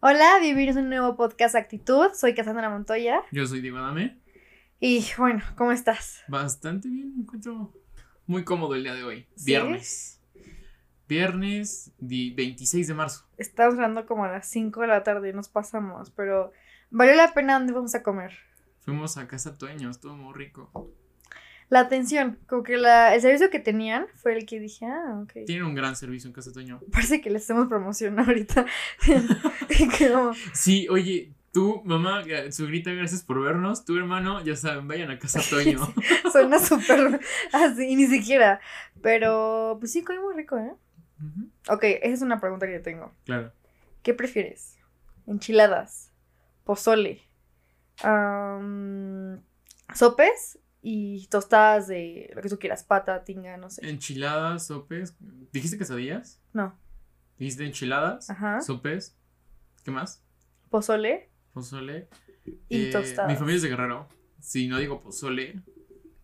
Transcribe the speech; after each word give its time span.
Hola, 0.00 0.38
bienvenidos 0.40 0.76
a 0.76 0.80
un 0.80 0.90
nuevo 0.90 1.16
podcast 1.16 1.56
Actitud. 1.56 2.10
Soy 2.14 2.32
Cassandra 2.32 2.70
Montoya. 2.70 3.20
Yo 3.32 3.44
soy 3.48 3.60
Diego 3.60 3.78
Adame. 3.78 4.16
Y 4.78 5.04
bueno, 5.18 5.42
¿cómo 5.56 5.72
estás? 5.72 6.22
Bastante 6.28 6.88
bien, 6.88 7.16
me 7.16 7.22
encuentro 7.22 7.74
muy 8.24 8.44
cómodo 8.44 8.76
el 8.76 8.84
día 8.84 8.94
de 8.94 9.02
hoy. 9.02 9.26
Viernes. 9.44 10.20
Viernes 11.08 11.90
26 11.98 12.86
de 12.86 12.94
marzo. 12.94 13.26
Estamos 13.38 13.74
hablando 13.74 14.06
como 14.06 14.24
a 14.24 14.30
las 14.30 14.48
5 14.48 14.82
de 14.82 14.86
la 14.86 15.02
tarde 15.02 15.30
y 15.30 15.32
nos 15.32 15.48
pasamos, 15.48 16.12
pero 16.12 16.52
valió 16.90 17.16
la 17.16 17.34
pena 17.34 17.54
dónde 17.58 17.72
vamos 17.72 17.96
a 17.96 18.04
comer. 18.04 18.38
Fuimos 18.78 19.16
a 19.16 19.26
Casa 19.26 19.58
Tueño, 19.58 19.90
estuvo 19.90 20.14
muy 20.14 20.32
rico. 20.32 20.92
La 21.70 21.80
atención, 21.80 22.38
como 22.46 22.62
que 22.62 22.78
la, 22.78 23.14
el 23.14 23.20
servicio 23.20 23.50
que 23.50 23.58
tenían 23.58 24.06
fue 24.14 24.32
el 24.36 24.46
que 24.46 24.58
dije, 24.58 24.86
ah, 24.86 25.20
ok. 25.22 25.44
Tienen 25.44 25.64
un 25.64 25.74
gran 25.74 25.96
servicio 25.96 26.28
en 26.28 26.32
Casa 26.32 26.50
Tueño. 26.52 26.80
Parece 26.90 27.20
que 27.20 27.28
les 27.28 27.42
hacemos 27.44 27.68
promoción 27.68 28.18
ahorita. 28.18 28.66
Sí, 30.54 30.88
oye, 30.88 31.32
tú, 31.52 31.82
mamá, 31.84 32.24
sugrita, 32.50 32.90
gracias 32.90 33.22
por 33.22 33.40
vernos. 33.42 33.84
Tu 33.84 33.96
hermano, 33.96 34.42
ya 34.44 34.56
saben, 34.56 34.88
vayan 34.88 35.10
a 35.10 35.18
Casa 35.18 35.40
Toño. 35.48 35.78
suena 36.32 36.58
súper 36.58 37.20
así, 37.52 37.94
ni 37.96 38.06
siquiera. 38.06 38.60
Pero, 39.02 39.76
pues 39.78 39.92
sí, 39.92 40.02
comí 40.02 40.18
muy 40.18 40.34
rico, 40.34 40.56
¿eh? 40.58 40.72
Ok, 41.68 41.82
esa 41.82 42.14
es 42.14 42.22
una 42.22 42.40
pregunta 42.40 42.66
que 42.66 42.74
yo 42.74 42.82
tengo. 42.82 43.12
Claro. 43.24 43.52
¿Qué 44.02 44.14
prefieres? 44.14 44.78
¿Enchiladas? 45.26 46.12
¿Pozole? 46.64 47.22
¿Sopes? 49.94 50.58
Y 50.90 51.26
tostadas 51.26 51.86
de 51.86 52.30
lo 52.34 52.40
que 52.40 52.48
tú 52.48 52.58
quieras, 52.58 52.82
pata, 52.82 53.22
tinga, 53.22 53.58
no 53.58 53.68
sé. 53.68 53.86
Enchiladas, 53.86 54.68
sopes. 54.68 55.14
¿Dijiste 55.52 55.76
quesadillas? 55.76 56.40
No. 56.54 56.80
¿Dijiste 57.36 57.66
enchiladas? 57.66 58.30
Ajá. 58.30 58.62
¿Sopes? 58.62 59.14
¿Qué 59.84 59.90
más? 59.90 60.24
Pozole. 60.70 61.28
Pozole. 61.52 62.08
Y 62.70 62.86
eh, 62.86 62.90
tostadas. 62.90 63.30
Mi 63.30 63.36
familia 63.36 63.56
es 63.56 63.62
de 63.64 63.68
Guerrero. 63.68 64.08
Si 64.40 64.66
no 64.66 64.78
digo 64.78 64.98
pozole, 65.02 65.60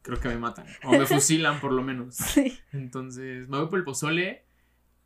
creo 0.00 0.18
que 0.18 0.28
me 0.28 0.38
matan. 0.38 0.64
O 0.84 0.92
me 0.92 1.04
fusilan 1.04 1.60
por 1.60 1.72
lo 1.72 1.82
menos. 1.82 2.16
Sí. 2.32 2.58
Entonces, 2.72 3.46
me 3.50 3.58
voy 3.58 3.68
por 3.68 3.78
el 3.78 3.84
pozole 3.84 4.46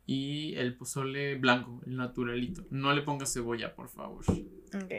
y 0.05 0.55
el 0.55 0.77
pozole 0.77 1.35
blanco, 1.35 1.81
el 1.85 1.97
naturalito. 1.97 2.65
No 2.69 2.93
le 2.93 3.01
pongas 3.01 3.33
cebolla, 3.33 3.75
por 3.75 3.89
favor. 3.89 4.23
Ok. 4.29 4.93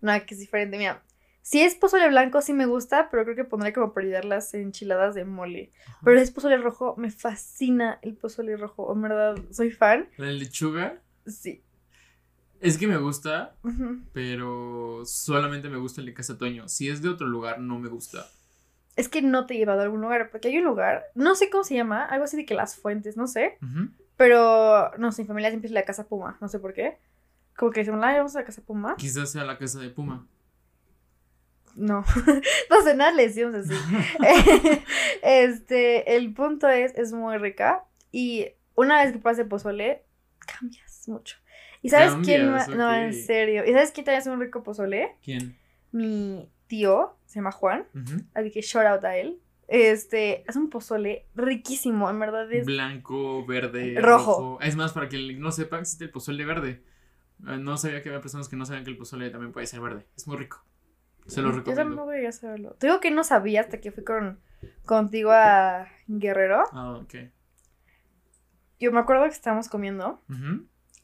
No, 0.00 0.26
que 0.26 0.34
es 0.34 0.40
diferente. 0.40 0.78
Mira, 0.78 1.04
si 1.44 1.60
es 1.60 1.74
pozole 1.74 2.08
blanco, 2.08 2.40
sí 2.40 2.54
me 2.54 2.64
gusta, 2.64 3.10
pero 3.10 3.22
creo 3.24 3.36
que 3.36 3.44
pondré 3.44 3.74
como 3.74 3.92
prioridad 3.92 4.24
las 4.24 4.54
enchiladas 4.54 5.14
de 5.14 5.26
mole. 5.26 5.72
Pero 6.02 6.16
si 6.16 6.22
es 6.22 6.30
pozole 6.30 6.56
rojo, 6.56 6.94
me 6.96 7.10
fascina 7.10 7.98
el 8.00 8.14
pozole 8.16 8.56
rojo. 8.56 8.90
En 8.90 9.02
verdad, 9.02 9.36
soy 9.50 9.70
fan. 9.70 10.08
¿La 10.16 10.28
lechuga? 10.28 11.02
Sí. 11.26 11.62
Es 12.60 12.78
que 12.78 12.86
me 12.86 12.96
gusta, 12.96 13.56
pero 14.14 15.02
solamente 15.04 15.68
me 15.68 15.76
gusta 15.76 16.00
el 16.00 16.06
de 16.06 16.14
Casa 16.14 16.38
Toño. 16.38 16.66
Si 16.66 16.88
es 16.88 17.02
de 17.02 17.10
otro 17.10 17.26
lugar, 17.26 17.60
no 17.60 17.78
me 17.78 17.90
gusta. 17.90 18.26
Es 18.96 19.10
que 19.10 19.20
no 19.20 19.44
te 19.44 19.52
he 19.52 19.58
llevado 19.58 19.80
a 19.80 19.84
algún 19.84 20.00
lugar, 20.00 20.30
porque 20.30 20.48
hay 20.48 20.56
un 20.56 20.64
lugar, 20.64 21.04
no 21.14 21.34
sé 21.34 21.50
cómo 21.50 21.62
se 21.62 21.74
llama, 21.74 22.06
algo 22.06 22.24
así 22.24 22.38
de 22.38 22.46
que 22.46 22.54
las 22.54 22.74
fuentes, 22.76 23.18
no 23.18 23.26
sé. 23.26 23.58
Pero, 24.16 24.92
no 24.96 25.12
sé, 25.12 25.24
mi 25.24 25.28
familia 25.28 25.50
siempre 25.50 25.66
es 25.66 25.74
la 25.74 25.84
Casa 25.84 26.08
Puma, 26.08 26.38
no 26.40 26.48
sé 26.48 26.58
por 26.58 26.72
qué. 26.72 26.96
Como 27.54 27.70
que 27.70 27.80
dicen, 27.80 28.00
vamos 28.00 28.34
a 28.34 28.38
la 28.38 28.46
Casa 28.46 28.62
Puma. 28.62 28.94
Quizás 28.96 29.30
sea 29.30 29.44
la 29.44 29.58
Casa 29.58 29.78
de 29.78 29.90
Puma. 29.90 30.26
No, 31.76 32.04
no 32.70 32.82
sé, 32.82 32.94
nada 32.94 33.12
le 33.12 33.28
decimos 33.28 33.54
así. 33.54 33.74
este, 35.22 36.16
el 36.16 36.32
punto 36.32 36.68
es, 36.68 36.94
es 36.96 37.12
muy 37.12 37.38
rica. 37.38 37.84
Y 38.12 38.46
una 38.74 39.02
vez 39.02 39.12
que 39.12 39.18
pruebas 39.18 39.46
pozole, 39.46 40.02
cambias 40.46 41.08
mucho. 41.08 41.36
¿Y 41.82 41.90
sabes 41.90 42.14
quién? 42.24 42.50
No, 42.50 42.94
en 42.94 43.12
serio. 43.12 43.64
¿Y 43.66 43.72
sabes 43.72 43.92
quién 43.92 44.06
también 44.06 44.20
hace 44.20 44.30
un 44.30 44.40
rico 44.40 44.62
pozole? 44.62 45.16
¿Quién? 45.22 45.58
Mi 45.92 46.48
tío, 46.66 47.18
se 47.26 47.36
llama 47.36 47.52
Juan. 47.52 47.86
Así 48.32 48.50
que 48.50 48.62
shout 48.62 48.86
out 48.86 49.04
a 49.04 49.16
él. 49.18 49.38
Este, 49.68 50.44
es 50.48 50.56
un 50.56 50.70
pozole 50.70 51.26
riquísimo, 51.34 52.08
en 52.08 52.18
verdad 52.18 52.50
es. 52.52 52.66
Blanco, 52.66 53.44
verde, 53.44 54.00
rojo. 54.00 54.58
Es 54.60 54.76
más, 54.76 54.92
para 54.92 55.08
que 55.08 55.34
no 55.34 55.52
sepa, 55.52 55.78
existe 55.78 56.04
el 56.04 56.10
pozole 56.10 56.44
verde. 56.44 56.82
Eh, 57.46 57.58
no 57.58 57.76
sabía 57.76 58.02
que 58.02 58.08
había 58.08 58.20
personas 58.20 58.48
que 58.48 58.56
no 58.56 58.64
sabían 58.64 58.84
que 58.84 58.90
el 58.90 58.96
pozole 58.96 59.30
también 59.30 59.52
puede 59.52 59.66
ser 59.66 59.80
verde. 59.80 60.06
Es 60.16 60.26
muy 60.26 60.36
rico. 60.36 60.64
Se 61.26 61.42
lo 61.42 61.52
recomiendo. 61.52 61.90
Yo 61.90 61.96
no 61.96 62.04
voy 62.04 62.26
a 62.26 62.32
saberlo. 62.32 62.74
Te 62.74 62.86
digo 62.86 63.00
que 63.00 63.10
no 63.10 63.24
sabía 63.24 63.60
hasta 63.60 63.80
que 63.80 63.92
fui 63.92 64.04
con, 64.04 64.40
contigo 64.84 65.30
a 65.32 65.88
Guerrero. 66.06 66.64
Ah, 66.72 66.98
ok. 67.02 67.14
Yo 68.78 68.92
me 68.92 69.00
acuerdo 69.00 69.24
que 69.24 69.30
estábamos 69.30 69.68
comiendo. 69.68 70.22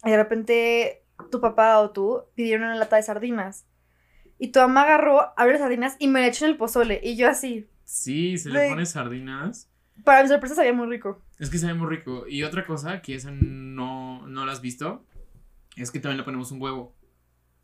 Y 0.04 0.10
de 0.10 0.16
repente 0.16 1.04
tu 1.30 1.40
papá 1.40 1.78
o 1.80 1.90
tú 1.90 2.24
pidieron 2.34 2.66
una 2.66 2.76
lata 2.76 2.96
de 2.96 3.02
sardinas. 3.02 3.66
Y 4.38 4.48
tu 4.48 4.60
mamá 4.60 4.82
agarró, 4.82 5.20
abrió 5.36 5.52
las 5.52 5.60
sardinas 5.60 5.96
y 5.98 6.08
me 6.08 6.20
la 6.20 6.28
echó 6.28 6.44
en 6.44 6.52
el 6.52 6.56
pozole. 6.56 7.00
Y 7.02 7.16
yo 7.16 7.28
así. 7.28 7.68
Sí, 7.84 8.38
se 8.38 8.50
le 8.50 8.68
pone 8.68 8.86
sardinas. 8.86 9.70
Para 10.04 10.22
mi 10.22 10.28
sorpresa 10.28 10.54
sabía 10.54 10.72
muy 10.72 10.86
rico. 10.86 11.22
Es 11.38 11.50
que 11.50 11.58
sabe 11.58 11.74
muy 11.74 11.88
rico. 11.88 12.24
Y 12.26 12.42
otra 12.42 12.66
cosa 12.66 13.02
que 13.02 13.14
esa 13.14 13.30
no, 13.30 14.26
no 14.26 14.46
la 14.46 14.52
has 14.52 14.60
visto. 14.60 15.04
Es 15.76 15.90
que 15.90 16.00
también 16.00 16.18
le 16.18 16.24
ponemos 16.24 16.52
un 16.52 16.60
huevo. 16.60 16.94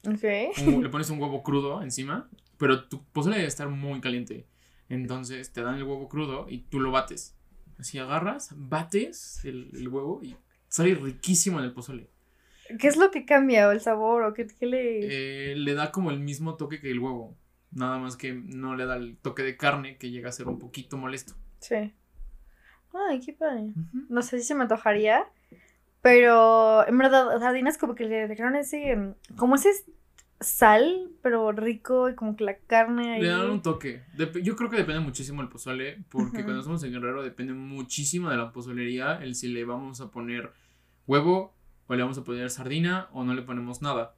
Ok. 0.06 0.22
le 0.22 0.88
pones 0.90 1.10
un 1.10 1.20
huevo 1.20 1.42
crudo 1.42 1.82
encima. 1.82 2.28
Pero 2.58 2.88
tu 2.88 3.04
pozole 3.04 3.36
debe 3.36 3.48
estar 3.48 3.68
muy 3.68 4.00
caliente. 4.00 4.46
Entonces 4.88 5.52
te 5.52 5.62
dan 5.62 5.76
el 5.76 5.82
huevo 5.82 6.08
crudo 6.08 6.46
y 6.48 6.58
tú 6.58 6.80
lo 6.80 6.90
bates. 6.90 7.36
Así 7.78 7.98
agarras, 7.98 8.52
bates 8.56 9.44
el, 9.44 9.70
el 9.74 9.88
huevo 9.88 10.20
y 10.22 10.36
sale 10.68 10.94
riquísimo 10.94 11.58
en 11.58 11.66
el 11.66 11.72
pozole. 11.72 12.08
¿Qué 12.78 12.88
es 12.88 12.96
lo 12.96 13.10
que 13.10 13.24
cambia? 13.24 13.68
¿O 13.68 13.70
el 13.70 13.80
sabor? 13.80 14.22
¿O 14.22 14.34
qué, 14.34 14.46
le...? 14.60 15.52
Eh, 15.52 15.56
le 15.56 15.74
da 15.74 15.92
como 15.92 16.10
el 16.10 16.20
mismo 16.20 16.56
toque 16.56 16.80
que 16.80 16.90
el 16.90 16.98
huevo. 16.98 17.36
Nada 17.70 17.98
más 17.98 18.16
que 18.16 18.32
no 18.32 18.74
le 18.74 18.86
da 18.86 18.96
el 18.96 19.16
toque 19.18 19.42
de 19.42 19.56
carne 19.56 19.98
que 19.98 20.10
llega 20.10 20.28
a 20.28 20.32
ser 20.32 20.48
un 20.48 20.58
poquito 20.58 20.96
molesto. 20.96 21.34
Sí. 21.60 21.92
Ay, 23.08 23.20
qué 23.20 23.32
padre. 23.32 23.72
No 24.08 24.22
sé 24.22 24.38
si 24.38 24.44
se 24.44 24.54
me 24.54 24.62
antojaría. 24.62 25.26
Pero 26.02 26.86
en 26.86 26.96
verdad, 26.98 27.38
sardinas 27.38 27.78
como 27.78 27.94
que 27.94 28.04
le 28.04 28.28
dejaron 28.28 28.56
ese. 28.56 29.14
Como 29.36 29.56
ese 29.56 29.70
sal, 30.40 31.10
pero 31.22 31.52
rico 31.52 32.08
y 32.08 32.14
como 32.14 32.36
que 32.36 32.44
la 32.44 32.58
carne 32.58 33.14
ahí. 33.14 33.22
Le 33.22 33.28
dan 33.28 33.50
un 33.50 33.62
toque. 33.62 34.02
yo 34.42 34.56
creo 34.56 34.70
que 34.70 34.76
depende 34.76 35.00
muchísimo 35.00 35.42
del 35.42 35.50
pozole. 35.50 36.04
Porque 36.08 36.42
cuando 36.44 36.60
estamos 36.60 36.82
en 36.84 36.92
Guerrero 36.92 37.22
depende 37.22 37.52
muchísimo 37.52 38.30
de 38.30 38.36
la 38.36 38.52
pozolería. 38.52 39.22
El 39.22 39.34
si 39.34 39.48
le 39.48 39.64
vamos 39.64 40.00
a 40.00 40.10
poner 40.10 40.52
huevo, 41.06 41.54
o 41.86 41.94
le 41.94 42.02
vamos 42.02 42.18
a 42.18 42.24
poner 42.24 42.50
sardina 42.50 43.08
o 43.12 43.24
no 43.24 43.34
le 43.34 43.42
ponemos 43.42 43.82
nada. 43.82 44.14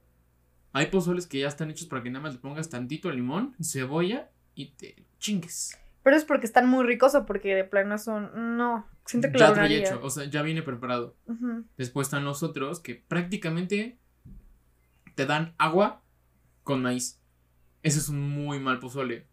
Hay 0.73 0.87
pozoles 0.87 1.27
que 1.27 1.39
ya 1.39 1.47
están 1.47 1.71
hechos 1.71 1.87
para 1.87 2.03
que 2.03 2.09
nada 2.09 2.23
más 2.23 2.33
le 2.33 2.39
pongas 2.39 2.69
tantito 2.69 3.11
limón, 3.11 3.55
cebolla 3.61 4.29
y 4.55 4.71
te 4.71 5.03
chingues. 5.19 5.77
Pero 6.03 6.15
es 6.15 6.25
porque 6.25 6.45
están 6.45 6.67
muy 6.67 6.85
ricos 6.85 7.15
o 7.15 7.25
porque 7.25 7.55
de 7.55 7.63
plano 7.63 7.97
son. 7.97 8.57
No, 8.57 8.87
siento 9.05 9.31
que 9.31 9.39
ya 9.39 9.51
lo 9.51 9.63
hecho, 9.63 9.99
o 10.01 10.09
sea, 10.09 10.25
ya 10.25 10.41
viene 10.41 10.61
preparado. 10.61 11.15
Después 11.77 12.07
están 12.07 12.23
los 12.23 12.43
otros 12.43 12.79
que 12.79 12.95
prácticamente 12.95 13.99
te 15.15 15.25
dan 15.25 15.53
agua 15.57 16.01
con 16.69 16.83
maíz. 16.83 17.19
Ese 17.81 17.97
es 17.97 18.09
un 18.09 18.29
muy 18.29 18.59
mal 18.59 18.79
pozole. 18.79 19.25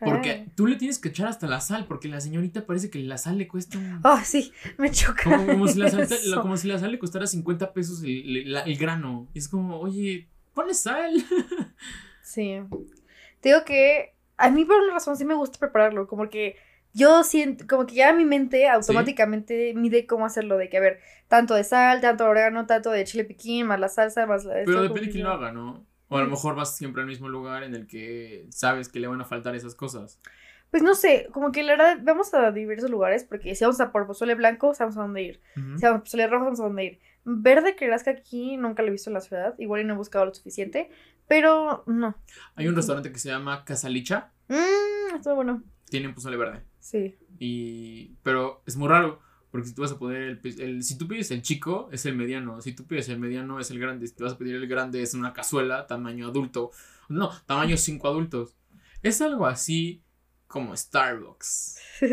Porque 0.00 0.48
tú 0.56 0.66
le 0.66 0.74
tienes 0.74 0.98
que 0.98 1.10
echar 1.10 1.28
hasta 1.28 1.46
la 1.46 1.60
sal, 1.60 1.86
porque 1.86 2.08
la 2.08 2.20
señorita 2.20 2.66
parece 2.66 2.90
que 2.90 2.98
la 2.98 3.16
sal 3.16 3.38
le 3.38 3.46
cuesta 3.46 3.78
un... 3.78 4.00
Oh, 4.02 4.18
sí, 4.24 4.52
me 4.76 4.90
choca. 4.90 5.22
Como, 5.22 5.68
si, 5.68 5.78
la 5.78 5.88
sal, 6.78 6.90
le 6.90 6.98
costara 6.98 7.28
50 7.28 7.72
pesos 7.72 8.02
el, 8.04 8.76
grano. 8.76 9.28
Y 9.34 9.38
es 9.38 9.48
como, 9.48 9.78
oye, 9.78 10.28
ponle 10.52 10.74
sal. 10.74 11.14
Sí. 12.22 12.60
Te 13.40 13.50
digo 13.50 13.64
que 13.64 14.16
a 14.36 14.50
mí 14.50 14.64
por 14.64 14.82
una 14.82 14.94
razón 14.94 15.16
sí 15.16 15.24
me 15.24 15.34
gusta 15.34 15.60
prepararlo, 15.60 16.08
como 16.08 16.28
que 16.28 16.56
yo 16.92 17.22
siento, 17.22 17.68
como 17.68 17.86
que 17.86 17.94
ya 17.94 18.12
mi 18.12 18.24
mente 18.24 18.68
automáticamente 18.68 19.72
mide 19.74 20.08
cómo 20.08 20.26
hacerlo, 20.26 20.58
de 20.58 20.68
que, 20.68 20.78
a 20.78 20.80
ver, 20.80 20.98
tanto 21.28 21.54
de 21.54 21.62
sal, 21.62 22.00
tanto 22.00 22.24
de 22.24 22.30
orégano, 22.30 22.66
tanto 22.66 22.90
de 22.90 23.04
chile 23.04 23.22
piquín, 23.22 23.68
más 23.68 23.78
la 23.78 23.88
salsa, 23.88 24.26
más 24.26 24.44
la... 24.44 24.54
Pero 24.64 24.82
depende 24.82 25.06
de 25.06 25.12
quién 25.12 25.24
lo 25.24 25.30
haga, 25.30 25.52
¿no? 25.52 25.86
O 26.08 26.18
a 26.18 26.22
lo 26.22 26.28
mejor 26.28 26.54
vas 26.54 26.76
siempre 26.76 27.02
al 27.02 27.08
mismo 27.08 27.28
lugar 27.28 27.64
en 27.64 27.74
el 27.74 27.86
que 27.86 28.46
sabes 28.50 28.88
que 28.88 29.00
le 29.00 29.08
van 29.08 29.20
a 29.20 29.24
faltar 29.24 29.56
esas 29.56 29.74
cosas. 29.74 30.20
Pues 30.70 30.82
no 30.82 30.94
sé, 30.94 31.28
como 31.32 31.52
que 31.52 31.62
la 31.62 31.72
verdad 31.72 31.98
vamos 32.02 32.34
a 32.34 32.50
diversos 32.50 32.90
lugares 32.90 33.24
porque 33.24 33.54
si 33.54 33.64
vamos 33.64 33.80
a 33.80 33.92
por 33.92 34.06
pozole 34.06 34.34
blanco, 34.34 34.74
sabemos 34.74 34.96
a 34.98 35.02
dónde 35.02 35.22
ir. 35.22 35.40
Si 35.54 35.84
vamos 35.84 36.00
a 36.00 36.00
pozole 36.00 36.26
rojo, 36.26 36.44
sabemos 36.44 36.60
a 36.60 36.64
dónde 36.64 36.84
ir. 36.84 37.00
Verde, 37.24 37.76
creerás 37.76 38.04
que 38.04 38.10
aquí 38.10 38.56
nunca 38.56 38.82
lo 38.82 38.88
he 38.88 38.92
visto 38.92 39.10
en 39.10 39.14
la 39.14 39.20
ciudad, 39.20 39.54
igual 39.58 39.80
y 39.80 39.84
no 39.84 39.94
he 39.94 39.96
buscado 39.96 40.26
lo 40.26 40.34
suficiente, 40.34 40.90
pero 41.26 41.82
no. 41.86 42.16
Hay 42.54 42.68
un 42.68 42.76
restaurante 42.76 43.10
que 43.10 43.18
se 43.18 43.30
llama 43.30 43.64
Casalicha. 43.64 44.32
Mmm, 44.48 45.16
está 45.16 45.34
bueno. 45.34 45.62
Tiene 45.88 46.08
un 46.08 46.14
pozole 46.14 46.36
verde. 46.36 46.62
Sí. 46.78 47.16
Y, 47.38 48.16
pero 48.22 48.62
es 48.66 48.76
muy 48.76 48.88
raro 48.88 49.20
porque 49.50 49.68
si 49.68 49.74
tú 49.74 49.82
vas 49.82 49.92
a 49.92 49.98
poner 49.98 50.40
el, 50.44 50.82
si 50.82 50.98
tú 50.98 51.08
pides 51.08 51.30
el 51.30 51.42
chico, 51.42 51.88
es 51.92 52.04
el 52.06 52.16
mediano. 52.16 52.60
Si 52.60 52.72
tú 52.72 52.84
pides 52.84 53.08
el 53.08 53.18
mediano, 53.18 53.60
es 53.60 53.70
el 53.70 53.78
grande. 53.78 54.06
Si 54.06 54.14
te 54.14 54.24
vas 54.24 54.34
a 54.34 54.38
pedir 54.38 54.56
el 54.56 54.66
grande, 54.66 55.02
es 55.02 55.14
una 55.14 55.32
cazuela, 55.32 55.86
tamaño 55.86 56.28
adulto. 56.28 56.72
No, 57.08 57.30
tamaño 57.46 57.76
5 57.76 58.08
adultos. 58.08 58.56
Es 59.02 59.20
algo 59.22 59.46
así 59.46 60.02
como 60.46 60.76
Starbucks. 60.76 61.78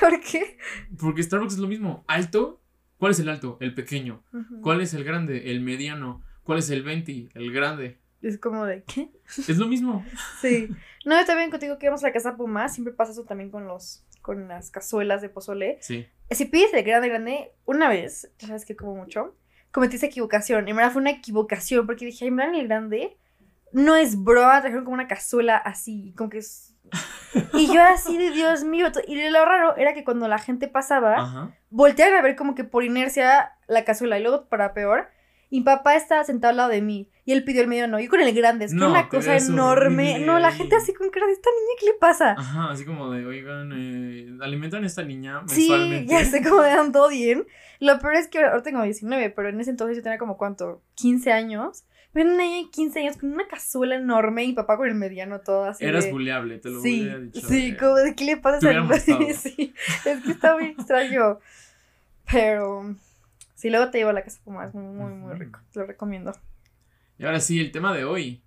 ¿Por 0.00 0.20
qué? 0.20 0.58
Porque 0.98 1.22
Starbucks 1.22 1.54
es 1.54 1.58
lo 1.58 1.68
mismo. 1.68 2.04
Alto, 2.08 2.60
¿cuál 2.98 3.12
es 3.12 3.20
el 3.20 3.28
alto? 3.28 3.58
El 3.60 3.74
pequeño. 3.74 4.24
¿Cuál 4.62 4.80
es 4.80 4.94
el 4.94 5.04
grande? 5.04 5.50
El 5.50 5.60
mediano. 5.60 6.22
¿Cuál 6.42 6.60
es 6.60 6.70
el 6.70 6.82
20? 6.82 7.30
El 7.34 7.52
grande. 7.52 7.98
Es 8.22 8.38
como 8.38 8.64
de, 8.64 8.82
¿qué? 8.84 9.10
Es 9.26 9.58
lo 9.58 9.66
mismo. 9.66 10.04
Sí. 10.40 10.68
No, 11.04 11.18
yo 11.20 11.26
también 11.26 11.50
contigo 11.50 11.78
que 11.78 11.86
vamos 11.86 12.02
a 12.02 12.08
la 12.08 12.12
casa 12.12 12.36
Puma, 12.36 12.68
siempre 12.68 12.94
pasa 12.94 13.12
eso 13.12 13.24
también 13.24 13.50
con 13.50 13.66
los, 13.66 14.04
con 14.26 14.48
las 14.48 14.72
cazuelas 14.72 15.22
de 15.22 15.28
pozole. 15.28 15.78
Sí. 15.80 16.04
Si 16.32 16.46
pides 16.46 16.74
el 16.74 16.82
grande, 16.82 17.08
grande, 17.08 17.52
una 17.64 17.88
vez, 17.88 18.28
ya 18.40 18.48
sabes 18.48 18.66
que 18.66 18.74
como 18.74 18.96
mucho, 18.96 19.36
cometí 19.70 19.94
esa 19.94 20.06
equivocación. 20.06 20.66
En 20.66 20.74
verdad 20.74 20.90
fue 20.90 21.00
una 21.00 21.12
equivocación, 21.12 21.86
porque 21.86 22.06
dije, 22.06 22.24
ay, 22.24 22.32
me 22.32 22.44
dan 22.44 22.56
el 22.56 22.66
grande, 22.66 23.16
no 23.70 23.94
es 23.94 24.20
broma, 24.20 24.60
trajeron 24.60 24.84
como 24.84 24.94
una 24.94 25.06
cazuela 25.06 25.56
así, 25.56 26.12
como 26.16 26.28
que 26.28 26.38
es... 26.38 26.74
Y 27.52 27.72
yo 27.72 27.80
así 27.82 28.18
de 28.18 28.32
Dios 28.32 28.64
mío, 28.64 28.88
y 29.06 29.30
lo 29.30 29.44
raro 29.44 29.76
era 29.76 29.94
que 29.94 30.02
cuando 30.02 30.26
la 30.26 30.38
gente 30.38 30.66
pasaba, 30.66 31.18
Ajá. 31.18 31.56
volteaban 31.70 32.14
a 32.14 32.22
ver 32.22 32.34
como 32.34 32.56
que 32.56 32.64
por 32.64 32.82
inercia 32.82 33.52
la 33.68 33.84
cazuela, 33.84 34.18
y 34.18 34.22
luego 34.22 34.48
para 34.48 34.74
peor, 34.74 35.08
y 35.50 35.58
mi 35.60 35.64
papá 35.64 35.94
estaba 35.96 36.24
sentado 36.24 36.50
al 36.50 36.56
lado 36.56 36.70
de 36.70 36.82
mí, 36.82 37.08
y 37.24 37.32
él 37.32 37.44
pidió 37.44 37.60
el 37.62 37.68
medio 37.68 37.86
no, 37.88 37.98
yo 38.00 38.08
con 38.10 38.20
el 38.20 38.34
grande, 38.34 38.64
es 38.66 38.72
que 38.72 38.78
No, 38.78 38.90
una 38.90 39.08
cosa 39.08 39.36
enorme, 39.36 40.10
horrible 40.10 40.26
no, 40.26 40.38
la 40.38 40.52
gente 40.52 40.76
así 40.76 40.92
con 40.92 41.10
cara 41.10 41.26
de 41.26 41.32
esta 41.32 41.50
niña, 41.50 41.74
¿qué 41.80 41.86
le 41.86 41.94
pasa? 41.94 42.32
Ajá, 42.38 42.70
así 42.70 42.84
como 42.84 43.10
de, 43.10 43.24
oigan, 43.26 43.72
eh, 43.74 44.36
alimentan 44.40 44.84
a 44.84 44.86
esta 44.86 45.02
niña 45.02 45.42
Sí, 45.46 46.06
ya 46.06 46.24
sé 46.24 46.42
cómo 46.42 46.62
dan 46.62 46.92
todo 46.92 47.08
bien. 47.08 47.46
Lo 47.80 47.98
peor 47.98 48.14
es 48.14 48.28
que 48.28 48.38
ahora 48.42 48.62
tengo 48.62 48.82
19, 48.82 49.30
pero 49.30 49.48
en 49.50 49.60
ese 49.60 49.70
entonces 49.70 49.96
yo 49.96 50.02
tenía 50.02 50.18
como 50.18 50.36
cuánto, 50.38 50.82
15 50.94 51.32
años. 51.32 51.84
Pero 52.12 52.30
una 52.30 52.44
niña 52.44 52.64
de 52.64 52.70
15 52.70 53.00
años 53.00 53.16
con 53.18 53.30
una 53.34 53.46
cazuela 53.46 53.96
enorme 53.96 54.44
y 54.44 54.54
papá 54.54 54.78
con 54.78 54.88
el 54.88 54.94
mediano 54.94 55.40
todo 55.40 55.66
así. 55.66 55.84
Eras 55.84 56.04
de- 56.06 56.12
buleable, 56.12 56.58
te 56.58 56.70
lo 56.70 56.80
Sí, 56.80 57.02
hubiera 57.02 57.18
dicho. 57.18 57.46
sí, 57.46 57.68
eh. 57.68 57.76
como 57.76 57.96
de 57.96 58.14
qué 58.14 58.24
le 58.24 58.36
pasa 58.38 58.56
a 58.56 58.60
hubiera 58.60 58.82
molestado. 58.84 59.20
Sí, 59.34 59.74
es 60.06 60.22
que 60.22 60.30
está 60.30 60.54
muy 60.56 60.68
extraño. 60.68 61.38
Pero 62.32 62.94
sí, 63.56 63.68
luego 63.70 63.90
te 63.90 63.98
llevo 63.98 64.10
a 64.10 64.12
la 64.12 64.22
casa 64.22 64.40
Puma, 64.44 64.66
es 64.66 64.74
muy, 64.74 64.84
muy, 64.84 65.12
muy 65.12 65.34
rico. 65.34 65.58
Te 65.72 65.80
lo 65.80 65.86
recomiendo. 65.86 66.32
Y 67.18 67.24
ahora 67.24 67.40
sí, 67.40 67.58
el 67.60 67.72
tema 67.72 67.92
de 67.92 68.04
hoy. 68.04 68.44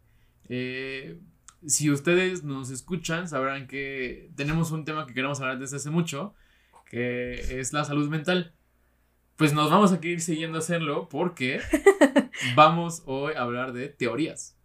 Eh, 0.48 1.20
si 1.66 1.92
ustedes 1.92 2.44
nos 2.46 2.70
escuchan, 2.72 3.28
sabrán 3.28 3.68
que 3.68 4.32
tenemos 4.38 4.72
un 4.72 4.86
tema 4.86 5.06
que 5.06 5.14
queremos 5.14 5.42
hablar 5.42 5.60
desde 5.60 5.76
hace 5.76 5.90
mucho, 5.90 6.34
que 6.86 7.60
es 7.60 7.74
la 7.74 7.84
salud 7.84 8.08
mental. 8.10 8.54
Pues 9.36 9.54
nos 9.54 9.70
vamos 9.70 9.92
a 9.92 10.00
ir 10.06 10.22
siguiendo 10.22 10.58
a 10.58 10.60
hacerlo 10.60 11.10
porque 11.10 11.60
vamos 12.56 13.04
hoy 13.06 13.34
a 13.34 13.42
hablar 13.42 13.74
de 13.74 13.90
teorías. 13.90 14.56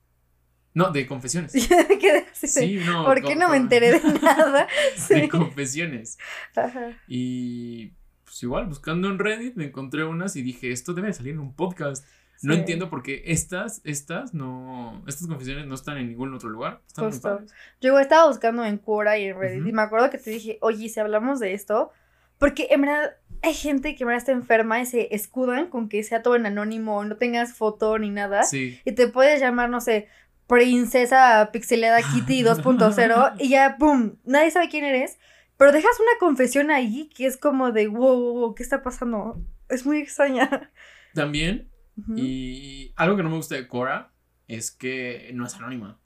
No, 0.72 0.90
de 0.90 1.06
confesiones. 1.06 1.52
De, 1.68 2.24
Sí, 2.34 2.80
no. 2.84 3.04
¿Por 3.04 3.22
qué 3.22 3.36
no 3.36 3.48
me 3.48 3.56
enteré 3.56 3.92
de 3.98 4.12
nada? 4.22 4.66
De 5.08 5.22
Sí. 5.22 5.28
confesiones. 5.28 6.18
Ajá. 6.56 7.00
Y 7.08 7.92
pues 8.34 8.42
igual, 8.42 8.66
buscando 8.66 9.08
en 9.08 9.20
Reddit, 9.20 9.54
me 9.54 9.66
encontré 9.66 10.02
unas 10.02 10.34
y 10.34 10.42
dije, 10.42 10.72
esto 10.72 10.92
debe 10.92 11.06
de 11.06 11.14
salir 11.14 11.34
en 11.34 11.38
un 11.38 11.54
podcast. 11.54 12.04
No 12.42 12.52
entiendo 12.52 12.90
por 12.90 13.04
qué 13.04 13.22
estas, 13.26 13.80
estas 13.84 14.34
no, 14.34 15.04
estas 15.06 15.28
confesiones 15.28 15.68
no 15.68 15.76
están 15.76 15.98
en 15.98 16.08
ningún 16.08 16.34
otro 16.34 16.48
lugar. 16.48 16.80
Están 16.88 17.04
Justo. 17.12 17.42
Yo 17.80 17.90
igual 17.90 18.02
estaba 18.02 18.26
buscando 18.26 18.64
en 18.64 18.78
Quora 18.78 19.16
y 19.18 19.26
en 19.26 19.38
Reddit 19.38 19.64
y 19.68 19.72
me 19.72 19.82
acuerdo 19.82 20.10
que 20.10 20.18
te 20.18 20.30
dije, 20.30 20.58
oye, 20.62 20.88
si 20.88 20.98
hablamos 20.98 21.38
de 21.38 21.54
esto, 21.54 21.92
porque 22.38 22.66
en 22.70 22.80
verdad 22.80 23.12
hay 23.40 23.54
gente 23.54 23.94
que 23.94 24.02
en 24.02 24.08
verdad 24.08 24.18
está 24.18 24.32
enferma 24.32 24.80
y 24.80 24.86
se 24.86 25.14
escudan 25.14 25.68
con 25.68 25.88
que 25.88 26.02
sea 26.02 26.22
todo 26.22 26.34
en 26.34 26.44
anónimo, 26.46 27.04
no 27.04 27.16
tengas 27.16 27.54
foto 27.54 28.00
ni 28.00 28.10
nada, 28.10 28.42
Sí. 28.42 28.80
y 28.84 28.92
te 28.92 29.06
puedes 29.06 29.40
llamar, 29.40 29.70
no 29.70 29.80
sé, 29.80 30.08
Princesa 30.48 31.50
Pixelada 31.52 32.00
Kitty 32.02 32.42
2.0 32.44 33.34
y 33.38 33.48
ya, 33.48 33.76
¡pum! 33.78 34.16
Nadie 34.24 34.50
sabe 34.50 34.68
quién 34.68 34.84
eres, 34.84 35.18
pero 35.56 35.72
dejas 35.72 35.98
una 36.00 36.18
confesión 36.18 36.70
ahí 36.70 37.08
que 37.14 37.26
es 37.26 37.36
como 37.36 37.72
de, 37.72 37.86
wow, 37.86 38.20
wow, 38.20 38.34
wow, 38.34 38.54
¿qué 38.54 38.62
está 38.62 38.82
pasando? 38.82 39.40
Es 39.68 39.86
muy 39.86 39.98
extraña. 39.98 40.70
También, 41.14 41.70
y 42.16 42.92
algo 42.96 43.16
que 43.16 43.22
no 43.22 43.30
me 43.30 43.36
gusta 43.36 43.54
de 43.54 43.68
Cora 43.68 44.12
es 44.48 44.70
que 44.70 45.30
no 45.34 45.46
es 45.46 45.54
anónima. 45.54 46.00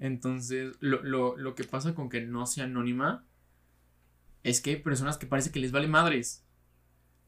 Entonces, 0.00 0.76
lo, 0.80 1.02
lo, 1.02 1.36
lo 1.36 1.54
que 1.54 1.64
pasa 1.64 1.94
con 1.94 2.10
que 2.10 2.20
no 2.20 2.46
sea 2.46 2.64
anónima 2.64 3.26
es 4.42 4.60
que 4.60 4.70
hay 4.70 4.76
personas 4.76 5.16
que 5.16 5.26
parece 5.26 5.50
que 5.50 5.58
les 5.58 5.72
vale 5.72 5.88
madres. 5.88 6.46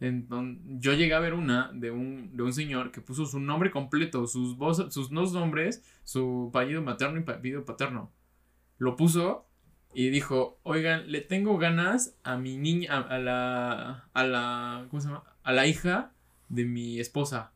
Entonces, 0.00 0.62
yo 0.78 0.92
llegué 0.92 1.14
a 1.14 1.20
ver 1.20 1.32
una 1.32 1.70
de 1.72 1.90
un, 1.90 2.36
de 2.36 2.42
un 2.42 2.52
señor 2.52 2.92
que 2.92 3.00
puso 3.00 3.24
su 3.24 3.40
nombre 3.40 3.70
completo, 3.70 4.26
sus, 4.26 4.56
voz, 4.56 4.92
sus 4.92 5.10
dos 5.10 5.32
nombres, 5.32 5.82
su 6.04 6.50
apellido 6.54 6.82
materno 6.82 7.18
y 7.18 7.22
apellido 7.22 7.64
paterno. 7.64 8.12
Lo 8.76 8.96
puso 8.96 9.48
y 9.98 10.10
dijo, 10.10 10.60
oigan, 10.62 11.10
le 11.10 11.22
tengo 11.22 11.56
ganas 11.56 12.18
a 12.22 12.36
mi 12.36 12.58
niña, 12.58 12.92
a, 12.92 13.00
a 13.00 13.18
la, 13.18 14.10
a 14.12 14.24
la, 14.24 14.86
¿cómo 14.90 15.00
se 15.00 15.08
llama? 15.08 15.24
A 15.42 15.54
la 15.54 15.66
hija 15.66 16.12
de 16.50 16.66
mi 16.66 17.00
esposa. 17.00 17.54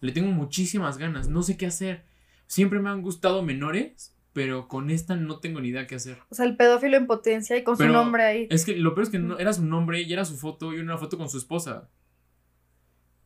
Le 0.00 0.12
tengo 0.12 0.32
muchísimas 0.32 0.96
ganas, 0.96 1.28
no 1.28 1.42
sé 1.42 1.58
qué 1.58 1.66
hacer. 1.66 2.06
Siempre 2.46 2.80
me 2.80 2.88
han 2.88 3.02
gustado 3.02 3.42
menores, 3.42 4.16
pero 4.32 4.66
con 4.66 4.88
esta 4.88 5.14
no 5.14 5.40
tengo 5.40 5.60
ni 5.60 5.68
idea 5.68 5.86
qué 5.86 5.96
hacer. 5.96 6.20
O 6.30 6.34
sea, 6.34 6.46
el 6.46 6.56
pedófilo 6.56 6.96
en 6.96 7.06
potencia 7.06 7.54
y 7.54 7.64
con 7.64 7.76
Pero 7.76 7.90
su 7.90 7.98
nombre 7.98 8.22
ahí. 8.22 8.48
Es 8.48 8.64
que 8.64 8.74
lo 8.74 8.94
peor 8.94 9.02
es 9.02 9.10
que 9.10 9.18
no, 9.18 9.38
era 9.38 9.52
su 9.52 9.66
nombre 9.66 10.00
y 10.00 10.10
era 10.10 10.24
su 10.24 10.38
foto 10.38 10.72
y 10.72 10.78
una 10.78 10.96
foto 10.96 11.18
con 11.18 11.28
su 11.28 11.36
esposa. 11.36 11.90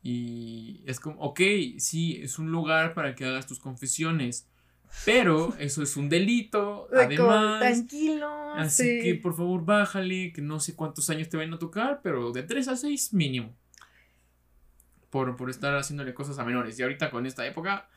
Y 0.03 0.83
es 0.85 0.99
como, 0.99 1.17
ok, 1.21 1.39
sí, 1.77 2.19
es 2.21 2.39
un 2.39 2.51
lugar 2.51 2.93
para 2.93 3.15
que 3.15 3.23
hagas 3.23 3.47
tus 3.47 3.59
confesiones, 3.59 4.49
pero 5.05 5.53
eso 5.59 5.83
es 5.83 5.95
un 5.97 6.09
delito, 6.09 6.87
De 6.91 7.03
además. 7.03 7.59
tranquilo. 7.59 8.53
Así 8.53 8.83
sí. 8.83 9.01
que 9.03 9.15
por 9.15 9.35
favor 9.35 9.63
bájale, 9.65 10.31
que 10.33 10.41
no 10.41 10.59
sé 10.59 10.75
cuántos 10.75 11.09
años 11.09 11.29
te 11.29 11.37
van 11.37 11.53
a 11.53 11.59
tocar, 11.59 12.01
pero 12.01 12.31
de 12.31 12.43
3 12.43 12.67
a 12.69 12.75
6 12.75 13.13
mínimo. 13.13 13.53
Por, 15.09 15.35
por 15.37 15.49
estar 15.49 15.73
haciéndole 15.75 16.13
cosas 16.13 16.37
a 16.39 16.43
menores. 16.43 16.77
Y 16.77 16.83
ahorita 16.83 17.09
con 17.11 17.25
esta 17.25 17.45
época, 17.45 17.87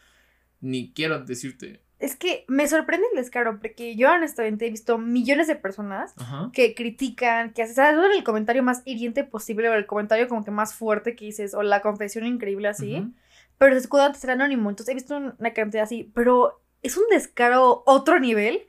ni 0.60 0.92
quiero 0.92 1.24
decirte. 1.24 1.82
Es 1.98 2.16
que 2.16 2.44
me 2.48 2.66
sorprende 2.66 3.06
el 3.12 3.18
descaro, 3.18 3.58
porque 3.58 3.94
yo 3.96 4.10
honestamente 4.10 4.66
he 4.66 4.70
visto 4.70 4.96
millones 4.96 5.48
de 5.48 5.56
personas 5.56 6.14
Ajá. 6.16 6.50
que 6.54 6.74
critican, 6.74 7.52
que 7.52 7.62
hacen, 7.62 7.96
el 8.16 8.24
comentario 8.24 8.62
más 8.62 8.82
hiriente 8.86 9.22
posible 9.24 9.68
o 9.68 9.74
el 9.74 9.84
comentario 9.86 10.26
como 10.28 10.44
que 10.44 10.50
más 10.50 10.74
fuerte 10.74 11.14
que 11.14 11.26
dices, 11.26 11.52
o 11.52 11.62
la 11.62 11.82
confesión 11.82 12.24
increíble 12.24 12.68
así, 12.68 13.00
Ujú. 13.00 13.12
pero 13.58 13.74
se 13.74 13.80
escudan 13.80 14.06
antes 14.06 14.22
ser 14.22 14.30
anónimo. 14.30 14.70
Entonces 14.70 14.92
he 14.92 14.94
visto 14.94 15.16
una 15.16 15.52
cantidad 15.52 15.82
así, 15.84 16.10
pero 16.14 16.62
es 16.82 16.96
un 16.96 17.04
descaro 17.10 17.82
otro 17.86 18.18
nivel. 18.20 18.62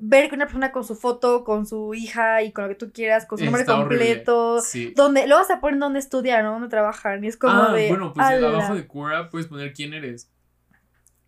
Ver 0.00 0.28
que 0.28 0.36
una 0.36 0.44
persona 0.46 0.70
con 0.70 0.84
su 0.84 0.94
foto, 0.94 1.42
con 1.42 1.66
su 1.66 1.92
hija 1.92 2.42
y 2.44 2.52
con 2.52 2.62
lo 2.64 2.68
que 2.70 2.76
tú 2.76 2.92
quieras, 2.92 3.26
con 3.26 3.36
su 3.36 3.44
nombre 3.44 3.62
Está 3.62 3.74
completo, 3.76 4.60
Sí. 4.60 4.92
donde 4.94 5.26
luego 5.26 5.42
se 5.44 5.56
ponen 5.56 5.80
dónde 5.80 5.98
estudian, 5.98 6.44
¿no? 6.44 6.52
Dónde 6.52 6.68
trabajan, 6.68 7.24
y 7.24 7.26
es 7.26 7.36
como 7.36 7.52
ah, 7.62 7.72
de. 7.72 7.88
bueno, 7.88 8.12
pues 8.12 8.24
"Ala". 8.24 8.46
abajo 8.48 8.76
de 8.76 8.86
Quora 8.86 9.28
puedes 9.28 9.48
poner 9.48 9.72
quién 9.72 9.94
eres. 9.94 10.30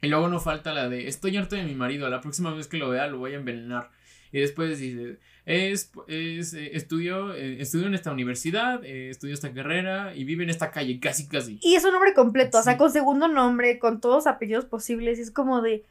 Y 0.02 0.06
luego 0.06 0.28
no 0.28 0.38
falta 0.38 0.72
la 0.72 0.88
de 0.88 1.08
estoy 1.08 1.36
harto 1.36 1.56
de 1.56 1.64
mi 1.64 1.74
marido, 1.74 2.08
la 2.08 2.20
próxima 2.20 2.54
vez 2.54 2.68
que 2.68 2.76
lo 2.78 2.88
vea 2.90 3.08
lo 3.08 3.18
voy 3.18 3.32
a 3.34 3.38
envenenar. 3.38 3.90
Y 4.32 4.38
después 4.40 4.78
dices, 4.78 5.18
es, 5.46 5.90
es 6.06 6.54
eh, 6.54 6.70
estudio, 6.76 7.34
eh, 7.34 7.60
estudio 7.60 7.88
en 7.88 7.94
esta 7.94 8.12
universidad, 8.12 8.84
eh, 8.84 9.10
estudio 9.10 9.34
esta 9.34 9.52
carrera 9.52 10.14
y 10.14 10.22
vive 10.22 10.44
en 10.44 10.50
esta 10.50 10.70
calle, 10.70 11.00
casi 11.00 11.26
casi. 11.26 11.58
Y 11.60 11.74
es 11.74 11.84
un 11.84 11.90
nombre 11.92 12.14
completo, 12.14 12.58
o 12.58 12.62
sea, 12.62 12.74
Sí. 12.74 12.78
con 12.78 12.92
segundo 12.92 13.26
nombre, 13.26 13.80
con 13.80 14.00
todos 14.00 14.14
los 14.14 14.26
apellidos 14.28 14.64
posibles, 14.66 15.18
y 15.18 15.22
es 15.22 15.32
como 15.32 15.60
de. 15.60 15.84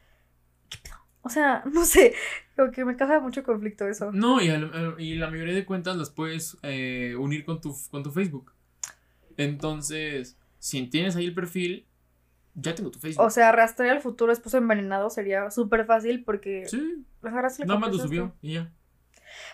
O 1.22 1.30
sea, 1.30 1.64
no 1.72 1.86
sé, 1.86 2.14
como 2.56 2.72
que 2.72 2.86
me 2.86 2.96
causa 2.96 3.20
mucho 3.20 3.44
conflicto 3.44 3.88
eso. 3.88 4.12
No, 4.12 4.42
y, 4.42 4.50
al- 4.50 4.96
y 4.98 5.16
la 5.16 5.30
mayoría 5.30 5.54
de 5.54 5.66
cuentas 5.66 5.98
las 5.98 6.10
puedes 6.10 6.58
eh, 6.64 7.16
unir 7.20 7.46
con 7.46 7.60
tu, 7.62 7.76
con 7.92 8.04
tu 8.04 8.12
Facebook. 8.12 8.54
Entonces, 9.38 10.38
si 10.60 10.86
tienes 10.88 11.16
ahí 11.16 11.26
el 11.26 11.34
perfil, 11.34 11.86
ya 12.56 12.76
tengo 12.76 12.92
tu 12.92 13.00
Facebook. 13.00 13.26
O 13.26 13.30
sea, 13.30 13.50
arrastrar 13.50 13.90
al 13.90 14.02
futuro 14.02 14.32
esposo 14.32 14.58
envenenado 14.58 15.10
sería 15.10 15.50
súper 15.52 15.86
fácil 15.86 16.24
porque. 16.24 16.66
sí, 16.68 17.06
nada 17.68 17.80
más 17.80 17.92
lo 17.92 17.98
subió 18.08 18.36
y 18.42 18.54
ya. 18.54 18.72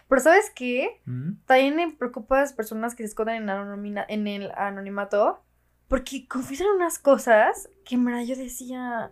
Pero 0.07 0.21
¿sabes 0.21 0.51
qué? 0.55 1.01
También 1.45 1.75
me 1.75 1.91
preocupa 1.91 2.37
a 2.37 2.41
las 2.41 2.53
personas 2.53 2.95
que 2.95 3.03
se 3.03 3.09
esconden 3.09 3.43
en, 3.43 3.49
anonimina- 3.49 4.05
en 4.07 4.27
el 4.27 4.51
anonimato 4.55 5.43
porque 5.87 6.27
confiesan 6.27 6.67
unas 6.75 6.97
cosas 6.97 7.69
que 7.83 7.97
verdad 7.97 8.23
yo 8.23 8.35
decía. 8.35 9.11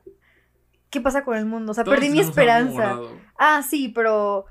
¿Qué 0.94 1.02
pasa 1.02 1.26
con 1.26 1.36
el 1.36 1.48
mundo? 1.48 1.72
O 1.72 1.74
sea, 1.74 1.84
Todos 1.84 1.98
perdí 1.98 2.12
mi 2.12 2.20
esperanza. 2.20 3.00
Ah, 3.36 3.64
sí, 3.68 3.90
pero 3.90 4.46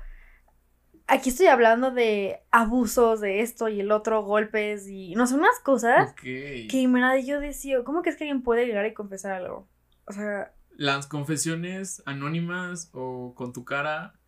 aquí 1.07 1.29
estoy 1.29 1.45
hablando 1.47 1.89
de 1.91 2.41
abusos, 2.51 3.21
de 3.21 3.39
esto 3.39 3.69
y 3.69 3.79
el 3.79 3.93
otro, 3.93 4.23
golpes 4.23 4.89
y 4.89 5.15
no 5.15 5.25
sé, 5.25 5.35
unas 5.35 5.57
cosas 5.61 6.11
Ok. 6.11 6.19
que 6.21 6.85
verdad 6.91 7.15
yo 7.15 7.39
decía, 7.39 7.81
¿cómo 7.85 8.01
que 8.01 8.09
es 8.09 8.17
que 8.17 8.25
alguien 8.25 8.43
puede 8.43 8.65
llegar 8.65 8.85
y 8.85 8.93
confesar 8.93 9.31
algo? 9.31 9.69
O 10.05 10.11
sea, 10.11 10.53
Las 10.75 11.07
confesiones 11.07 12.03
anónimas 12.05 12.89
o 12.91 13.33
con 13.35 13.53
tu 13.53 13.63
cara 13.63 14.19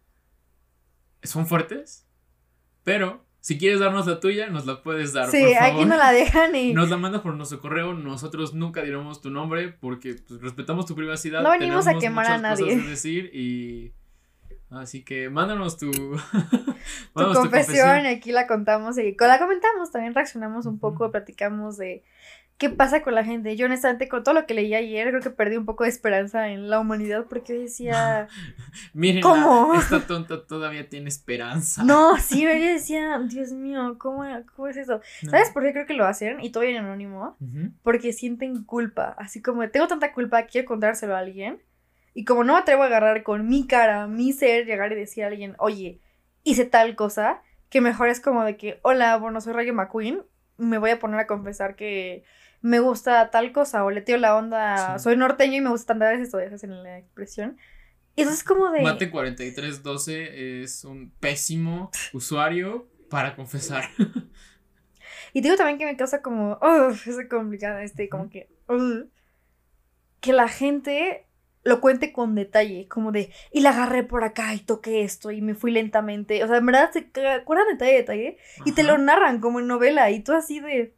son 1.21 1.47
fuertes, 1.47 2.07
pero 2.85 3.25
si 3.45 3.59
quieres 3.59 3.79
darnos 3.79 4.07
la 4.07 4.19
tuya, 4.19 4.49
nos 4.49 4.65
la 4.65 4.81
puedes 4.81 5.13
dar. 5.13 5.29
sí, 5.29 5.39
por 5.39 5.53
favor. 5.53 5.75
aquí 5.75 5.85
no 5.85 5.97
la 5.97 6.11
dejan 6.11 6.55
y 6.55 6.73
Nos 6.73 6.89
la 6.89 6.97
mandas 6.97 7.21
por 7.21 7.35
nuestro 7.35 7.61
correo. 7.61 7.93
Nosotros 7.93 8.55
nunca 8.55 8.81
diremos 8.81 9.21
tu 9.21 9.29
nombre 9.29 9.69
porque 9.69 10.15
pues, 10.15 10.41
respetamos 10.41 10.87
tu 10.87 10.95
privacidad. 10.95 11.43
No 11.43 11.51
venimos 11.51 11.85
a 11.85 11.93
quemar 11.99 12.25
a 12.25 12.29
cosas 12.37 12.41
nadie. 12.41 12.81
que 12.81 12.89
decir 12.89 13.29
y. 13.35 13.91
Así 14.71 15.03
que 15.03 15.29
mándanos 15.29 15.77
tu. 15.77 15.91
tu 15.91 16.17
mándanos 17.13 17.37
confesión, 17.37 18.05
y 18.05 18.07
aquí 18.07 18.31
la 18.31 18.47
contamos 18.47 18.97
y 18.97 19.15
la 19.15 19.37
comentamos, 19.37 19.91
también 19.91 20.15
reaccionamos 20.15 20.65
un 20.65 20.79
poco, 20.79 21.11
platicamos 21.11 21.77
de 21.77 22.03
¿qué 22.57 22.69
pasa 22.69 23.01
con 23.01 23.15
la 23.15 23.23
gente? 23.23 23.55
Yo 23.55 23.65
honestamente 23.65 24.07
con 24.07 24.23
todo 24.23 24.33
lo 24.33 24.45
que 24.45 24.53
leí 24.53 24.73
ayer 24.73 25.09
creo 25.09 25.21
que 25.21 25.29
perdí 25.29 25.57
un 25.57 25.65
poco 25.65 25.83
de 25.83 25.89
esperanza 25.89 26.49
en 26.49 26.69
la 26.69 26.79
humanidad 26.79 27.25
porque 27.29 27.53
decía... 27.53 28.27
Miren, 28.93 29.21
¿Cómo? 29.21 29.73
esta 29.75 29.99
tonta 30.07 30.45
todavía 30.45 30.87
tiene 30.87 31.09
esperanza. 31.09 31.83
No, 31.83 32.17
sí, 32.19 32.43
yo 32.43 32.49
decía, 32.49 33.19
Dios 33.27 33.51
mío, 33.51 33.97
¿cómo, 33.97 34.23
cómo 34.55 34.67
es 34.67 34.77
eso? 34.77 35.01
No. 35.23 35.31
¿Sabes 35.31 35.49
por 35.51 35.63
qué 35.63 35.73
creo 35.73 35.85
que 35.85 35.93
lo 35.93 36.05
hacen? 36.05 36.39
Y 36.41 36.51
todavía 36.51 36.77
en 36.77 36.85
anónimo. 36.85 37.37
Porque 37.83 38.13
sienten 38.13 38.63
culpa. 38.63 39.15
Así 39.17 39.41
como 39.41 39.67
tengo 39.69 39.87
tanta 39.87 40.13
culpa, 40.13 40.43
quiero 40.43 40.67
contárselo 40.67 41.15
a 41.15 41.19
alguien. 41.19 41.61
Y 42.13 42.23
como 42.23 42.45
no 42.45 42.53
me 42.53 42.59
atrevo 42.59 42.83
a 42.83 42.85
agarrar 42.85 43.23
con 43.23 43.47
mi 43.47 43.67
cara, 43.67 44.07
mi 44.07 44.31
ser, 44.31 44.65
llegar 44.65 44.91
y 44.93 44.95
decir 44.95 45.25
a 45.25 45.27
alguien, 45.27 45.55
oye, 45.59 45.99
hice 46.43 46.63
tal 46.63 46.95
cosa, 46.95 47.41
que 47.69 47.81
mejor 47.81 48.07
es 48.07 48.21
como 48.21 48.45
de 48.45 48.55
que, 48.55 48.79
hola, 48.83 49.17
bueno, 49.17 49.41
soy 49.41 49.51
Rayo 49.51 49.73
McQueen, 49.73 50.21
me 50.57 50.77
voy 50.77 50.91
a 50.91 50.99
poner 50.99 51.19
a 51.19 51.27
confesar 51.27 51.75
que 51.75 52.23
me 52.65 52.79
gusta 52.79 53.29
tal 53.29 53.51
cosa, 53.51 53.85
o 53.85 53.91
le 53.91 54.01
tiro 54.01 54.17
la 54.17 54.35
onda, 54.35 54.97
Sí. 54.97 55.03
soy 55.03 55.17
norteño 55.17 55.57
y 55.57 55.61
me 55.61 55.69
gusta 55.69 55.93
andar 55.93 56.15
esto, 56.15 56.37
dejas 56.37 56.63
en 56.63 56.81
la 56.81 56.97
expresión. 56.97 57.57
Y 58.15 58.23
eso 58.23 58.31
es 58.31 58.43
como 58.43 58.71
de... 58.71 58.81
Mate 58.81 59.11
4312 59.11 60.63
es 60.63 60.83
un 60.83 61.11
pésimo 61.19 61.91
usuario 62.13 62.87
para 63.09 63.35
confesar. 63.35 63.83
Y 65.33 65.41
digo 65.41 65.55
también 65.57 65.77
que 65.77 65.85
me 65.85 65.95
causa 65.95 66.23
como, 66.23 66.57
uff, 66.61 67.07
es 67.07 67.17
complicada, 67.29 67.83
este, 67.83 68.09
como 68.09 68.29
que, 68.31 68.49
que 70.21 70.33
la 70.33 70.47
gente 70.47 71.27
lo 71.63 71.81
cuente 71.81 72.13
con 72.13 72.33
detalle, 72.33 72.87
como 72.87 73.11
de, 73.11 73.31
y 73.51 73.59
la 73.61 73.71
agarré 73.71 74.03
por 74.03 74.23
acá 74.23 74.55
y 74.55 74.59
toqué 74.59 75.03
esto 75.03 75.29
y 75.29 75.41
me 75.41 75.53
fui 75.53 75.71
lentamente. 75.71 76.43
O 76.43 76.47
sea, 76.47 76.57
en 76.57 76.65
verdad 76.65 76.89
se 76.93 77.09
acuerdan 77.27 77.67
detalle, 77.67 77.93
detalle, 77.93 78.37
y 78.65 78.71
te 78.71 78.83
lo 78.83 78.97
narran 78.97 79.39
como 79.39 79.59
en 79.59 79.67
novela, 79.67 80.09
y 80.09 80.21
tú 80.23 80.33
así 80.33 80.59
de, 80.59 80.94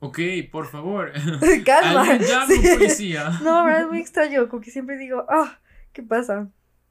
Ok, 0.00 0.18
por 0.50 0.66
favor. 0.66 1.12
calma. 1.64 2.16
Llame 2.18 2.54
Sí. 2.56 2.68
policía. 2.74 3.30
No, 3.42 3.64
verdad 3.64 3.82
es 3.82 3.88
muy 3.88 4.00
extraño, 4.00 4.48
como 4.48 4.62
que 4.62 4.70
siempre 4.70 4.96
digo, 4.96 5.24
ah, 5.28 5.58
¿qué 5.92 6.02
pasa? 6.02 6.48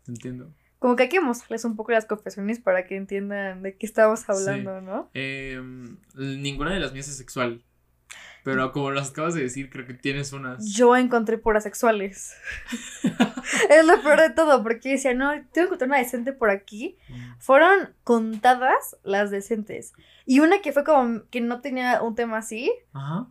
Entiendo. 0.07 0.53
Como 0.79 0.95
que 0.95 1.03
hay 1.03 1.09
que 1.09 1.19
mostrarles 1.19 1.65
un 1.65 1.75
poco 1.75 1.91
las 1.91 2.05
confesiones 2.05 2.59
para 2.59 2.85
que 2.87 2.95
entiendan 2.95 3.61
de 3.63 3.75
qué 3.75 3.85
estamos 3.85 4.29
hablando, 4.29 4.79
¿no? 4.79 5.09
Em, 5.13 5.97
ninguna 6.15 6.73
de 6.73 6.79
las 6.79 6.93
mías 6.93 7.09
es 7.09 7.17
sexual. 7.17 7.63
Pero 8.51 8.71
como 8.71 8.91
las 8.91 9.11
acabas 9.11 9.33
de 9.33 9.41
decir, 9.41 9.69
creo 9.69 9.85
que 9.85 9.93
tienes 9.93 10.33
unas. 10.33 10.65
Yo 10.73 10.95
encontré 10.95 11.37
puras 11.37 11.63
sexuales. 11.63 12.33
es 13.69 13.85
lo 13.85 14.01
peor 14.01 14.19
de 14.19 14.29
todo, 14.31 14.63
porque 14.63 14.91
decía, 14.91 15.13
no, 15.13 15.31
tengo 15.31 15.51
que 15.53 15.61
encontrar 15.61 15.89
una 15.89 15.97
decente 15.97 16.33
por 16.33 16.49
aquí. 16.49 16.97
Fueron 17.39 17.93
contadas 18.03 18.97
las 19.03 19.31
decentes. 19.31 19.93
Y 20.25 20.39
una 20.39 20.61
que 20.61 20.71
fue 20.71 20.83
como 20.83 21.23
que 21.29 21.41
no 21.41 21.61
tenía 21.61 22.01
un 22.01 22.15
tema 22.15 22.37
así, 22.37 22.71
Ajá. 22.93 23.27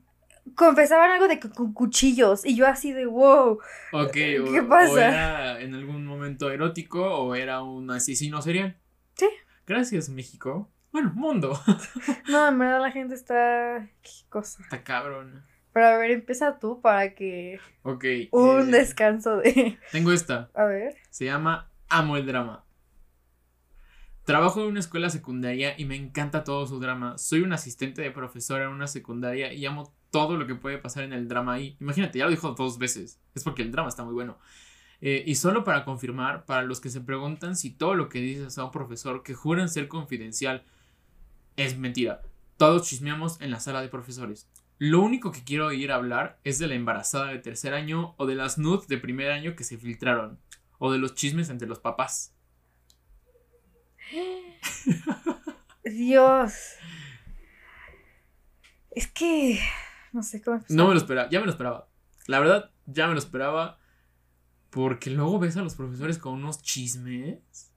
confesaban 0.54 1.10
algo 1.10 1.28
de 1.28 1.38
que 1.38 1.50
con 1.50 1.72
cuchillos. 1.72 2.44
Y 2.44 2.56
yo 2.56 2.66
así 2.66 2.92
de 2.92 3.06
wow. 3.06 3.58
Ok, 3.92 4.12
¿Qué 4.12 4.60
o 4.60 4.68
pasa? 4.68 5.08
era 5.08 5.60
en 5.60 5.74
algún 5.74 6.04
momento 6.06 6.50
erótico 6.50 7.04
o 7.04 7.34
era 7.34 7.62
un 7.62 7.90
asesino 7.90 8.42
serial. 8.42 8.76
Sí. 9.16 9.28
Gracias, 9.66 10.08
México. 10.08 10.70
Bueno, 10.92 11.12
mundo. 11.14 11.58
No, 12.28 12.48
en 12.48 12.58
verdad 12.58 12.80
la 12.80 12.90
gente 12.90 13.14
está. 13.14 13.88
Qué 14.02 14.10
cosa. 14.28 14.62
Está 14.62 14.82
cabrón. 14.82 15.44
Pero 15.72 15.86
a 15.86 15.98
ver, 15.98 16.10
empieza 16.10 16.58
tú 16.58 16.80
para 16.80 17.14
que. 17.14 17.60
Ok. 17.82 18.04
Un 18.32 18.68
eh, 18.68 18.78
descanso 18.78 19.36
de. 19.36 19.78
Tengo 19.92 20.12
esta. 20.12 20.50
A 20.54 20.64
ver. 20.64 20.96
Se 21.10 21.24
llama 21.24 21.70
Amo 21.88 22.16
el 22.16 22.26
drama. 22.26 22.64
Trabajo 24.24 24.60
en 24.60 24.66
una 24.68 24.80
escuela 24.80 25.08
secundaria 25.08 25.74
y 25.78 25.86
me 25.86 25.96
encanta 25.96 26.44
todo 26.44 26.66
su 26.66 26.78
drama. 26.80 27.16
Soy 27.16 27.40
un 27.40 27.52
asistente 27.52 28.02
de 28.02 28.10
profesora 28.10 28.64
en 28.64 28.70
una 28.70 28.86
secundaria 28.86 29.52
y 29.54 29.64
amo 29.64 29.94
todo 30.10 30.36
lo 30.36 30.46
que 30.46 30.54
puede 30.54 30.76
pasar 30.78 31.04
en 31.04 31.14
el 31.14 31.28
drama 31.28 31.54
ahí. 31.54 31.76
Imagínate, 31.80 32.18
ya 32.18 32.26
lo 32.26 32.30
dijo 32.30 32.52
dos 32.52 32.78
veces. 32.78 33.20
Es 33.34 33.42
porque 33.42 33.62
el 33.62 33.72
drama 33.72 33.88
está 33.88 34.04
muy 34.04 34.12
bueno. 34.12 34.38
Eh, 35.00 35.22
y 35.26 35.36
solo 35.36 35.64
para 35.64 35.84
confirmar, 35.84 36.44
para 36.44 36.62
los 36.62 36.80
que 36.80 36.90
se 36.90 37.00
preguntan 37.00 37.56
si 37.56 37.70
todo 37.70 37.94
lo 37.94 38.08
que 38.08 38.20
dices 38.20 38.58
a 38.58 38.64
un 38.64 38.70
profesor 38.70 39.22
que 39.22 39.32
juran 39.32 39.68
ser 39.68 39.88
confidencial 39.88 40.64
es 41.58 41.76
mentira. 41.76 42.22
Todos 42.56 42.88
chismeamos 42.88 43.40
en 43.40 43.50
la 43.50 43.60
sala 43.60 43.82
de 43.82 43.88
profesores. 43.88 44.48
Lo 44.78 45.00
único 45.00 45.32
que 45.32 45.44
quiero 45.44 45.66
oír 45.66 45.90
hablar 45.90 46.40
es 46.44 46.58
de 46.58 46.68
la 46.68 46.74
embarazada 46.74 47.26
de 47.26 47.38
tercer 47.40 47.74
año 47.74 48.14
o 48.16 48.26
de 48.26 48.36
las 48.36 48.58
nudes 48.58 48.86
de 48.86 48.96
primer 48.96 49.32
año 49.32 49.56
que 49.56 49.64
se 49.64 49.76
filtraron. 49.76 50.38
O 50.78 50.92
de 50.92 50.98
los 50.98 51.14
chismes 51.14 51.50
entre 51.50 51.68
los 51.68 51.80
papás. 51.80 52.32
Dios. 55.84 56.54
Es 58.92 59.08
que. 59.08 59.60
No 60.12 60.22
sé 60.22 60.40
cómo 60.40 60.58
empezar. 60.58 60.76
No 60.76 60.86
me 60.86 60.94
lo 60.94 61.00
esperaba, 61.00 61.28
ya 61.28 61.40
me 61.40 61.46
lo 61.46 61.52
esperaba. 61.52 61.88
La 62.26 62.38
verdad, 62.38 62.70
ya 62.86 63.08
me 63.08 63.14
lo 63.14 63.18
esperaba. 63.18 63.78
Porque 64.70 65.10
luego 65.10 65.38
ves 65.40 65.56
a 65.56 65.62
los 65.62 65.74
profesores 65.74 66.18
con 66.18 66.34
unos 66.34 66.62
chismes. 66.62 67.67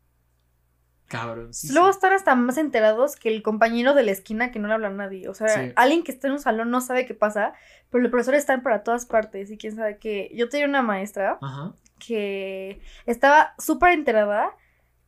Cabrón, 1.11 1.53
sí. 1.53 1.73
Luego 1.73 1.89
están 1.89 2.13
hasta 2.13 2.33
más 2.35 2.57
enterados 2.57 3.15
que 3.17 3.29
el 3.29 3.43
compañero 3.43 3.93
de 3.93 4.03
la 4.03 4.11
esquina 4.11 4.51
que 4.51 4.59
no 4.59 4.67
le 4.69 4.73
habla 4.75 4.87
a 4.87 4.91
nadie. 4.91 5.27
O 5.27 5.33
sea, 5.33 5.47
Sí. 5.49 5.73
alguien 5.75 6.03
que 6.03 6.11
está 6.11 6.27
en 6.27 6.33
un 6.33 6.39
salón 6.39 6.71
no 6.71 6.79
sabe 6.79 7.05
qué 7.05 7.13
pasa, 7.13 7.53
pero 7.89 8.01
los 8.01 8.11
profesores 8.11 8.39
están 8.39 8.63
para 8.63 8.83
todas 8.83 9.05
partes 9.05 9.51
y 9.51 9.57
quién 9.57 9.75
sabe 9.75 9.97
qué. 9.97 10.31
Yo 10.33 10.47
tenía 10.47 10.65
una 10.67 10.81
maestra 10.81 11.37
Ajá. 11.41 11.73
que 11.99 12.79
estaba 13.05 13.53
súper 13.57 13.91
enterada 13.91 14.51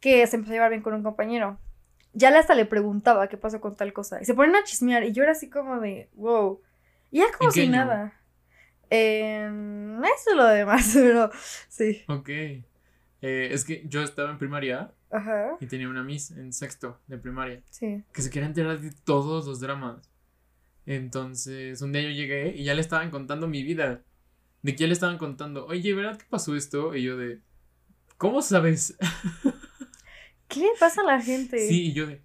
que 0.01 0.27
se 0.27 0.35
empezó 0.35 0.51
a 0.51 0.55
llevar 0.55 0.69
bien 0.71 0.81
con 0.81 0.93
un 0.93 1.03
compañero. 1.03 1.57
Ya 2.11 2.29
le 2.29 2.37
hasta 2.37 2.53
le 2.53 2.65
preguntaba 2.65 3.27
qué 3.29 3.37
pasó 3.37 3.61
con 3.61 3.75
tal 3.75 3.93
cosa. 3.93 4.21
Y 4.21 4.25
se 4.25 4.33
ponen 4.33 4.55
a 4.57 4.63
chismear 4.65 5.03
y 5.05 5.13
yo 5.13 5.23
era 5.23 5.31
así 5.31 5.49
como 5.49 5.79
de, 5.79 6.09
wow. 6.15 6.61
Y 7.11 7.19
ya 7.19 7.25
como 7.37 7.49
¿En 7.49 7.53
qué 7.55 7.61
si 7.61 7.69
nada. 7.69 8.13
Eh, 8.89 9.49
eso 10.15 10.29
es 10.31 10.35
lo 10.35 10.45
demás, 10.45 10.91
pero 10.93 11.31
sí. 11.69 12.03
Ok. 12.09 12.29
Eh, 13.25 13.53
es 13.53 13.63
que 13.63 13.83
yo 13.87 14.03
estaba 14.03 14.29
en 14.31 14.37
primaria 14.37 14.91
Ajá, 15.09 15.55
y 15.61 15.67
tenía 15.67 15.87
una 15.87 16.03
miss 16.03 16.31
en 16.31 16.51
sexto 16.51 16.99
de 17.07 17.17
primaria 17.17 17.63
sí. 17.69 18.03
que 18.11 18.21
se 18.21 18.29
quería 18.29 18.49
enterar 18.49 18.81
de 18.81 18.91
todos 19.05 19.47
los 19.47 19.61
dramas. 19.61 20.11
Entonces, 20.85 21.81
un 21.81 21.93
día 21.93 22.01
yo 22.01 22.09
llegué 22.09 22.53
y 22.53 22.65
ya 22.65 22.73
le 22.73 22.81
estaban 22.81 23.11
contando 23.11 23.47
mi 23.47 23.63
vida. 23.63 24.03
De 24.61 24.73
que 24.73 24.79
ya 24.79 24.87
le 24.87 24.93
estaban 24.93 25.17
contando, 25.17 25.65
oye, 25.67 25.93
¿verdad 25.93 26.17
que 26.17 26.25
pasó 26.29 26.53
esto? 26.53 26.95
Y 26.95 27.03
yo 27.03 27.15
de, 27.15 27.39
¿cómo 28.17 28.41
sabes? 28.41 28.97
¿Qué 30.49 30.59
le 30.59 30.71
pasa 30.77 31.01
a 31.01 31.05
la 31.05 31.21
gente? 31.21 31.65
Sí, 31.67 31.87
y 31.87 31.93
yo 31.93 32.07
de. 32.07 32.21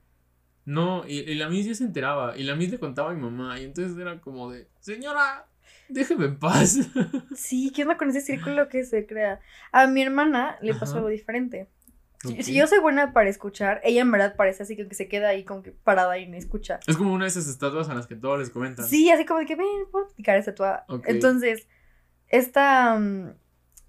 No, 0.64 1.06
y, 1.06 1.18
y 1.20 1.34
la 1.34 1.48
Miss 1.48 1.66
ya 1.66 1.74
se 1.74 1.84
enteraba. 1.84 2.36
Y 2.36 2.42
la 2.42 2.56
Miss 2.56 2.70
le 2.70 2.78
contaba 2.78 3.12
a 3.12 3.14
mi 3.14 3.20
mamá. 3.22 3.58
Y 3.60 3.64
entonces 3.64 3.96
era 3.96 4.20
como 4.20 4.50
de. 4.50 4.68
Señora, 4.80 5.47
déjeme 5.88 6.26
en 6.26 6.38
paz. 6.38 6.78
Sí, 7.34 7.72
¿qué 7.74 7.82
onda 7.82 7.96
con 7.96 8.10
ese 8.10 8.20
círculo 8.20 8.68
que 8.68 8.84
se 8.84 9.06
crea? 9.06 9.40
A 9.72 9.86
mi 9.86 10.02
hermana 10.02 10.56
le 10.60 10.72
pasó 10.74 10.92
Ajá. 10.92 10.98
algo 10.98 11.08
diferente. 11.08 11.68
Si- 12.40 12.52
yo 12.54 12.66
soy 12.66 12.80
buena 12.80 13.12
para 13.12 13.28
escuchar, 13.30 13.80
ella 13.84 14.00
en 14.00 14.10
verdad 14.10 14.34
parece 14.36 14.64
así 14.64 14.74
que 14.76 14.92
se 14.92 15.06
queda 15.06 15.28
ahí 15.28 15.44
como 15.44 15.62
que 15.62 15.70
parada 15.70 16.18
y 16.18 16.26
me 16.28 16.36
escucha. 16.36 16.80
Es 16.88 16.96
como 16.96 17.12
una 17.12 17.24
de 17.26 17.28
esas 17.28 17.46
estatuas 17.46 17.88
a 17.88 17.94
las 17.94 18.08
que 18.08 18.16
todos 18.16 18.38
les 18.40 18.50
comentan. 18.50 18.86
Sí, 18.86 19.08
así 19.10 19.24
como 19.24 19.38
de 19.40 19.46
que 19.46 19.54
ven, 19.54 19.66
puedo 19.92 20.06
platicar 20.08 20.36
esa 20.36 20.52
tua. 20.54 20.84
Ok. 20.88 21.04
Entonces, 21.08 21.68
esta 22.26 22.98
mm, 22.98 23.34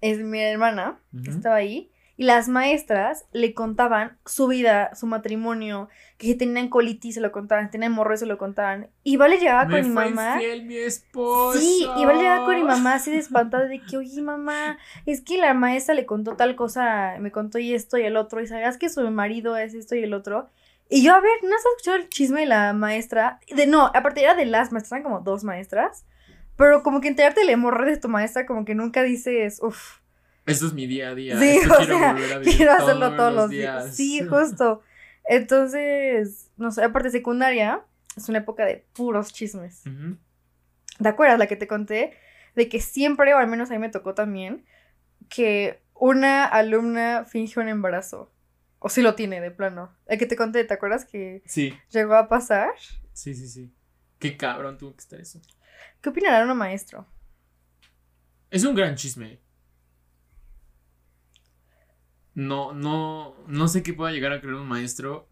es 0.00 0.20
mi 0.20 0.40
hermana, 0.40 1.00
que 1.24 1.30
estaba 1.30 1.56
ahí, 1.56 1.90
y 2.20 2.24
las 2.24 2.48
maestras 2.48 3.24
le 3.32 3.54
contaban 3.54 4.18
su 4.26 4.46
vida, 4.46 4.94
su 4.94 5.06
matrimonio, 5.06 5.88
que 6.18 6.26
si 6.26 6.34
tenían 6.34 6.68
colitis 6.68 7.14
se 7.14 7.20
lo 7.22 7.32
contaban, 7.32 7.70
tenían 7.70 7.92
morro 7.92 8.14
se 8.14 8.26
lo 8.26 8.36
contaban. 8.36 8.90
Y 9.02 9.16
Vale 9.16 9.38
llegaba 9.38 9.64
Me 9.64 9.80
con 9.80 9.88
mi 9.88 9.94
mamá. 9.94 10.36
mi 10.36 10.76
esposa. 10.76 11.58
Sí, 11.58 11.88
y 11.96 12.04
Vale 12.04 12.18
llegaba 12.18 12.44
con 12.44 12.56
mi 12.56 12.62
mamá 12.62 12.96
así 12.96 13.10
de 13.10 13.16
espantada 13.16 13.64
de 13.68 13.80
que, 13.80 13.96
oye, 13.96 14.20
mamá, 14.20 14.76
es 15.06 15.22
que 15.22 15.38
la 15.38 15.54
maestra 15.54 15.94
le 15.94 16.04
contó 16.04 16.36
tal 16.36 16.56
cosa, 16.56 17.14
me 17.20 17.32
contó 17.32 17.58
y 17.58 17.72
esto 17.72 17.96
y 17.96 18.02
el 18.02 18.18
otro, 18.18 18.42
y 18.42 18.46
sabías 18.46 18.76
que 18.76 18.90
su 18.90 19.00
marido 19.10 19.56
es 19.56 19.72
esto 19.72 19.94
y 19.94 20.02
el 20.02 20.12
otro. 20.12 20.50
Y 20.90 21.02
yo, 21.02 21.14
a 21.14 21.20
ver, 21.20 21.32
¿no 21.42 21.56
has 21.56 21.64
escuchado 21.64 21.96
el 21.96 22.10
chisme 22.10 22.40
de 22.40 22.46
la 22.48 22.74
maestra? 22.74 23.40
De 23.50 23.66
no, 23.66 23.86
aparte 23.94 24.22
era 24.22 24.34
de 24.34 24.44
las 24.44 24.72
maestras, 24.72 24.92
eran 24.92 25.04
como 25.04 25.20
dos 25.20 25.42
maestras. 25.42 26.04
Pero 26.58 26.82
como 26.82 27.00
que 27.00 27.08
enterarte 27.08 27.40
del 27.40 27.48
hemorroide 27.48 27.92
de 27.92 27.96
tu 27.96 28.10
maestra, 28.10 28.44
como 28.44 28.66
que 28.66 28.74
nunca 28.74 29.02
dices, 29.02 29.58
uff, 29.62 30.00
Esto 30.46 30.66
es 30.66 30.72
mi 30.72 30.86
día 30.86 31.10
a 31.10 31.14
día. 31.14 31.38
Sí, 31.38 31.48
Esto 31.60 31.74
o 31.74 31.76
quiero 31.78 31.98
sea, 31.98 32.12
volver 32.12 32.32
a 32.32 32.38
vivir 32.38 32.56
quiero 32.56 32.72
hacerlo 32.72 33.14
todos 33.16 33.34
los 33.34 33.50
días. 33.50 33.84
días. 33.84 33.96
Sí, 33.96 34.24
justo. 34.28 34.82
Entonces, 35.24 36.50
no 36.56 36.70
sé, 36.72 36.82
aparte 36.84 37.10
secundaria, 37.10 37.82
es 38.16 38.28
una 38.28 38.38
época 38.38 38.64
de 38.64 38.84
puros 38.92 39.32
chismes. 39.32 39.82
¿Te 41.00 41.08
acuerdas 41.08 41.38
la 41.38 41.46
que 41.46 41.56
te 41.56 41.66
conté? 41.66 42.14
De 42.56 42.68
que 42.68 42.80
siempre, 42.80 43.32
o 43.34 43.38
al 43.38 43.46
menos 43.46 43.70
a 43.70 43.74
mí 43.74 43.78
me 43.78 43.88
tocó 43.90 44.14
también, 44.14 44.64
que 45.28 45.80
una 45.94 46.44
alumna 46.44 47.24
finge 47.26 47.60
un 47.60 47.68
embarazo. 47.68 48.32
O 48.80 48.88
si 48.88 49.02
lo 49.02 49.14
tiene, 49.14 49.40
de 49.40 49.50
plano. 49.50 49.94
El 50.06 50.18
que 50.18 50.26
te 50.26 50.36
conté, 50.36 50.64
¿te 50.64 50.74
acuerdas 50.74 51.04
que 51.04 51.42
Sí, 51.46 51.74
llegó 51.90 52.14
a 52.14 52.28
pasar? 52.28 52.70
sí, 53.12 53.34
sí, 53.34 53.46
sí. 53.46 53.72
Qué 54.18 54.36
cabrón 54.36 54.78
tuvo 54.78 54.92
que 54.94 55.00
estar 55.00 55.20
eso. 55.20 55.40
¿Qué 56.00 56.08
opinará 56.08 56.50
un 56.50 56.56
maestro? 56.58 57.06
Es 58.50 58.64
un 58.64 58.74
gran 58.74 58.94
chisme. 58.96 59.38
No, 62.40 62.72
no, 62.72 63.36
no 63.48 63.68
sé 63.68 63.82
qué 63.82 63.92
pueda 63.92 64.12
llegar 64.12 64.32
a 64.32 64.40
creer 64.40 64.54
un 64.54 64.66
maestro 64.66 65.28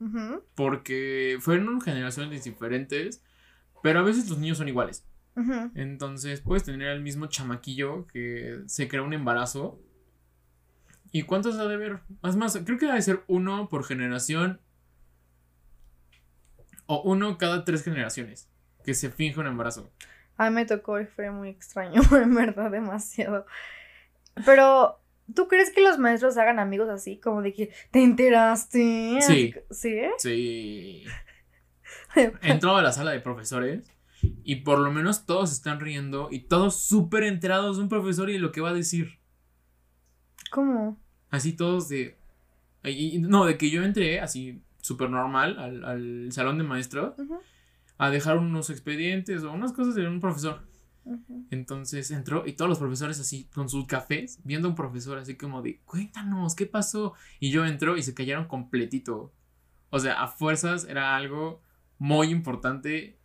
porque 0.55 1.39
fueron 1.41 1.81
generaciones 1.81 2.45
diferentes, 2.45 3.25
pero 3.83 4.01
a 4.01 4.03
veces 4.03 4.29
los 4.29 4.39
niños 4.39 4.59
son 4.59 4.69
iguales. 4.69 5.07
Entonces 5.75 6.43
puedes 6.43 6.65
tener 6.65 6.89
al 6.89 7.01
mismo 7.01 7.25
chamaquillo 7.25 8.07
que 8.09 8.61
se 8.67 8.89
crea 8.89 9.01
un 9.01 9.15
embarazo. 9.15 9.81
¿Y 11.11 11.23
cuántos 11.23 11.57
ha 11.57 11.67
de 11.67 11.77
haber? 11.77 12.01
Más 12.21 12.37
más, 12.37 12.59
creo 12.67 12.77
que 12.77 12.85
debe 12.85 13.01
ser 13.01 13.25
uno 13.27 13.71
por 13.71 13.85
generación. 13.85 14.61
O 16.85 17.01
uno 17.05 17.39
cada 17.39 17.65
tres 17.65 17.85
generaciones. 17.85 18.51
Que 18.85 18.93
se 18.93 19.09
finge 19.09 19.41
un 19.41 19.47
embarazo. 19.47 19.91
A 20.37 20.51
mí 20.51 20.55
me 20.55 20.67
tocó 20.67 21.01
y 21.01 21.07
fue 21.07 21.31
muy 21.31 21.49
extraño, 21.49 22.03
en 22.13 22.35
verdad, 22.35 22.71
demasiado. 22.71 23.47
Pero, 24.45 24.98
¿tú 25.35 25.49
crees 25.49 25.71
que 25.71 25.81
los 25.83 25.99
maestros 25.99 26.37
hagan 26.39 26.59
amigos 26.59 26.89
así? 26.89 27.19
Como 27.19 27.43
de 27.43 27.53
que, 27.53 27.71
¿te 27.91 28.03
enteraste? 28.03 29.19
Sí. 29.21 29.55
¿Sí? 29.71 29.93
Sí. 30.19 31.05
Entró 32.43 32.77
a 32.77 32.83
la 32.83 32.93
sala 32.93 33.13
de 33.13 33.21
profesores. 33.21 33.91
Y 34.43 34.57
por 34.57 34.81
lo 34.81 34.91
menos 34.91 35.27
todos 35.27 35.53
están 35.53 35.79
riendo. 35.81 36.29
Y 36.31 36.41
todos 36.41 36.81
súper 36.83 37.23
enterados 37.25 37.77
de 37.77 37.85
un 37.85 37.89
profesor 37.89 38.31
y 38.31 38.35
de 38.35 38.39
lo 38.41 38.51
que 38.53 38.61
va 38.61 38.71
a 38.71 38.75
decir. 38.75 39.19
¿Cómo? 40.51 40.99
Así 41.31 41.53
todos 41.53 41.89
de. 41.89 42.17
y- 42.85 43.19
no, 43.19 43.45
de 43.45 43.59
que 43.59 43.71
yo 43.71 43.83
entré 43.85 44.21
así 44.21 44.63
súper 44.81 45.11
normal 45.11 45.59
al, 45.59 45.85
al 45.85 46.33
salón 46.33 46.57
de 46.59 46.65
maestros 46.65 47.19
Ujú, 47.19 47.41
a 47.99 48.11
dejar 48.11 48.39
unos 48.39 48.71
expedientes 48.71 49.43
o 49.43 49.53
unas 49.53 49.73
cosas 49.73 49.95
de 49.95 50.07
un 50.09 50.21
profesor. 50.21 50.68
Entonces 51.51 52.11
entró 52.11 52.47
y 52.47 52.53
todos 52.53 52.69
los 52.69 52.79
profesores 52.79 53.19
así 53.21 53.45
con 53.55 53.69
sus 53.69 53.87
cafés 53.87 54.41
viendo 54.45 54.69
a 54.69 54.71
un 54.71 54.77
profesor 54.77 55.19
así 55.19 55.37
como 55.37 55.63
de, 55.63 55.81
cuéntanos, 55.85 56.55
¿qué 56.55 56.67
pasó? 56.67 57.15
Y 57.41 57.51
yo 57.51 57.65
entró 57.65 57.97
y 57.97 58.03
se 58.03 58.15
callaron 58.15 58.47
completito. 58.47 59.33
O 59.91 59.99
sea, 59.99 60.23
a 60.23 60.29
fuerzas 60.29 60.85
era 60.85 61.17
algo 61.17 61.63
muy 61.99 62.31
importante 62.31 63.19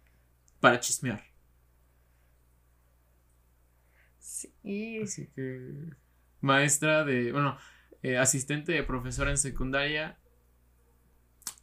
para 0.59 0.79
chismear. 0.79 1.23
Sí. 4.19 5.01
Así 5.03 5.27
que 5.35 5.93
maestra 6.39 7.03
de, 7.03 7.31
bueno, 7.31 7.57
eh, 8.01 8.17
asistente 8.17 8.71
de 8.71 8.83
profesora 8.83 9.31
en 9.31 9.37
secundaria, 9.37 10.17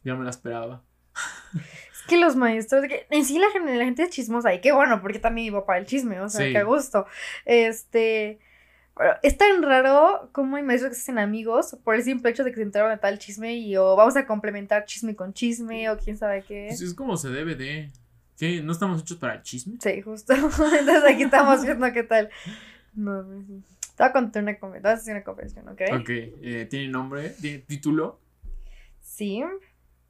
ya 0.03 0.15
me 0.15 0.23
la 0.23 0.29
esperaba. 0.29 0.83
Que 2.11 2.17
los 2.17 2.35
maestros, 2.35 2.85
que 2.87 3.07
en 3.09 3.23
sí 3.23 3.39
la 3.39 3.49
gente, 3.51 3.73
la 3.75 3.85
gente 3.85 4.03
es 4.03 4.09
chismosa 4.09 4.53
y 4.53 4.59
qué 4.59 4.73
bueno, 4.73 5.01
porque 5.01 5.17
también 5.19 5.47
iba 5.47 5.65
para 5.65 5.79
el 5.79 5.85
chisme, 5.85 6.19
o 6.19 6.27
sea, 6.27 6.45
Sí. 6.45 6.51
qué 6.51 6.57
a 6.57 6.63
gusto. 6.63 7.05
Este, 7.45 8.39
pero 8.97 9.13
es 9.23 9.37
tan 9.37 9.63
raro 9.63 10.29
como 10.33 10.57
hay 10.57 10.63
maestros 10.63 10.89
que 10.89 10.95
se 10.95 11.01
hacen 11.03 11.19
amigos 11.19 11.77
por 11.85 11.95
el 11.95 12.03
simple 12.03 12.29
hecho 12.31 12.43
de 12.43 12.51
que 12.51 12.57
se 12.57 12.63
enteraron 12.63 12.93
de 12.93 12.99
tal 12.99 13.17
chisme 13.17 13.55
y 13.55 13.77
o 13.77 13.95
vamos 13.95 14.17
a 14.17 14.25
complementar 14.25 14.83
chisme 14.85 15.15
con 15.15 15.33
chisme 15.33 15.89
o 15.89 15.97
quién 15.97 16.17
sabe 16.17 16.43
qué. 16.43 16.65
Pues 16.67 16.81
es 16.81 16.93
como 16.93 17.15
se 17.15 17.29
debe 17.29 17.55
de. 17.55 17.89
¿Qué? 18.37 18.61
¿No 18.61 18.73
estamos 18.73 19.01
hechos 19.01 19.17
para 19.17 19.35
el 19.35 19.41
chisme? 19.43 19.77
Sí, 19.79 20.01
justo. 20.01 20.33
Entonces 20.79 21.03
aquí 21.07 21.23
estamos 21.23 21.63
viendo 21.63 21.91
qué 21.93 22.03
tal. 22.03 22.29
No, 22.93 23.23
no. 23.23 23.63
Te 23.95 24.03
voy 24.03 24.09
a 24.09 24.11
contar 24.11 24.43
una 24.43 24.57
te 24.59 24.87
a 24.87 24.91
hacer 24.91 25.15
una 25.15 25.23
confesión, 25.23 25.67
¿ok? 25.69 25.81
Ok, 26.01 26.09
eh, 26.09 26.67
¿tiene 26.69 26.87
nombre? 26.89 27.29
¿Tiene 27.39 27.59
título? 27.59 28.19
Sí. 29.01 29.43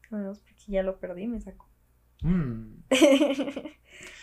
Bueno, 0.09 0.33
porque 0.33 0.63
ya 0.67 0.81
lo 0.83 0.97
perdí, 0.97 1.27
me 1.27 1.39
sacó. 1.39 1.70
Mm. 2.21 2.83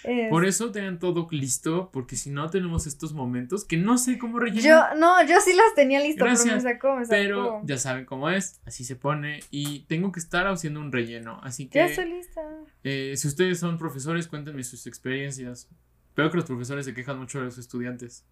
Es- 0.04 0.30
Por 0.30 0.46
eso 0.46 0.70
tengan 0.70 0.98
todo 1.00 1.26
listo, 1.32 1.90
porque 1.92 2.16
si 2.16 2.30
no 2.30 2.48
tenemos 2.48 2.86
estos 2.86 3.12
momentos 3.12 3.64
que 3.64 3.76
no 3.76 3.98
sé 3.98 4.16
cómo 4.16 4.38
rellenar. 4.38 4.62
Yo, 4.94 4.98
no, 4.98 5.22
yo 5.26 5.40
sí 5.40 5.52
las 5.54 5.74
tenía 5.74 6.00
listas, 6.00 6.40
pero 6.40 6.54
me 6.54 6.60
sacó, 6.60 6.94
me 6.96 7.04
sacó. 7.04 7.10
Pero 7.10 7.60
ya 7.64 7.76
saben 7.78 8.04
cómo 8.06 8.30
es, 8.30 8.60
así 8.64 8.84
se 8.84 8.94
pone 8.96 9.40
y 9.50 9.80
tengo 9.80 10.12
que 10.12 10.20
estar 10.20 10.46
haciendo 10.46 10.80
un 10.80 10.92
relleno. 10.92 11.40
Así 11.42 11.68
que 11.68 11.80
Ya 11.80 11.86
estoy 11.86 12.06
lista. 12.10 12.40
eh, 12.84 13.14
si 13.16 13.26
ustedes 13.28 13.58
son 13.58 13.76
profesores, 13.76 14.28
cuéntenme 14.28 14.62
sus 14.62 14.86
experiencias. 14.86 15.68
Veo 16.16 16.30
que 16.30 16.36
los 16.36 16.46
profesores 16.46 16.86
se 16.86 16.94
quejan 16.94 17.18
mucho 17.18 17.40
de 17.40 17.46
los 17.46 17.58
estudiantes. 17.58 18.24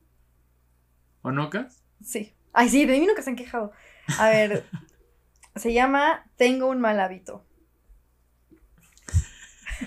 ¿O 1.23 1.33
no, 1.33 1.51
Cas? 1.51 1.83
Sí. 2.03 2.33
Ay, 2.53 2.69
sí, 2.69 2.87
de 2.87 2.99
mí 2.99 3.07
nunca 3.07 3.23
se 3.23 3.31
han 3.31 3.37
quejado. 3.37 3.73
A 4.19 4.31
ver, 4.31 4.65
se 5.57 5.73
llama 5.75 6.25
Tengo 6.37 6.69
un 6.69 6.81
mal 6.81 7.01
hábito. 7.01 7.45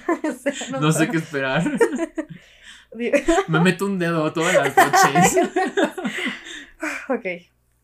O 0.24 0.32
sea, 0.34 0.80
No 0.80 0.92
sé 0.92 1.10
qué 1.10 1.18
esperar. 1.18 1.64
Me 3.48 3.60
meto 3.60 3.86
un 3.86 4.00
dedo 4.00 4.32
todas 4.34 4.56
las 4.56 4.76
noches. 4.76 5.38
Ok. 7.10 7.26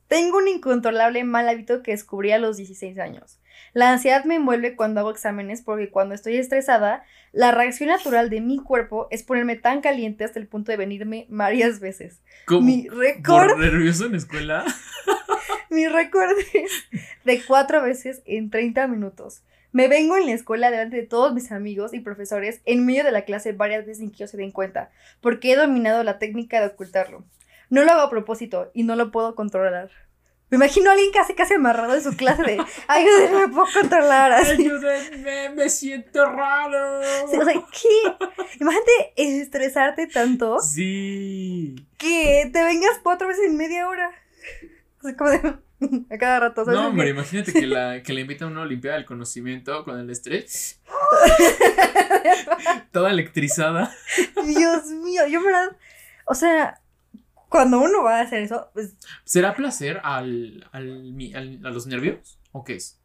Tengo 0.08 0.38
un 0.38 0.48
incontrolable 0.48 1.24
mal 1.24 1.50
hábito 1.50 1.82
que 1.84 1.92
descubrí 1.92 2.32
a 2.32 2.38
los 2.38 2.58
16 2.58 2.98
años. 3.00 3.40
La 3.74 3.92
ansiedad 3.92 4.24
me 4.24 4.36
envuelve 4.36 4.76
cuando 4.76 5.02
hago 5.02 5.12
exámenes 5.12 5.62
porque 5.62 5.90
cuando 5.90 6.16
estoy 6.16 6.38
estresada, 6.38 7.04
la 7.34 7.52
reacción 7.52 7.90
natural 7.90 8.30
de 8.30 8.40
mi 8.40 8.58
cuerpo 8.58 9.08
es 9.12 9.24
ponerme 9.24 9.58
tan 9.58 9.82
caliente 9.82 10.24
hasta 10.24 10.40
el 10.40 10.48
punto 10.48 10.72
de 10.72 10.78
venirme 10.78 11.26
varias 11.30 11.82
veces. 11.82 12.22
¿Cómo? 12.46 12.62
Mi 12.62 12.88
récord, 12.88 13.50
¿Por 13.50 13.60
nervioso 13.60 14.06
en 14.06 14.12
la 14.14 14.18
escuela? 14.20 14.66
mi 15.70 15.88
récord 15.88 16.30
es 16.54 16.72
de 17.26 17.44
cuatro 17.44 17.82
veces 17.82 18.22
en 18.26 18.50
30 18.50 18.88
minutos. 18.88 19.42
Me 19.76 19.90
vengo 19.90 20.16
en 20.16 20.26
la 20.26 20.32
escuela 20.32 20.72
delante 20.72 20.96
de 20.96 21.04
todos 21.04 21.34
mis 21.34 21.52
amigos 21.52 21.94
y 21.94 22.00
profesores 22.00 22.62
en 22.64 22.86
medio 22.86 23.04
de 23.04 23.12
la 23.12 23.26
clase 23.26 23.52
varias 23.52 23.82
veces 23.86 23.98
sin 23.98 24.10
que 24.10 24.16
ellos 24.24 24.32
se 24.32 24.38
den 24.38 24.54
cuenta, 24.54 24.90
porque 25.20 25.52
he 25.52 25.58
dominado 25.58 26.02
la 26.06 26.18
técnica 26.18 26.62
de 26.62 26.68
ocultarlo. 26.68 27.26
No 27.70 27.84
lo 27.84 27.92
hago 27.92 28.04
a 28.04 28.10
propósito 28.10 28.72
y 28.74 28.84
no 28.84 28.96
lo 28.96 29.12
puedo 29.12 29.36
controlar. 29.36 29.90
Me 30.50 30.56
imagino 30.56 30.90
a 30.90 30.94
alguien 30.94 31.12
casi 31.12 31.34
casi 31.34 31.56
amarrado 31.56 31.94
en 31.94 32.02
su 32.02 32.16
clase 32.16 32.44
de 32.44 32.58
ayúdenme, 32.88 33.48
me 33.48 33.54
puedo 33.54 33.68
controlar 33.74 34.32
así. 34.32 34.52
Ayúdenme, 34.52 35.50
me 35.50 35.68
siento 35.68 36.24
raro. 36.26 37.02
Sí, 37.30 37.38
o 37.38 37.44
sea, 37.44 37.54
¿qué? 37.54 38.58
Imagínate 38.62 38.92
estresarte 39.18 40.08
tanto 40.08 40.58
Sí. 40.62 41.76
que 41.98 42.50
te 42.54 42.64
vengas 42.64 42.98
cuatro 43.04 43.28
veces 43.28 43.44
en 43.48 43.58
media 43.58 43.90
hora. 43.90 44.10
O 45.00 45.02
sea, 45.02 45.18
como 45.18 45.32
de 45.32 45.65
a 46.12 46.18
cada 46.18 46.40
rato. 46.40 46.66
¿sabes? 46.66 46.80
No, 46.80 46.88
hombre, 46.88 47.10
imagínate 47.10 47.54
que 47.54 47.68
la, 47.68 48.02
que 48.04 48.14
le 48.14 48.22
invitan 48.22 48.50
a 48.50 48.52
una 48.52 48.62
Olimpiada 48.62 48.98
del 48.98 49.06
Conocimiento 49.06 49.84
con 49.84 50.00
el 50.00 50.10
estrés. 50.10 50.82
Toda 52.92 53.12
electrizada. 53.12 53.94
Dios 54.46 54.86
mío, 54.88 55.28
yo 55.28 55.44
verdad, 55.44 55.76
o 56.26 56.36
sea, 56.36 56.82
cuando 57.50 57.80
uno 57.82 58.04
va 58.04 58.20
a 58.20 58.22
hacer 58.22 58.44
eso, 58.44 58.70
pues 58.74 58.94
¿Será 59.24 59.56
placer 59.56 60.00
al, 60.04 60.68
al, 60.72 61.14
al- 61.36 61.60
a 61.66 61.70
los 61.70 61.88
nervios? 61.88 62.40
¿O 62.52 62.64
qué 62.64 62.76
es? 62.76 63.02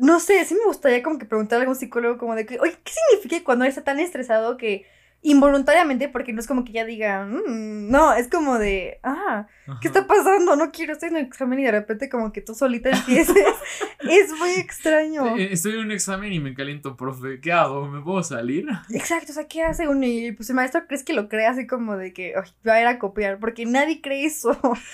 no 0.00 0.20
sé, 0.20 0.44
sí 0.44 0.54
me 0.54 0.64
gustaría 0.64 1.02
como 1.02 1.18
que 1.18 1.26
preguntarle 1.26 1.62
a 1.62 1.64
algún 1.64 1.74
psicólogo 1.74 2.18
como 2.18 2.36
de 2.36 2.46
que, 2.46 2.60
oye, 2.60 2.78
¿qué 2.84 2.92
significa 3.10 3.42
cuando 3.44 3.64
está 3.64 3.82
tan 3.82 3.98
estresado 3.98 4.56
que 4.56 4.86
involuntariamente, 5.22 6.08
porque 6.08 6.32
no 6.32 6.40
es 6.40 6.46
como 6.46 6.64
que 6.64 6.72
ya 6.72 6.84
diga, 6.84 7.24
"Mm", 7.26 7.90
no, 7.90 8.12
es 8.14 8.28
como 8.28 8.58
de, 8.58 9.00
ah, 9.02 9.46
¿qué 9.80 9.88
está 9.88 10.06
pasando? 10.06 10.56
No 10.56 10.70
quiero, 10.70 10.92
estoy 10.92 11.08
en 11.10 11.16
un 11.16 11.20
examen 11.22 11.58
y 11.60 11.64
de 11.64 11.72
repente 11.72 12.08
como 12.08 12.32
que 12.32 12.40
tú 12.40 12.54
solita 12.54 12.90
empieces. 12.90 13.36
es 14.08 14.30
muy 14.38 14.50
extraño. 14.50 15.36
Eh, 15.36 15.48
Estoy 15.52 15.72
en 15.72 15.80
un 15.80 15.92
examen 15.92 16.32
y 16.32 16.40
me 16.40 16.54
caliento, 16.54 16.96
profe. 16.96 17.40
¿Qué 17.40 17.52
hago? 17.52 17.88
¿Me 17.88 18.00
puedo 18.00 18.22
salir? 18.22 18.66
Exacto, 18.90 19.32
o 19.32 19.34
sea, 19.34 19.48
¿qué 19.48 19.62
hace 19.62 19.88
uno? 19.88 20.04
Y 20.06 20.32
pues 20.32 20.48
el 20.50 20.56
maestro 20.56 20.86
crees 20.86 21.02
que 21.04 21.12
lo 21.12 21.28
cree 21.28 21.46
así 21.46 21.66
como 21.66 21.96
de 21.96 22.12
que 22.12 22.34
"Ay, 22.36 22.50
va 22.66 22.74
a 22.74 22.80
ir 22.80 22.86
a 22.86 22.98
copiar, 22.98 23.38
porque 23.38 23.66
nadie 23.66 24.00
cree 24.00 24.24
eso. 24.26 24.50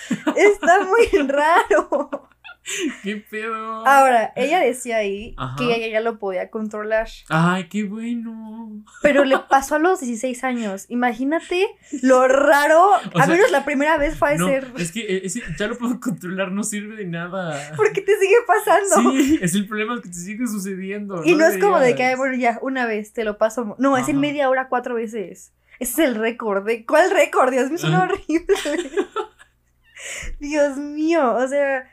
Está 0.37 0.85
muy 0.85 1.29
raro. 1.29 2.29
¿Qué 3.03 3.17
pedo? 3.17 3.87
Ahora, 3.87 4.33
ella 4.37 4.61
decía 4.61 4.97
ahí 4.97 5.35
Ajá. 5.37 5.57
que 5.59 5.75
ella 5.75 5.89
ya 5.89 6.01
lo 6.01 6.19
podía 6.19 6.51
controlar, 6.51 7.09
Ay, 7.29 7.69
qué 7.69 7.85
bueno. 7.85 8.83
pero 9.03 9.25
le 9.25 9.39
pasó 9.39 9.75
a 9.75 9.79
los 9.79 10.01
16 10.01 10.43
años. 10.45 10.87
Imagínate 10.89 11.67
lo 12.03 12.27
raro. 12.27 12.91
O 13.15 13.19
a 13.19 13.27
sea, 13.27 13.35
menos 13.35 13.51
la 13.51 13.65
primera 13.67 13.99
vez 13.99 14.17
fue 14.17 14.33
a 14.33 14.37
No, 14.37 14.49
ser. 14.49 14.73
es 14.79 14.93
que 14.93 15.23
ese 15.25 15.43
ya 15.59 15.67
lo 15.67 15.77
puedo 15.77 16.01
controlar, 16.01 16.53
no 16.53 16.63
sirve 16.65 16.97
de 16.97 17.05
nada. 17.05 17.73
¿Por 17.77 17.93
qué 17.93 18.01
te 18.01 18.19
sigue 18.19 18.37
pasando? 18.47 19.13
Sí, 19.13 19.39
es 19.43 19.55
el 19.55 19.69
problema 19.69 20.01
que 20.01 20.09
te 20.09 20.15
sigue 20.15 20.47
sucediendo. 20.47 21.23
y 21.25 21.35
no 21.35 21.45
es 21.47 21.59
como 21.59 21.79
de 21.79 21.95
que, 21.95 22.17
bueno, 22.17 22.35
ya, 22.37 22.59
una 22.63 22.87
vez 22.87 23.13
te 23.13 23.25
lo 23.25 23.37
paso. 23.37 23.77
No, 23.79 23.97
es 23.99 24.09
en 24.09 24.17
Ajá. 24.17 24.21
media 24.21 24.49
hora 24.49 24.69
cuatro 24.69 24.95
veces. 24.95 25.53
Ese 25.81 25.93
es 25.93 26.09
el 26.09 26.15
récord. 26.15 26.65
¿De 26.65 26.87
cuál 26.87 27.11
récord? 27.11 27.51
Dios 27.51 27.69
mío, 27.69 27.79
suena 27.79 28.05
Ajá. 28.05 28.13
horrible. 28.15 28.55
Dios 30.39 30.77
mío, 30.77 31.35
o 31.35 31.49
sea, 31.49 31.89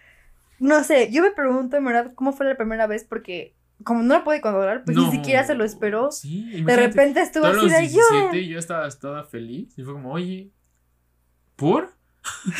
no 0.62 0.84
sé, 0.84 1.12
yo 1.12 1.22
me 1.22 1.32
pregunto 1.32 1.76
en 1.76 1.84
verdad 1.86 2.14
cómo 2.16 2.32
fue 2.32 2.46
la 2.46 2.56
primera 2.56 2.88
vez 2.88 3.04
porque 3.04 3.56
como 3.84 4.04
no 4.04 4.20
lo 4.20 4.24
puede 4.24 4.42
controlar, 4.42 4.84
pues 4.86 4.96
ni 4.96 5.10
siquiera 5.12 5.44
se 5.44 5.56
lo 5.56 5.64
esperó. 5.66 6.12
Sí, 6.12 6.62
De 6.64 6.76
repente 6.76 7.20
estuvo 7.22 7.46
así 7.46 7.68
de 7.68 7.80
17 7.80 7.90
ayuda. 8.30 8.34
yo 8.48 8.60
estaba 8.60 8.88
toda 8.92 9.24
feliz 9.24 9.74
y 9.78 9.84
fue 9.84 9.94
como, 9.94 10.12
oye, 10.14 10.52
¿por? 11.56 11.92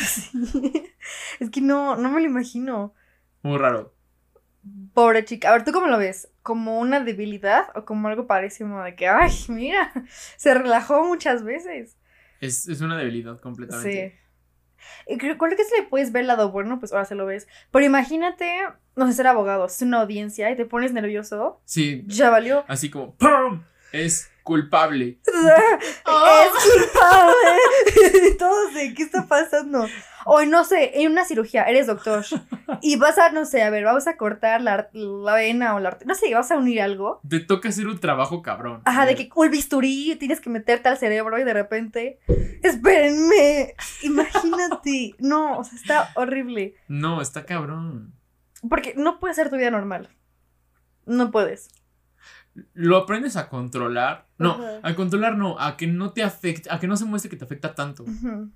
es 1.40 1.50
que 1.50 1.60
no, 1.60 1.96
no 1.96 2.10
me 2.10 2.20
lo 2.20 2.26
imagino. 2.26 2.94
Muy 3.42 3.58
raro. 3.58 3.94
Pobre 4.94 5.24
chica. 5.24 5.50
A 5.50 5.52
ver, 5.52 5.64
¿tú 5.64 5.72
cómo 5.72 5.86
lo 5.88 5.98
ves? 5.98 6.28
¿Como 6.42 6.78
una 6.78 7.00
debilidad 7.00 7.66
o 7.74 7.84
como 7.84 8.08
algo 8.08 8.26
parecido 8.26 8.82
de 8.82 8.94
que, 8.94 9.08
ay, 9.08 9.30
mira, 9.48 9.92
se 10.36 10.54
relajó 10.54 11.04
muchas 11.04 11.44
veces? 11.44 11.96
Es, 12.40 12.68
es 12.68 12.80
una 12.80 12.96
debilidad 12.98 13.36
Sí. 13.36 13.42
completamente. 13.42 14.18
Y 14.18 14.21
creo 15.18 15.38
que 15.38 15.64
si 15.64 15.76
le 15.76 15.82
puedes 15.88 16.12
ver 16.12 16.22
el 16.22 16.26
lado 16.28 16.50
bueno, 16.50 16.78
pues 16.78 16.92
ahora 16.92 17.04
se 17.04 17.14
lo 17.14 17.26
ves. 17.26 17.46
Pero 17.70 17.84
imagínate, 17.84 18.62
no 18.96 19.06
sé, 19.06 19.12
ser 19.12 19.26
abogado, 19.26 19.66
es 19.66 19.80
una 19.82 20.00
audiencia 20.00 20.50
y 20.50 20.56
te 20.56 20.64
pones 20.64 20.92
nervioso, 20.92 21.60
Sí, 21.64 22.04
ya 22.06 22.30
valió. 22.30 22.64
así 22.68 22.90
como 22.90 23.14
¡pum! 23.14 23.62
Es 23.92 24.30
culpable. 24.42 25.18
es 25.26 26.52
culpable. 26.74 27.34
y 28.28 28.36
todos 28.36 28.74
de, 28.74 28.94
¿qué 28.94 29.02
está 29.02 29.26
pasando? 29.26 29.86
O 30.24 30.44
no 30.44 30.64
sé, 30.64 31.00
en 31.00 31.10
una 31.12 31.24
cirugía, 31.24 31.64
eres 31.64 31.86
doctor 31.86 32.24
y 32.80 32.96
vas 32.96 33.18
a, 33.18 33.30
no 33.30 33.44
sé, 33.44 33.62
a 33.62 33.70
ver, 33.70 33.84
vamos 33.84 34.06
a 34.06 34.16
cortar 34.16 34.60
la, 34.60 34.88
la 34.92 35.34
vena 35.34 35.74
o 35.74 35.80
la 35.80 35.98
no 36.04 36.14
sé, 36.14 36.32
vas 36.34 36.50
a 36.50 36.58
unir 36.58 36.80
algo. 36.80 37.20
Te 37.28 37.40
toca 37.40 37.68
hacer 37.68 37.86
un 37.86 37.98
trabajo 37.98 38.42
cabrón. 38.42 38.82
Ajá, 38.84 39.06
de 39.06 39.14
que 39.14 39.28
el 39.34 39.50
bisturí 39.50 40.16
tienes 40.16 40.40
que 40.40 40.50
meterte 40.50 40.88
al 40.88 40.98
cerebro 40.98 41.38
y 41.38 41.44
de 41.44 41.54
repente, 41.54 42.18
espérenme, 42.62 43.74
imagínate, 44.02 45.14
no, 45.18 45.58
o 45.58 45.64
sea, 45.64 45.76
está 45.78 46.08
horrible. 46.14 46.74
No, 46.88 47.20
está 47.20 47.44
cabrón. 47.44 48.14
Porque 48.68 48.94
no 48.96 49.18
puede 49.18 49.34
ser 49.34 49.50
tu 49.50 49.56
vida 49.56 49.70
normal. 49.70 50.08
No 51.04 51.30
puedes. 51.32 51.68
Lo 52.74 52.96
aprendes 52.96 53.36
a 53.36 53.48
controlar. 53.48 54.26
No, 54.38 54.60
a 54.82 54.94
controlar 54.94 55.36
no, 55.36 55.58
a 55.58 55.76
que 55.76 55.86
no 55.86 56.12
te 56.12 56.22
afecte, 56.22 56.68
a 56.70 56.78
que 56.78 56.86
no 56.86 56.96
se 56.96 57.04
muestre 57.04 57.30
que 57.30 57.36
te 57.36 57.44
afecta 57.44 57.74
tanto. 57.74 58.04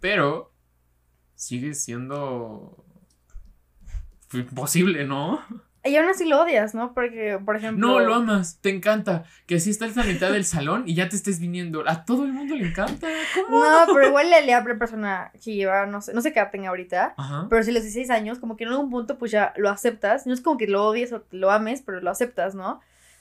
Pero 0.01 0.53
sigue 1.35 1.75
siendo 1.75 2.85
imposible, 4.33 5.07
¿no? 5.07 5.41
Y 5.87 5.97
aún 5.97 6.09
así 6.09 6.25
lo 6.25 6.43
odias, 6.43 6.75
¿no? 6.75 6.93
Porque, 6.93 7.39
por 7.45 7.57
ejemplo. 7.57 7.87
No, 7.87 8.01
lo 8.01 8.15
amas, 8.15 8.59
te 8.61 8.71
encanta. 8.71 9.25
Que 9.47 9.57
así 9.57 9.71
estás 9.71 9.97
a 9.97 10.01
la 10.01 10.13
mitad 10.13 10.33
del 10.33 10.45
salón 10.45 10.83
y 10.87 10.95
ya 10.95 11.09
te 11.09 11.17
estés 11.17 11.39
viniendo. 11.39 11.85
A 11.87 12.05
todo 12.05 12.25
el 12.25 12.33
mundo 12.33 12.57
le 12.57 12.69
encanta. 12.69 13.07
¿Cómo? 13.35 13.65
No, 13.65 13.87
pero 13.95 14.09
igual 14.09 14.29
le 14.29 14.53
a 14.53 14.65
la 14.65 14.79
persona 14.79 15.31
que 15.33 15.55
lleva, 15.55 15.87
no 15.87 16.01
sé, 16.01 16.13
no 16.13 16.23
sé 16.23 16.33
qué 16.33 16.45
tenga 16.51 16.71
ahorita. 16.71 17.15
Pero 17.49 17.63
si 17.63 17.71
los 17.71 17.83
16 17.83 18.11
años, 18.11 18.39
como 18.39 18.57
que 18.57 18.65
en 18.65 18.71
algún 18.71 18.91
punto, 18.91 19.17
pues 19.17 19.31
ya 19.31 19.53
lo 19.57 19.69
aceptas. 19.71 20.27
No 20.27 20.35
es 20.35 20.41
como 20.41 20.59
que 20.59 20.67
lo 20.67 20.85
odies 20.85 21.13
o 21.13 21.25
lo 21.31 21.51
ames, 21.53 21.83
pero 21.83 22.01
lo 22.01 22.11
aceptas, 22.11 22.55
¿no? 22.55 22.81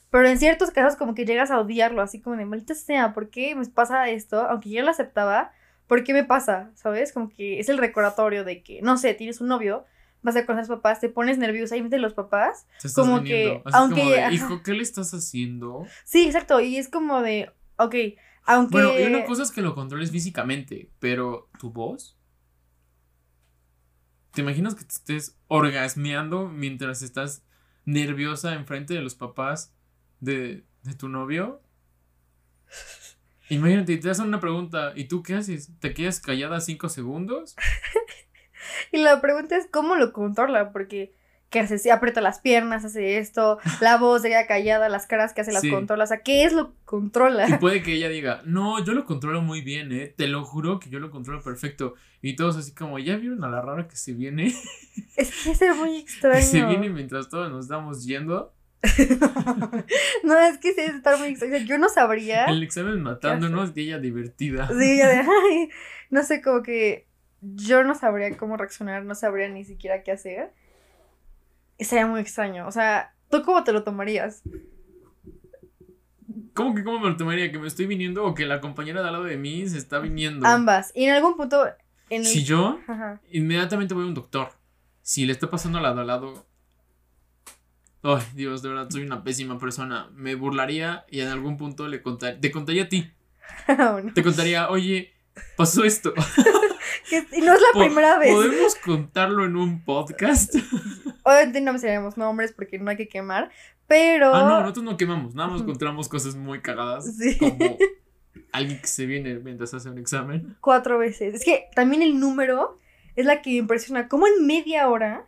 Pero 0.10 0.28
en 0.28 0.39
ciertos 0.39 0.72
casos, 0.72 0.98
como 0.98 1.13
que 1.13 1.26
llegas 1.26 1.52
a 1.52 1.60
odiarlo, 1.60 2.02
así 2.02 2.22
como 2.22 2.38
de 2.38 2.46
maldita 2.46 2.76
sea, 2.76 3.13
¿por 3.13 3.30
qué 3.30 3.56
me 3.56 3.65
pasa 3.65 4.10
esto? 4.10 4.41
Aunque 4.41 4.70
yo 4.70 4.84
lo 4.84 4.91
aceptaba, 4.91 5.52
¿por 5.88 6.04
qué 6.04 6.13
me 6.13 6.24
pasa? 6.24 6.72
¿Sabes? 6.76 7.12
Como 7.12 7.30
que 7.30 7.60
es 7.60 7.70
el 7.70 7.78
recordatorio 7.78 8.44
de 8.44 8.63
que, 8.63 8.82
no 8.82 8.98
sé, 8.98 9.13
tienes 9.13 9.41
un 9.41 9.48
novio, 9.48 9.86
vas 10.22 10.36
a 10.36 10.46
conocer 10.46 10.65
a 10.65 10.74
los 10.74 10.78
papás, 10.80 11.00
te 11.00 11.10
pones 11.10 11.38
nerviosa 11.38 11.78
y 11.78 11.84
metes 11.84 12.00
los 12.00 12.13
papás. 12.13 12.65
como 12.96 13.24
que, 13.24 13.62
aunque. 13.65 14.28
Hijo, 14.32 14.63
¿qué 14.63 14.74
le 14.74 14.84
estás 14.84 15.13
haciendo? 15.13 15.86
Sí, 16.04 16.26
exacto. 16.26 16.60
Y 16.60 16.78
es 16.78 16.89
como 16.89 17.22
de, 17.22 17.52
ok, 17.78 17.96
aunque. 18.46 18.72
Bueno, 18.72 19.00
y 19.00 19.04
una 19.04 19.26
cosa 19.26 19.44
es 19.44 19.52
que 19.52 19.62
lo 19.62 19.76
controles 19.76 20.12
físicamente, 20.12 20.89
pero 21.00 21.50
tu 21.60 21.72
voz. 21.72 22.18
¿Te 24.32 24.41
imaginas 24.41 24.76
que 24.76 24.84
te 24.84 24.94
estés 24.94 25.38
orgasmeando 25.48 26.50
mientras 26.50 27.02
estás 27.02 27.46
nerviosa 27.86 28.54
enfrente 28.56 28.94
de 28.94 29.02
los 29.02 29.15
papás 29.15 29.75
de, 30.26 30.64
de 30.84 30.94
tu 30.96 31.08
novio? 31.08 31.62
Imagínate, 33.50 33.98
te 33.98 34.10
hacen 34.10 34.26
una 34.26 34.40
pregunta, 34.40 34.94
¿y 34.96 35.06
tú 35.06 35.22
qué 35.22 35.36
haces? 35.36 35.70
¿Te 35.80 35.94
quedas 35.94 36.20
callada 36.20 36.60
cinco 36.60 36.90
segundos? 36.90 37.56
y 38.92 38.98
la 38.98 39.22
pregunta 39.22 39.56
es 39.56 39.68
cómo 39.72 39.96
lo 39.96 40.12
controla, 40.12 40.72
porque 40.72 41.14
¿qué 41.52 41.60
hace? 41.60 41.78
Si 41.78 41.92
aprieta 41.92 42.22
las 42.22 42.40
piernas, 42.40 42.84
hace 42.84 43.20
esto, 43.20 43.60
la 43.82 43.98
voz 43.98 44.24
se 44.24 44.30
queda 44.30 44.48
callada, 44.48 44.90
las 44.90 45.06
caras 45.06 45.34
que 45.34 45.42
hace 45.42 45.52
las 45.52 45.64
controla, 45.64 46.06
o 46.06 46.08
sea, 46.08 46.24
¿qué 46.24 46.44
es 46.44 46.54
lo 46.54 46.72
que 46.72 46.78
controla? 46.86 47.48
Y 47.48 47.54
puede 47.58 47.84
que 47.84 47.94
ella 47.94 48.10
diga, 48.10 48.42
no, 48.46 48.84
yo 48.84 48.94
lo 48.94 49.06
controlo 49.06 49.44
muy 49.44 49.62
bien, 49.62 49.92
¿eh? 49.92 50.12
Te 50.18 50.28
lo 50.28 50.44
juro 50.44 50.80
que 50.80 50.90
yo 50.90 51.00
lo 51.00 51.12
controlo 51.12 51.44
perfecto. 51.44 51.94
Y 52.24 52.36
todos 52.36 52.58
así 52.58 52.74
como, 52.74 52.98
¿ya 52.98 53.16
vieron 53.18 53.44
a 53.44 53.50
la 53.50 53.62
rara 53.62 53.88
que 53.88 53.96
se 53.96 54.14
viene? 54.14 54.56
Es 55.18 55.44
que 55.44 55.52
es 55.52 55.76
muy 55.78 55.98
extraño. 55.98 56.36
que 56.40 56.42
se 56.42 56.66
viene 56.66 56.90
mientras 56.90 57.30
todos 57.30 57.52
nos 57.52 57.66
estamos 57.66 58.04
yendo. 58.06 58.55
no, 60.24 60.39
es 60.39 60.58
que 60.58 60.74
sí, 60.74 60.82
estar 60.82 61.17
muy 61.19 61.30
extraño. 61.30 61.58
Yo 61.65 61.78
no 61.78 61.89
sabría. 61.89 62.45
El 62.45 62.63
examen 62.63 63.02
matándonos 63.02 63.71
y 63.76 63.82
ella 63.82 64.00
divertida. 64.00 64.67
Sí, 64.67 64.93
ella 64.93 65.08
de, 65.08 65.15
ay, 65.50 65.69
no 66.10 66.24
sé, 66.24 66.41
como 66.41 66.63
que 66.63 67.08
yo 67.41 67.84
no 67.84 67.95
sabría 67.95 68.36
cómo 68.38 68.58
reaccionar, 68.58 69.04
no 69.04 69.15
sabría 69.15 69.50
ni 69.50 69.63
siquiera 69.63 70.04
qué 70.04 70.12
hacer. 70.12 70.54
sería 71.80 72.08
muy 72.08 72.21
extraño. 72.21 72.67
O 72.67 72.71
sea, 72.71 73.13
¿tú 73.30 73.41
cómo 73.43 73.63
te 73.63 73.71
lo 73.71 73.84
tomarías? 73.84 74.43
¿Cómo 76.54 76.74
que 76.74 76.84
cómo 76.84 77.00
me 77.00 77.10
lo 77.10 77.17
tomaría? 77.17 77.52
¿Que 77.52 77.60
me 77.60 77.67
estoy 77.67 77.86
viniendo 77.86 78.26
o 78.26 78.34
que 78.34 78.45
la 78.45 78.62
compañera 78.62 79.02
de 79.02 79.08
al 79.08 79.13
lado 79.13 79.26
de 79.26 79.38
mí 79.38 79.67
se 79.67 79.78
está 79.78 80.00
viniendo? 80.00 80.48
Ambas. 80.48 80.91
Y 80.95 81.06
en 81.06 81.13
algún 81.13 81.36
punto. 81.36 81.65
Si 82.10 82.43
yo, 82.43 82.80
inmediatamente 83.32 83.93
voy 83.93 84.04
a 84.04 84.08
un 84.08 84.13
doctor. 84.13 84.50
Si 85.02 85.26
le 85.26 85.34
está 85.34 85.50
pasando 85.50 85.78
al 85.80 85.84
lado 85.84 86.02
al 86.02 86.08
lado, 86.08 86.48
Ay, 88.08 88.22
Dios, 88.36 88.62
de 88.62 88.70
verdad, 88.70 88.88
soy 88.88 89.02
una 89.02 89.24
pésima 89.24 89.58
persona. 89.58 90.12
Me 90.13 90.36
burlaría 90.36 91.06
y 91.10 91.22
en 91.22 91.30
algún 91.30 91.58
punto 91.58 91.88
le 91.88 92.04
contaría, 92.04 92.39
te 92.39 92.52
contaría 92.52 92.84
a 92.84 92.89
ti. 92.89 93.12
Oh, 93.68 94.00
te 94.13 94.22
contaría, 94.22 94.70
oye, 94.70 95.13
pasó 95.56 95.84
esto. 95.84 96.13
y 97.32 97.41
no 97.41 97.54
es 97.54 97.62
la 97.62 97.80
primera 97.80 98.20
vez. 98.20 98.32
¿Podemos 98.32 98.76
contarlo 98.76 99.46
en 99.46 99.56
un 99.56 99.84
podcast? 99.84 100.56
Obviamente 101.24 101.62
no 101.62 101.72
mencionaremos 101.72 102.15
nombres 102.18 102.54
porque 102.54 102.78
no 102.78 102.91
hay 102.91 102.98
que 102.98 103.08
quemar, 103.08 103.50
pero... 103.88 104.36
Ah, 104.36 104.41
no, 104.41 104.60
nosotros 104.62 104.86
no 104.86 104.98
quemamos, 104.98 105.34
nada 105.34 105.50
más 105.50 105.62
encontramos 105.62 106.10
cosas 106.10 106.36
muy 106.36 106.62
cagadas. 106.62 107.15
Sí. 107.18 107.38
Como 107.38 107.78
alguien 108.52 108.82
que 108.82 108.88
se 108.88 109.06
viene 109.08 109.36
mientras 109.39 109.74
hace 109.74 109.89
un 109.89 109.98
examen. 109.98 110.56
Cuatro 110.62 111.00
veces. 111.00 111.34
Es 111.34 111.46
que 111.46 111.65
también 111.74 112.04
el 112.04 112.20
número 112.20 112.80
es 113.15 113.26
la 113.26 113.41
que 113.41 113.52
me 113.52 113.58
impresiona. 113.58 114.08
Como 114.08 114.28
en 114.28 114.46
media 114.46 114.89
hora 114.89 115.26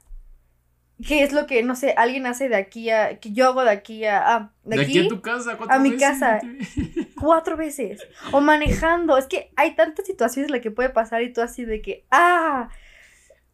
¿Qué 1.05 1.23
es 1.23 1.31
lo 1.31 1.45
que, 1.45 1.61
no 1.61 1.75
sé, 1.75 1.93
alguien 1.95 2.25
hace 2.25 2.49
de 2.49 2.55
aquí 2.55 2.89
a, 2.89 3.19
que 3.19 3.31
yo 3.31 3.47
hago 3.47 3.63
de 3.63 3.69
aquí 3.69 4.05
a, 4.05 4.35
ah, 4.35 4.51
de, 4.63 4.81
aquí, 4.81 5.05
a 5.05 5.07
tu 5.07 5.21
casa, 5.21 5.55
cuatro 5.55 5.75
a 5.75 5.79
mi 5.79 5.95
casa, 5.95 6.41
cuatro 7.21 7.55
veces, 7.55 8.01
o 8.31 8.41
manejando, 8.41 9.15
es 9.17 9.27
que 9.27 9.51
hay 9.55 9.75
tantas 9.75 10.07
situaciones 10.07 10.49
en 10.49 10.53
las 10.53 10.61
que 10.61 10.71
puede 10.71 10.89
pasar 10.89 11.21
y 11.21 11.31
tú 11.31 11.41
así 11.41 11.65
de 11.65 11.83
que, 11.83 12.05
ah, 12.09 12.69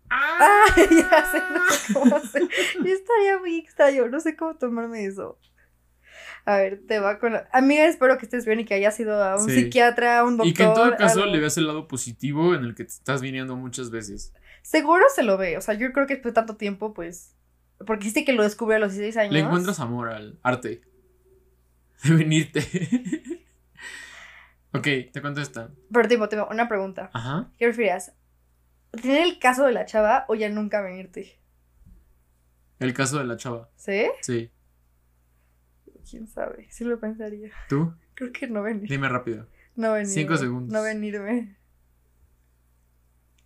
ah, 0.09 0.37
ah 0.39 0.75
ya 0.77 1.31
sé, 1.31 1.41
no 1.53 1.69
sé 1.69 1.93
cómo 1.93 2.15
hacer, 2.15 2.43
yo 2.75 2.93
estaría 2.93 3.37
muy 3.39 3.57
extraño, 3.57 4.07
no 4.07 4.21
sé 4.21 4.37
cómo 4.37 4.55
tomarme 4.55 5.05
eso. 5.05 5.37
A 6.45 6.57
ver, 6.57 6.81
te 6.87 6.99
va 6.99 7.19
con 7.19 7.33
la... 7.33 7.47
Amiga, 7.53 7.85
espero 7.85 8.17
que 8.17 8.25
estés 8.25 8.45
bien 8.45 8.59
y 8.59 8.65
que 8.65 8.73
hayas 8.73 8.99
ido 8.99 9.23
a 9.23 9.37
un 9.37 9.49
psiquiatra, 9.49 10.19
a 10.19 10.23
un 10.25 10.35
doctor. 10.35 10.47
Y 10.47 10.53
que 10.53 10.63
en 10.63 10.73
todo 10.73 10.95
caso 10.97 11.25
le 11.25 11.39
veas 11.39 11.57
el 11.57 11.67
lado 11.67 11.87
positivo 11.87 12.53
en 12.53 12.65
el 12.65 12.75
que 12.75 12.83
te 12.83 12.91
estás 12.91 13.21
viniendo 13.21 13.55
muchas 13.55 13.91
veces. 13.91 14.33
Seguro 14.63 15.03
se 15.13 15.23
lo 15.23 15.37
ve, 15.37 15.57
o 15.57 15.61
sea, 15.61 15.75
yo 15.75 15.91
creo 15.91 16.07
que 16.07 16.15
después 16.15 16.33
de 16.33 16.35
tanto 16.35 16.55
tiempo, 16.55 16.93
pues, 16.93 17.35
porque 17.85 18.05
dice 18.05 18.23
que 18.23 18.31
lo 18.31 18.43
descubre 18.43 18.77
a 18.77 18.79
los 18.79 18.93
16 18.93 19.17
años. 19.17 19.33
Le 19.33 19.41
encuentras 19.41 19.81
amor 19.81 20.09
al 20.09 20.39
arte 20.41 20.81
de 22.03 22.15
venirte. 22.15 22.61
ok, 24.73 25.11
te 25.11 25.21
contesta. 25.21 25.69
Pero 25.91 26.07
tipo, 26.07 26.29
tengo 26.29 26.47
una 26.49 26.69
pregunta. 26.69 27.11
Ajá. 27.13 27.51
¿Qué 27.57 27.65
prefieres? 27.65 28.13
¿Tener 28.91 29.23
el 29.23 29.37
caso 29.37 29.65
de 29.65 29.73
la 29.73 29.85
chava 29.85 30.23
o 30.29 30.35
ya 30.35 30.47
nunca 30.47 30.81
venirte? 30.81 31.41
El 32.79 32.93
caso 32.93 33.19
de 33.19 33.25
la 33.25 33.35
chava. 33.35 33.69
¿Sí? 33.75 34.05
Sí. 34.21 34.49
¿Quién 36.09 36.25
sabe? 36.27 36.67
Sí 36.69 36.85
lo 36.85 36.99
pensaría. 37.01 37.51
¿Tú? 37.67 37.93
Creo 38.13 38.31
que 38.31 38.47
no 38.47 38.63
venir. 38.63 38.89
Dime 38.89 39.09
rápido. 39.09 39.45
No 39.75 39.91
venir. 39.91 40.07
Cinco 40.07 40.37
segundos. 40.37 40.71
No 40.71 40.83
venirme 40.83 41.57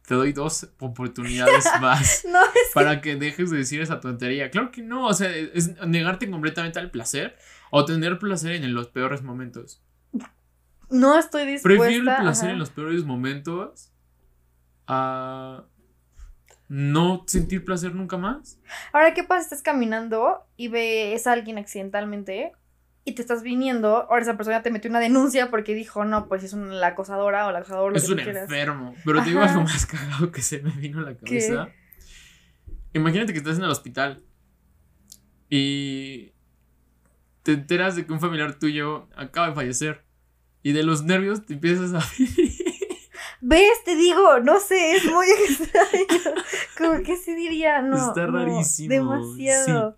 te 0.07 0.15
doy 0.15 0.31
dos 0.31 0.69
oportunidades 0.79 1.65
más 1.81 2.25
para 2.73 3.01
que... 3.01 3.17
dejes 3.17 3.51
de 3.51 3.57
decir 3.57 3.81
esa 3.81 3.99
tontería. 3.99 4.49
Claro 4.49 4.71
que 4.71 4.81
no, 4.81 5.05
o 5.05 5.13
sea, 5.13 5.29
es 5.35 5.75
negarte 5.85 6.31
completamente 6.31 6.79
al 6.79 6.91
placer 6.91 7.37
o 7.71 7.83
tener 7.83 8.17
placer 8.17 8.53
en 8.53 8.73
los 8.73 8.87
peores 8.87 9.21
momentos. 9.21 9.83
No 10.89 11.19
estoy 11.19 11.45
dispuesta. 11.45 11.83
Prefiero 11.83 12.09
el 12.09 12.21
placer 12.21 12.51
en 12.51 12.59
los 12.59 12.69
peores 12.69 13.03
momentos 13.03 13.91
a 14.87 15.65
no 16.69 17.25
sentir 17.27 17.65
placer 17.65 17.93
nunca 17.93 18.15
más. 18.15 18.61
Ahora, 18.93 19.13
¿qué 19.13 19.25
pasa? 19.25 19.41
Estás 19.41 19.61
caminando 19.61 20.47
y 20.55 20.69
ves 20.69 21.27
a 21.27 21.33
alguien 21.33 21.57
accidentalmente 21.57 22.53
y 23.07 23.13
te 23.13 23.21
estás 23.21 23.41
viniendo, 23.41 24.05
ahora 24.09 24.21
esa 24.21 24.35
persona 24.35 24.61
te 24.61 24.69
metió 24.69 24.89
una 24.89 24.99
denuncia 24.99 25.49
porque 25.49 25.73
dijo, 25.73 26.03
no, 26.03 26.27
pues 26.27 26.43
es 26.43 26.51
una, 26.51 26.73
la 26.73 26.87
acosadora 26.87 27.47
o 27.47 27.53
la 27.53 27.59
acosador. 27.59 27.95
es 27.95 28.09
un 28.09 28.19
enfermo. 28.19 28.95
Pero 29.05 29.23
te 29.23 29.29
digo 29.29 29.41
algo 29.41 29.61
más 29.61 29.85
cagado 29.85 30.29
que 30.29 30.41
se 30.41 30.61
me 30.61 30.71
vino 30.71 30.99
a 30.99 31.03
la 31.03 31.15
cabeza. 31.15 31.69
Imagínate 32.91 33.31
que 33.31 33.39
estás 33.39 33.59
en 33.59 33.63
el 33.63 33.69
hospital 33.69 34.25
y 35.49 36.33
te 37.43 37.53
enteras 37.53 37.95
de 37.95 38.05
que 38.05 38.11
un 38.11 38.19
familiar 38.19 38.59
tuyo 38.59 39.07
acaba 39.15 39.47
de 39.47 39.55
fallecer 39.55 40.03
y 40.61 40.73
de 40.73 40.83
los 40.83 41.03
nervios 41.03 41.45
te 41.45 41.53
empiezas 41.53 41.93
a... 41.93 42.05
¿Ves? 43.39 43.83
Te 43.85 43.95
digo, 43.95 44.41
no 44.41 44.59
sé, 44.59 44.97
es 44.97 45.05
muy 45.05 45.27
extraño. 45.47 46.43
Como 46.77 47.01
que 47.03 47.15
se 47.15 47.35
diría, 47.35 47.81
no. 47.81 48.09
Está 48.09 48.27
rarísimo. 48.27 48.89
demasiado 48.89 49.95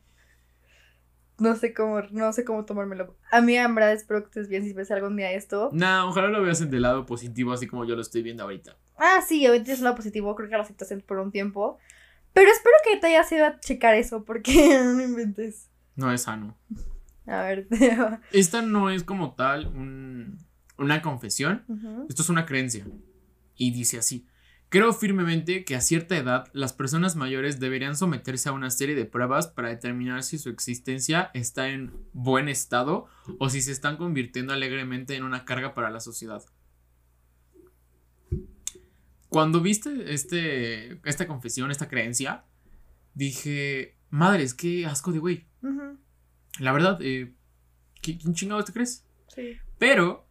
no 1.40 1.56
sé 1.56 1.74
cómo, 1.74 2.02
no 2.12 2.34
sé 2.34 2.44
cómo 2.44 2.66
tomármelo. 2.66 3.16
A 3.32 3.42
mí, 3.42 3.56
en 3.56 3.76
verdad, 3.76 3.94
espero 3.94 4.22
que 4.22 4.28
estés 4.28 4.50
bien 4.50 4.64
si 4.64 4.74
ves 4.74 4.92
algún 4.92 5.16
día 5.16 5.32
esto. 5.32 5.70
Nah, 5.74 6.06
ojalá 6.06 6.28
lo 6.28 6.42
veas 6.42 6.62
en 6.62 6.70
del 6.70 6.84
lado 6.84 7.06
positivo, 7.06 7.54
así 7.54 7.68
como 7.68 7.86
yo 7.86 7.96
lo 7.96 8.02
estoy 8.02 8.22
viendo 8.22 8.44
ahorita. 8.44 8.78
Ah, 8.98 9.22
sí, 9.26 9.46
obviamente 9.48 9.72
es 9.74 9.80
un 9.80 9.86
lado 9.86 9.96
positivo, 9.96 10.36
creo 10.36 10.50
que 10.50 10.56
lo 10.56 10.62
aceptas 10.62 10.94
por 11.04 11.20
un 11.20 11.32
tiempo. 11.32 11.78
Pero 12.34 12.52
espero 12.52 12.76
que 12.84 12.98
te 12.98 13.08
hayas 13.08 13.32
ido 13.32 13.46
a 13.46 13.60
checar 13.60 13.96
eso, 13.96 14.24
porque 14.24 14.80
no 14.84 15.02
inventes. 15.02 15.70
No 15.96 16.12
es 16.12 16.24
sano. 16.24 16.58
A 17.26 17.44
ver. 17.44 17.68
Esta 18.32 18.62
no 18.62 18.90
es 18.90 19.04
como 19.04 19.34
tal 19.36 19.68
un, 19.68 20.40
una 20.78 21.02
confesión. 21.02 21.64
Esto 22.10 22.22
es 22.22 22.30
una 22.30 22.46
creencia. 22.46 22.86
Y 23.56 23.72
dice 23.72 23.98
así. 23.98 24.28
Creo 24.70 24.94
firmemente 24.94 25.66
que 25.66 25.76
a 25.76 25.82
cierta 25.82 26.16
edad 26.16 26.48
las 26.54 26.74
personas 26.74 27.16
mayores 27.16 27.60
deberían 27.60 27.96
someterse 27.96 28.50
a 28.50 28.52
una 28.52 28.70
serie 28.70 28.94
de 28.96 29.06
pruebas 29.06 29.48
para 29.48 29.70
determinar 29.70 30.22
si 30.22 30.38
su 30.38 30.50
existencia 30.50 31.32
está 31.34 31.70
en 31.70 31.92
buen 32.14 32.48
estado 32.50 33.08
o 33.40 33.50
si 33.50 33.62
se 33.64 33.72
están 33.72 33.98
convirtiendo 33.98 34.54
alegremente 34.54 35.16
en 35.16 35.24
una 35.24 35.44
carga 35.44 35.74
para 35.74 35.90
la 35.90 36.00
sociedad. 36.00 36.44
Cuando 39.30 39.62
viste 39.62 40.14
este, 40.14 41.00
esta 41.08 41.28
confesión, 41.28 41.72
esta 41.72 41.88
creencia, 41.88 42.46
dije, 43.14 43.98
madres, 44.10 44.54
qué 44.54 44.86
asco 44.86 45.12
de 45.12 45.20
güey. 45.20 45.48
La 46.60 46.72
verdad, 46.74 47.00
eh, 47.02 47.34
¿qui- 48.02 48.20
¿quién 48.22 48.34
chingado 48.34 48.64
te 48.64 48.74
crees? 48.74 49.06
Sí. 49.34 49.58
Pero 49.78 50.28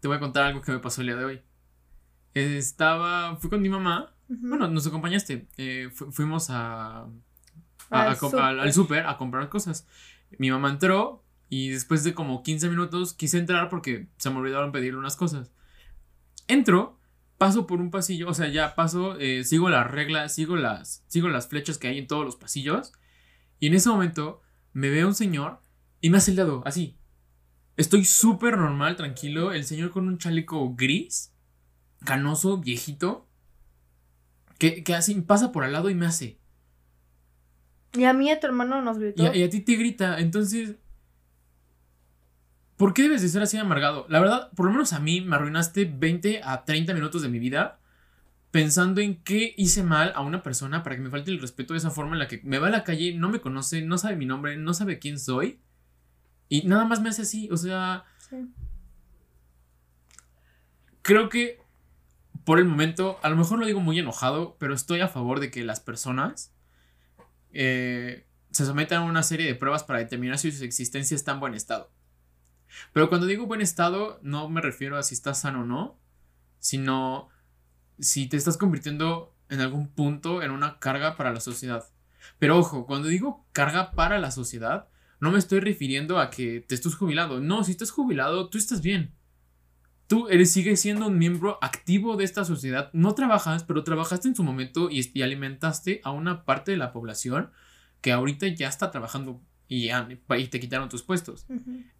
te 0.00 0.08
voy 0.08 0.16
a 0.16 0.20
contar 0.20 0.44
algo 0.46 0.62
que 0.62 0.72
me 0.72 0.78
pasó 0.78 1.00
el 1.00 1.08
día 1.08 1.16
de 1.16 1.24
hoy. 1.24 1.42
Estaba, 2.34 3.36
fui 3.36 3.50
con 3.50 3.60
mi 3.62 3.68
mamá. 3.68 4.14
Ujú. 4.28 4.48
Bueno, 4.48 4.68
nos 4.68 4.86
acompañaste. 4.86 5.48
eh, 5.56 5.90
fu- 5.92 6.12
fuimos 6.12 6.50
a, 6.50 7.02
a- 7.02 7.08
Al 7.90 8.08
a 8.60 8.72
súper. 8.72 9.06
a 9.06 9.16
comprar 9.16 9.48
cosas. 9.48 9.86
Mi 10.38 10.50
mamá 10.50 10.70
entró 10.70 11.24
y 11.48 11.70
después 11.70 12.04
de 12.04 12.12
como 12.14 12.42
15 12.42 12.68
minutos 12.68 13.14
quise 13.14 13.38
entrar 13.38 13.68
porque 13.70 14.08
se 14.18 14.30
me 14.30 14.36
olvidaron 14.36 14.72
pedirle 14.72 14.98
unas 14.98 15.16
cosas. 15.16 15.50
Entro, 16.46 16.98
paso 17.38 17.66
por 17.66 17.80
un 17.80 17.90
pasillo, 17.90 18.28
o 18.28 18.34
sea, 18.34 18.48
ya 18.48 18.74
paso, 18.74 19.18
eh, 19.18 19.44
sigo 19.44 19.68
las 19.70 19.90
reglas, 19.90 20.34
sigo 20.34 20.56
las, 20.56 21.04
sigo 21.08 21.28
las 21.28 21.48
flechas 21.48 21.78
que 21.78 21.88
hay 21.88 21.98
en 21.98 22.06
todos 22.06 22.24
los 22.24 22.36
pasillos. 22.36 22.92
Y 23.60 23.66
en 23.68 23.74
ese 23.74 23.88
momento 23.88 24.42
me 24.72 24.90
ve 24.90 25.04
un 25.04 25.14
señor 25.14 25.60
y 26.00 26.10
me 26.10 26.18
hace 26.18 26.30
el 26.32 26.36
dedo, 26.36 26.62
así. 26.66 26.96
Estoy 27.76 28.04
súper 28.04 28.56
normal, 28.58 28.96
tranquilo. 28.96 29.52
El 29.52 29.64
señor 29.64 29.90
con 29.90 30.08
un 30.08 30.18
chaleco 30.18 30.74
gris, 30.74 31.32
canoso, 32.04 32.58
viejito, 32.58 33.26
que, 34.58 34.82
que 34.84 34.94
así 34.94 35.14
pasa 35.20 35.52
por 35.52 35.64
al 35.64 35.72
lado 35.72 35.90
y 35.90 35.94
me 35.94 36.06
hace. 36.06 36.38
Y 37.94 38.04
a 38.04 38.12
mí 38.12 38.30
a 38.30 38.38
tu 38.38 38.46
hermano 38.46 38.82
nos 38.82 38.98
gritó. 38.98 39.22
Y 39.22 39.26
a, 39.26 39.36
y 39.36 39.42
a 39.42 39.50
ti 39.50 39.60
te 39.60 39.76
grita. 39.76 40.18
Entonces, 40.20 40.76
¿por 42.76 42.92
qué 42.94 43.02
debes 43.02 43.22
de 43.22 43.28
ser 43.28 43.42
así 43.42 43.56
amargado? 43.56 44.06
La 44.08 44.20
verdad, 44.20 44.50
por 44.54 44.66
lo 44.66 44.72
menos 44.72 44.92
a 44.92 45.00
mí 45.00 45.20
me 45.20 45.36
arruinaste 45.36 45.84
20 45.86 46.42
a 46.44 46.64
30 46.64 46.94
minutos 46.94 47.22
de 47.22 47.28
mi 47.28 47.38
vida 47.38 47.80
pensando 48.50 49.00
en 49.02 49.22
qué 49.22 49.54
hice 49.58 49.82
mal 49.82 50.12
a 50.14 50.22
una 50.22 50.42
persona 50.42 50.82
para 50.82 50.96
que 50.96 51.02
me 51.02 51.10
falte 51.10 51.30
el 51.30 51.40
respeto 51.40 51.74
de 51.74 51.78
esa 51.78 51.90
forma 51.90 52.14
en 52.14 52.18
la 52.18 52.28
que 52.28 52.40
me 52.44 52.58
va 52.58 52.68
a 52.68 52.70
la 52.70 52.82
calle, 52.82 53.12
no 53.14 53.28
me 53.28 53.40
conoce, 53.42 53.82
no 53.82 53.98
sabe 53.98 54.16
mi 54.16 54.24
nombre, 54.24 54.56
no 54.56 54.72
sabe 54.72 54.98
quién 54.98 55.18
soy. 55.18 55.60
Y 56.48 56.62
nada 56.66 56.86
más 56.86 57.00
me 57.02 57.10
hace 57.10 57.22
así. 57.22 57.48
O 57.50 57.56
sea, 57.58 58.04
Sí. 58.18 58.46
creo 61.02 61.28
que 61.28 61.60
por 62.48 62.58
el 62.58 62.64
momento, 62.64 63.20
a 63.22 63.28
lo 63.28 63.36
mejor 63.36 63.58
lo 63.58 63.66
digo 63.66 63.80
muy 63.80 63.98
enojado, 63.98 64.56
pero 64.58 64.72
estoy 64.72 65.02
a 65.02 65.08
favor 65.08 65.38
de 65.38 65.50
que 65.50 65.64
las 65.64 65.80
personas 65.80 66.54
eh, 67.52 68.26
se 68.50 68.64
sometan 68.64 69.02
a 69.02 69.04
una 69.04 69.22
serie 69.22 69.46
de 69.46 69.54
pruebas 69.54 69.84
para 69.84 69.98
determinar 69.98 70.38
si 70.38 70.50
su 70.50 70.64
existencia 70.64 71.14
está 71.14 71.32
en 71.32 71.40
buen 71.40 71.52
estado. 71.52 71.92
Pero 72.94 73.10
cuando 73.10 73.26
digo 73.26 73.44
buen 73.44 73.60
estado, 73.60 74.18
no 74.22 74.48
me 74.48 74.62
refiero 74.62 74.96
a 74.96 75.02
si 75.02 75.14
estás 75.14 75.42
sano 75.42 75.60
o 75.60 75.64
no, 75.66 76.00
sino 76.58 77.28
si 77.98 78.30
te 78.30 78.38
estás 78.38 78.56
convirtiendo 78.56 79.36
en 79.50 79.60
algún 79.60 79.86
punto 79.86 80.42
en 80.42 80.50
una 80.50 80.78
carga 80.78 81.18
para 81.18 81.34
la 81.34 81.40
sociedad. 81.40 81.84
Pero 82.38 82.56
ojo, 82.56 82.86
cuando 82.86 83.08
digo 83.08 83.46
carga 83.52 83.90
para 83.90 84.18
la 84.18 84.30
sociedad, 84.30 84.88
no 85.20 85.32
me 85.32 85.38
estoy 85.38 85.60
refiriendo 85.60 86.18
a 86.18 86.30
que 86.30 86.64
te 86.66 86.74
estés 86.74 86.94
jubilado. 86.94 87.40
No, 87.40 87.62
si 87.62 87.72
estás 87.72 87.90
jubilado, 87.90 88.48
tú 88.48 88.56
estás 88.56 88.80
bien. 88.80 89.17
Tú 90.08 90.28
eres, 90.28 90.50
sigues 90.52 90.80
siendo 90.80 91.06
un 91.06 91.18
miembro 91.18 91.58
activo 91.62 92.16
de 92.16 92.24
esta 92.24 92.44
sociedad. 92.44 92.90
No 92.92 93.14
trabajas, 93.14 93.62
pero 93.64 93.84
trabajaste 93.84 94.26
en 94.28 94.34
su 94.34 94.42
momento 94.42 94.88
y, 94.90 95.08
y 95.14 95.22
alimentaste 95.22 96.00
a 96.02 96.10
una 96.10 96.44
parte 96.44 96.72
de 96.72 96.78
la 96.78 96.92
población 96.92 97.50
que 98.00 98.10
ahorita 98.12 98.46
ya 98.48 98.68
está 98.68 98.90
trabajando 98.90 99.40
y, 99.68 99.86
ya- 99.88 100.08
y 100.38 100.46
te 100.48 100.60
quitaron 100.60 100.88
tus 100.88 101.02
puestos. 101.02 101.46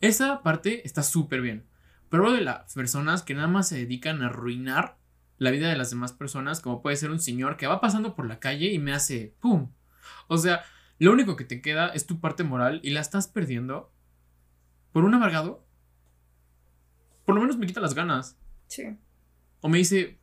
Esa 0.01 0.43
parte 0.43 0.87
está 0.87 1.03
súper 1.03 1.43
bien. 1.43 1.67
Pero 2.09 2.33
de 2.33 2.41
las 2.41 2.73
personas 2.75 3.23
que 3.23 3.35
nada 3.35 3.49
más 3.49 3.69
se 3.69 3.77
dedican 3.77 4.23
a 4.23 4.27
arruinar 4.27 4.97
la 5.37 5.51
vida 5.51 5.69
de 5.69 5.77
las 5.77 5.91
demás 5.91 6.13
personas, 6.13 6.61
como 6.61 6.81
puede 6.81 6.97
ser 6.97 7.11
un 7.11 7.21
señor 7.21 7.59
que 7.59 7.67
va 7.67 7.81
pasando 7.81 8.15
por 8.17 8.27
la 8.27 8.41
calle 8.41 8.73
y 8.73 8.79
me 8.79 8.93
hace 8.95 9.35
¡pum! 9.41 9.71
O 10.29 10.39
sea, 10.39 10.63
lo 10.99 11.13
único 11.13 11.37
que 11.37 11.45
te 11.45 11.61
queda 11.61 11.89
es 11.91 12.07
tu 12.07 12.21
parte 12.21 12.43
moral 12.43 12.81
y 12.83 12.91
la 12.91 13.01
estás 13.01 13.29
perdiendo 13.29 13.93
por 14.93 15.05
un 15.05 15.15
amargado. 15.15 15.68
Por 17.29 17.35
lo 17.35 17.43
menos 17.43 17.59
me 17.59 17.67
quita 17.67 17.83
las 17.83 17.93
ganas. 17.95 18.39
Sí. 18.69 18.97
O 19.61 19.69
me 19.69 19.77
dice, 19.77 20.19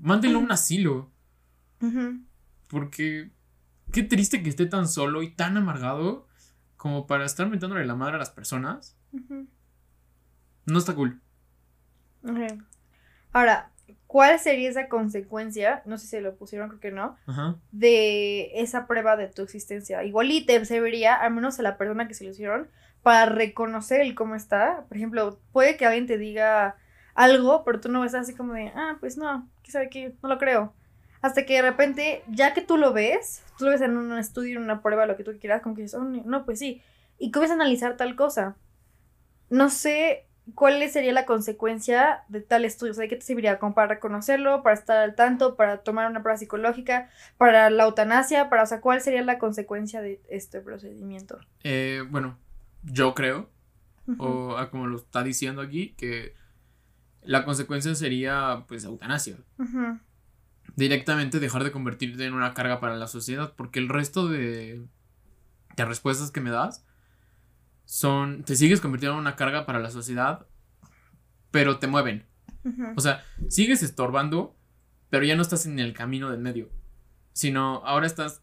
mándenlo 0.00 0.38
a 0.38 0.42
un 0.42 0.52
asilo. 0.52 1.10
Ujú. 1.82 2.20
Porque 2.68 3.32
qué 3.90 4.04
triste 4.04 4.40
que 4.40 4.48
esté 4.48 4.66
tan 4.66 4.86
solo 4.86 5.24
y 5.24 5.34
tan 5.34 5.56
amargado 5.56 6.28
como 6.76 7.08
para 7.08 7.24
estar 7.24 7.48
mentándole 7.48 7.84
la 7.86 7.96
madre 7.96 8.14
a 8.14 8.18
las 8.20 8.30
personas. 8.30 8.96
Ujú. 9.10 9.48
No 10.66 10.78
está 10.78 10.94
cool. 10.94 11.20
Ok. 12.22 12.62
Ahora, 13.32 13.72
¿cuál 14.06 14.38
sería 14.38 14.70
esa 14.70 14.88
consecuencia? 14.88 15.82
No 15.86 15.98
sé 15.98 16.06
si 16.06 16.20
lo 16.20 16.36
pusieron, 16.36 16.68
creo 16.68 16.80
que 16.80 16.92
no. 16.92 17.16
Ajá. 17.26 17.56
De 17.72 18.52
esa 18.60 18.86
prueba 18.86 19.16
de 19.16 19.26
tu 19.26 19.42
existencia. 19.42 20.04
Igual 20.04 20.30
y 20.30 20.46
te 20.46 20.64
serviría, 20.64 21.16
al 21.16 21.34
menos 21.34 21.58
a 21.58 21.62
la 21.62 21.76
persona 21.76 22.06
que 22.06 22.14
se 22.14 22.22
lo 22.22 22.30
hicieron, 22.30 22.70
para 23.08 23.24
reconocer 23.24 24.02
el 24.02 24.14
cómo 24.14 24.34
está. 24.34 24.84
Por 24.86 24.98
ejemplo, 24.98 25.40
puede 25.52 25.78
que 25.78 25.86
alguien 25.86 26.06
te 26.06 26.18
diga 26.18 26.76
algo, 27.14 27.64
pero 27.64 27.80
tú 27.80 27.88
no 27.88 28.02
ves 28.02 28.12
así 28.12 28.34
como 28.34 28.52
de, 28.52 28.70
ah, 28.74 28.98
pues 29.00 29.16
no, 29.16 29.48
¿qué 29.62 29.72
sabe 29.72 29.88
qué? 29.88 30.12
No 30.22 30.28
lo 30.28 30.36
creo. 30.36 30.74
Hasta 31.22 31.46
que 31.46 31.54
de 31.54 31.62
repente, 31.62 32.22
ya 32.28 32.52
que 32.52 32.60
tú 32.60 32.76
lo 32.76 32.92
ves, 32.92 33.42
tú 33.56 33.64
lo 33.64 33.70
ves 33.70 33.80
en 33.80 33.96
un 33.96 34.18
estudio, 34.18 34.58
en 34.58 34.62
una 34.62 34.82
prueba, 34.82 35.06
lo 35.06 35.16
que 35.16 35.24
tú 35.24 35.32
quieras, 35.40 35.62
como 35.62 35.74
que 35.74 35.80
dices, 35.80 35.98
oh, 35.98 36.04
no, 36.04 36.44
pues 36.44 36.58
sí. 36.58 36.82
Y 37.18 37.30
comienzas 37.30 37.58
a 37.58 37.62
analizar 37.62 37.96
tal 37.96 38.14
cosa. 38.14 38.56
No 39.48 39.70
sé 39.70 40.26
cuál 40.54 40.86
sería 40.90 41.14
la 41.14 41.24
consecuencia 41.24 42.24
de 42.28 42.42
tal 42.42 42.66
estudio. 42.66 42.90
O 42.90 42.94
sea, 42.94 43.04
¿de 43.04 43.08
qué 43.08 43.16
te 43.16 43.24
serviría? 43.24 43.58
Para 43.58 43.86
reconocerlo, 43.86 44.62
para 44.62 44.74
estar 44.74 44.98
al 44.98 45.14
tanto, 45.14 45.56
para 45.56 45.78
tomar 45.78 46.10
una 46.10 46.22
prueba 46.22 46.36
psicológica, 46.36 47.08
para 47.38 47.70
la 47.70 47.84
eutanasia, 47.84 48.50
para, 48.50 48.64
o 48.64 48.66
sea, 48.66 48.82
¿cuál 48.82 49.00
sería 49.00 49.22
la 49.22 49.38
consecuencia 49.38 50.02
de 50.02 50.20
este 50.28 50.60
procedimiento? 50.60 51.38
Eh, 51.64 52.04
bueno, 52.10 52.36
yo 52.82 53.14
creo, 53.14 53.50
o 54.18 54.56
como 54.70 54.86
lo 54.86 54.96
está 54.96 55.22
diciendo 55.22 55.60
aquí, 55.60 55.94
que 55.96 56.34
la 57.22 57.44
consecuencia 57.44 57.94
sería, 57.94 58.64
pues, 58.68 58.84
eutanasia. 58.84 59.38
Directamente 60.76 61.40
dejar 61.40 61.64
de 61.64 61.72
convertirte 61.72 62.24
en 62.24 62.34
una 62.34 62.54
carga 62.54 62.80
para 62.80 62.96
la 62.96 63.06
sociedad, 63.06 63.54
porque 63.56 63.78
el 63.78 63.88
resto 63.88 64.28
de, 64.28 64.86
de 65.76 65.84
respuestas 65.84 66.30
que 66.30 66.40
me 66.40 66.50
das 66.50 66.84
son, 67.84 68.44
te 68.44 68.54
sigues 68.54 68.80
convirtiendo 68.80 69.14
en 69.14 69.20
una 69.20 69.36
carga 69.36 69.64
para 69.66 69.78
la 69.78 69.90
sociedad, 69.90 70.46
pero 71.50 71.78
te 71.78 71.86
mueven. 71.86 72.26
O 72.96 73.00
sea, 73.00 73.24
sigues 73.48 73.82
estorbando, 73.82 74.56
pero 75.08 75.24
ya 75.24 75.36
no 75.36 75.42
estás 75.42 75.64
en 75.64 75.78
el 75.78 75.94
camino 75.94 76.30
del 76.30 76.40
medio, 76.40 76.70
sino 77.32 77.82
ahora 77.86 78.06
estás 78.06 78.42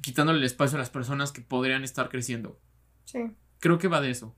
quitándole 0.00 0.38
el 0.38 0.44
espacio 0.44 0.76
a 0.76 0.80
las 0.80 0.90
personas 0.90 1.32
que 1.32 1.42
podrían 1.42 1.84
estar 1.84 2.08
creciendo. 2.08 2.58
Sí. 3.06 3.34
Creo 3.60 3.78
que 3.78 3.88
va 3.88 4.02
de 4.02 4.10
eso. 4.10 4.36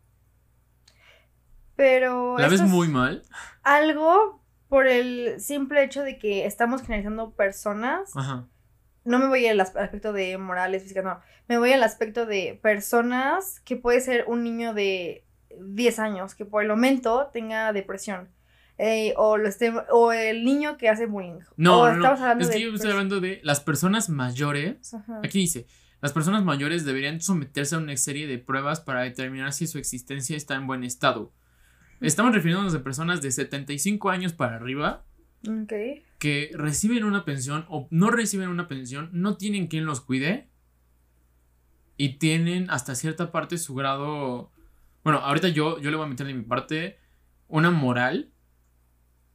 Pero. 1.76 2.37
¿La 2.38 2.48
ves 2.48 2.62
muy 2.62 2.88
mal? 2.88 3.22
Algo 3.62 4.42
por 4.68 4.87
el 4.87 5.40
simple 5.40 5.83
hecho 5.85 6.02
de 6.02 6.18
que 6.18 6.44
estamos 6.46 6.83
generalizando 6.83 7.33
personas. 7.35 8.11
Ajá. 8.16 8.46
No 9.04 9.18
me 9.18 9.26
voy 9.28 9.46
al 9.46 9.59
as- 9.61 9.74
aspecto 9.76 10.12
de 10.12 10.37
morales, 10.38 10.83
física, 10.83 11.02
no. 11.02 11.20
Me 11.48 11.57
voy 11.59 11.72
al 11.72 11.83
aspecto 11.83 12.26
de 12.26 12.59
personas 12.62 13.61
que 13.61 13.76
puede 13.76 14.00
ser 14.00 14.24
un 14.26 14.44
niño 14.44 14.74
de 14.74 15.24
10 15.61 15.98
años 15.98 16.35
que 16.35 16.44
por 16.44 16.62
el 16.62 16.68
momento 16.68 17.31
tenga 17.33 17.72
depresión. 17.72 18.28
eh, 18.81 19.12
o, 19.16 19.37
lo 19.38 19.48
esté, 19.48 19.72
o 19.90 20.12
el 20.12 20.44
niño 20.44 20.76
que 20.76 20.88
hace 20.88 21.07
bullying. 21.07 21.40
No, 21.57 21.81
o 21.81 21.90
no, 21.92 22.16
no. 22.16 22.40
Es 22.40 22.48
que 22.48 22.61
yo 22.61 22.72
estoy 22.72 22.92
hablando 22.92 23.18
de 23.20 23.40
las 23.42 23.59
personas 23.61 24.09
mayores. 24.09 24.94
Ajá. 24.94 25.20
Aquí 25.24 25.40
dice, 25.40 25.66
las 26.00 26.12
personas 26.12 26.44
mayores 26.44 26.84
deberían 26.84 27.20
someterse 27.20 27.74
a 27.74 27.78
una 27.78 27.96
serie 27.96 28.26
de 28.26 28.38
pruebas 28.38 28.80
para 28.80 29.02
determinar 29.02 29.52
si 29.52 29.66
su 29.66 29.78
existencia 29.78 30.37
está 30.37 30.54
en 30.54 30.66
buen 30.66 30.84
estado. 30.84 31.32
Estamos 32.00 32.32
refiriéndonos 32.32 32.74
a 32.74 32.82
personas 32.84 33.20
de 33.22 33.32
75 33.32 34.11
años 34.11 34.32
para 34.32 34.56
arriba 34.56 35.04
Ok. 35.48 35.72
que 36.18 36.50
reciben 36.54 37.02
una 37.04 37.24
pensión 37.24 37.64
o 37.68 37.88
no 37.90 38.11
reciben 38.11 38.48
una 38.48 38.68
pensión, 38.68 39.11
no 39.12 39.37
tienen 39.37 39.66
quien 39.66 39.84
los 39.84 40.00
cuide 40.00 40.48
y 41.96 42.18
tienen 42.18 42.70
hasta 42.70 42.94
cierta 42.94 43.32
parte 43.32 43.58
su 43.58 43.74
grado, 43.74 44.52
bueno, 45.02 45.18
ahorita 45.18 45.48
yo, 45.48 45.80
yo 45.80 45.90
le 45.90 45.96
voy 45.96 46.06
a 46.06 46.08
meter 46.08 46.26
de 46.26 46.34
mi 46.34 46.42
parte 46.44 46.98
una 47.48 47.70
moral 47.70 48.30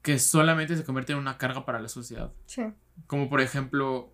que 0.02 0.20
solamente 0.20 0.76
se 0.78 0.84
convierte 0.86 1.14
en 1.14 1.20
una 1.20 1.38
carga 1.38 1.66
para 1.66 1.80
la 1.82 1.90
sociedad. 1.90 2.32
Sí. 2.46 2.62
Como 3.08 3.30
por 3.30 3.42
ejemplo, 3.42 4.14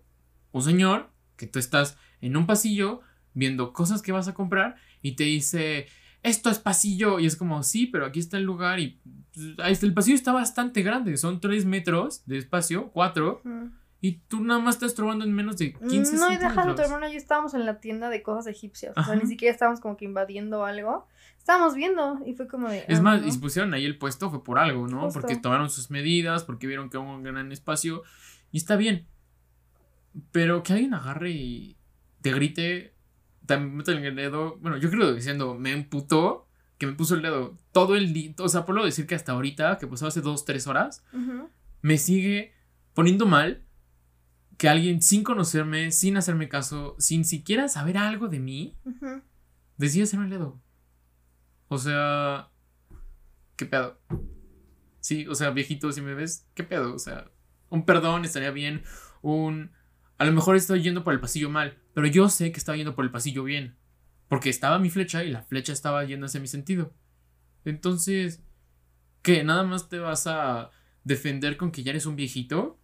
un 0.52 0.62
señor 0.62 1.10
que 1.36 1.46
tú 1.46 1.58
estás 1.58 1.96
en 2.20 2.36
un 2.36 2.46
pasillo 2.46 3.00
viendo 3.34 3.72
cosas 3.72 4.02
que 4.02 4.12
vas 4.12 4.28
a 4.28 4.34
comprar 4.34 4.76
y 5.02 5.12
te 5.12 5.24
dice, 5.24 5.86
esto 6.22 6.50
es 6.50 6.58
pasillo. 6.58 7.18
Y 7.18 7.26
es 7.26 7.36
como, 7.36 7.62
sí, 7.62 7.86
pero 7.86 8.06
aquí 8.06 8.20
está 8.20 8.36
el 8.36 8.44
lugar 8.44 8.80
y 8.80 9.00
pues, 9.56 9.82
el 9.82 9.94
pasillo 9.94 10.16
está 10.16 10.32
bastante 10.32 10.82
grande. 10.82 11.16
Son 11.16 11.40
3 11.40 11.64
metros 11.66 12.22
de 12.26 12.38
espacio, 12.38 12.90
4. 12.92 13.42
Y 14.02 14.12
tú 14.28 14.42
nada 14.42 14.60
más 14.60 14.76
estás 14.76 14.94
probando 14.94 15.26
en 15.26 15.32
menos 15.32 15.58
de 15.58 15.74
15 15.74 16.16
No, 16.16 16.32
y 16.32 16.38
déjalo, 16.38 16.74
tu 16.74 16.80
hermana 16.80 17.10
y 17.10 17.12
yo 17.12 17.18
estábamos 17.18 17.52
en 17.52 17.66
la 17.66 17.80
tienda 17.80 18.08
de 18.08 18.22
cosas 18.22 18.46
egipcias. 18.46 18.94
O 18.96 19.04
sea, 19.04 19.14
ni 19.14 19.26
siquiera 19.26 19.52
estábamos 19.52 19.80
como 19.80 19.96
que 19.96 20.06
invadiendo 20.06 20.64
algo. 20.64 21.06
Estábamos 21.38 21.74
viendo 21.74 22.20
y 22.26 22.34
fue 22.34 22.48
como 22.48 22.68
de. 22.68 22.84
Es 22.88 22.98
ah, 22.98 23.02
más, 23.02 23.26
y 23.26 23.32
si 23.32 23.38
pusieron 23.38 23.74
ahí 23.74 23.84
el 23.84 23.98
puesto 23.98 24.30
fue 24.30 24.42
por 24.42 24.58
algo, 24.58 24.88
¿no? 24.88 25.08
Porque 25.10 25.36
tomaron 25.36 25.68
sus 25.68 25.90
medidas, 25.90 26.44
porque 26.44 26.66
vieron 26.66 26.88
que 26.88 26.96
hubo 26.96 27.14
un 27.14 27.22
gran 27.22 27.52
espacio. 27.52 28.02
Y 28.52 28.58
está 28.58 28.76
bien. 28.76 29.06
Pero 30.32 30.62
que 30.62 30.72
alguien 30.72 30.94
agarre 30.94 31.30
y 31.30 31.76
te 32.20 32.32
grite, 32.32 32.94
también 33.46 33.76
mete 33.76 33.92
el 33.92 34.16
dedo. 34.16 34.56
Bueno, 34.58 34.76
yo 34.76 34.90
creo 34.90 35.12
diciendo, 35.14 35.54
me 35.54 35.72
emputó 35.72 36.48
que 36.78 36.86
me 36.86 36.92
puso 36.94 37.14
el 37.14 37.22
dedo 37.22 37.58
todo 37.72 37.94
el 37.94 38.12
día. 38.12 38.34
O 38.38 38.48
sea, 38.48 38.64
puedo 38.64 38.84
decir 38.84 39.06
que 39.06 39.14
hasta 39.14 39.32
ahorita, 39.32 39.78
que 39.78 39.86
pasó 39.86 40.06
hace 40.06 40.20
dos, 40.20 40.44
tres 40.44 40.66
horas, 40.66 41.04
me 41.82 41.98
sigue 41.98 42.54
poniendo 42.94 43.26
mal 43.26 43.64
que 44.56 44.68
alguien 44.68 45.02
sin 45.02 45.24
conocerme, 45.24 45.90
sin 45.90 46.16
hacerme 46.16 46.48
caso, 46.48 46.96
sin 46.98 47.24
siquiera 47.24 47.68
saber 47.68 47.98
algo 47.98 48.28
de 48.28 48.40
mí, 48.40 48.78
decide 49.76 50.04
hacerme 50.04 50.26
el 50.26 50.30
dedo. 50.30 50.60
O 51.68 51.78
sea, 51.78 52.50
¿qué 53.56 53.66
pedo? 53.66 54.00
Sí, 55.00 55.26
o 55.26 55.34
sea, 55.34 55.50
viejito, 55.50 55.92
si 55.92 56.00
me 56.00 56.14
ves, 56.14 56.46
¿qué 56.54 56.62
pedo? 56.62 56.94
O 56.94 56.98
sea, 56.98 57.30
un 57.68 57.84
perdón 57.84 58.24
estaría 58.24 58.50
bien, 58.50 58.82
un... 59.22 59.72
A 60.20 60.26
lo 60.26 60.32
mejor 60.32 60.54
estoy 60.54 60.82
yendo 60.82 61.02
por 61.02 61.14
el 61.14 61.20
pasillo 61.20 61.48
mal, 61.48 61.78
pero 61.94 62.06
yo 62.06 62.28
sé 62.28 62.52
que 62.52 62.58
estaba 62.58 62.76
yendo 62.76 62.94
por 62.94 63.06
el 63.06 63.10
pasillo 63.10 63.42
bien, 63.42 63.78
porque 64.28 64.50
estaba 64.50 64.78
mi 64.78 64.90
flecha 64.90 65.24
y 65.24 65.30
la 65.30 65.40
flecha 65.40 65.72
estaba 65.72 66.04
yendo 66.04 66.26
hacia 66.26 66.42
mi 66.42 66.46
sentido. 66.46 66.92
Entonces, 67.64 68.42
¿qué? 69.22 69.44
¿Nada 69.44 69.62
más 69.62 69.88
te 69.88 69.98
vas 69.98 70.26
a 70.26 70.72
defender 71.04 71.56
con 71.56 71.72
que 71.72 71.82
ya 71.82 71.92
eres 71.92 72.04
un 72.04 72.16
viejito? 72.16 72.78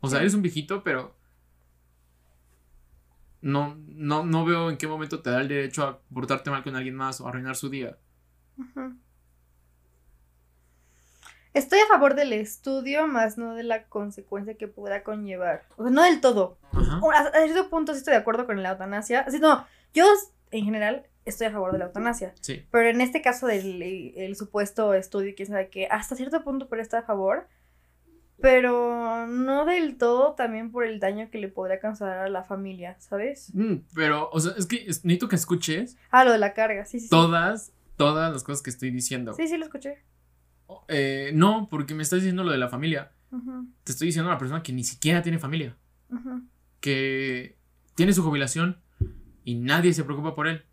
O 0.00 0.08
sea, 0.08 0.20
eres 0.20 0.32
un 0.32 0.40
viejito, 0.40 0.82
pero 0.82 1.18
no, 3.42 3.76
no, 3.86 4.24
no 4.24 4.46
veo 4.46 4.70
en 4.70 4.78
qué 4.78 4.88
momento 4.88 5.20
te 5.20 5.28
da 5.28 5.42
el 5.42 5.48
derecho 5.48 5.82
a 5.84 6.00
portarte 6.14 6.48
mal 6.48 6.62
con 6.62 6.76
alguien 6.76 6.94
más 6.96 7.20
o 7.20 7.28
arruinar 7.28 7.56
su 7.56 7.68
día. 7.68 7.98
Estoy 11.52 11.80
a 11.80 11.86
favor 11.88 12.14
del 12.14 12.32
estudio, 12.32 13.06
más 13.06 13.36
no 13.36 13.54
de 13.54 13.64
la 13.64 13.84
consecuencia 13.84 14.54
que 14.54 14.68
pueda 14.68 15.02
conllevar. 15.02 15.64
O 15.76 15.82
sea, 15.82 15.92
no 15.92 16.04
del 16.04 16.20
todo. 16.20 16.58
A, 16.72 17.42
cierto 17.44 17.68
punto 17.68 17.92
sí 17.92 17.98
estoy 17.98 18.12
de 18.12 18.20
acuerdo 18.20 18.46
con 18.46 18.62
la 18.62 18.70
eutanasia. 18.70 19.20
Así, 19.20 19.40
no, 19.40 19.66
yo 19.92 20.04
en 20.52 20.64
general 20.64 21.06
estoy 21.24 21.48
a 21.48 21.50
favor 21.50 21.72
de 21.72 21.78
la 21.78 21.86
eutanasia. 21.86 22.34
Sí. 22.40 22.64
Pero 22.70 22.88
en 22.88 23.00
este 23.00 23.20
caso 23.20 23.46
del 23.46 23.82
el, 23.82 24.36
supuesto 24.36 24.94
estudio, 24.94 25.34
quién 25.36 25.48
sabe 25.48 25.70
que 25.70 25.86
hasta 25.86 26.14
cierto 26.14 26.44
punto 26.44 26.68
pero 26.68 26.82
está 26.82 26.98
a 26.98 27.02
favor 27.02 27.48
pero 28.40 29.26
no 29.26 29.66
del 29.66 29.98
todo 29.98 30.34
también 30.34 30.70
por 30.70 30.84
el 30.84 30.98
daño 30.98 31.30
que 31.30 31.38
le 31.38 31.48
podría 31.48 31.78
causar 31.78 32.18
a 32.18 32.28
la 32.28 32.42
familia, 32.42 32.96
¿sabes? 32.98 33.54
Mm, 33.54 33.82
pero, 33.94 34.30
o 34.32 34.40
sea, 34.40 34.52
es 34.56 34.66
que 34.66 34.86
necesito 34.86 35.28
que 35.28 35.36
escuches. 35.36 35.96
Ah, 36.10 36.24
lo 36.24 36.32
de 36.32 36.38
la 36.38 36.54
carga, 36.54 36.84
sí, 36.86 37.00
sí. 37.00 37.08
Todas, 37.08 37.72
todas 37.96 38.32
las 38.32 38.42
cosas 38.42 38.62
que 38.62 38.70
estoy 38.70 38.90
diciendo. 38.90 39.34
Sí, 39.34 39.46
sí, 39.46 39.56
lo 39.56 39.66
escuché. 39.66 39.98
Eh, 40.88 41.32
no, 41.34 41.68
porque 41.70 41.94
me 41.94 42.02
estás 42.02 42.20
diciendo 42.20 42.44
lo 42.44 42.52
de 42.52 42.58
la 42.58 42.68
familia. 42.68 43.12
Te 43.84 43.92
estoy 43.92 44.06
diciendo 44.06 44.30
a 44.30 44.34
la 44.34 44.38
persona 44.38 44.62
que 44.62 44.72
ni 44.72 44.84
siquiera 44.84 45.22
tiene 45.22 45.38
familia. 45.38 45.76
Que 46.80 47.58
tiene 47.94 48.12
su 48.12 48.22
jubilación 48.22 48.78
y 49.44 49.54
nadie 49.54 49.92
se 49.92 50.04
preocupa 50.04 50.34
por 50.34 50.48
él. 50.48 50.64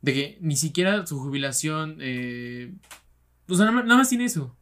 De 0.00 0.14
que 0.14 0.38
ni 0.40 0.56
siquiera 0.56 1.06
su 1.06 1.18
jubilación. 1.18 1.96
Eh, 2.00 2.74
o 3.48 3.54
sea, 3.54 3.70
nada 3.70 3.96
más 3.96 4.08
tiene 4.08 4.24
eso. 4.24 4.56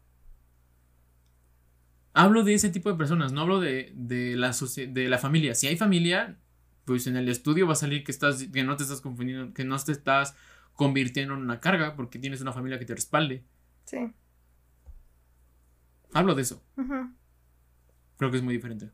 Hablo 2.12 2.44
de 2.44 2.54
ese 2.54 2.70
tipo 2.70 2.90
de 2.90 2.96
personas, 2.96 3.32
no 3.32 3.40
hablo 3.40 3.58
de, 3.58 3.92
la, 4.36 4.54
de 4.88 5.08
la 5.08 5.18
familia. 5.18 5.54
Si 5.56 5.66
hay 5.66 5.76
familia, 5.76 6.38
pues 6.84 7.08
en 7.08 7.16
el 7.16 7.28
estudio 7.28 7.66
va 7.66 7.72
a 7.72 7.76
salir 7.76 8.04
que, 8.04 8.12
estás, 8.12 8.44
que 8.44 8.62
no 8.62 8.76
te 8.76 8.84
estás 8.84 9.00
confundiendo, 9.00 9.52
que 9.52 9.64
no 9.64 9.76
te 9.78 9.90
estás 9.90 10.36
convirtiendo 10.74 11.34
en 11.34 11.40
una 11.40 11.60
carga 11.60 11.96
porque 11.96 12.20
tienes 12.20 12.40
una 12.40 12.52
familia 12.52 12.78
que 12.78 12.84
te 12.84 12.94
respalde. 12.94 13.44
Sí. 13.84 13.98
Hablo 16.14 16.34
de 16.34 16.42
eso. 16.42 16.62
Creo 18.16 18.30
que 18.30 18.36
es 18.36 18.42
muy 18.42 18.54
diferente. 18.54 18.90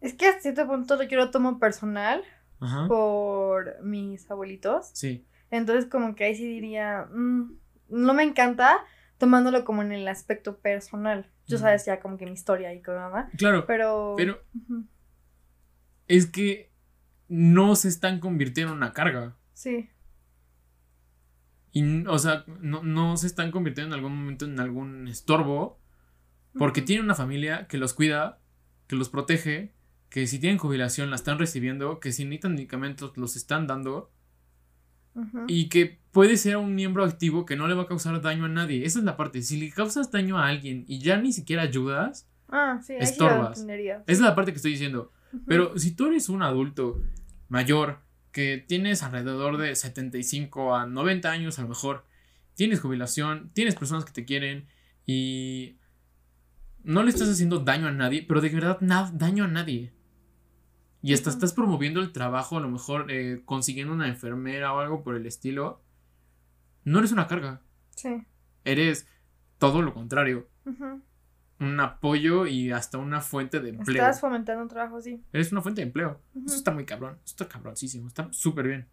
Es 0.00 0.14
que 0.14 0.28
a 0.28 0.40
cierto 0.40 0.66
punto 0.66 1.02
yo 1.02 1.16
lo 1.16 1.30
tomo 1.30 1.58
personal 1.58 2.22
por 2.88 3.82
mis 3.82 4.30
abuelitos. 4.30 4.90
Sí. 4.92 5.26
Entonces 5.50 5.90
como 5.90 6.14
que 6.14 6.24
ahí 6.24 6.34
sí 6.36 6.46
diría, 6.46 7.08
mm, 7.12 7.58
no 7.88 8.14
me 8.14 8.22
encanta, 8.22 8.78
tomándolo 9.18 9.64
como 9.64 9.82
en 9.82 9.92
el 9.92 10.06
aspecto 10.08 10.58
personal. 10.58 11.30
Yo 11.46 11.58
sabes 11.58 11.84
ya 11.84 11.98
como 12.00 12.16
que 12.16 12.26
mi 12.26 12.32
historia 12.32 12.72
y 12.72 12.80
nada. 12.80 13.28
Claro. 13.36 13.66
Pero. 13.66 14.14
Pero. 14.16 14.40
Es 16.06 16.26
que 16.26 16.70
no 17.28 17.74
se 17.76 17.88
están 17.88 18.20
convirtiendo 18.20 18.72
en 18.72 18.76
una 18.78 18.92
carga. 18.92 19.36
Sí. 19.52 19.90
Y, 21.72 22.06
o 22.06 22.18
sea, 22.18 22.44
no, 22.60 23.16
se 23.16 23.26
están 23.26 23.50
convirtiendo 23.50 23.94
en 23.94 23.98
algún 23.98 24.18
momento 24.18 24.44
en 24.44 24.58
algún 24.60 25.08
estorbo. 25.08 25.78
Porque 26.58 26.82
tienen 26.82 27.04
una 27.04 27.14
familia 27.14 27.68
que 27.68 27.78
los 27.78 27.94
cuida, 27.94 28.40
que 28.88 28.96
los 28.96 29.08
protege, 29.08 29.72
que 30.08 30.26
si 30.26 30.40
tienen 30.40 30.58
jubilación 30.58 31.08
la 31.10 31.16
están 31.16 31.38
recibiendo, 31.38 32.00
que 32.00 32.10
si 32.10 32.24
necesitan 32.24 32.54
medicamentos 32.54 33.16
los 33.16 33.36
están 33.36 33.66
dando. 33.66 34.10
Y 35.46 35.68
que 35.68 36.00
puede 36.12 36.36
ser 36.36 36.56
un 36.56 36.74
miembro 36.74 37.04
activo 37.04 37.44
que 37.44 37.56
no 37.56 37.68
le 37.68 37.74
va 37.74 37.82
a 37.82 37.86
causar 37.86 38.20
daño 38.20 38.46
a 38.46 38.48
nadie. 38.48 38.84
Esa 38.84 38.98
es 38.98 39.04
la 39.04 39.16
parte. 39.16 39.42
Si 39.42 39.58
le 39.58 39.70
causas 39.70 40.10
daño 40.10 40.38
a 40.38 40.48
alguien 40.48 40.84
y 40.88 40.98
ya 40.98 41.18
ni 41.18 41.32
siquiera 41.32 41.62
ayudas, 41.62 42.28
ah, 42.48 42.80
estorbas. 42.88 43.60
Esa 43.60 44.02
es 44.06 44.20
la 44.20 44.34
parte 44.34 44.52
que 44.52 44.56
estoy 44.56 44.72
diciendo. 44.72 45.12
Pero 45.46 45.78
si 45.78 45.92
tú 45.92 46.06
eres 46.06 46.28
un 46.28 46.42
adulto 46.42 47.00
mayor 47.48 48.00
que 48.32 48.58
tienes 48.58 49.02
alrededor 49.02 49.56
de 49.56 49.74
75 49.74 50.74
a 50.74 50.86
90 50.86 51.30
años 51.30 51.58
a 51.58 51.62
lo 51.62 51.68
mejor, 51.68 52.04
tienes 52.54 52.80
jubilación, 52.80 53.50
tienes 53.54 53.74
personas 53.74 54.04
que 54.04 54.12
te 54.12 54.24
quieren 54.24 54.66
y 55.06 55.76
no 56.82 57.02
le 57.02 57.10
estás 57.10 57.28
haciendo 57.28 57.60
daño 57.60 57.88
a 57.88 57.92
nadie, 57.92 58.24
pero 58.26 58.40
de 58.40 58.48
verdad 58.48 58.78
daño 59.12 59.44
a 59.44 59.48
nadie 59.48 59.92
y 61.02 61.14
hasta 61.14 61.30
estás 61.30 61.52
promoviendo 61.52 62.00
el 62.00 62.12
trabajo, 62.12 62.58
a 62.58 62.60
lo 62.60 62.68
mejor 62.68 63.10
eh, 63.10 63.42
consiguiendo 63.44 63.94
una 63.94 64.08
enfermera 64.08 64.74
o 64.74 64.80
algo 64.80 65.02
por 65.02 65.16
el 65.16 65.26
estilo, 65.26 65.82
no 66.84 66.98
eres 66.98 67.12
una 67.12 67.26
carga. 67.26 67.62
Sí. 67.96 68.22
Eres 68.64 69.06
todo 69.58 69.82
lo 69.82 69.94
contrario. 69.94 70.48
Un 71.60 71.78
apoyo 71.78 72.46
y 72.46 72.72
hasta 72.72 72.98
una 72.98 73.20
fuente 73.20 73.60
de 73.60 73.68
empleo. 73.68 74.02
Estás 74.02 74.20
fomentando 74.20 74.62
un 74.62 74.68
trabajo, 74.68 75.00
sí. 75.00 75.22
Eres 75.32 75.52
una 75.52 75.60
fuente 75.60 75.82
de 75.82 75.86
empleo. 75.86 76.20
Eso 76.46 76.56
está 76.56 76.70
muy 76.70 76.86
cabrón. 76.86 77.18
Eso 77.24 77.34
está 77.34 77.48
cabroncísimo. 77.48 78.08
Está 78.08 78.32
súper 78.32 78.66
bien. 78.66 78.88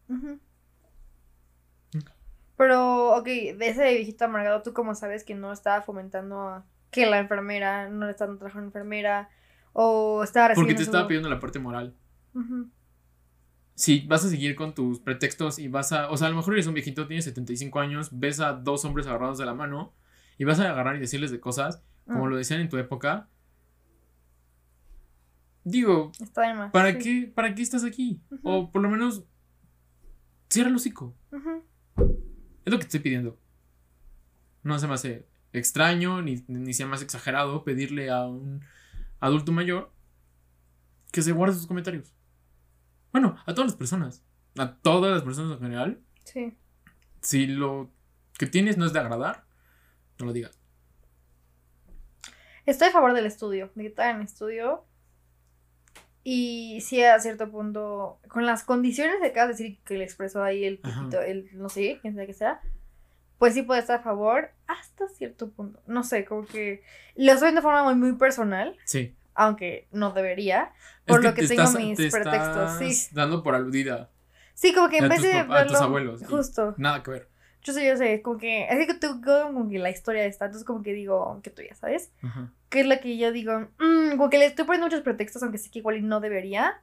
Pero, 2.58 3.16
ok, 3.16 3.26
de 3.26 3.70
ese 3.70 3.94
viejito 3.94 4.26
amargado, 4.26 4.64
¿tú 4.64 4.74
cómo 4.74 4.96
sabes 4.96 5.24
que 5.24 5.36
no 5.36 5.54
estaba 5.54 5.82
fomentando 5.82 6.64
que 6.92 7.06
la 7.06 7.20
enfermera 7.20 7.90
no 7.90 8.06
le 8.06 8.12
estaba 8.12 8.36
trabajando 8.36 8.68
enfermera? 8.68 9.30
O 9.74 10.24
estaba 10.24 10.54
Porque 10.56 10.74
te 10.74 10.82
estaba 10.82 11.08
pidiendo 11.08 11.30
la 11.30 11.40
parte 11.40 11.60
moral. 11.60 11.96
Si 13.76 14.06
vas 14.08 14.26
a 14.26 14.30
seguir 14.30 14.56
con 14.56 14.74
tus 14.74 15.00
pretextos 15.00 15.60
y 15.60 15.68
vas 15.68 15.92
a. 15.92 16.10
O 16.10 16.18
sea, 16.18 16.28
a 16.28 16.30
lo 16.32 16.36
mejor 16.36 16.54
eres 16.54 16.66
un 16.66 16.74
viejito, 16.74 17.08
tienes 17.08 17.26
75 17.26 17.80
años, 17.80 18.10
ves 18.12 18.40
a 18.40 18.54
dos 18.54 18.84
hombres 18.86 19.06
agarrados 19.06 19.38
de 19.38 19.46
la 19.46 19.54
mano 19.54 19.94
y 20.40 20.44
vas 20.46 20.60
a 20.60 20.70
agarrar 20.70 20.96
y 20.96 21.00
decirles 21.00 21.30
de 21.30 21.40
cosas, 21.40 21.84
como 22.08 22.26
mm. 22.26 22.30
lo 22.30 22.38
decían 22.38 22.62
en 22.62 22.70
tu 22.70 22.78
época. 22.78 23.30
Digo, 25.64 26.12
¿para, 26.72 26.98
qué, 26.98 27.32
¿para 27.34 27.54
qué 27.54 27.62
estás 27.62 27.84
aquí? 27.84 28.22
O 28.42 28.72
por 28.72 28.82
lo 28.82 28.90
menos, 28.90 29.26
cierra 30.50 30.70
el 30.70 30.76
hocico. 30.76 31.14
Es 32.66 32.72
lo 32.72 32.78
que 32.78 32.86
te 32.86 32.86
estoy 32.86 33.00
pidiendo. 33.02 33.38
No 34.64 34.80
se 34.80 34.88
me 34.88 34.94
hace 34.94 35.28
extraño, 35.52 36.22
ni, 36.22 36.44
ni 36.48 36.74
sea 36.74 36.88
más 36.88 37.02
exagerado 37.02 37.64
pedirle 37.64 38.10
a 38.10 38.26
un 38.26 38.64
adulto 39.20 39.52
mayor 39.52 39.94
que 41.12 41.22
se 41.22 41.32
guarde 41.32 41.56
sus 41.56 41.68
comentarios. 41.68 42.14
Bueno, 43.12 43.36
a 43.46 43.54
todas 43.54 43.72
las 43.72 43.76
personas. 43.76 44.24
A 44.58 44.76
todas 44.76 45.14
las 45.14 45.24
personas 45.24 45.54
en 45.54 45.60
general. 45.60 46.02
Sí. 46.24 46.58
Si 47.22 47.48
lo 47.48 47.92
que 48.38 48.48
tienes 48.48 48.78
no 48.78 48.86
es 48.86 48.94
de 48.94 49.00
agradar, 49.00 49.46
no 50.20 50.28
lo 50.28 50.34
digas. 50.34 50.57
Estoy 52.68 52.90
a 52.90 52.92
favor 52.92 53.14
del 53.14 53.26
estudio, 53.26 53.72
de 53.74 53.84
que 53.84 53.90
te 53.90 54.02
hagan 54.04 54.22
estudio. 54.22 54.86
Y 56.24 56.82
si 56.82 57.02
a 57.02 57.18
cierto 57.20 57.50
punto, 57.50 58.20
con 58.28 58.46
las 58.46 58.64
condiciones 58.64 59.16
que 59.22 59.28
acabas 59.28 59.58
de 59.58 59.64
decir 59.64 59.80
que 59.86 59.98
le 59.98 60.04
expresó 60.04 60.44
ahí 60.44 60.66
el 60.66 60.82
el 61.26 61.50
no 61.54 61.70
sé, 61.70 61.98
quién 62.02 62.14
sabe 62.14 62.28
que 62.28 62.34
sea, 62.34 62.62
pues 63.38 63.54
sí 63.54 63.64
puede 63.64 63.80
estar 63.80 64.02
a 64.02 64.04
favor 64.04 64.52
hasta 64.68 65.08
cierto 65.08 65.50
punto. 65.50 65.82
No 65.88 66.04
sé, 66.04 66.26
como 66.26 66.46
que 66.46 66.84
lo 67.16 67.32
estoy 67.32 67.48
viendo 67.48 67.62
de 67.62 67.64
forma 67.64 67.84
muy, 67.84 67.96
muy 67.96 68.14
personal. 68.18 68.78
Sí. 68.86 69.16
aunque 69.34 69.88
no 69.92 70.12
debería, 70.12 70.74
por 71.06 71.24
lo 71.24 71.34
que 71.34 71.48
tengo 71.48 71.72
mis 71.72 72.12
pretextos, 72.12 72.80
sí. 72.80 73.10
Dando 73.14 73.44
por 73.44 73.56
aludida. 73.56 74.10
Sí, 74.56 74.74
como 74.74 74.90
que 74.90 74.98
en 74.98 75.10
vez 75.10 75.22
de 75.22 75.34
a 75.34 75.68
tus 75.68 75.80
abuelos. 75.80 76.26
Justo. 76.26 76.74
Nada 76.78 77.04
que 77.04 77.12
ver. 77.12 77.30
Yo 77.68 77.74
sé, 77.74 77.86
yo 77.86 77.98
sé, 77.98 78.22
como 78.22 78.38
que, 78.38 78.66
así 78.70 78.88
que 78.88 78.94
tú, 78.94 79.22
como 79.22 79.68
que 79.68 79.78
la 79.78 79.90
historia 79.90 80.24
está, 80.26 80.46
entonces 80.46 80.66
como 80.66 80.84
que 80.84 80.94
digo, 80.94 81.42
que 81.44 81.50
tú 81.50 81.62
ya 81.62 81.76
sabes, 81.76 82.14
que 82.70 82.80
es 82.80 82.86
la 82.86 83.02
que 83.02 83.18
yo 83.18 83.34
digo, 83.34 83.68
mmm, 83.78 84.12
como 84.12 84.30
que 84.30 84.38
le 84.38 84.46
estoy 84.46 84.64
poniendo 84.64 84.86
muchos 84.86 85.02
pretextos, 85.02 85.44
aunque 85.44 85.58
sé 85.58 85.70
que 85.70 85.80
igual 85.80 85.98
y 85.98 86.02
no 86.02 86.22
debería, 86.22 86.82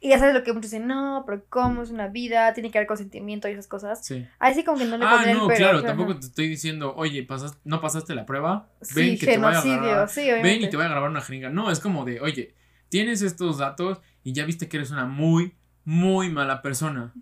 y 0.00 0.08
ya 0.08 0.18
sabes 0.18 0.32
lo 0.32 0.42
que 0.42 0.54
muchos 0.54 0.70
dicen, 0.70 0.86
no, 0.86 1.24
pero 1.26 1.44
¿cómo 1.50 1.82
es 1.82 1.90
una 1.90 2.08
vida? 2.08 2.54
Tiene 2.54 2.70
que 2.70 2.78
haber 2.78 2.88
consentimiento 2.88 3.48
y 3.48 3.52
esas 3.52 3.66
cosas. 3.66 4.02
Sí. 4.02 4.26
Ahí 4.38 4.54
sí 4.54 4.64
como 4.64 4.78
que 4.78 4.86
no 4.86 4.96
le 4.96 5.04
Ah, 5.04 5.26
no, 5.30 5.46
claro, 5.48 5.82
tampoco 5.82 6.18
te 6.18 6.24
estoy 6.24 6.48
diciendo, 6.48 6.94
oye, 6.96 7.28
no 7.64 7.82
pasaste 7.82 8.14
la 8.14 8.24
prueba, 8.24 8.70
ven 8.94 9.18
que 9.18 9.26
te 9.26 9.36
voy 9.36 9.48
a 9.48 9.60
grabar, 9.60 10.08
sí, 10.08 10.30
ven 10.30 10.62
y 10.62 10.70
te 10.70 10.76
voy 10.78 10.86
a 10.86 10.88
grabar 10.88 11.10
una 11.10 11.20
jeringa. 11.20 11.50
No, 11.50 11.70
es 11.70 11.80
como 11.80 12.06
de, 12.06 12.18
oye, 12.22 12.54
tienes 12.88 13.20
estos 13.20 13.58
datos 13.58 14.00
y 14.24 14.32
ya 14.32 14.46
viste 14.46 14.70
que 14.70 14.78
eres 14.78 14.90
una 14.90 15.04
muy, 15.04 15.54
muy 15.84 16.30
mala 16.30 16.62
persona. 16.62 17.12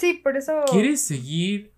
Sí, 0.00 0.14
por 0.14 0.36
eso. 0.36 0.64
¿Quieres 0.70 1.02
seguir 1.02 1.74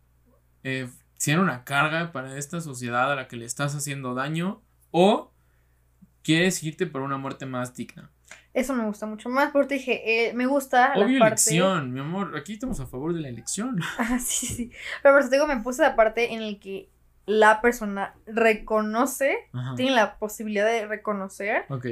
eh, 0.63 0.89
siendo 1.19 1.43
una 1.43 1.65
carga 1.65 2.13
para 2.13 2.39
esta 2.39 2.61
sociedad 2.61 3.11
a 3.11 3.17
la 3.17 3.27
que 3.27 3.37
le 3.37 3.45
estás 3.45 3.75
haciendo 3.75 4.15
daño? 4.15 4.63
¿O 4.93 5.33
quieres 6.23 6.63
irte 6.63 6.87
por 6.87 7.03
una 7.03 7.17
muerte 7.17 7.47
más 7.47 7.75
digna? 7.75 8.13
Eso 8.55 8.75
me 8.75 8.85
gusta 8.85 9.07
mucho 9.07 9.29
más 9.29 9.51
porque 9.51 9.75
dije, 9.75 10.29
eh, 10.29 10.35
me 10.35 10.47
gusta 10.47 10.93
Obvio 10.95 11.19
la 11.19 11.31
parte... 11.31 11.51
elección, 11.51 11.93
mi 11.93 12.01
amor, 12.01 12.37
aquí 12.37 12.53
estamos 12.53 12.79
a 12.81 12.87
favor 12.87 13.13
de 13.13 13.21
la 13.21 13.29
elección. 13.29 13.81
Ah, 13.99 14.19
sí, 14.19 14.47
sí. 14.47 14.71
Pero 15.03 15.15
por 15.15 15.23
eso 15.23 15.31
digo, 15.31 15.47
me 15.47 15.61
puse 15.61 15.83
la 15.83 15.97
parte 15.97 16.33
en 16.33 16.53
la 16.53 16.59
que 16.61 16.91
la 17.27 17.61
persona 17.61 18.15
reconoce, 18.27 19.37
tiene 19.77 19.93
la 19.93 20.19
posibilidad 20.19 20.67
de 20.67 20.87
reconocer. 20.87 21.65
Ok. 21.71 21.87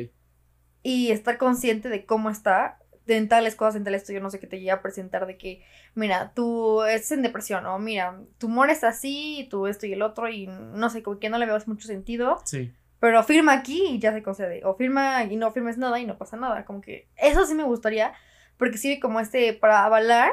Y 0.82 1.10
estar 1.10 1.38
consciente 1.38 1.88
de 1.88 2.04
cómo 2.04 2.30
está 2.30 2.79
en 3.16 3.28
tales 3.28 3.54
cosas, 3.56 3.76
en 3.76 3.84
tal 3.84 3.94
esto, 3.94 4.12
yo 4.12 4.20
no 4.20 4.30
sé 4.30 4.40
qué 4.40 4.46
te 4.46 4.60
llega 4.60 4.74
a 4.74 4.82
presentar 4.82 5.26
de 5.26 5.36
que, 5.36 5.64
mira, 5.94 6.32
tú 6.34 6.82
estás 6.84 7.12
en 7.12 7.22
depresión, 7.22 7.66
o 7.66 7.78
mira, 7.78 8.18
tu 8.38 8.46
humor 8.46 8.70
está 8.70 8.88
así, 8.88 9.46
tú 9.50 9.66
esto 9.66 9.86
y 9.86 9.92
el 9.92 10.02
otro, 10.02 10.28
y 10.28 10.46
no 10.46 10.90
sé, 10.90 11.02
como 11.02 11.18
que 11.18 11.28
no 11.28 11.38
le 11.38 11.46
veas 11.46 11.68
mucho 11.68 11.86
sentido. 11.86 12.40
Sí. 12.44 12.72
Pero 13.00 13.22
firma 13.24 13.54
aquí 13.54 13.82
y 13.88 13.98
ya 13.98 14.12
se 14.12 14.22
concede. 14.22 14.62
O 14.64 14.74
firma 14.74 15.24
y 15.24 15.36
no 15.36 15.50
firmes 15.52 15.78
nada 15.78 15.98
y 15.98 16.04
no 16.04 16.18
pasa 16.18 16.36
nada. 16.36 16.66
Como 16.66 16.82
que 16.82 17.08
eso 17.16 17.46
sí 17.46 17.54
me 17.54 17.64
gustaría. 17.64 18.12
Porque 18.58 18.76
sirve 18.76 19.00
como 19.00 19.20
este 19.20 19.54
para 19.54 19.86
avalar 19.86 20.32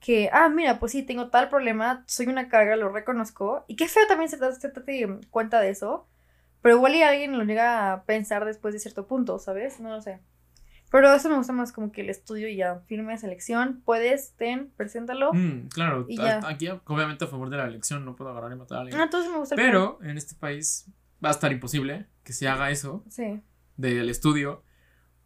que, 0.00 0.28
ah, 0.32 0.48
mira, 0.48 0.80
pues 0.80 0.90
sí, 0.90 1.04
tengo 1.04 1.30
tal 1.30 1.48
problema, 1.48 2.02
soy 2.08 2.26
una 2.26 2.48
carga, 2.48 2.74
lo 2.74 2.88
reconozco. 2.88 3.64
Y 3.68 3.76
qué 3.76 3.86
feo 3.86 4.04
también 4.08 4.28
se 4.28 4.36
te, 4.36 4.52
se 4.52 5.20
cuenta 5.30 5.60
de 5.60 5.70
eso. 5.70 6.08
Pero 6.60 6.76
igual 6.76 6.96
y 6.96 7.02
alguien 7.02 7.38
lo 7.38 7.44
llega 7.44 7.92
a 7.92 8.02
pensar 8.04 8.44
después 8.44 8.74
de 8.74 8.80
cierto 8.80 9.06
punto, 9.06 9.38
¿sabes? 9.38 9.78
No 9.78 9.90
lo 9.90 10.02
sé. 10.02 10.20
Pero 10.92 11.12
eso 11.14 11.30
me 11.30 11.36
gusta 11.36 11.54
más 11.54 11.72
como 11.72 11.90
que 11.90 12.02
el 12.02 12.10
estudio 12.10 12.48
y 12.48 12.56
ya 12.56 12.80
firme 12.86 13.16
selección. 13.16 13.80
Puedes, 13.82 14.36
ten, 14.36 14.70
preséntalo. 14.76 15.32
Mm, 15.32 15.68
claro, 15.68 16.06
aquí 16.46 16.68
obviamente 16.68 17.24
a 17.24 17.28
favor 17.28 17.48
de 17.48 17.56
la 17.56 17.64
elección 17.64 18.04
no 18.04 18.14
puedo 18.14 18.30
agarrar 18.30 18.52
y 18.52 18.56
matar 18.56 18.78
a 18.78 18.80
alguien. 18.82 19.00
Ah, 19.00 19.04
entonces 19.04 19.32
me 19.32 19.38
gusta 19.38 19.56
Pero 19.56 19.98
en 20.02 20.18
este 20.18 20.34
país 20.34 20.86
va 21.24 21.30
a 21.30 21.32
estar 21.32 21.50
imposible 21.50 22.06
que 22.22 22.34
se 22.34 22.46
haga 22.46 22.70
eso 22.70 23.04
sí. 23.08 23.40
del 23.78 24.10
estudio 24.10 24.64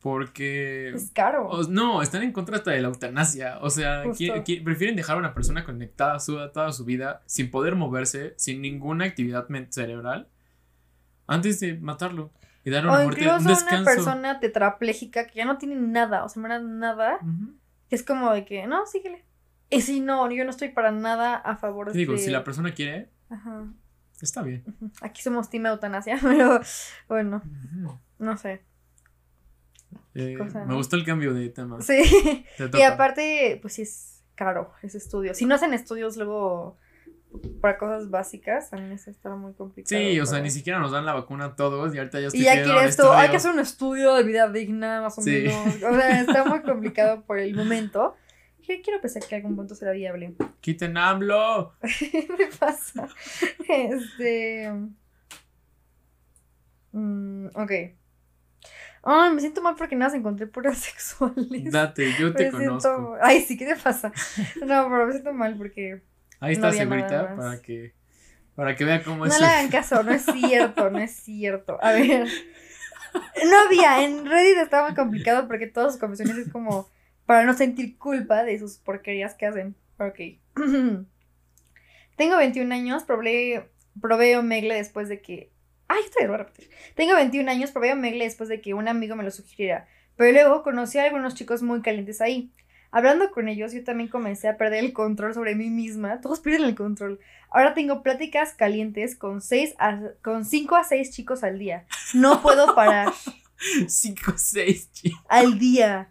porque... 0.00 0.90
Es 0.90 1.10
caro. 1.10 1.50
no, 1.68 2.00
están 2.00 2.22
en 2.22 2.30
contra 2.30 2.58
hasta 2.58 2.70
de 2.70 2.80
la 2.80 2.86
eutanasia. 2.86 3.58
O 3.60 3.70
sea, 3.70 4.04
prefieren 4.62 4.94
dejar 4.94 5.16
a 5.16 5.18
una 5.18 5.34
persona 5.34 5.64
conectada 5.64 6.18
toda 6.52 6.70
su 6.70 6.84
vida, 6.84 7.24
sin 7.26 7.50
poder 7.50 7.74
moverse, 7.74 8.34
sin 8.36 8.62
ninguna 8.62 9.04
actividad 9.04 9.48
cerebral, 9.70 10.28
antes 11.26 11.58
de 11.58 11.74
matarlo. 11.74 12.30
Y 12.66 12.70
darle 12.70 12.90
una 12.90 13.04
muerte, 13.04 13.28
un 13.30 13.44
descanso. 13.44 13.76
una 13.76 13.84
persona 13.84 14.40
tetrapléjica 14.40 15.28
que 15.28 15.36
ya 15.36 15.44
no 15.44 15.56
tiene 15.56 15.76
nada, 15.76 16.24
o 16.24 16.28
sea, 16.28 16.42
no 16.42 16.58
nada, 16.60 17.20
es 17.90 18.02
como 18.02 18.32
de 18.32 18.44
que, 18.44 18.66
no, 18.66 18.84
síguele. 18.86 19.24
Y 19.70 19.82
si 19.82 20.00
no, 20.00 20.28
yo 20.32 20.44
no 20.44 20.50
estoy 20.50 20.70
para 20.70 20.90
nada 20.90 21.36
a 21.36 21.56
favor 21.56 21.92
de... 21.92 21.98
Digo, 21.98 22.18
si 22.18 22.28
la 22.30 22.42
persona 22.42 22.72
quiere, 22.72 23.08
Ajá. 23.30 23.66
Está 24.20 24.42
bien. 24.42 24.64
Aquí 25.00 25.22
somos 25.22 25.48
team 25.48 25.66
eutanasia, 25.66 26.18
pero 26.22 26.60
bueno, 27.08 27.40
no 28.18 28.36
sé. 28.36 28.62
Eh, 30.14 30.36
me 30.66 30.74
gustó 30.74 30.96
el 30.96 31.04
cambio 31.04 31.34
de 31.34 31.48
tema. 31.50 31.80
Sí. 31.82 32.02
Y 32.72 32.82
aparte, 32.82 33.58
pues 33.62 33.74
sí 33.74 33.82
es 33.82 34.24
caro 34.34 34.72
ese 34.82 34.98
estudio. 34.98 35.34
Si 35.34 35.46
no 35.46 35.54
hacen 35.54 35.72
estudios 35.72 36.16
luego 36.16 36.78
para 37.61 37.77
cosas 37.79 38.11
básicas, 38.11 38.70
también 38.70 38.93
eso 38.93 39.11
está 39.11 39.35
muy 39.37 39.53
complicado. 39.53 40.01
Sí, 40.01 40.18
o 40.20 40.27
sea, 40.27 40.41
ni 40.41 40.51
siquiera 40.51 40.79
nos 40.79 40.93
dan 40.93 41.05
la 41.05 41.12
vacuna 41.12 41.47
a 41.47 41.57
todos 41.57 41.95
y 41.95 41.99
ahorita 41.99 42.20
ya 42.20 42.27
estoy 42.29 42.41
Y 42.41 42.45
ya 42.45 42.62
quieres 42.62 42.99
hay 43.01 43.31
que 43.31 43.37
hacer 43.37 43.53
un 43.53 43.61
estudio 43.61 44.14
de 44.14 44.22
vida 44.22 44.49
digna, 44.49 45.03
más 45.03 45.18
o 45.18 45.22
menos. 45.22 45.55
O 45.77 45.95
sea, 45.95 46.20
está 46.20 46.45
muy 46.45 46.62
complicado 46.62 47.22
por 47.22 47.39
el 47.39 47.55
momento 47.55 48.14
quiero 48.83 49.01
pensar 49.01 49.22
que 49.22 49.37
algún 49.37 49.57
punto 49.57 49.74
será 49.74 49.93
viable. 49.93 50.35
¡Quiten 50.61 50.97
AMLO! 50.97 51.74
¿Qué 51.99 52.27
me 52.39 52.47
pasa? 52.47 53.09
Este. 53.68 54.72
Mm, 56.93 57.47
ok. 57.55 57.72
Ay, 59.09 59.33
me 59.33 59.41
siento 59.41 59.62
mal 59.62 59.77
porque 59.77 59.95
nada 59.95 60.11
se 60.11 60.16
encontré 60.16 60.47
puras 60.47 60.79
sexuales. 60.85 61.72
Date, 61.72 62.12
yo 62.18 62.35
te 62.35 62.51
conozco. 62.51 63.16
Ay, 63.20 63.43
sí, 63.43 63.57
¿qué 63.57 63.66
te 63.66 63.77
pasa? 63.77 64.12
No, 64.61 64.89
pero 64.89 65.07
me 65.07 65.12
siento 65.12 65.33
mal 65.33 65.57
porque. 65.57 66.03
Ahí 66.41 66.53
está 66.53 66.72
segurita 66.72 67.34
para 67.37 67.61
que. 67.61 67.95
Para 68.55 68.74
que 68.74 68.84
vea 68.84 69.03
cómo 69.03 69.26
es. 69.26 69.32
No 69.32 69.41
le 69.41 69.47
hagan 69.47 69.70
caso, 69.70 70.03
no 70.03 70.12
es 70.12 70.24
cierto, 70.24 70.91
no 70.91 70.99
es 70.99 71.12
cierto. 71.12 71.78
A 71.82 71.93
ver. 71.93 72.28
No 73.49 73.59
había, 73.61 74.05
en 74.05 74.26
Reddit 74.26 74.59
estaba 74.59 74.89
muy 74.89 74.95
complicado 74.95 75.47
porque 75.49 75.66
todas 75.66 75.93
sus 75.93 76.01
confesiones 76.01 76.37
es 76.37 76.53
como 76.53 76.91
para 77.24 77.45
no 77.45 77.55
sentir 77.55 77.97
culpa 77.99 78.45
de 78.45 78.59
sus 78.59 78.76
porquerías 78.76 79.34
que 79.34 79.47
hacen. 79.47 79.74
Ok. 79.99 80.18
Tengo 82.16 82.37
21 82.37 82.74
años, 82.74 83.05
probé, 83.05 83.70
probé 84.01 84.37
Omegle 84.37 84.74
después 84.74 85.09
de 85.09 85.20
que... 85.20 85.53
Ay, 85.89 86.03
estoy 86.05 86.24
a 86.24 86.37
repetir. 86.37 86.70
Tengo 86.95 87.14
21 87.14 87.51
años, 87.51 87.70
probé 87.70 87.93
Omegle 87.93 88.24
después 88.24 88.49
de 88.49 88.61
que 88.61 88.74
un 88.74 88.89
amigo 88.89 89.16
me 89.16 89.24
lo 89.24 89.30
sugiriera. 89.30 89.87
Pero 90.16 90.32
luego 90.32 90.62
conocí 90.62 90.99
a 90.99 91.05
algunos 91.05 91.34
chicos 91.34 91.62
muy 91.62 91.82
calientes 91.82 92.20
ahí. 92.20 92.53
Hablando 92.97 93.30
con 93.30 93.47
ellos, 93.47 93.74
yo 93.74 93.84
también 93.84 94.09
comencé 94.09 94.49
a 94.49 94.57
perder 94.57 94.82
el 94.82 94.94
control 94.94 95.34
sobre 95.34 95.55
mí 95.55 95.68
misma. 95.68 96.22
Todos 96.22 96.40
pierden 96.40 96.66
el 96.66 96.74
control. 96.74 97.20
Ahora 97.51 97.74
tengo 97.74 98.03
pláticas 98.03 98.55
calientes 98.55 99.14
con, 99.16 99.42
seis 99.42 99.74
a, 99.78 100.01
con 100.22 100.47
5 100.47 100.76
a 100.76 100.82
6 100.82 101.11
chicos 101.11 101.44
al 101.44 101.59
día. 101.59 101.84
No 102.14 102.40
puedo 102.40 102.74
parar. 102.74 103.12
5 103.86 104.30
a 104.30 104.38
6 104.38 104.92
chicos. 104.92 105.20
Al 105.28 105.59
día. 105.59 106.09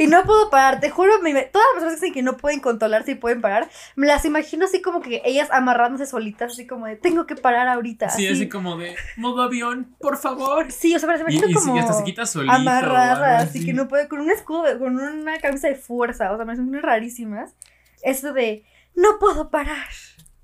Y 0.00 0.06
no 0.06 0.24
puedo 0.24 0.48
parar, 0.48 0.80
te 0.80 0.88
juro, 0.88 1.12
todas 1.18 1.34
las 1.34 1.72
personas 1.74 1.94
que 1.96 2.06
dicen 2.06 2.14
que 2.14 2.22
no 2.22 2.38
pueden 2.38 2.60
controlarse 2.60 3.10
y 3.10 3.14
pueden 3.16 3.42
parar, 3.42 3.68
me 3.96 4.06
las 4.06 4.24
imagino 4.24 4.64
así 4.64 4.80
como 4.80 5.02
que 5.02 5.20
ellas 5.26 5.50
amarrándose 5.52 6.06
solitas, 6.06 6.52
así 6.52 6.66
como 6.66 6.86
de, 6.86 6.96
tengo 6.96 7.26
que 7.26 7.36
parar 7.36 7.68
ahorita. 7.68 8.08
Sí, 8.08 8.26
así, 8.26 8.48
como 8.48 8.78
de, 8.78 8.96
modo 9.18 9.42
avión, 9.42 9.94
por 10.00 10.16
favor. 10.16 10.72
Sí, 10.72 10.96
o 10.96 10.98
sea, 10.98 11.06
me 11.06 11.18
las 11.18 11.20
imagino 11.20 11.48
como... 11.52 11.76
Y 11.76 11.80
hasta 11.80 11.92
se 11.92 12.04
quita 12.04 12.24
solita. 12.24 12.54
Amarradas, 12.54 13.50
así 13.50 13.62
que 13.62 13.74
no 13.74 13.88
puede, 13.88 14.08
con 14.08 14.20
un 14.20 14.30
escudo, 14.30 14.78
con 14.78 14.98
una 14.98 15.38
camisa 15.38 15.68
de 15.68 15.74
fuerza, 15.74 16.32
o 16.32 16.36
sea, 16.36 16.46
me 16.46 16.52
las 16.52 16.60
imagino 16.60 16.80
rarísimas. 16.80 17.54
Eso 18.02 18.32
de, 18.32 18.64
no 18.94 19.18
puedo 19.18 19.50
parar. 19.50 19.88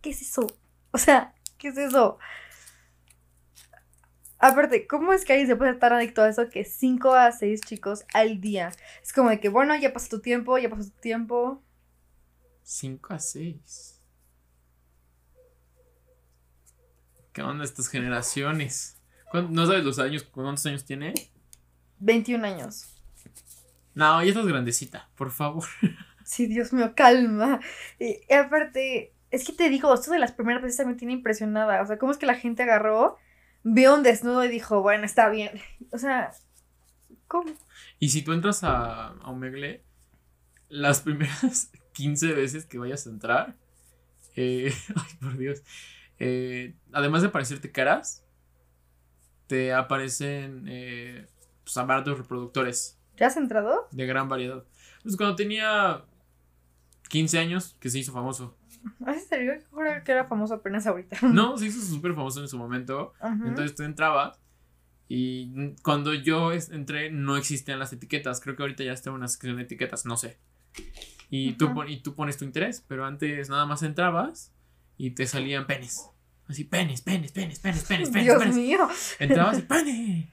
¿Qué 0.03 0.11
es 0.11 0.21
eso? 0.21 0.47
O 0.91 0.99
sea, 0.99 1.33
¿qué 1.57 1.69
es 1.69 1.79
eso? 1.79 2.19
Aparte, 4.39 4.87
¿cómo 4.87 5.13
es 5.13 5.25
que 5.25 5.33
alguien 5.33 5.49
se 5.49 5.57
puede 5.57 5.73
estar 5.73 5.93
adicto 5.93 6.23
a 6.23 6.29
eso 6.29 6.51
que 6.51 6.65
5 6.65 7.15
a 7.15 7.33
6 7.33 7.61
chicos 7.63 8.05
al 8.13 8.41
día? 8.41 8.73
Es 9.03 9.13
como 9.13 9.31
de 9.31 9.41
que, 9.41 9.49
bueno, 9.49 9.75
ya 9.77 9.93
pasó 9.93 10.09
tu 10.09 10.21
tiempo, 10.21 10.59
ya 10.59 10.69
pasó 10.69 10.91
tu 10.91 11.01
tiempo. 11.01 11.63
5 12.63 13.15
a 13.15 13.19
6. 13.19 14.01
¿Qué 17.33 17.43
onda 17.43 17.65
estas 17.65 17.89
generaciones? 17.89 18.97
¿No 19.33 19.67
sabes 19.67 19.85
los 19.85 19.99
años? 19.99 20.23
¿Cuántos 20.23 20.67
años 20.67 20.85
tiene? 20.85 21.15
21 21.99 22.47
años. 22.47 22.97
No, 23.95 24.23
ya 24.23 24.29
estás 24.29 24.47
grandecita, 24.47 25.09
por 25.17 25.31
favor. 25.31 25.65
Sí, 26.27 26.49
Dios 26.49 26.73
mío, 26.73 26.93
calma. 26.97 27.61
Y, 28.01 28.21
aparte, 28.35 29.15
es 29.31 29.47
que 29.47 29.53
te 29.53 29.69
digo, 29.69 29.95
esto 29.95 30.11
de 30.11 30.19
las 30.19 30.33
primeras 30.33 30.61
veces 30.61 30.85
me 30.85 30.95
tiene 30.95 31.13
impresionada. 31.13 31.81
O 31.81 31.87
sea, 31.87 31.99
¿cómo 31.99 32.11
es 32.11 32.19
que 32.19 32.27
la 32.27 32.35
gente 32.35 32.65
agarró 32.65 33.17
vio 33.69 33.95
un 33.95 34.05
desnudo 34.05 34.45
y 34.45 34.49
dijo, 34.49 34.81
bueno, 34.81 35.05
está 35.05 35.29
bien. 35.29 35.61
O 35.93 35.99
sea, 35.99 36.33
¿cómo? 37.29 37.53
Y 38.01 38.09
si 38.09 38.23
tú 38.23 38.33
entras 38.33 38.65
a, 38.65 39.09
a 39.09 39.31
Omegle, 39.31 39.85
las 40.69 41.01
primeras 41.01 41.71
15 41.93 42.33
veces 42.33 42.67
que 42.67 42.79
vayas 42.79 43.07
a 43.07 43.11
entrar, 43.11 43.57
eh, 44.35 44.73
ay, 44.97 45.17
por 45.21 45.37
Dios, 45.37 45.63
eh, 46.19 46.75
además 46.93 47.23
de 47.23 47.29
aparecerte 47.29 47.71
caras, 47.71 48.25
te 49.47 49.73
aparecen 49.73 50.65
eh, 50.69 51.27
pues, 51.65 51.77
aparatos 51.77 52.19
reproductores. 52.19 52.99
¿Ya 53.17 53.29
has 53.29 53.37
entrado? 53.37 53.89
De 53.93 54.07
gran 54.07 54.29
variedad. 54.29 54.65
Pues 55.03 55.17
cuando 55.17 55.37
tenía 55.37 56.05
15 57.09 57.39
años, 57.39 57.77
que 57.81 57.91
se 57.91 58.01
hizo 58.01 58.13
famoso. 58.13 58.57
¿En 59.07 59.21
serio? 59.21 59.55
que 60.05 60.13
era 60.13 60.27
famoso 60.27 60.55
apenas 60.55 60.87
ahorita. 60.87 61.17
No, 61.33 61.57
se 61.59 61.67
hizo 61.67 61.81
súper 61.81 62.15
famoso 62.15 62.41
en 62.41 62.49
su 62.49 62.59
momento. 62.59 63.13
Entonces 63.23 63.75
tú 63.75 63.83
entrabas 63.83 64.39
Y 65.09 65.75
cuando 65.83 66.15
yo 66.15 66.53
entré 66.53 67.11
no 67.11 67.37
existían 67.37 67.79
las 67.79 67.93
etiquetas. 67.93 68.41
Creo 68.41 68.57
que 68.57 68.63
ahorita 68.63 68.85
ya 68.85 68.93
está 68.93 69.11
una 69.11 69.29
sección 69.29 69.57
de 69.57 69.63
etiquetas, 69.63 70.07
no 70.07 70.17
sé. 70.17 70.39
Y, 71.31 71.55
tú, 71.55 71.73
y 71.89 72.01
tú 72.03 72.15
pones 72.15 72.37
tu 72.37 72.45
interés, 72.45 72.85
pero 72.87 73.05
antes 73.05 73.49
nada 73.49 73.67
más 73.67 73.83
entrabas 73.83 74.53
y 74.97 75.11
te 75.11 75.27
salían 75.27 75.67
penes. 75.67 76.09
Así, 76.47 76.65
penes, 76.65 77.01
penes, 77.01 77.33
penes, 77.33 77.59
penes, 77.59 77.85
penes, 77.85 78.11
penes. 78.11 78.25
Dios 78.25 78.39
penes. 78.39 78.57
mío. 78.57 78.89
Entrabas 79.19 79.59
y 79.59 79.63
pene. 79.63 80.31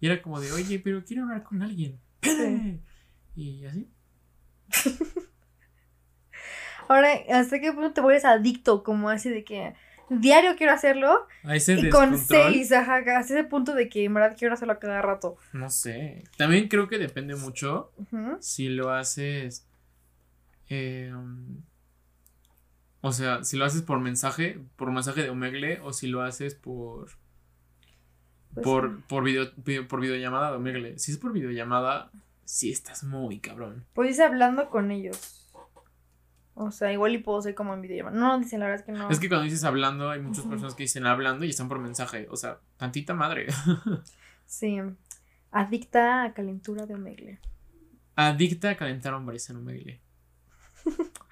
Y 0.00 0.06
era 0.06 0.20
como 0.20 0.40
de, 0.40 0.50
oye, 0.50 0.80
pero 0.80 1.04
quiero 1.04 1.22
hablar 1.22 1.44
con 1.44 1.62
alguien. 1.62 2.00
Pene. 2.20 2.80
Y 3.36 3.64
así. 3.64 3.88
Ahora, 6.88 7.08
¿hasta 7.32 7.60
qué 7.60 7.72
punto 7.72 7.92
te 7.92 8.00
vuelves 8.00 8.24
adicto? 8.24 8.82
Como 8.82 9.08
así 9.10 9.28
de 9.30 9.44
que 9.44 9.74
diario 10.10 10.54
quiero 10.56 10.72
hacerlo. 10.72 11.26
A 11.44 11.56
ese 11.56 11.74
Y 11.74 11.88
con 11.90 12.18
seis, 12.18 12.72
ajá, 12.72 12.96
hasta 12.98 13.20
ese 13.34 13.44
punto 13.44 13.74
de 13.74 13.88
que 13.88 14.04
en 14.04 14.14
verdad 14.14 14.36
quiero 14.38 14.54
hacerlo 14.54 14.74
a 14.74 14.78
cada 14.78 15.00
rato. 15.02 15.36
No 15.52 15.70
sé. 15.70 16.24
También 16.36 16.68
creo 16.68 16.88
que 16.88 16.98
depende 16.98 17.34
mucho 17.36 17.90
si 18.40 18.68
lo 18.68 18.90
haces. 18.92 19.66
eh, 20.68 21.12
o 23.00 23.12
sea, 23.12 23.44
si 23.44 23.56
lo 23.58 23.66
haces 23.66 23.82
por 23.82 24.00
mensaje, 24.00 24.58
por 24.76 24.90
mensaje 24.90 25.22
de 25.22 25.30
Omegle, 25.30 25.80
o 25.80 25.92
si 25.92 26.06
lo 26.06 26.22
haces 26.22 26.54
por. 26.54 27.08
Pues 28.54 28.64
por, 28.64 28.96
sí. 28.96 29.02
por, 29.08 29.24
video, 29.24 29.50
video- 29.56 29.88
por 29.88 30.00
videollamada 30.00 30.50
de 30.52 30.56
Omegle. 30.56 30.98
Si 30.98 31.12
es 31.12 31.18
por 31.18 31.32
videollamada, 31.32 32.10
sí 32.44 32.70
estás 32.70 33.04
muy 33.04 33.40
cabrón. 33.40 33.84
Pues 33.94 34.08
dice 34.10 34.22
hablando 34.22 34.70
con 34.70 34.90
ellos. 34.90 35.43
O 36.56 36.70
sea, 36.70 36.92
igual 36.92 37.14
y 37.14 37.18
puedo 37.18 37.42
ser 37.42 37.54
como 37.56 37.74
en 37.74 37.80
videollamada. 37.82 38.16
No, 38.16 38.38
dicen, 38.38 38.60
la 38.60 38.66
verdad 38.66 38.80
es 38.80 38.86
que 38.86 38.92
no. 38.92 39.10
Es 39.10 39.18
que 39.18 39.28
cuando 39.28 39.44
dices 39.44 39.64
hablando, 39.64 40.08
hay 40.10 40.20
muchas 40.20 40.44
personas 40.46 40.74
que 40.74 40.84
dicen 40.84 41.04
hablando 41.04 41.44
y 41.44 41.50
están 41.50 41.68
por 41.68 41.80
mensaje. 41.80 42.28
O 42.30 42.36
sea, 42.36 42.60
tantita 42.76 43.12
madre. 43.14 43.46
Sí. 44.46 44.78
Adicta 45.50 46.22
a 46.24 46.32
calentura 46.34 46.86
de 46.86 46.94
Omegle. 46.94 47.40
Adicta 48.16 48.70
a 48.70 48.76
calentar 48.76 49.14
hombres 49.14 49.48
en 49.50 49.56
Omegle. 49.56 50.00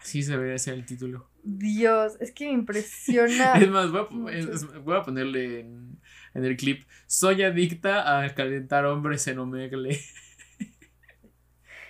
Así 0.01 0.23
se 0.23 0.33
debería 0.33 0.59
ser 0.59 0.75
el 0.75 0.87
título. 0.87 1.29
Dios, 1.45 2.17
es 2.21 2.33
que 2.33 2.47
me 2.47 2.53
impresiona. 2.53 3.53
Es 3.61 3.69
más, 3.71 3.91
voy 3.93 4.33
a, 4.33 4.37
es- 4.37 4.47
es- 4.47 4.83
voy 4.83 4.97
a 4.97 5.03
ponerle 5.03 5.61
en, 5.61 6.01
en 6.35 6.45
el 6.45 6.57
clip. 6.57 6.85
Soy 7.07 7.43
adicta 7.45 8.25
a 8.25 8.35
calentar 8.35 8.87
hombres 8.87 9.27
en 9.29 9.39
Omegle. 9.39 10.01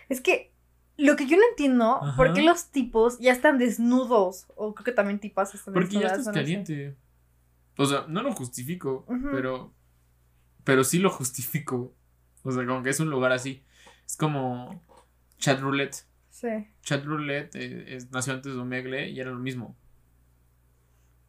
Es 0.08 0.20
que 0.20 0.51
lo 0.98 1.16
que 1.16 1.26
yo 1.26 1.36
no 1.36 1.42
entiendo, 1.50 2.02
Ajá. 2.02 2.16
¿por 2.16 2.32
qué 2.34 2.42
los 2.42 2.70
tipos 2.70 3.18
ya 3.18 3.32
están 3.32 3.58
desnudos? 3.58 4.46
O 4.56 4.74
creo 4.74 4.84
que 4.84 4.92
también 4.92 5.18
tipas 5.18 5.54
están 5.54 5.74
Porque 5.74 5.94
ya 5.98 6.06
estás 6.08 6.26
o 6.26 6.30
no 6.30 6.34
sé. 6.34 6.40
caliente. 6.40 6.96
O 7.78 7.86
sea, 7.86 8.04
no 8.08 8.22
lo 8.22 8.32
justifico, 8.32 9.06
pero. 9.32 9.72
Pero 10.64 10.84
sí 10.84 10.98
lo 10.98 11.10
justifico. 11.10 11.94
O 12.44 12.52
sea, 12.52 12.66
como 12.66 12.82
que 12.82 12.90
es 12.90 13.00
un 13.00 13.10
lugar 13.10 13.32
así. 13.32 13.64
Es 14.06 14.16
como. 14.16 14.80
Chat 15.38 15.58
roulette. 15.60 15.96
Sí. 16.30 16.48
Chat 16.82 17.04
roulette 17.04 17.54
eh, 17.56 17.96
es- 17.96 18.10
nació 18.10 18.34
antes 18.34 18.54
de 18.54 18.60
Omegle 18.60 19.08
y 19.08 19.18
era 19.20 19.30
lo 19.30 19.38
mismo. 19.38 19.76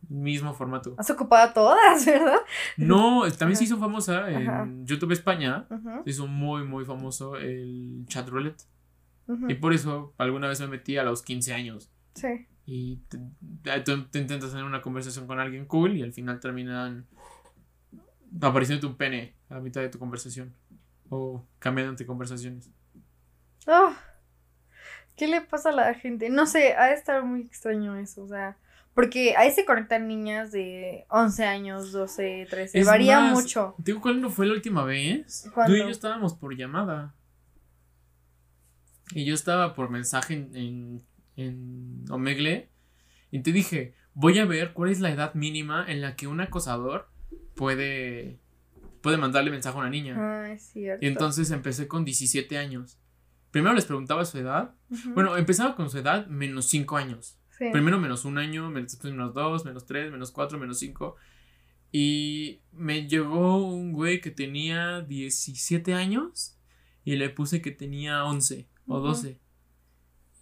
Mismo 0.09 0.53
formato. 0.53 0.93
Has 0.97 1.09
ocupado 1.09 1.49
a 1.49 1.53
todas, 1.53 2.05
¿verdad? 2.05 2.39
No, 2.77 3.23
también 3.37 3.55
se 3.55 3.63
hizo 3.63 3.77
famosa 3.79 4.29
en 4.29 4.47
Ajá. 4.49 4.67
YouTube 4.83 5.13
España. 5.13 5.65
Se 6.03 6.09
hizo 6.09 6.27
muy, 6.27 6.63
muy 6.65 6.83
famoso 6.85 7.37
el 7.37 8.03
chat 8.07 8.27
roulette. 8.27 8.63
Y 9.47 9.55
por 9.55 9.73
eso 9.73 10.13
alguna 10.17 10.47
vez 10.47 10.59
me 10.59 10.67
metí 10.67 10.97
a 10.97 11.03
los 11.03 11.21
15 11.23 11.53
años. 11.53 11.91
Sí. 12.15 12.47
Y 12.65 12.97
te, 13.07 13.17
intentas 14.19 14.51
tener 14.51 14.65
una 14.65 14.81
conversación 14.81 15.27
con 15.27 15.39
alguien 15.39 15.65
cool 15.65 15.97
y 15.97 16.01
al 16.01 16.13
final 16.13 16.39
terminan 16.39 17.07
apareciendo 18.41 18.87
un 18.87 18.95
pene 18.95 19.35
a 19.49 19.59
mitad 19.59 19.81
de 19.81 19.89
tu 19.89 19.99
conversación. 19.99 20.53
O 21.09 21.45
cambiándote 21.59 22.05
conversaciones. 22.05 22.69
Ah, 23.67 23.95
¿Qué 25.15 25.27
le 25.27 25.41
pasa 25.41 25.69
a 25.69 25.73
la 25.73 25.93
gente? 25.93 26.29
No 26.29 26.45
sé, 26.45 26.73
ha 26.73 26.87
de 26.87 26.95
estar 26.95 27.23
muy 27.23 27.41
extraño 27.41 27.95
eso, 27.95 28.23
o 28.23 28.27
sea, 28.27 28.57
porque 28.93 29.35
ahí 29.37 29.51
se 29.51 29.65
conectan 29.65 30.07
niñas 30.07 30.51
de 30.51 31.05
11 31.09 31.45
años, 31.45 31.91
12, 31.91 32.47
13, 32.49 32.79
Es 32.79 32.85
varía 32.87 33.19
más, 33.19 33.33
mucho. 33.33 33.75
¿Te 33.77 33.91
digo 33.91 34.01
cuándo 34.01 34.29
fue 34.29 34.47
la 34.47 34.53
última 34.53 34.83
vez? 34.83 35.49
¿Cuándo? 35.53 35.73
Tú 35.73 35.77
y 35.77 35.83
yo 35.83 35.89
estábamos 35.89 36.33
por 36.33 36.55
llamada. 36.55 37.13
Y 39.13 39.25
yo 39.25 39.33
estaba 39.33 39.73
por 39.73 39.89
mensaje 39.89 40.33
en, 40.33 40.55
en, 40.55 41.03
en 41.35 42.05
Omegle. 42.09 42.69
Y 43.31 43.39
te 43.39 43.51
dije, 43.51 43.95
voy 44.13 44.39
a 44.39 44.45
ver 44.45 44.73
cuál 44.73 44.91
es 44.91 44.99
la 44.99 45.11
edad 45.11 45.33
mínima 45.33 45.85
en 45.87 46.01
la 46.01 46.15
que 46.15 46.27
un 46.27 46.41
acosador 46.41 47.09
puede, 47.55 48.39
puede 49.01 49.17
mandarle 49.17 49.51
mensaje 49.51 49.75
a 49.75 49.79
una 49.81 49.89
niña. 49.89 50.15
Ah, 50.17 50.51
es 50.51 50.63
cierto. 50.63 51.03
Y 51.05 51.07
entonces 51.09 51.51
empecé 51.51 51.87
con 51.87 52.05
17 52.05 52.57
años. 52.57 52.99
Primero 53.51 53.75
les 53.75 53.85
preguntaba 53.85 54.25
su 54.25 54.37
edad. 54.39 54.75
Bueno, 55.13 55.37
empezaba 55.37 55.75
con 55.75 55.89
su 55.89 55.97
edad 55.99 56.27
menos 56.27 56.65
5 56.67 56.97
años. 56.97 57.37
sí. 57.57 57.65
Primero 57.71 57.99
menos 57.99 58.25
un 58.25 58.37
año, 58.37 58.71
después 58.71 59.13
menos 59.13 59.33
dos, 59.33 59.63
menos 59.65 59.85
tres, 59.85 60.11
menos 60.11 60.31
cuatro, 60.31 60.57
menos 60.57 60.79
cinco. 60.79 61.15
Y 61.91 62.61
me 62.71 63.07
llegó 63.07 63.63
un 63.63 63.93
güey 63.93 64.21
que 64.21 64.31
tenía 64.31 65.01
17 65.01 65.93
años 65.93 66.57
y 67.05 67.15
le 67.15 67.29
puse 67.29 67.61
que 67.61 67.69
tenía 67.69 68.23
11 68.25 68.67
o 68.87 68.97
Ujú. 68.97 69.07
12. 69.07 69.39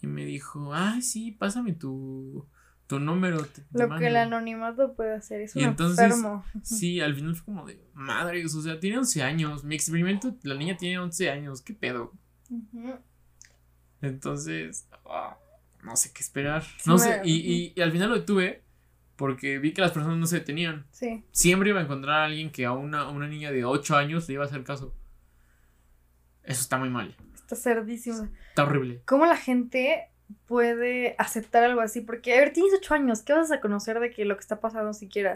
Y 0.02 0.08
me 0.08 0.26
dijo, 0.26 0.74
ah, 0.74 1.00
sí, 1.02 1.32
pásame 1.32 1.74
tu, 1.74 2.48
tu 2.88 3.00
número. 3.00 3.44
te- 3.46 3.64
Lo 3.72 3.88
mando". 3.88 4.00
que 4.00 4.08
el 4.08 4.16
anonimato 4.18 4.94
puede 4.96 5.14
hacer 5.14 5.42
es 5.42 5.56
Y 5.56 5.60
un 5.60 5.70
entonces- 5.70 6.00
enfermo. 6.06 6.44
Sí, 6.64 7.00
al 7.00 7.14
final 7.16 7.36
fue 7.36 7.46
como 7.46 7.66
de, 7.68 7.80
madres, 7.94 8.54
o 8.56 8.62
sea, 8.62 8.80
tiene 8.80 8.98
11 8.98 9.22
años. 9.22 9.64
Mi 9.64 9.76
experimento, 9.76 10.36
la 10.44 10.56
niña 10.56 10.76
tiene 10.78 10.98
11 11.00 11.30
años, 11.30 11.62
¿qué 11.62 11.74
pedo? 11.74 12.14
Entonces, 14.02 14.88
ah, 15.06 15.38
no 15.84 15.96
sé 15.96 16.12
qué 16.14 16.22
esperar. 16.22 16.64
Sí, 16.64 16.90
No 16.90 16.94
me- 16.94 17.00
sé, 17.00 17.22
y, 17.24 17.34
y, 17.36 17.74
y 17.76 17.82
al 17.82 17.92
final 17.92 18.10
lo 18.10 18.16
detuve 18.16 18.64
porque 19.16 19.60
vi 19.60 19.74
que 19.74 19.82
las 19.82 19.92
personas 19.92 20.18
no 20.18 20.26
se 20.26 20.38
detenían. 20.40 20.88
Sí. 20.92 21.24
Siempre 21.32 21.70
iba 21.70 21.80
a 21.80 21.84
encontrar 21.84 22.22
a 22.22 22.26
alguien 22.26 22.52
que 22.52 22.66
a 22.66 22.72
una, 22.72 23.02
a 23.02 23.10
una 23.12 23.28
niña 23.28 23.52
de 23.52 23.66
8 23.66 23.96
años 23.96 24.28
le 24.28 24.34
iba 24.34 24.44
a 24.44 24.48
hacer 24.48 24.64
caso. 24.64 24.96
Eso 26.44 26.62
está 26.62 26.78
muy 26.80 26.90
mal. 26.90 27.16
Está 27.52 27.70
cerdísimo. 27.70 28.30
Está 28.50 28.64
horrible. 28.64 29.02
¿Cómo 29.06 29.26
la 29.26 29.36
gente 29.36 30.10
puede 30.46 31.16
aceptar 31.18 31.64
algo 31.64 31.82
así? 31.82 32.00
Porque, 32.00 32.34
a 32.34 32.38
ver, 32.38 32.54
tienes 32.54 32.74
ocho 32.74 32.94
años, 32.94 33.24
¿qué 33.24 33.34
vas 33.34 33.52
a 33.52 33.60
conocer 33.60 34.00
de 34.00 34.12
que 34.12 34.24
lo 34.24 34.36
que 34.36 34.42
está 34.42 34.62
pasando 34.62 34.94
siquiera? 34.94 35.36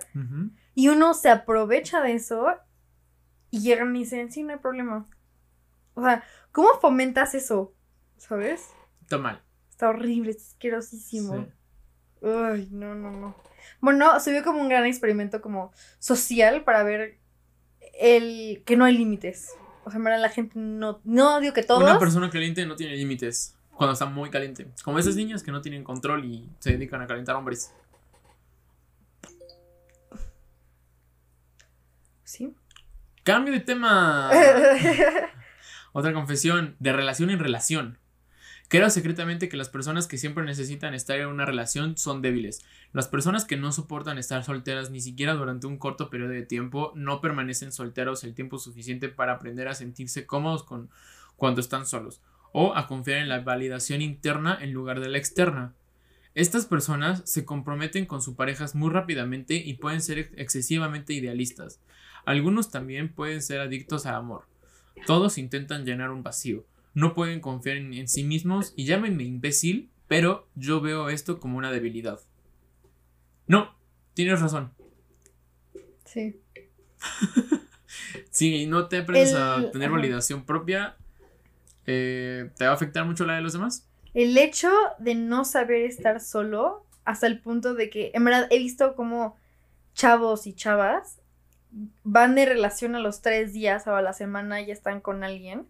Y 0.73 0.87
uno 0.87 1.13
se 1.13 1.29
aprovecha 1.29 2.01
de 2.01 2.13
eso 2.13 2.47
y 3.51 3.59
llegan 3.59 3.93
y 3.95 3.99
dicen, 3.99 4.31
sí, 4.31 4.43
no 4.43 4.53
hay 4.53 4.59
problema. 4.59 5.05
O 5.93 6.03
sea, 6.03 6.23
¿cómo 6.53 6.69
fomentas 6.79 7.35
eso? 7.35 7.73
¿Sabes? 8.17 8.69
Está 9.01 9.17
mal. 9.17 9.41
Está 9.69 9.89
horrible, 9.89 10.31
está 10.31 10.43
asquerosísimo. 10.43 11.35
Sí. 11.35 12.27
Ay, 12.27 12.69
no, 12.71 12.95
no, 12.95 13.11
no. 13.11 13.35
Bueno, 13.81 14.19
se 14.21 14.31
vio 14.31 14.41
como 14.43 14.61
un 14.61 14.69
gran 14.69 14.85
experimento 14.85 15.41
como 15.41 15.73
social 15.99 16.63
para 16.63 16.83
ver 16.83 17.19
el 17.99 18.63
que 18.65 18.77
no 18.77 18.85
hay 18.85 18.97
límites. 18.97 19.53
O 19.85 19.91
sea, 19.91 19.99
en 19.99 20.03
verdad 20.03 20.19
la 20.19 20.29
gente 20.29 20.57
no, 20.57 20.99
no 21.03 21.39
digo 21.39 21.53
que 21.53 21.61
todos. 21.61 21.83
Una 21.83 21.99
persona 21.99 22.29
caliente 22.31 22.65
no 22.65 22.75
tiene 22.75 22.95
límites 22.95 23.55
cuando 23.69 23.93
está 23.93 24.07
muy 24.07 24.31
caliente. 24.31 24.67
Como 24.83 24.97
esas 24.97 25.15
niñas 25.15 25.43
que 25.43 25.51
no 25.51 25.61
tienen 25.61 25.83
control 25.83 26.25
y 26.25 26.49
se 26.57 26.71
dedican 26.71 27.01
a 27.01 27.07
calentar 27.07 27.35
hombres. 27.35 27.71
Sí. 32.23 32.55
Cambio 33.23 33.53
de 33.53 33.59
tema. 33.59 34.31
Otra 35.93 36.13
confesión, 36.13 36.75
de 36.79 36.91
relación 36.91 37.29
en 37.29 37.37
relación. 37.37 37.99
Creo 38.67 38.89
secretamente 38.89 39.47
que 39.47 39.57
las 39.57 39.69
personas 39.69 40.07
que 40.07 40.17
siempre 40.17 40.43
necesitan 40.43 40.95
estar 40.95 41.19
en 41.19 41.27
una 41.27 41.45
relación 41.45 41.97
son 41.97 42.23
débiles. 42.23 42.65
Las 42.93 43.07
personas 43.07 43.45
que 43.45 43.57
no 43.57 43.71
soportan 43.71 44.17
estar 44.17 44.43
solteras 44.43 44.89
ni 44.89 45.01
siquiera 45.01 45.35
durante 45.35 45.67
un 45.67 45.77
corto 45.77 46.09
periodo 46.09 46.31
de 46.31 46.41
tiempo 46.41 46.91
no 46.95 47.21
permanecen 47.21 47.71
solteros 47.71 48.23
el 48.23 48.33
tiempo 48.33 48.57
suficiente 48.57 49.07
para 49.07 49.33
aprender 49.33 49.67
a 49.67 49.75
sentirse 49.75 50.25
cómodos 50.25 50.63
con 50.63 50.89
cuando 51.35 51.61
están 51.61 51.85
solos 51.85 52.21
o 52.53 52.75
a 52.75 52.87
confiar 52.87 53.19
en 53.19 53.29
la 53.29 53.41
validación 53.41 54.01
interna 54.01 54.57
en 54.59 54.73
lugar 54.73 54.99
de 54.99 55.09
la 55.09 55.19
externa. 55.19 55.73
Estas 56.33 56.65
personas 56.65 57.21
se 57.25 57.45
comprometen 57.45 58.05
con 58.05 58.21
sus 58.21 58.35
parejas 58.35 58.73
muy 58.73 58.89
rápidamente 58.89 59.55
y 59.55 59.75
pueden 59.75 60.01
ser 60.01 60.19
ex- 60.19 60.33
excesivamente 60.37 61.13
idealistas. 61.13 61.79
Algunos 62.25 62.71
también 62.71 63.13
pueden 63.13 63.41
ser 63.41 63.61
adictos 63.61 64.05
al 64.05 64.15
amor. 64.15 64.47
Todos 65.05 65.37
intentan 65.37 65.85
llenar 65.85 66.09
un 66.09 66.23
vacío. 66.23 66.65
No 66.95 67.13
pueden 67.13 67.39
confiar 67.39 67.77
en, 67.77 67.93
en 67.93 68.07
sí 68.07 68.23
mismos 68.23 68.73
y 68.75 68.85
llámenme 68.85 69.23
imbécil, 69.23 69.91
pero 70.07 70.47
yo 70.55 70.81
veo 70.81 71.09
esto 71.09 71.39
como 71.39 71.59
una 71.59 71.71
debilidad. 71.71 72.19
No, 73.45 73.75
tienes 74.15 74.41
razón. 74.41 74.71
sí. 76.05 76.41
Si 78.29 78.65
no 78.65 78.87
te 78.89 78.97
aprendes 78.97 79.33
a 79.33 79.71
tener 79.71 79.87
ajá. 79.87 79.97
validación 79.97 80.45
propia, 80.45 80.97
eh, 81.85 82.49
¿te 82.57 82.65
va 82.65 82.71
a 82.71 82.73
afectar 82.73 83.05
mucho 83.05 83.25
la 83.25 83.35
de 83.35 83.41
los 83.41 83.53
demás? 83.53 83.87
El 84.13 84.37
hecho 84.37 84.69
de 84.99 85.15
no 85.15 85.45
saber 85.45 85.83
estar 85.83 86.19
solo 86.19 86.85
hasta 87.05 87.27
el 87.27 87.39
punto 87.39 87.73
de 87.73 87.89
que, 87.89 88.11
en 88.13 88.25
verdad, 88.25 88.47
he 88.49 88.57
visto 88.57 88.95
como 88.95 89.37
chavos 89.93 90.47
y 90.47 90.53
chavas 90.53 91.19
van 92.03 92.35
de 92.35 92.45
relación 92.45 92.95
a 92.95 92.99
los 92.99 93.21
tres 93.21 93.53
días 93.53 93.87
o 93.87 93.95
a 93.95 94.01
la 94.01 94.13
semana 94.13 94.61
y 94.61 94.71
están 94.71 95.01
con 95.01 95.23
alguien, 95.23 95.65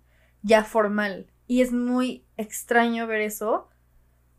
ya 0.45 0.63
formal. 0.63 1.27
Y 1.47 1.61
es 1.61 1.71
muy 1.71 2.23
extraño 2.37 3.07
ver 3.07 3.21
eso. 3.21 3.67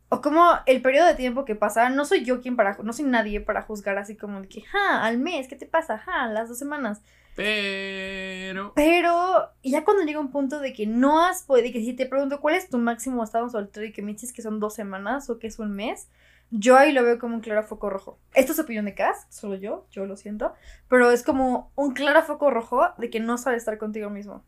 O 0.09 0.21
como 0.21 0.53
el 0.67 0.81
periodo 0.81 1.09
de 1.09 1.17
tiempo 1.17 1.45
que 1.45 1.57
pasa, 1.57 1.91
no 1.91 2.05
soy 2.05 2.25
yo 2.25 2.41
quien 2.41 2.55
para, 2.55 2.79
no 2.83 2.93
soy 2.93 3.07
nadie 3.07 3.41
para 3.41 3.63
juzgar 3.63 3.99
así 3.99 4.17
como 4.17 4.41
de 4.41 4.49
que, 4.49 4.63
ja, 4.63 5.05
al 5.05 5.19
mes, 5.19 5.49
¿qué 5.49 5.57
te 5.57 5.67
pasa? 5.67 5.99
Ja, 5.99 6.29
las 6.29 6.49
dos 6.49 6.59
semanas. 6.59 7.03
Pero. 7.35 8.73
Pero 8.77 9.51
ya 9.65 9.85
cuando 9.85 10.05
llega 10.05 10.21
un 10.21 10.31
punto 10.31 10.61
de 10.61 10.73
que 10.73 10.87
no 10.87 11.25
has 11.25 11.43
podido, 11.43 11.73
que 11.73 11.81
si 11.81 11.93
te 11.93 12.07
pregunto 12.07 12.41
cuál 12.41 12.55
es 12.55 12.71
tu 12.71 12.79
máximo 12.79 13.25
estado 13.25 13.51
soltero 13.51 13.85
y 13.85 13.93
que 13.93 14.03
me 14.03 14.13
dices 14.13 14.33
que 14.33 14.43
son 14.43 14.61
dos 14.61 14.75
semanas 14.75 15.29
o 15.29 15.41
que 15.41 15.49
es 15.49 15.59
un 15.59 15.73
mes, 15.73 16.09
yo 16.51 16.77
ahí 16.77 16.93
lo 16.93 17.03
veo 17.03 17.19
como 17.19 17.35
un 17.35 17.41
claro 17.41 17.65
foco 17.65 17.91
rojo. 17.91 18.21
Esto 18.33 18.53
es 18.53 18.61
opinión 18.61 18.85
de 18.85 18.95
Cass, 18.95 19.27
solo 19.29 19.57
yo, 19.57 19.89
yo 19.91 20.07
lo 20.07 20.17
siento, 20.17 20.55
pero 20.89 21.11
es 21.11 21.25
como 21.25 21.73
un 21.75 21.95
claro 21.95 22.23
foco 22.23 22.51
rojo 22.51 22.91
de 22.97 23.11
que 23.11 23.19
no 23.19 23.39
sabes 23.39 23.59
estar 23.59 23.77
contigo 23.77 24.09
mismo. 24.09 24.45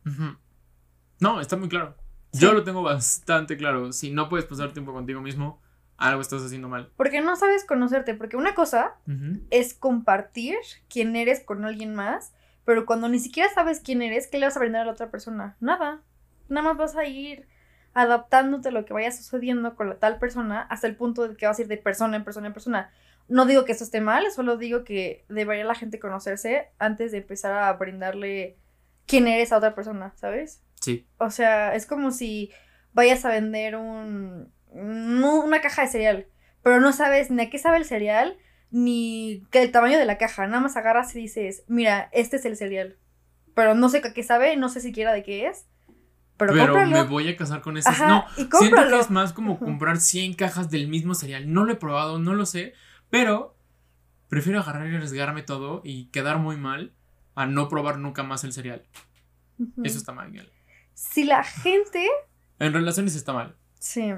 No, 1.20 1.40
está 1.40 1.56
muy 1.56 1.68
claro. 1.68 1.96
Yo 2.32 2.52
lo 2.52 2.64
tengo 2.64 2.82
bastante 2.82 3.56
claro. 3.56 3.92
Si 3.92 4.10
no 4.10 4.28
puedes 4.28 4.46
pasar 4.46 4.72
tiempo 4.72 4.92
contigo 4.92 5.20
mismo, 5.20 5.60
algo 5.96 6.20
estás 6.20 6.42
haciendo 6.42 6.68
mal. 6.68 6.90
Porque 6.96 7.20
no 7.20 7.36
sabes 7.36 7.64
conocerte, 7.64 8.14
porque 8.14 8.36
una 8.36 8.54
cosa 8.54 8.96
es 9.50 9.74
compartir 9.74 10.56
quién 10.88 11.16
eres 11.16 11.40
con 11.40 11.64
alguien 11.64 11.94
más, 11.94 12.32
pero 12.64 12.86
cuando 12.86 13.08
ni 13.08 13.18
siquiera 13.18 13.48
sabes 13.52 13.80
quién 13.80 14.02
eres, 14.02 14.26
¿qué 14.28 14.38
le 14.38 14.46
vas 14.46 14.56
a 14.56 14.60
brindar 14.60 14.82
a 14.82 14.84
la 14.86 14.92
otra 14.92 15.10
persona? 15.10 15.56
Nada. 15.60 16.02
Nada 16.48 16.68
más 16.68 16.76
vas 16.76 16.96
a 16.96 17.04
ir 17.04 17.48
adaptándote 17.94 18.68
a 18.68 18.72
lo 18.72 18.84
que 18.84 18.92
vaya 18.92 19.10
sucediendo 19.10 19.74
con 19.74 19.88
la 19.88 19.96
tal 19.96 20.18
persona 20.18 20.62
hasta 20.62 20.86
el 20.86 20.94
punto 20.94 21.26
de 21.26 21.36
que 21.36 21.46
vas 21.46 21.58
a 21.58 21.62
ir 21.62 21.68
de 21.68 21.78
persona 21.78 22.16
en 22.16 22.24
persona 22.24 22.46
en 22.46 22.52
persona. 22.52 22.90
No 23.26 23.44
digo 23.44 23.64
que 23.64 23.72
eso 23.72 23.84
esté 23.84 24.00
mal, 24.00 24.30
solo 24.30 24.56
digo 24.56 24.84
que 24.84 25.24
debería 25.28 25.64
la 25.64 25.74
gente 25.74 25.98
conocerse 25.98 26.68
antes 26.78 27.10
de 27.10 27.18
empezar 27.18 27.52
a 27.52 27.72
brindarle 27.72 28.56
quién 29.06 29.26
eres 29.26 29.52
a 29.52 29.58
otra 29.58 29.74
persona, 29.74 30.12
¿sabes? 30.16 30.62
Sí. 30.80 31.06
O 31.18 31.30
sea, 31.30 31.74
es 31.74 31.86
como 31.86 32.10
si 32.10 32.50
vayas 32.92 33.24
a 33.24 33.30
vender 33.30 33.76
un, 33.76 34.52
una 34.72 35.60
caja 35.60 35.82
de 35.82 35.88
cereal, 35.88 36.26
pero 36.62 36.80
no 36.80 36.92
sabes 36.92 37.30
ni 37.30 37.42
a 37.42 37.50
qué 37.50 37.58
sabe 37.58 37.78
el 37.78 37.84
cereal, 37.84 38.36
ni 38.70 39.44
qué 39.50 39.62
el 39.62 39.72
tamaño 39.72 39.98
de 39.98 40.06
la 40.06 40.18
caja. 40.18 40.46
Nada 40.46 40.60
más 40.60 40.76
agarras 40.76 41.14
y 41.14 41.20
dices, 41.20 41.64
mira, 41.68 42.08
este 42.12 42.36
es 42.36 42.44
el 42.44 42.56
cereal. 42.56 42.96
Pero 43.54 43.74
no 43.74 43.88
sé 43.88 43.98
a 43.98 44.12
qué 44.12 44.22
sabe, 44.22 44.56
no 44.56 44.68
sé 44.68 44.80
siquiera 44.80 45.12
de 45.12 45.22
qué 45.22 45.46
es. 45.46 45.66
Pero, 46.36 46.52
me 46.86 47.02
voy 47.02 47.28
a 47.28 47.36
casar 47.36 47.62
con 47.62 47.76
ese. 47.76 47.90
no, 47.90 48.24
siento 48.36 48.88
que 48.88 48.98
es 49.00 49.10
más 49.10 49.32
como 49.32 49.58
comprar 49.58 49.96
100 49.96 50.34
cajas 50.34 50.70
del 50.70 50.86
mismo 50.86 51.14
cereal. 51.14 51.52
No 51.52 51.64
lo 51.64 51.72
he 51.72 51.76
probado, 51.76 52.20
no 52.20 52.34
lo 52.34 52.46
sé. 52.46 52.74
Pero 53.10 53.56
prefiero 54.28 54.60
agarrar 54.60 54.86
y 54.86 54.94
arriesgarme 54.94 55.42
todo 55.42 55.80
y 55.84 56.06
quedar 56.10 56.38
muy 56.38 56.56
mal 56.56 56.92
a 57.34 57.46
no 57.46 57.68
probar 57.68 57.98
nunca 57.98 58.22
más 58.22 58.44
el 58.44 58.52
cereal. 58.52 58.84
Eso 59.82 59.98
está 59.98 60.12
mal, 60.12 60.30
Si 60.98 61.22
la 61.22 61.44
gente. 61.44 62.04
En 62.58 62.72
relaciones 62.72 63.14
está 63.14 63.32
mal. 63.32 63.54
Sí. 63.78 64.12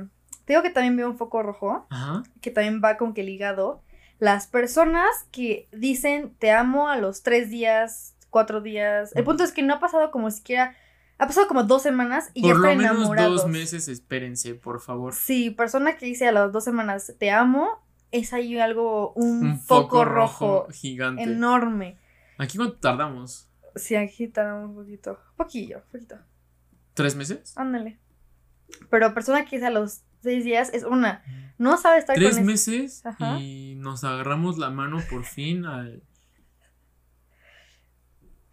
Tengo 0.47 0.63
que 0.63 0.71
también 0.71 0.97
veo 0.97 1.11
un 1.11 1.19
foco 1.19 1.43
rojo. 1.43 1.87
Ajá. 1.91 2.23
Que 2.41 2.51
también 2.51 2.81
va 2.83 2.97
con 2.97 3.13
que 3.13 3.23
ligado. 3.23 3.83
Las 4.19 4.47
personas 4.47 5.11
que 5.31 5.69
dicen 5.73 6.35
te 6.39 6.51
amo 6.51 6.89
a 6.89 6.97
los 6.97 7.23
tres 7.23 7.51
días, 7.51 8.15
cuatro 8.31 8.63
días. 8.63 9.15
El 9.15 9.25
punto 9.25 9.45
es 9.45 9.53
que 9.53 9.63
no 9.63 9.75
ha 9.75 9.81
pasado 9.81 10.11
como 10.11 10.31
siquiera 10.31 10.75
ha 11.19 11.27
pasado 11.27 11.49
como 11.49 11.65
dos 11.65 11.83
semanas 11.83 12.31
y 12.33 12.41
ya 12.41 12.55
están. 12.55 12.79
Por 12.79 12.87
lo 12.87 12.95
menos 13.11 13.17
dos 13.17 13.47
meses, 13.47 13.89
espérense, 13.89 14.55
por 14.55 14.81
favor. 14.81 15.13
Sí, 15.13 15.51
persona 15.51 15.99
que 15.99 16.07
dice 16.07 16.27
a 16.27 16.33
las 16.33 16.51
dos 16.51 16.65
semanas, 16.65 17.13
te 17.19 17.31
amo, 17.31 17.69
es 18.11 18.33
ahí 18.33 18.59
algo, 18.59 19.13
un, 19.13 19.61
foco, 19.61 20.07
rojo, 20.07 20.67
gigante. 20.73 21.25
Enorme. 21.25 21.99
¿Aquí 22.39 22.57
cuánto 22.57 22.77
tardamos? 22.77 23.51
Sí, 23.77 23.97
aquí 23.97 24.29
tardamos 24.29 24.71
un 24.71 24.77
poquito. 24.77 25.19
Poquillo, 25.37 25.83
poquito. 25.93 26.17
¿Tres 27.03 27.17
meses? 27.17 27.57
Ándale. 27.57 27.99
Pero 28.91 29.15
persona 29.15 29.45
que 29.45 29.57
dice 29.57 29.67
a 29.67 29.71
los 29.71 30.03
seis 30.23 30.45
días 30.45 30.71
es 30.73 30.85
una. 30.85 31.23
No 31.59 31.77
sabe 31.77 31.99
estar 31.99 32.15
¿Tres 32.17 32.37
con 32.37 32.47
Tres 32.47 32.69
meses 32.69 33.03
y 33.41 33.75
nos 33.77 34.05
agarramos 34.05 34.59
la 34.59 34.71
mano 34.71 34.99
por 35.11 35.25
fin 35.25 35.67
al 35.67 36.03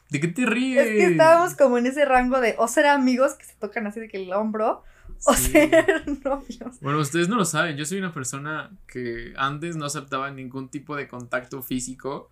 ¿De 0.09 0.21
qué 0.21 0.27
te 0.29 0.45
ríes? 0.45 0.85
Es 0.85 0.91
que 0.91 1.05
estábamos 1.07 1.55
como 1.55 1.77
en 1.77 1.85
ese 1.85 2.05
rango 2.05 2.39
de 2.39 2.55
o 2.57 2.67
ser 2.67 2.85
amigos 2.85 3.33
que 3.33 3.45
se 3.45 3.55
tocan 3.55 3.87
así 3.87 3.99
de 3.99 4.07
que 4.07 4.23
el 4.23 4.31
hombro 4.31 4.83
o 5.25 5.33
ser 5.33 6.03
novios. 6.23 6.79
Bueno, 6.79 6.99
ustedes 6.99 7.27
no 7.27 7.35
lo 7.35 7.45
saben, 7.45 7.75
yo 7.75 7.85
soy 7.85 7.99
una 7.99 8.13
persona 8.13 8.71
que 8.87 9.33
antes 9.37 9.75
no 9.75 9.85
aceptaba 9.85 10.31
ningún 10.31 10.69
tipo 10.69 10.95
de 10.95 11.07
contacto 11.07 11.61
físico 11.61 12.31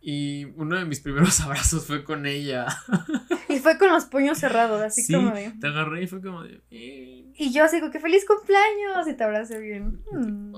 y 0.00 0.44
uno 0.56 0.76
de 0.76 0.84
mis 0.84 1.00
primeros 1.00 1.40
abrazos 1.42 1.86
fue 1.86 2.04
con 2.04 2.26
ella. 2.26 2.66
Fue 3.66 3.78
con 3.78 3.88
los 3.90 4.04
puños 4.04 4.38
cerrados, 4.38 4.80
así 4.80 5.12
como 5.12 5.32
de... 5.32 5.50
te 5.60 5.66
agarré 5.66 6.04
y 6.04 6.06
fue 6.06 6.22
como 6.22 6.44
de... 6.44 6.62
Eh". 6.70 7.32
Y 7.34 7.52
yo 7.52 7.64
así 7.64 7.80
como 7.80 7.90
que 7.90 7.98
feliz 7.98 8.24
cumpleaños 8.24 9.08
y 9.08 9.14
te 9.14 9.24
abracé 9.24 9.58
bien. 9.58 10.04
Mm. 10.12 10.54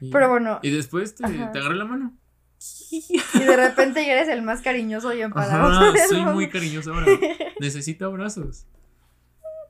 Pero 0.10 0.30
bueno. 0.30 0.60
Y 0.62 0.70
después 0.70 1.14
te, 1.14 1.24
te 1.24 1.58
agarré 1.58 1.74
la 1.74 1.84
mano. 1.84 2.16
Y 2.90 3.38
de 3.38 3.54
repente 3.54 4.06
ya 4.06 4.14
eres 4.14 4.28
el 4.28 4.40
más 4.40 4.62
cariñoso 4.62 5.12
y 5.12 5.20
empalado. 5.20 5.92
soy 6.08 6.24
muy 6.24 6.48
cariñoso 6.48 6.94
ahora. 6.94 7.06
Necesito 7.60 8.06
abrazos. 8.06 8.66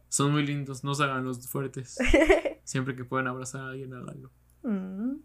Son 0.07 0.31
muy 0.31 0.47
lindos, 0.47 0.85
no 0.85 0.95
se 0.95 1.03
hagan 1.03 1.25
los 1.25 1.49
fuertes. 1.49 1.99
Siempre 2.63 2.95
que 2.95 3.05
puedan 3.05 3.27
abrazar 3.27 3.63
a 3.63 3.69
alguien, 3.71 3.93
háganlo. 3.93 4.31
Mm. 4.63 5.17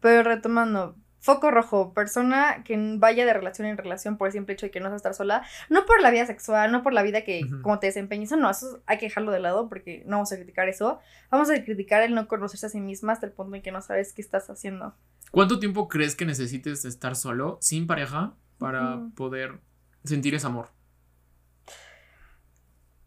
Pero 0.00 0.24
retomando, 0.24 0.96
foco 1.26 1.50
rojo, 1.50 1.92
persona 1.92 2.62
que 2.64 2.78
vaya 2.98 3.26
de 3.26 3.32
relación 3.32 3.66
en 3.66 3.76
relación 3.76 4.16
por 4.16 4.28
el 4.28 4.32
simple 4.32 4.54
hecho 4.54 4.66
de 4.66 4.70
que 4.70 4.78
no 4.78 4.84
vas 4.84 4.92
a 4.92 4.96
estar 4.98 5.12
sola, 5.12 5.42
no 5.68 5.84
por 5.84 6.00
la 6.00 6.12
vida 6.12 6.24
sexual, 6.24 6.70
no 6.70 6.84
por 6.84 6.92
la 6.92 7.02
vida 7.02 7.22
que 7.22 7.44
como 7.62 7.80
te 7.80 7.88
desempeñes, 7.88 8.30
no, 8.30 8.48
eso 8.48 8.80
hay 8.86 8.98
que 8.98 9.06
dejarlo 9.06 9.32
de 9.32 9.40
lado 9.40 9.68
porque 9.68 10.04
no 10.06 10.18
vamos 10.18 10.30
a 10.30 10.36
criticar 10.36 10.68
eso. 10.68 11.00
Vamos 11.28 11.50
a 11.50 11.64
criticar 11.64 12.02
el 12.02 12.14
no 12.14 12.28
conocerse 12.28 12.66
a 12.66 12.68
sí 12.68 12.80
misma 12.80 13.12
hasta 13.12 13.26
el 13.26 13.32
punto 13.32 13.56
en 13.56 13.62
que 13.62 13.72
no 13.72 13.82
sabes 13.82 14.12
qué 14.12 14.22
estás 14.22 14.48
haciendo. 14.48 14.94
¿Cuánto 15.32 15.58
tiempo 15.58 15.88
crees 15.88 16.14
que 16.14 16.26
necesites 16.26 16.84
estar 16.84 17.16
solo, 17.16 17.58
sin 17.60 17.88
pareja, 17.88 18.34
para 18.58 19.00
poder 19.16 19.58
sentir 20.04 20.36
ese 20.36 20.46
amor? 20.46 20.75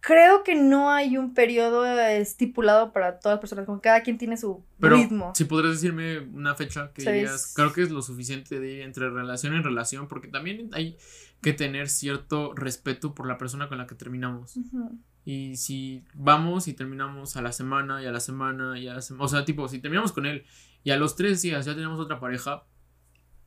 Creo 0.02 0.44
que 0.44 0.56
no 0.56 0.92
hay 0.92 1.18
un 1.18 1.34
periodo 1.34 1.86
estipulado 1.86 2.94
para 2.94 3.20
todas 3.20 3.36
las 3.36 3.40
personas, 3.42 3.66
como 3.66 3.82
cada 3.82 4.02
quien 4.02 4.18
tiene 4.18 4.38
su 4.38 4.64
Pero, 4.80 4.96
ritmo. 4.96 5.34
Si 5.36 5.44
podrías 5.44 5.76
decirme 5.76 6.20
una 6.20 6.56
fecha 6.56 6.94
que 6.94 7.12
digas, 7.12 7.54
creo 7.54 7.74
que 7.74 7.82
es 7.82 7.92
lo 7.92 8.02
suficiente 8.02 8.60
de 8.60 8.72
ir 8.72 8.82
entre 8.82 9.10
relación 9.10 9.54
en 9.56 9.64
relación, 9.64 10.08
porque 10.08 10.30
también 10.30 10.70
hay 10.74 10.98
que 11.42 11.54
tener 11.54 11.90
cierto 11.90 12.54
respeto 12.54 13.14
por 13.14 13.28
la 13.28 13.38
persona 13.38 13.68
con 13.68 13.78
la 13.78 13.88
que 13.88 13.96
terminamos. 13.96 14.58
Y 15.26 15.58
si 15.58 16.06
vamos 16.14 16.68
y 16.68 16.74
terminamos 16.74 17.36
a 17.36 17.42
la 17.42 17.52
semana 17.52 18.02
y 18.02 18.06
a 18.06 18.12
la 18.12 18.20
semana 18.22 18.80
y 18.80 18.88
a 18.88 18.94
la 18.94 19.02
semana, 19.02 19.26
o 19.26 19.28
sea, 19.28 19.44
tipo, 19.44 19.68
si 19.68 19.80
terminamos 19.80 20.14
con 20.14 20.26
él 20.26 20.46
y 20.84 20.92
a 20.92 20.98
los 20.98 21.16
tres 21.16 21.42
días 21.42 21.66
ya 21.66 21.76
tenemos 21.76 22.00
otra 22.00 22.20
pareja, 22.20 22.64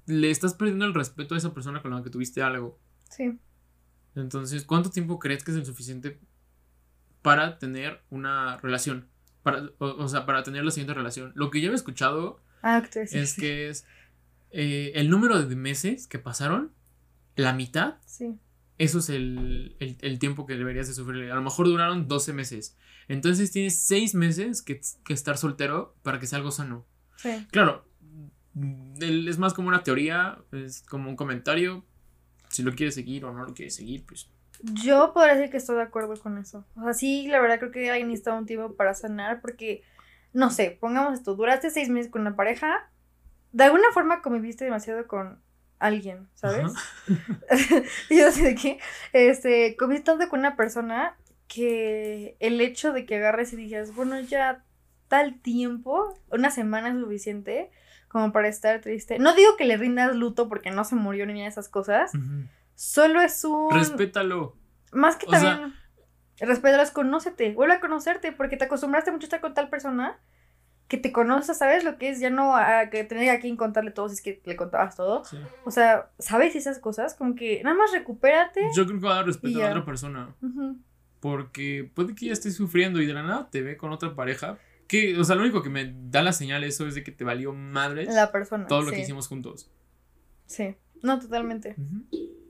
le 0.07 0.31
estás 0.31 0.55
perdiendo 0.55 0.85
el 0.85 0.95
respeto 0.95 1.35
a 1.35 1.39
esa 1.39 1.55
persona 1.55 1.81
con 1.81 1.93
la 1.93 2.03
que 2.03 2.11
tuviste 2.11 2.43
algo. 2.43 2.79
Sí. 3.11 3.39
Entonces, 4.15 4.65
¿cuánto 4.65 4.91
tiempo 4.91 5.19
crees 5.19 5.43
que 5.43 5.53
es 5.53 5.57
el 5.57 5.65
suficiente 5.65 6.21
para 7.23 7.59
tener 7.59 8.03
una 8.11 8.59
relación? 8.59 9.09
Para, 9.43 9.71
o, 9.79 10.09
sea, 10.09 10.27
para 10.27 10.43
tener 10.43 10.65
la 10.65 10.71
siguiente 10.71 10.95
relación. 10.95 11.33
Lo 11.35 11.51
que 11.51 11.61
yo 11.61 11.73
he 11.73 11.75
escuchado 11.75 12.41
ah, 12.63 12.83
es 12.95 13.35
que 13.35 13.69
es 13.69 13.87
eh, 14.51 14.93
el 14.95 15.11
número 15.11 15.43
de 15.43 15.57
meses 15.57 16.07
que 16.07 16.19
pasaron, 16.19 16.73
la 17.37 17.53
mitad. 17.53 17.97
Sí. 18.07 18.39
Eso 18.79 18.99
es 18.99 19.09
el, 19.11 19.77
el, 19.79 20.19
tiempo 20.19 20.47
que 20.47 20.57
deberías 20.57 20.89
de 20.89 20.95
sufrir. 20.95 21.31
A 21.31 21.35
lo 21.35 21.43
mejor 21.43 21.67
duraron 21.67 22.09
12 22.09 22.33
meses. 22.33 22.77
Entonces 23.09 23.53
tienes 23.53 23.79
6 23.81 24.15
meses 24.15 24.63
que, 24.63 24.81
que 25.05 25.13
estar 25.13 25.37
soltero 25.39 25.95
para 26.03 26.19
que 26.19 26.27
sea 26.27 26.39
algo 26.39 26.51
sano. 26.51 26.87
Claro, 27.51 27.87
es 29.01 29.39
más 29.39 29.55
como 29.55 29.69
una 29.69 29.83
teoría, 29.83 30.39
es 30.53 30.83
como 30.83 31.09
un 31.09 31.17
comentario. 31.17 31.85
Si 32.49 32.63
lo 32.63 32.73
quieres 32.73 32.95
seguir 32.95 33.25
o 33.25 33.33
no 33.33 33.45
lo 33.45 33.55
quieres 33.55 33.75
seguir, 33.75 34.05
pues. 34.05 34.29
Yo 34.63 35.13
podría 35.13 35.35
decir 35.35 35.51
que 35.51 35.57
estoy 35.57 35.77
de 35.77 35.83
acuerdo 35.83 36.15
con 36.21 36.39
eso. 36.39 36.65
O 36.77 36.85
sea, 36.85 36.95
sí, 36.95 37.27
la 37.29 37.41
verdad 37.41 37.59
creo 37.59 37.73
que 37.73 37.91
alguien 37.91 38.09
necesita 38.09 38.35
un 38.35 38.47
tiempo 38.47 38.75
para 38.75 38.95
sanar 38.95 39.41
porque, 39.41 39.83
no 40.33 40.51
sé, 40.51 40.77
pongamos 40.81 41.15
esto, 41.15 41.35
duraste 41.35 41.71
seis 41.71 41.89
meses 41.89 42.11
con 42.11 42.21
una 42.23 42.37
pareja, 42.37 42.89
de 43.53 43.65
alguna 43.65 43.91
forma 43.93 44.23
conviviste 44.23 44.65
demasiado 44.65 45.07
con 45.07 45.41
alguien, 45.79 46.29
¿sabes? 46.35 46.73
y 48.09 48.19
yo 48.21 48.31
sé 48.31 48.43
de 48.45 48.55
qué, 48.55 48.79
este, 49.13 49.77
conviviste 49.77 50.13
tanto 50.13 50.29
con 50.29 50.41
una 50.41 50.57
persona 50.57 51.17
que 51.49 52.37
el 52.41 52.61
hecho 52.61 52.93
de 52.93 53.05
que 53.05 53.17
agarres 53.17 53.53
y 53.53 53.57
digas, 53.57 53.95
bueno, 53.95 54.19
ya 54.21 54.65
tal 55.09 55.41
tiempo, 55.41 56.19
una 56.31 56.51
semana 56.51 56.89
es 56.89 56.99
suficiente 56.99 57.71
como 58.09 58.33
para 58.33 58.49
estar 58.49 58.81
triste. 58.81 59.19
No 59.19 59.35
digo 59.35 59.57
que 59.59 59.65
le 59.65 59.77
rindas 59.77 60.15
luto 60.15 60.49
porque 60.49 60.71
no 60.71 60.85
se 60.85 60.95
murió 60.95 61.27
ni 61.27 61.33
nada 61.33 61.45
de 61.45 61.51
esas 61.51 61.69
cosas. 61.69 62.13
Solo 62.83 63.21
es 63.21 63.45
un. 63.45 63.71
Respétalo. 63.71 64.57
Más 64.91 65.15
que 65.15 65.27
también. 65.27 65.73
Respétalo, 66.41 66.83
es 66.83 66.91
conócete. 66.91 67.53
Vuelve 67.53 67.75
a 67.75 67.81
conocerte 67.81 68.33
porque 68.33 68.57
te 68.57 68.65
acostumbraste 68.65 69.13
mucho 69.13 69.27
a 69.27 69.29
estar 69.29 69.41
con 69.41 69.55
tal 69.55 69.71
persona 69.71 70.19
que 70.89 70.97
te 70.97 71.13
conoces, 71.13 71.57
¿sabes 71.57 71.85
lo 71.85 71.97
que 71.97 72.11
es? 72.11 72.19
Ya 72.19 72.31
no 72.31 72.57
a, 72.57 72.91
que 72.91 73.05
tener 73.05 73.31
a 73.31 73.39
quien 73.39 73.57
contarle 73.57 73.93
todo 73.93 74.09
si 74.09 74.17
es 74.17 74.21
que 74.21 74.43
le 74.45 74.57
contabas 74.57 74.97
todo. 74.97 75.25
Sí. 75.25 75.37
O 75.65 75.71
sea, 75.71 76.11
¿sabes 76.19 76.57
esas 76.57 76.81
cosas? 76.81 77.15
Como 77.15 77.37
que 77.37 77.63
nada 77.63 77.77
más 77.77 77.93
recupérate. 77.93 78.63
Yo 78.75 78.85
creo 78.85 78.99
que 78.99 79.07
va 79.07 79.13
a 79.13 79.17
dar 79.19 79.27
respeto 79.27 79.65
a 79.65 79.69
otra 79.71 79.85
persona. 79.85 80.35
Porque 81.21 81.89
puede 81.95 82.17
que 82.17 82.27
ya 82.27 82.33
estés 82.33 82.57
sufriendo 82.57 83.01
y 83.01 83.07
de 83.07 83.15
la 83.15 83.23
nada 83.23 83.49
te 83.49 83.63
ve 83.63 83.77
con 83.77 83.93
otra 83.93 84.17
pareja. 84.17 84.59
Que, 84.89 85.17
o 85.17 85.23
sea, 85.23 85.37
lo 85.37 85.43
único 85.43 85.63
que 85.63 85.71
me 85.71 85.95
da 86.11 86.21
la 86.21 86.33
señal 86.33 86.65
eso 86.65 86.89
es 86.89 86.97
de 86.97 87.05
que 87.05 87.13
te 87.13 87.23
valió 87.23 87.53
madres 87.53 88.13
La 88.13 88.33
persona. 88.33 88.67
todo 88.67 88.83
lo 88.83 88.89
sí. 88.89 88.97
que 88.97 89.03
hicimos 89.03 89.29
juntos. 89.29 89.71
Sí. 90.47 90.75
No, 91.01 91.21
totalmente. 91.21 91.77
Ujú. 91.79 92.42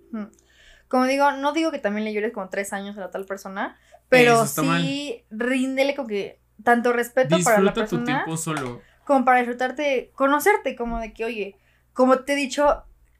Como 0.88 1.06
digo, 1.06 1.32
no 1.32 1.52
digo 1.52 1.70
que 1.70 1.78
también 1.78 2.04
le 2.04 2.12
llores 2.12 2.32
como 2.32 2.48
tres 2.48 2.72
años 2.72 2.96
a 2.98 3.00
la 3.00 3.10
tal 3.10 3.24
persona, 3.24 3.78
pero 4.08 4.46
sí 4.46 5.24
ríndele 5.30 5.94
como 5.94 6.08
que 6.08 6.38
tanto 6.62 6.92
respeto 6.92 7.36
para 7.42 7.60
la 7.60 7.72
Disfruta 7.72 7.74
tu 7.74 7.96
persona 7.98 8.24
tiempo 8.24 8.36
solo. 8.36 8.82
como 9.06 9.24
para 9.24 9.38
disfrutarte, 9.38 10.10
conocerte, 10.14 10.76
como 10.76 11.00
de 11.00 11.12
que, 11.12 11.24
oye, 11.24 11.56
como 11.92 12.20
te 12.20 12.34
he 12.34 12.36
dicho, 12.36 12.68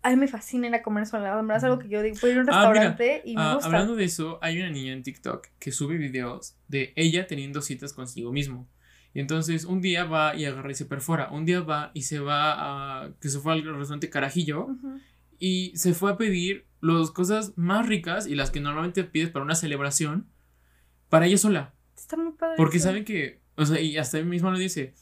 a 0.02 0.10
mí 0.10 0.16
me 0.16 0.28
fascina 0.28 0.66
ir 0.68 0.74
a 0.74 0.82
comer 0.82 1.06
sola, 1.06 1.38
en 1.38 1.46
verdad 1.48 1.58
es 1.58 1.64
algo 1.64 1.78
que 1.78 1.88
yo 1.88 2.02
digo, 2.02 2.16
a 2.22 2.28
ir 2.28 2.36
a 2.36 2.40
un 2.40 2.46
Ah, 2.48 2.70
mira, 2.72 2.96
restaurante 2.96 3.22
y 3.24 3.36
me 3.36 3.42
Ah, 3.42 3.52
gusta. 3.54 3.68
hablando 3.68 3.96
de 3.96 4.04
eso, 4.04 4.38
hay 4.42 4.58
una 4.60 4.70
niña 4.70 4.92
en 4.92 5.02
TikTok 5.02 5.48
que 5.58 5.72
sube 5.72 5.96
videos 5.96 6.56
de 6.68 6.92
ella 6.96 7.26
teniendo 7.26 7.62
citas 7.62 7.92
consigo 7.92 8.32
mismo. 8.32 8.68
Y 9.14 9.20
entonces 9.20 9.64
un 9.64 9.80
día 9.82 10.04
va 10.04 10.34
y 10.34 10.44
agarra 10.46 10.70
y 10.70 10.74
se 10.74 10.86
perfora. 10.86 11.30
Un 11.30 11.44
día 11.44 11.60
va 11.60 11.90
y 11.94 12.02
se 12.02 12.18
va 12.18 13.02
a. 13.04 13.10
que 13.20 13.28
se 13.28 13.38
fue 13.40 13.52
al 13.52 13.62
restaurante 13.62 14.08
Carajillo 14.08 14.64
Ujú. 14.66 15.00
Y 15.42 15.72
se 15.76 15.92
fue 15.92 16.12
a 16.12 16.16
pedir 16.16 16.66
las 16.80 17.10
cosas 17.10 17.52
más 17.56 17.88
ricas 17.88 18.28
y 18.28 18.36
las 18.36 18.52
que 18.52 18.60
normalmente 18.60 19.02
pides 19.02 19.28
para 19.30 19.44
una 19.44 19.56
celebración 19.56 20.28
para 21.08 21.26
ella 21.26 21.36
sola. 21.36 21.74
Está 21.96 22.16
muy 22.16 22.30
padre. 22.34 22.54
Porque 22.56 22.76
eso. 22.76 22.86
saben 22.86 23.04
que, 23.04 23.40
o 23.56 23.66
sea, 23.66 23.80
y 23.80 23.98
hasta 23.98 24.18
él 24.18 24.26
mismo 24.26 24.52
lo 24.52 24.58
dice, 24.58 24.94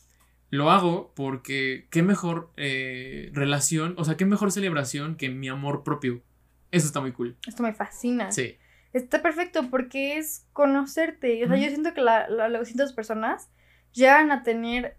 lo 0.49 0.71
hago 0.71 1.13
porque 1.15 1.89
qué 1.91 2.03
mejor 2.03 2.53
eh, 2.57 3.29
relación, 3.35 3.95
o 3.99 4.05
sea, 4.07 4.17
qué 4.17 4.25
mejor 4.25 4.51
celebración 4.51 5.17
que 5.17 5.29
mi 5.29 5.51
amor 5.51 5.85
propio. 5.85 6.23
Eso 6.71 6.87
está 6.87 7.03
muy 7.03 7.13
cool. 7.13 7.37
Esto 7.47 7.63
me 7.63 7.75
fascina. 7.75 8.33
Sí. 8.33 8.57
Está 8.95 9.21
perfecto 9.21 9.69
porque 9.69 10.17
es 10.17 10.47
conocerte. 10.55 11.45
O 11.45 11.49
sea, 11.49 11.59
yo 11.59 11.69
siento 11.69 11.93
que 11.93 12.01
la, 12.01 12.31
la, 12.31 12.49
las 12.49 12.63
distintas 12.63 12.95
personas 12.95 13.51
llegan 13.93 14.33
a 14.33 14.43
tener 14.43 14.97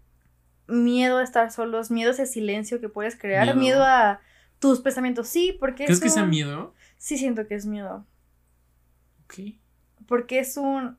miedo 0.68 1.18
a 1.18 1.24
estar 1.24 1.50
solos, 1.50 1.90
miedo 1.90 2.10
a 2.10 2.14
ese 2.14 2.26
silencio 2.26 2.80
que 2.80 2.88
puedes 2.88 3.16
crear, 3.18 3.46
Miedo. 3.46 3.58
miedo, 3.58 3.82
a 3.82 4.20
tus 4.62 4.80
pensamientos. 4.80 5.28
Sí, 5.28 5.54
porque 5.60 5.84
¿Crees 5.84 5.98
es 5.98 6.02
que 6.02 6.08
sea 6.08 6.24
miedo? 6.24 6.72
Sí 6.96 7.18
siento 7.18 7.46
que 7.48 7.54
es 7.56 7.66
miedo. 7.66 8.06
Ok. 9.24 9.34
Porque 10.06 10.38
es 10.38 10.56
un... 10.56 10.96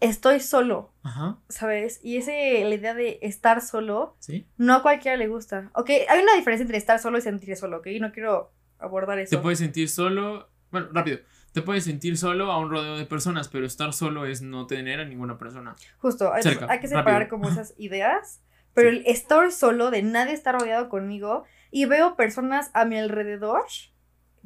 Estoy 0.00 0.40
solo, 0.40 0.92
Ajá. 1.02 1.38
¿sabes? 1.48 2.00
Y 2.02 2.16
ese, 2.16 2.62
la 2.64 2.74
idea 2.74 2.94
de 2.94 3.18
estar 3.22 3.60
solo, 3.62 4.16
¿Sí? 4.18 4.46
no 4.58 4.74
a 4.74 4.82
cualquiera 4.82 5.16
le 5.16 5.28
gusta. 5.28 5.70
Ok, 5.74 5.88
hay 6.08 6.22
una 6.22 6.34
diferencia 6.34 6.62
entre 6.62 6.76
estar 6.78 6.98
solo 6.98 7.16
y 7.16 7.22
sentirse 7.22 7.56
solo, 7.56 7.78
¿ok? 7.78 7.86
No 8.00 8.10
quiero 8.12 8.52
abordar 8.78 9.18
eso. 9.18 9.36
Te 9.36 9.42
puedes 9.42 9.60
sentir 9.60 9.88
solo. 9.88 10.50
Bueno, 10.70 10.88
rápido. 10.92 11.20
Te 11.52 11.62
puedes 11.62 11.84
sentir 11.84 12.18
solo 12.18 12.50
a 12.50 12.58
un 12.58 12.70
rodeo 12.70 12.96
de 12.98 13.06
personas, 13.06 13.48
pero 13.48 13.64
estar 13.64 13.92
solo 13.92 14.26
es 14.26 14.42
no 14.42 14.66
tener 14.66 15.00
a 15.00 15.04
ninguna 15.04 15.38
persona. 15.38 15.76
Justo, 15.98 16.32
hay, 16.34 16.42
Cerca, 16.42 16.66
hay 16.68 16.80
que 16.80 16.88
separar 16.88 17.22
rápido. 17.22 17.28
como 17.30 17.48
esas 17.48 17.74
ideas. 17.78 18.42
Pero 18.74 18.90
Sí. 18.90 18.96
el 18.98 19.06
estar 19.06 19.50
solo, 19.52 19.90
de 19.90 20.02
nadie 20.02 20.32
está 20.34 20.52
rodeado 20.52 20.88
conmigo, 20.88 21.44
y 21.70 21.86
veo 21.86 22.16
personas 22.16 22.70
a 22.74 22.84
mi 22.84 22.98
alrededor 22.98 23.62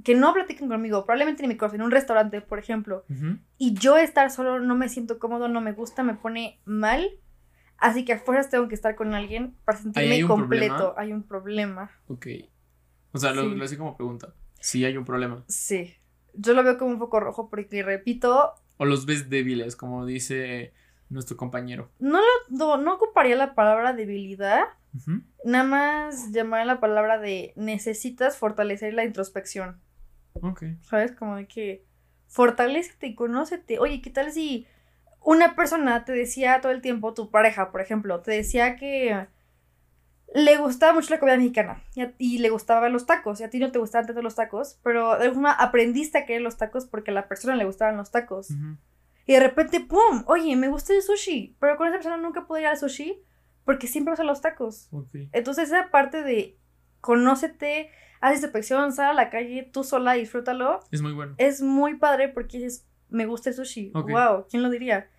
que 0.04 0.14
no 0.14 0.32
platican 0.32 0.68
conmigo, 0.68 1.04
probablemente 1.04 1.42
en 1.42 1.48
mi 1.48 1.56
casa, 1.56 1.74
en 1.74 1.82
un 1.82 1.90
restaurante, 1.90 2.40
por 2.40 2.58
ejemplo, 2.60 3.04
Ujú. 3.10 3.38
y 3.56 3.74
yo 3.74 3.96
estar 3.96 4.30
solo 4.30 4.60
no 4.60 4.76
me 4.76 4.88
siento 4.88 5.18
cómodo, 5.18 5.48
no 5.48 5.60
me 5.60 5.72
gusta, 5.72 6.02
me 6.04 6.14
pone 6.14 6.60
mal. 6.64 7.10
Así 7.78 8.04
que 8.04 8.12
a 8.12 8.18
fuerzas 8.18 8.50
tengo 8.50 8.66
que 8.68 8.74
estar 8.74 8.94
con 8.96 9.14
alguien 9.14 9.56
para 9.64 9.78
sentirme 9.78 10.14
hay 10.14 10.22
completo. 10.22 10.74
problema? 10.76 10.94
Hay 10.98 11.12
un 11.12 11.22
problema. 11.22 11.90
Ok. 12.08 12.26
O 13.12 13.18
sea, 13.18 13.32
lo, 13.32 13.42
Sí. 13.42 13.54
lo 13.54 13.64
hice 13.64 13.78
como 13.78 13.96
pregunta. 13.96 14.34
Si 14.60 14.84
hay 14.84 14.96
un 14.96 15.04
problema. 15.04 15.44
Sí. 15.48 15.94
Yo 16.34 16.54
lo 16.54 16.62
veo 16.64 16.76
como 16.78 16.90
un 16.92 16.98
foco 16.98 17.20
rojo 17.20 17.48
porque, 17.48 17.82
repito, 17.82 18.52
O 18.78 18.84
los 18.84 19.06
ves 19.06 19.28
débiles, 19.30 19.74
como 19.76 20.06
dice 20.06 20.72
nuestro 21.10 21.36
compañero. 21.36 21.90
no, 21.98 22.18
lo, 22.18 22.26
no, 22.50 22.76
no 22.78 22.94
ocuparía 22.94 23.36
la 23.36 23.54
palabra 23.54 23.92
debilidad, 23.92 24.64
nada 25.44 25.64
más 25.64 26.32
llamaría 26.32 26.64
la 26.66 26.80
palabra 26.80 27.18
de 27.18 27.52
necesitas 27.56 28.36
fortalecer 28.36 28.94
la 28.94 29.04
introspección. 29.04 29.80
Ok. 30.40 30.64
¿Sabes? 30.82 31.12
Como 31.12 31.36
de 31.36 31.46
que 31.46 31.84
fortalécete 32.26 33.06
y 33.08 33.14
conócete. 33.14 33.78
Oye, 33.78 34.00
¿qué 34.02 34.10
tal 34.10 34.32
si 34.32 34.66
una 35.20 35.54
persona 35.56 36.04
te 36.04 36.12
decía 36.12 36.60
todo 36.60 36.72
el 36.72 36.80
tiempo, 36.80 37.14
tu 37.14 37.30
pareja, 37.30 37.70
por 37.70 37.80
ejemplo, 37.80 38.20
te 38.20 38.32
decía 38.32 38.76
que 38.76 39.26
le 40.34 40.56
gustaba 40.58 40.92
mucho 40.92 41.08
la 41.10 41.18
comida 41.20 41.36
mexicana 41.38 41.82
y, 41.94 42.02
a- 42.02 42.12
y 42.18 42.38
le 42.38 42.50
gustaban 42.50 42.92
los 42.92 43.06
tacos 43.06 43.40
y 43.40 43.44
a 43.44 43.50
ti 43.50 43.58
no 43.58 43.72
te 43.72 43.78
gustaban 43.78 44.06
tanto 44.06 44.20
los 44.22 44.34
tacos, 44.34 44.78
pero 44.82 45.16
de 45.18 45.24
alguna 45.26 45.32
forma 45.32 45.52
aprendiste 45.52 46.18
a 46.18 46.26
querer 46.26 46.42
los 46.42 46.56
tacos 46.58 46.84
porque 46.86 47.10
a 47.10 47.14
la 47.14 47.28
persona 47.28 47.56
le 47.56 47.64
gustaban 47.64 47.96
los 47.96 48.10
tacos. 48.10 48.50
Y 49.28 49.34
de 49.34 49.40
repente, 49.40 49.80
¡pum! 49.80 50.24
Oye, 50.26 50.56
me 50.56 50.68
gusta 50.68 50.94
el 50.94 51.02
sushi, 51.02 51.54
pero 51.60 51.76
con 51.76 51.86
esa 51.86 51.98
persona 51.98 52.16
nunca 52.16 52.46
puedo 52.46 52.62
ir 52.62 52.66
al 52.66 52.78
sushi 52.78 53.22
porque 53.64 53.86
siempre 53.86 54.14
usa 54.14 54.24
los 54.24 54.40
tacos. 54.40 54.88
Entonces 55.32 55.68
esa 55.68 55.90
parte 55.90 56.22
de 56.22 56.56
conócete, 57.02 57.90
haz 58.22 58.36
introspección, 58.36 58.90
sal 58.94 59.10
a 59.10 59.12
la 59.12 59.28
calle 59.28 59.68
tú 59.70 59.84
sola, 59.84 60.14
disfrútalo, 60.14 60.80
Es 60.90 61.02
muy 61.02 61.12
bueno. 61.12 61.34
es 61.36 61.60
muy 61.60 61.96
padre 61.98 62.30
porque 62.30 62.56
dices, 62.56 62.86
me 63.10 63.26
gusta 63.26 63.50
el 63.50 63.56
sushi, 63.56 63.90
wow, 63.92 64.46
¿quién 64.48 64.62
lo 64.62 64.70
diría? 64.70 65.10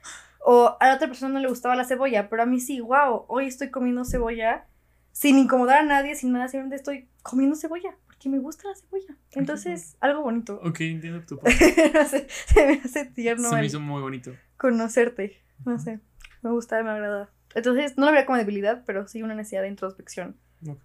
O 0.44 0.76
a 0.80 0.88
la 0.88 0.96
otra 0.96 1.08
persona 1.08 1.34
no 1.36 1.40
le 1.40 1.48
gustaba 1.48 1.76
la 1.76 1.86
cebolla, 1.86 2.30
pero 2.30 2.42
a 2.42 2.46
mí 2.48 2.60
sí, 2.60 2.82
wow, 2.82 3.26
hoy 3.28 3.46
estoy 3.46 3.70
comiendo 3.70 4.06
cebolla 4.06 4.66
sin 5.12 5.38
incomodar 5.38 5.78
a 5.78 5.84
nadie, 5.84 6.16
sin 6.16 6.32
nada, 6.32 6.48
simplemente 6.48 6.78
estoy 6.78 7.10
comiendo 7.22 7.56
cebolla 7.56 7.96
porque 8.20 8.30
me 8.30 8.40
gusta 8.40 8.68
la 8.68 8.76
cebolla. 8.76 9.16
Entonces, 9.32 9.96
algo 10.02 10.24
bonito. 10.24 10.60
Ok, 10.62 10.82
entiendo 10.82 11.22
tu 11.26 11.38
punto. 11.40 11.50
No 11.94 12.06
sé, 12.06 12.28
se 12.30 12.68
me 12.68 12.74
hace 12.84 13.06
tierno 13.06 13.50
Se 13.50 13.56
me 13.56 13.66
hizo 13.66 13.80
muy 13.80 14.02
bonito. 14.02 14.34
conocerte, 14.58 15.42
no 15.66 15.80
sé, 15.80 16.02
me 16.42 16.52
gusta, 16.52 16.84
me 16.84 16.90
agrada. 16.90 17.32
Entonces, 17.56 17.98
no 17.98 18.06
lo 18.06 18.12
vería 18.12 18.26
como 18.26 18.38
debilidad, 18.38 18.84
pero 18.86 19.08
sí 19.08 19.24
una 19.24 19.36
necesidad 19.36 19.62
de 19.62 19.70
introspección. 19.70 20.38
Ok. 20.68 20.80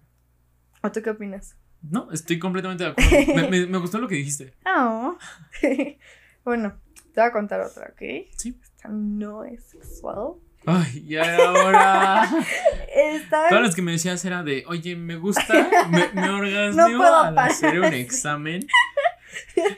¿O 0.81 0.91
tú 0.93 1.01
qué 1.01 1.09
opinas? 1.09 1.57
No, 1.81 2.09
estoy 2.11 2.39
completamente 2.39 2.85
de 2.85 2.89
acuerdo. 2.91 3.35
Me, 3.35 3.49
me- 3.49 3.67
me 3.67 3.77
gustó 3.79 3.99
lo 3.99 4.07
que 4.07 4.15
dijiste. 4.15 4.53
Oh. 4.65 5.17
bueno, 6.45 6.79
te 7.13 7.19
voy 7.21 7.29
a 7.29 7.31
contar 7.33 7.59
otra, 7.61 7.87
¿ok? 7.91 8.29
Sí. 8.37 8.57
Esta 8.63 8.87
no 8.89 9.43
es 9.43 9.63
sexual. 9.65 10.35
Ay, 10.67 11.03
y 11.07 11.15
ahora. 11.17 12.29
Esta 12.95 13.49
Todas 13.49 13.63
las 13.63 13.75
que 13.75 13.81
me 13.81 13.91
decías 13.93 14.23
era 14.25 14.43
de, 14.43 14.63
oye, 14.67 14.95
me 14.95 15.15
gusta, 15.15 15.87
me, 15.89 16.07
me 16.13 16.29
orgasmeo 16.29 16.89
No 16.89 16.97
puedo 16.97 17.17
al 17.19 17.37
hacer 17.37 17.75
un 17.75 17.81
parar. 17.81 17.93
examen. 17.95 18.67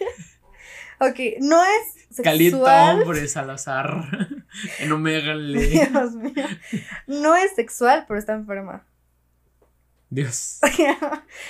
Ok, 1.00 1.20
no 1.42 1.64
es 1.64 2.18
Calienta 2.24 2.58
sexual. 2.58 3.02
hombre 3.04 3.28
Salazar. 3.28 4.30
en 4.80 4.92
Omega. 4.92 5.36
Dios 5.38 6.14
mío. 6.16 6.44
No 7.06 7.36
es 7.36 7.54
sexual, 7.56 8.06
pero 8.08 8.18
está 8.20 8.34
enferma. 8.34 8.84
Dios. 10.10 10.60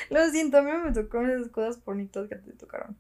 Lo 0.09 0.29
siento, 0.31 0.57
a 0.57 0.61
mí 0.63 0.71
me 0.83 0.91
tocó 0.91 1.21
esas 1.21 1.47
cosas 1.49 1.81
bonitas 1.85 2.27
que 2.27 2.35
te 2.35 2.51
tocaron. 2.53 2.97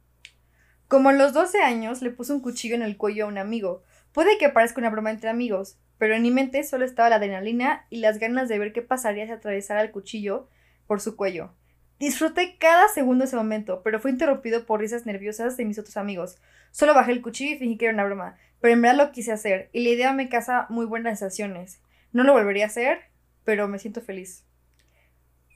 Como 0.87 1.09
a 1.09 1.13
los 1.13 1.33
12 1.33 1.61
años, 1.61 2.01
le 2.01 2.11
puso 2.11 2.33
un 2.33 2.39
cuchillo 2.39 2.75
en 2.75 2.81
el 2.83 2.95
cuello 2.95 3.25
a 3.25 3.27
un 3.27 3.37
amigo. 3.37 3.83
Puede 4.13 4.37
que 4.37 4.47
parezca 4.47 4.79
una 4.79 4.89
broma 4.89 5.11
entre 5.11 5.29
amigos, 5.29 5.77
pero 5.97 6.15
en 6.15 6.21
mi 6.21 6.31
mente 6.31 6.63
solo 6.63 6.85
estaba 6.85 7.09
la 7.09 7.15
adrenalina 7.17 7.85
y 7.89 7.97
las 7.97 8.19
ganas 8.19 8.49
de 8.49 8.59
ver 8.59 8.73
qué 8.73 8.81
pasaría 8.81 9.25
si 9.25 9.31
atravesara 9.31 9.81
el 9.81 9.91
cuchillo 9.91 10.49
por 10.85 11.01
su 11.01 11.15
cuello. 11.15 11.53
Disfruté 11.99 12.57
cada 12.59 12.87
segundo 12.89 13.23
de 13.23 13.27
ese 13.27 13.35
momento, 13.35 13.81
pero 13.83 13.99
fue 13.99 14.11
interrumpido 14.11 14.65
por 14.65 14.79
risas 14.79 15.05
nerviosas 15.05 15.57
de 15.57 15.65
mis 15.65 15.79
otros 15.79 15.97
amigos. 15.97 16.37
Solo 16.71 16.93
bajé 16.93 17.11
el 17.11 17.21
cuchillo 17.21 17.55
y 17.55 17.57
fingí 17.57 17.77
que 17.77 17.85
era 17.85 17.93
una 17.93 18.05
broma, 18.05 18.37
pero 18.61 18.73
en 18.73 18.81
verdad 18.81 18.97
lo 18.97 19.11
quise 19.11 19.31
hacer, 19.31 19.69
y 19.73 19.83
la 19.83 19.89
idea 19.89 20.13
me 20.13 20.29
causa 20.29 20.67
muy 20.69 20.85
buenas 20.85 21.19
sensaciones. 21.19 21.81
No 22.13 22.23
lo 22.23 22.33
volvería 22.33 22.65
a 22.65 22.67
hacer, 22.67 22.99
pero 23.43 23.67
me 23.67 23.79
siento 23.79 24.01
feliz. 24.01 24.43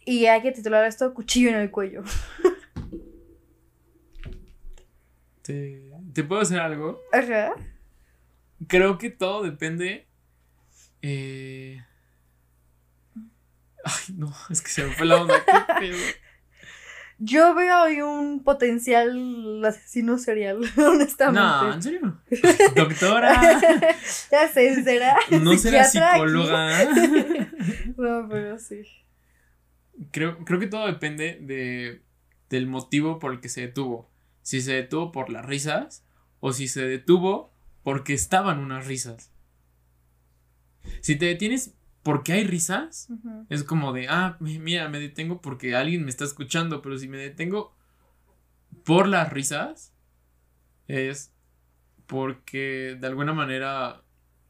Y 0.06 0.26
hay 0.26 0.42
que 0.42 0.52
titular 0.52 0.84
esto 0.86 1.14
Cuchillo 1.14 1.50
en 1.50 1.56
el 1.56 1.70
cuello. 1.70 2.04
¿Te, 5.44 5.92
¿Te 6.14 6.24
puedo 6.24 6.42
hacer 6.42 6.60
algo? 6.60 7.00
Ajá. 7.12 7.54
Creo 8.68 8.98
que 8.98 9.10
todo 9.10 9.44
depende. 9.44 10.08
Eh... 11.02 11.84
Ay, 13.84 14.16
no, 14.16 14.34
es 14.50 14.62
que 14.62 14.70
se 14.70 14.84
me 14.84 14.94
fue 14.94 15.06
la 15.06 15.22
onda. 15.22 15.44
qué 15.44 15.74
pedo. 15.80 15.98
Yo 17.24 17.54
veo 17.54 17.84
ahí 17.84 18.02
un 18.02 18.44
potencial 18.44 19.64
asesino 19.64 20.18
serial, 20.18 20.58
honestamente. 20.78 21.40
No, 21.40 21.74
en 21.74 21.84
serio. 21.84 22.18
Doctora, 22.76 23.62
ya 24.32 24.48
sé, 24.48 24.84
será. 24.84 25.16
no 25.40 25.56
será 25.56 25.84
psicóloga. 25.84 26.84
No, 27.96 28.28
pero 28.28 28.58
sí. 28.58 28.82
Creo, 30.10 30.44
creo 30.46 30.60
que 30.60 30.66
todo 30.66 30.88
depende 30.88 31.38
de, 31.40 32.02
del 32.50 32.66
motivo 32.66 33.20
por 33.20 33.34
el 33.34 33.40
que 33.40 33.50
se 33.50 33.62
detuvo. 33.62 34.10
Si 34.42 34.62
se 34.62 34.74
detuvo 34.74 35.12
por 35.12 35.30
las 35.30 35.46
risas 35.46 36.04
o 36.40 36.54
si 36.54 36.68
se 36.68 36.82
detuvo 36.82 37.54
porque 37.84 38.16
estaban 38.16 38.58
unas 38.58 38.88
risas. 38.88 39.32
Si 41.02 41.16
te 41.16 41.26
detienes 41.26 41.74
porque 42.04 42.34
hay 42.34 42.44
risas, 42.46 43.10
es 43.50 43.64
como 43.64 43.94
de, 43.94 44.08
ah, 44.10 44.38
mi- 44.40 44.60
mira, 44.60 44.90
me 44.90 45.00
detengo 45.00 45.42
porque 45.42 45.76
alguien 45.76 46.04
me 46.04 46.10
está 46.10 46.24
escuchando, 46.24 46.82
pero 46.82 46.98
si 46.98 47.08
me 47.08 47.18
detengo 47.18 47.76
por 48.84 49.08
las 49.08 49.32
risas, 49.32 49.94
es 50.88 51.32
porque 52.08 52.98
de 53.00 53.08
alguna 53.08 53.34
manera, 53.34 54.04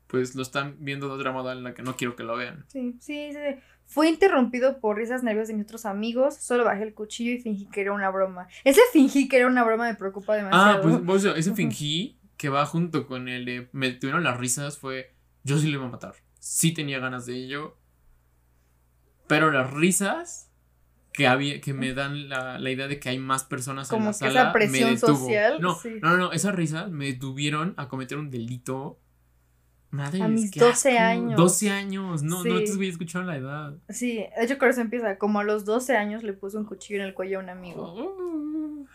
pues 0.07 0.35
lo 0.35 0.41
están 0.41 0.77
viendo 0.79 1.07
de 1.07 1.13
otra 1.13 1.31
moda 1.31 1.53
en 1.53 1.63
la 1.63 1.73
que 1.73 1.83
no 1.83 1.95
quiero 1.95 2.15
que 2.15 2.23
lo 2.23 2.35
vean. 2.37 2.65
Sí, 2.67 2.95
sí, 2.99 3.31
sí. 3.33 3.39
Fue 3.85 4.07
interrumpido 4.09 4.79
por 4.79 4.97
risas 4.97 5.21
nerviosas 5.23 5.49
de 5.49 5.55
mis 5.55 5.65
otros 5.65 5.85
amigos. 5.85 6.35
Solo 6.37 6.63
bajé 6.63 6.83
el 6.83 6.93
cuchillo 6.93 7.31
y 7.33 7.39
fingí 7.39 7.65
que 7.67 7.81
era 7.81 7.91
una 7.91 8.09
broma. 8.09 8.47
Ese 8.63 8.81
fingí 8.93 9.27
que 9.27 9.37
era 9.37 9.47
una 9.47 9.63
broma 9.63 9.85
me 9.89 9.95
preocupa 9.95 10.35
demasiado. 10.35 10.77
Ah, 10.77 10.81
pues, 10.81 10.95
pues, 11.05 11.25
ese 11.37 11.53
fingí 11.53 12.17
que 12.37 12.49
va 12.49 12.65
junto 12.65 13.05
con 13.05 13.27
el 13.27 13.45
de 13.45 13.69
me 13.73 13.91
tuvieron 13.91 14.23
las 14.23 14.37
risas 14.37 14.77
fue 14.77 15.13
yo 15.43 15.57
sí 15.57 15.67
lo 15.69 15.77
iba 15.79 15.85
a 15.87 15.91
matar. 15.91 16.15
Sí 16.39 16.73
tenía 16.73 16.99
ganas 16.99 17.25
de 17.25 17.35
ello. 17.35 17.77
Pero 19.27 19.51
las 19.51 19.71
risas 19.71 20.49
que 21.13 21.27
había 21.27 21.59
que 21.61 21.73
me 21.73 21.93
dan 21.93 22.29
la, 22.29 22.57
la 22.57 22.69
idea 22.71 22.87
de 22.87 22.99
que 22.99 23.09
hay 23.09 23.19
más 23.19 23.43
personas 23.43 23.89
Como 23.89 24.05
en 24.05 24.05
la 24.07 24.11
que 24.11 24.15
esa 24.25 24.27
sala 24.27 24.45
me 24.45 24.53
presión 24.53 24.95
detuvo. 24.95 25.15
social, 25.17 25.61
No, 25.61 25.75
sí. 25.75 25.99
no, 26.01 26.17
no, 26.17 26.31
esas 26.31 26.55
risas 26.55 26.89
me 26.89 27.05
detuvieron 27.07 27.73
a 27.77 27.87
cometer 27.87 28.17
un 28.17 28.29
delito. 28.29 28.99
Madre, 29.89 30.21
A 30.21 30.27
mis 30.29 30.51
qué 30.51 30.61
12 30.61 30.97
asco. 30.97 31.03
años. 31.03 31.35
12 31.37 31.69
años. 31.69 32.23
No, 32.23 32.43
no 32.45 32.59
te 32.63 32.75
voy 32.75 32.87
a 32.87 32.89
escuchar 32.91 33.25
la 33.25 33.35
edad. 33.35 33.73
Sí, 33.89 34.25
de 34.37 34.43
hecho, 34.45 34.57
con 34.57 34.69
eso 34.69 34.79
empieza. 34.79 35.17
Como 35.17 35.39
a 35.41 35.43
los 35.43 35.65
12 35.65 35.97
años 35.97 36.23
le 36.23 36.31
puso 36.31 36.57
un 36.59 36.65
cuchillo 36.65 37.01
en 37.01 37.05
el 37.07 37.13
cuello 37.13 37.39
a 37.39 37.43
un 37.43 37.49
amigo. 37.49 37.83
Oh. 37.83 38.85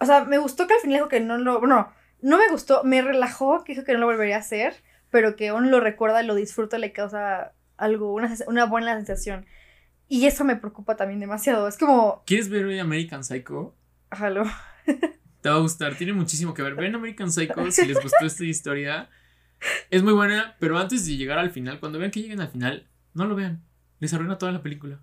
O 0.00 0.04
sea, 0.04 0.24
me 0.24 0.36
gustó 0.36 0.66
que 0.66 0.74
al 0.74 0.80
final 0.80 0.98
dijo 0.98 1.08
que 1.08 1.20
no 1.20 1.38
lo. 1.38 1.60
Bueno, 1.60 1.90
no 2.20 2.36
me 2.36 2.48
gustó, 2.50 2.84
me 2.84 3.00
relajó 3.00 3.64
que 3.64 3.72
dijo 3.72 3.84
que 3.86 3.94
no 3.94 4.00
lo 4.00 4.06
volvería 4.06 4.36
a 4.36 4.40
hacer, 4.40 4.74
pero 5.12 5.36
que 5.36 5.48
aún 5.48 5.70
lo 5.70 5.78
recuerda, 5.78 6.22
lo 6.22 6.34
disfruta, 6.34 6.78
le 6.78 6.92
causa 6.92 7.52
algo, 7.76 8.14
una, 8.14 8.34
una 8.48 8.64
buena 8.64 8.96
sensación. 8.96 9.46
Y 10.08 10.26
eso 10.26 10.42
me 10.42 10.56
preocupa 10.56 10.96
también 10.96 11.20
demasiado. 11.20 11.68
Es 11.68 11.78
como. 11.78 12.24
¿Quieres 12.26 12.48
ver 12.48 12.64
hoy 12.64 12.78
American 12.78 13.22
Psycho? 13.22 13.76
Jalo. 14.10 14.44
Te 15.42 15.48
va 15.48 15.56
a 15.56 15.60
gustar, 15.60 15.96
tiene 15.96 16.12
muchísimo 16.14 16.54
que 16.54 16.62
ver. 16.62 16.74
Ven 16.74 16.94
American 16.94 17.30
Psycho 17.30 17.70
si 17.70 17.86
les 17.86 17.98
gustó 18.02 18.24
esta 18.24 18.44
historia. 18.44 19.10
Es 19.90 20.02
muy 20.02 20.14
buena, 20.14 20.56
pero 20.58 20.78
antes 20.78 21.06
de 21.06 21.16
llegar 21.16 21.38
al 21.38 21.50
final, 21.50 21.78
cuando 21.78 21.98
vean 21.98 22.10
que 22.10 22.22
lleguen 22.22 22.40
al 22.40 22.48
final, 22.48 22.88
no 23.12 23.26
lo 23.26 23.34
vean. 23.34 23.62
Les 24.00 24.14
arruina 24.14 24.38
toda 24.38 24.50
la 24.50 24.62
película. 24.62 25.00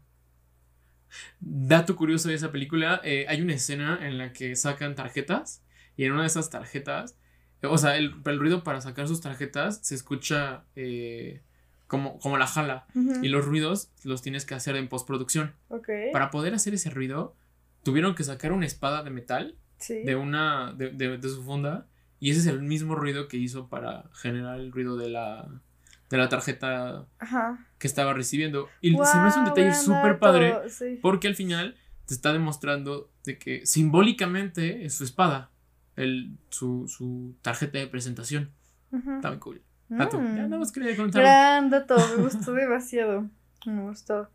Dato 1.39 1.95
curioso 1.95 2.30
de 2.30 2.36
esa 2.36 2.51
película, 2.51 2.99
eh, 3.03 3.26
hay 3.30 3.41
una 3.41 3.53
escena 3.53 3.99
en 4.01 4.18
la 4.18 4.34
que 4.34 4.55
sacan 4.55 4.95
tarjetas 4.95 5.64
y 5.95 6.05
en 6.05 6.14
una 6.14 6.22
de 6.22 6.28
esas 6.28 6.49
tarjetas, 6.49 7.18
o 7.64 7.78
sea, 7.78 7.97
el, 7.97 8.16
el 8.26 8.39
ruido 8.39 8.64
para 8.64 8.82
sacar 8.82 9.07
sus 9.07 9.22
tarjetas 9.22 9.80
se 9.84 9.95
escucha 9.95 10.64
eh, 10.76 11.41
como, 11.88 12.20
como 12.20 12.38
la 12.38 12.47
jala 12.47 12.86
y 13.24 13.28
los 13.30 13.45
ruidos 13.45 13.89
los 14.03 14.22
tienes 14.22 14.45
que 14.45 14.55
hacer 14.55 14.76
en 14.76 14.88
postproducción. 14.88 15.53
Para 16.14 16.30
poder 16.32 16.53
hacer 16.53 16.74
ese 16.74 16.89
ruido, 16.89 17.36
tuvieron 17.84 18.16
que 18.16 18.24
sacar 18.24 18.51
una 18.51 18.66
espada 18.66 19.03
de 19.03 19.10
metal 19.10 19.55
Sí. 19.78 20.03
de 20.03 20.16
una 20.18 20.74
de, 20.74 20.89
de- 20.89 21.18
de 21.18 21.30
su 21.30 21.41
funda 21.41 21.88
y 22.20 22.32
ese 22.32 22.41
es 22.41 22.47
el 22.47 22.62
mismo 22.62 22.95
ruido 22.95 23.30
que 23.30 23.38
hizo 23.38 23.70
para 23.70 24.10
generar 24.14 24.60
el 24.60 24.74
ruido 24.74 24.97
de 24.97 25.07
la 25.10 25.47
de 26.10 26.18
la 26.18 26.28
tarjeta 26.28 27.05
Ajá. 27.18 27.66
que 27.78 27.88
estaba 27.88 28.14
recibiendo 28.14 28.68
y 28.82 28.89
se 28.91 28.97
me 28.97 29.28
hace 29.28 29.39
un 29.39 29.45
detalle 29.45 29.74
súper 29.74 30.20
padre 30.20 30.53
Sí. 30.70 30.99
porque 31.01 31.30
al 31.30 31.36
final 31.36 31.78
te 32.07 32.14
está 32.14 32.34
demostrando 32.34 33.10
de 33.24 33.38
que 33.39 33.66
simbólicamente 33.66 34.86
es 34.86 34.95
su 34.95 35.03
espada 35.05 35.49
el 36.00 36.38
su, 36.50 36.88
su 36.88 37.36
tarjeta 37.41 37.78
de 37.80 37.88
presentación 37.88 38.52
Ujú. 38.91 39.16
está 39.18 39.30
muy 39.30 39.39
cool 39.39 39.62
dato 39.89 40.20
Mm. 40.20 40.36
ya 40.36 40.43
nada 40.43 40.58
más 40.60 40.72
quería 40.72 40.95
contar 40.95 41.22
Gran 41.22 41.70
dato, 41.70 41.95
me 42.16 42.24
gustó 42.24 42.54
demasiado. 42.54 43.28
Me 43.66 43.82
gustó. 43.82 44.30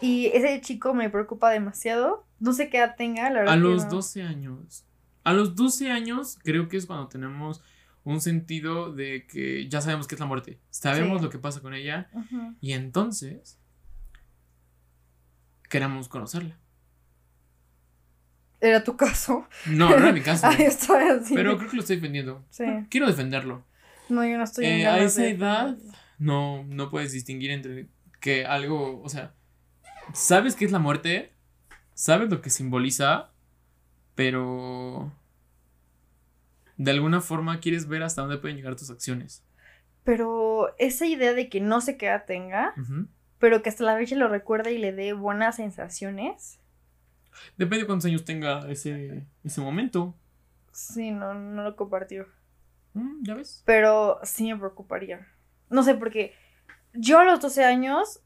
Y 0.00 0.26
ese 0.26 0.60
chico 0.60 0.94
me 0.94 1.10
preocupa 1.10 1.50
demasiado. 1.50 2.26
No 2.40 2.52
sé 2.52 2.68
qué 2.70 2.78
edad 2.78 2.94
tenga, 2.96 3.28
la 3.30 3.40
verdad. 3.40 3.54
a 3.54 3.56
los 3.56 3.84
no. 3.84 3.90
12 3.90 4.22
años 4.22 4.84
a 5.24 5.32
los 5.32 5.54
12 5.56 5.90
años 5.90 6.38
creo 6.44 6.68
que 6.68 6.76
es 6.76 6.84
cuando 6.86 7.08
tenemos 7.08 7.62
un 8.04 8.20
sentido 8.20 8.92
de 8.92 9.26
que 9.26 9.68
ya 9.68 9.80
sabemos 9.80 10.06
qué 10.06 10.14
es 10.16 10.20
la 10.20 10.26
muerte 10.26 10.60
sabemos 10.70 11.18
Sí. 11.18 11.24
lo 11.24 11.30
que 11.30 11.38
pasa 11.38 11.60
con 11.62 11.72
ella 11.74 12.08
Ujú. 12.12 12.54
Y 12.60 12.72
entonces 12.74 13.58
queremos 15.70 16.08
conocerla. 16.08 16.58
Era 18.66 18.82
tu 18.82 18.96
caso. 18.96 19.46
No, 19.66 19.90
no 19.90 19.96
era 19.96 20.12
mi 20.12 20.20
caso. 20.30 20.46
Ay, 20.46 20.62
estoy 20.62 21.04
así. 21.08 21.34
pero 21.34 21.56
creo 21.58 21.68
que 21.70 21.76
lo 21.76 21.82
estoy 21.82 21.96
defendiendo. 21.96 22.44
Sí. 22.50 22.64
Quiero 22.88 23.06
defenderlo. 23.06 23.64
No, 24.08 24.24
yo 24.26 24.36
no 24.38 24.44
estoy 24.44 24.64
en 24.66 24.80
Eh, 24.80 24.86
a 24.86 24.98
esa 24.98 25.22
de- 25.22 25.30
edad 25.30 25.76
no, 26.18 26.64
no 26.64 26.90
puedes 26.90 27.12
distinguir 27.12 27.50
entre 27.50 27.88
que 28.20 28.46
algo, 28.46 29.02
o 29.02 29.08
sea, 29.08 29.34
sabes 30.14 30.54
qué 30.56 30.64
es 30.64 30.72
la 30.72 30.78
muerte, 30.78 31.32
sabes 31.94 32.30
lo 32.30 32.40
que 32.40 32.48
simboliza, 32.50 33.32
pero 34.14 35.12
de 36.76 36.90
alguna 36.90 37.20
forma 37.20 37.60
quieres 37.60 37.86
ver 37.88 38.02
hasta 38.02 38.22
dónde 38.22 38.38
pueden 38.38 38.56
llegar 38.56 38.76
tus 38.76 38.90
acciones. 38.90 39.44
Pero 40.04 40.74
esa 40.78 41.06
idea 41.06 41.32
de 41.32 41.48
que 41.48 41.60
no 41.60 41.80
sé 41.80 41.96
qué 41.96 42.06
edad 42.06 42.24
tenga, 42.26 42.74
pero 43.38 43.62
que 43.62 43.68
hasta 43.70 43.84
la 43.84 43.96
fecha 43.96 44.16
lo 44.16 44.28
recuerde 44.28 44.72
y 44.72 44.78
le 44.78 44.92
dé 44.92 45.12
buenas 45.12 45.56
sensaciones. 45.56 46.60
Depende 47.56 47.82
de 47.82 47.86
cuántos 47.86 48.06
años 48.06 48.24
tenga 48.24 48.68
ese, 48.70 49.26
ese 49.42 49.60
momento. 49.60 50.14
Sí, 50.72 51.10
no, 51.10 51.34
no 51.34 51.62
lo 51.62 51.76
compartió. 51.76 52.26
Mm, 52.94 53.24
¿Ya 53.24 53.34
ves? 53.34 53.62
Pero 53.64 54.18
sí 54.22 54.52
me 54.52 54.58
preocuparía. 54.58 55.26
No 55.70 55.82
sé, 55.82 55.94
porque 55.94 56.34
yo 56.92 57.18
a 57.18 57.24
los 57.24 57.40
12 57.40 57.64
años, 57.64 58.20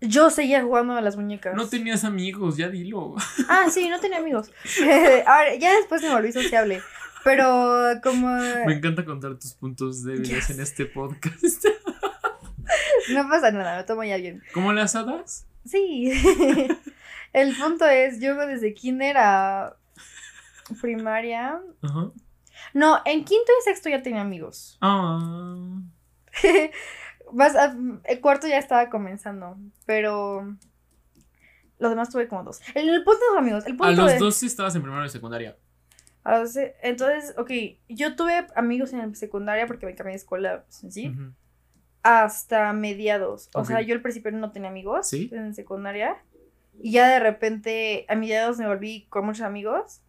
yo 0.00 0.30
seguía 0.30 0.62
jugando 0.62 0.94
a 0.94 1.00
las 1.00 1.16
muñecas. 1.16 1.54
No 1.54 1.68
tenías 1.68 2.04
amigos, 2.04 2.56
ya 2.56 2.68
dilo. 2.68 3.14
Ah, 3.48 3.66
sí, 3.70 3.88
no 3.88 4.00
tenía 4.00 4.18
amigos. 4.18 4.50
Ahora, 5.26 5.54
ya 5.56 5.74
después 5.76 6.02
me 6.02 6.12
volví 6.12 6.32
sociable. 6.32 6.82
Pero 7.24 8.00
como... 8.02 8.28
Me 8.66 8.74
encanta 8.74 9.04
contar 9.04 9.36
tus 9.38 9.54
puntos 9.54 10.04
débiles 10.04 10.48
en 10.50 10.60
este 10.60 10.86
podcast. 10.86 11.64
No 13.12 13.28
pasa 13.28 13.52
nada, 13.52 13.76
me 13.76 13.84
tomo 13.84 14.02
ya 14.02 14.16
bien. 14.16 14.42
¿Cómo 14.52 14.72
las 14.72 14.96
hadas? 14.96 15.46
Sí. 15.64 16.10
El 17.32 17.54
punto 17.56 17.86
es, 17.86 18.20
yo 18.20 18.34
desde 18.46 18.74
kinder 18.74 19.16
a 19.18 19.76
primaria... 20.80 21.60
No, 22.74 22.98
en 23.04 23.24
quinto 23.24 23.52
y 23.60 23.64
sexto 23.64 23.88
ya 23.88 24.02
tenía 24.02 24.22
amigos. 24.22 24.78
Ah. 24.80 25.80
Más, 27.32 27.54
a- 27.56 27.76
el 28.04 28.20
cuarto 28.20 28.46
ya 28.46 28.58
estaba 28.58 28.88
comenzando, 28.90 29.56
pero... 29.84 30.56
Los 31.78 31.90
demás 31.90 32.08
tuve 32.10 32.26
como 32.26 32.42
dos. 32.42 32.60
El, 32.74 32.88
el 32.88 33.04
punto 33.04 33.20
es 33.32 33.38
amigos. 33.38 33.66
El 33.66 33.76
punto 33.76 33.92
A 33.92 34.04
los 34.04 34.12
es, 34.12 34.18
12 34.18 34.46
estabas 34.46 34.74
en 34.76 34.82
primero 34.82 35.02
de 35.02 35.10
secundaria. 35.10 35.56
a 36.24 36.38
los 36.38 36.56
entonces, 36.82 37.34
ok, 37.36 37.50
yo 37.90 38.16
tuve 38.16 38.46
amigos 38.54 38.94
en 38.94 39.14
secundaria 39.14 39.66
porque 39.66 39.84
me 39.84 39.94
cambié 39.94 40.12
de 40.12 40.16
escuela, 40.16 40.64
pues, 40.64 40.94
sí. 40.94 41.14
Hasta 42.02 42.72
mediados. 42.72 43.50
O 43.52 43.64
sea, 43.64 43.82
yo 43.82 43.94
al 43.94 44.00
principio 44.00 44.30
no 44.32 44.52
tenía 44.52 44.70
amigos 44.70 45.08
¿Sí? 45.08 45.28
en 45.32 45.54
secundaria. 45.54 46.16
Y 46.80 46.92
ya 46.92 47.08
de 47.08 47.20
repente, 47.20 48.06
a 48.08 48.14
mediados 48.14 48.58
me 48.58 48.66
volví 48.66 49.06
con 49.08 49.26
muchos 49.26 49.42
amigos. 49.42 50.02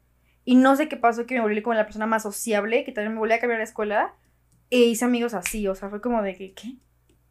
Y 0.45 0.55
no 0.55 0.75
sé 0.75 0.87
qué 0.87 0.97
pasó, 0.97 1.25
que 1.25 1.35
me 1.35 1.41
volví 1.41 1.61
como 1.61 1.73
la 1.73 1.85
persona 1.85 2.05
más 2.05 2.23
sociable, 2.23 2.83
que 2.83 2.91
también 2.91 3.13
me 3.13 3.19
volví 3.19 3.33
a 3.33 3.39
cambiar 3.39 3.59
de 3.59 3.65
escuela. 3.65 4.13
E 4.69 4.79
hice 4.79 5.05
amigos 5.05 5.33
así, 5.33 5.67
o 5.67 5.75
sea, 5.75 5.89
fue 5.89 6.01
como 6.01 6.21
de 6.21 6.35
que, 6.35 6.53
¿qué? 6.53 6.75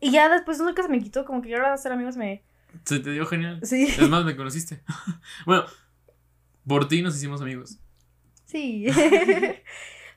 Y 0.01 0.11
ya 0.11 0.29
después 0.29 0.59
nunca 0.59 0.83
se 0.83 0.89
me 0.89 1.01
quitó, 1.01 1.25
como 1.25 1.43
que 1.43 1.49
yo 1.49 1.57
ahora 1.57 1.73
hacer 1.73 1.93
amigos 1.93 2.17
me... 2.17 2.45
Se 2.85 3.01
te 3.01 3.11
dio 3.11 3.27
genial. 3.27 3.61
Sí, 3.63 3.85
Es 3.99 4.09
más, 4.09 4.25
me 4.25 4.37
conociste. 4.37 4.83
bueno, 5.47 5.65
por 6.67 6.89
ti 6.89 7.03
nos 7.03 7.17
hicimos 7.17 7.41
amigos. 7.41 7.79
sí. 8.45 8.87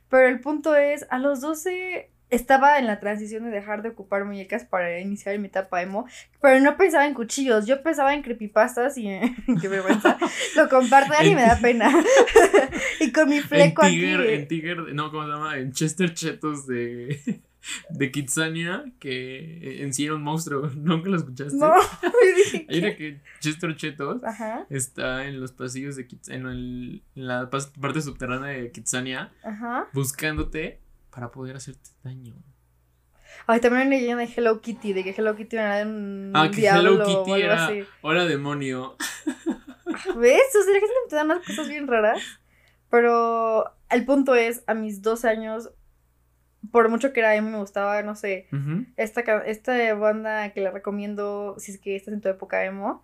Pero 0.09 0.28
el 0.28 0.39
punto 0.39 0.76
es, 0.76 1.05
a 1.11 1.20
los 1.20 1.39
12 1.39 2.11
estaba 2.30 2.77
en 2.77 2.88
la 2.88 2.99
transición 2.99 3.43
de 3.43 3.49
dejar 3.49 3.82
de 3.82 3.89
ocupar 3.89 4.25
muñecas 4.25 4.63
para 4.63 4.99
iniciar 4.99 5.38
mi 5.39 5.47
etapa 5.47 5.82
emo, 5.82 6.07
pero 6.41 6.59
no 6.59 6.77
pensaba 6.77 7.07
en 7.07 7.13
cuchillos, 7.13 7.65
yo 7.65 7.82
pensaba 7.82 8.13
en 8.13 8.21
creepypastas 8.21 8.97
y 8.97 9.07
en... 9.07 9.36
qué 9.61 9.67
vergüenza, 9.67 10.17
lo 10.55 10.69
comparto 10.69 11.13
ya 11.13 11.23
ni 11.23 11.36
me 11.36 11.41
da 11.41 11.57
pena. 11.59 11.91
y 12.99 13.11
con 13.11 13.30
mi 13.30 13.38
En 13.38 13.43
fleco 13.43 13.84
aquí. 13.84 13.95
Tiger, 13.95 14.21
en 14.21 14.47
Tiger, 14.47 14.77
no, 14.93 15.11
¿cómo 15.11 15.23
se 15.23 15.30
llama? 15.30 15.57
En 15.57 15.71
Chester 15.71 16.13
Chetos 16.13 16.67
de, 16.67 17.41
de 17.89 18.11
Kitsania, 18.11 18.86
que 18.99 19.82
en 19.84 19.93
sí 19.93 20.05
era 20.05 20.15
un 20.15 20.23
monstruo. 20.23 20.69
¿Nunca 20.75 21.09
lo 21.09 21.17
escuchaste? 21.17 21.57
No, 21.57 21.73
Hay 22.69 22.80
una 22.80 22.95
que 22.95 23.21
Chester 23.39 23.75
Chetos 23.75 24.23
Ajá, 24.23 24.67
está 24.69 25.25
en 25.25 25.39
los 25.39 25.51
pasillos 25.51 25.95
de 25.95 26.05
Kits 26.05 26.30
en, 26.30 26.45
en 26.45 27.01
la 27.15 27.49
parte 27.49 28.01
subterránea 28.01 28.49
de 28.49 28.71
Kitsania 28.71 29.32
ajá. 29.43 29.88
buscándote 29.93 30.80
para 31.20 31.32
poder 31.32 31.57
hacerte 31.57 31.89
daño. 32.01 32.34
Ay, 33.45 33.59
también 33.59 33.88
una 33.88 33.97
leyenda 33.97 34.26
de 34.26 34.32
Hello 34.34 34.61
Kitty, 34.61 34.93
de 34.93 35.03
que 35.03 35.09
Hello 35.11 35.36
Kitty 35.36 35.57
era 35.57 35.82
un 35.86 36.32
Ah, 36.34 36.49
que 36.49 36.61
diablo 36.61 36.91
Hello 36.93 37.03
o 37.03 37.07
Kitty 37.07 37.32
algo 37.41 37.53
era 37.53 37.65
así. 37.67 37.84
hola 38.01 38.26
demonio. 38.26 38.95
¿Ves? 40.15 40.41
O 40.59 40.63
sea, 40.63 40.74
la 40.74 40.80
gente 40.80 40.93
te 41.09 41.15
da 41.17 41.24
unas 41.26 41.45
cosas 41.45 41.67
bien 41.67 41.88
raras. 41.88 42.22
Pero 42.89 43.65
el 43.89 44.05
punto 44.05 44.34
es, 44.34 44.63
a 44.65 44.74
mis 44.74 45.01
12 45.01 45.28
años, 45.28 45.72
por 46.72 46.88
mucho 46.89 47.11
que 47.11 47.20
era 47.20 47.36
emo, 47.36 47.49
me 47.49 47.57
gustaba, 47.59 48.01
no 48.01 48.15
sé, 48.15 48.47
Ujú. 48.53 48.86
esta, 48.97 49.24
ca- 49.24 49.43
esta 49.45 49.93
banda 49.95 50.51
que 50.53 50.61
la 50.61 50.72
recomiendo 50.72 51.55
si 51.59 51.74
es 51.74 51.80
que 51.80 51.95
estás 51.97 52.13
en 52.13 52.22
tu 52.22 52.30
época 52.30 52.63
emo. 52.65 53.03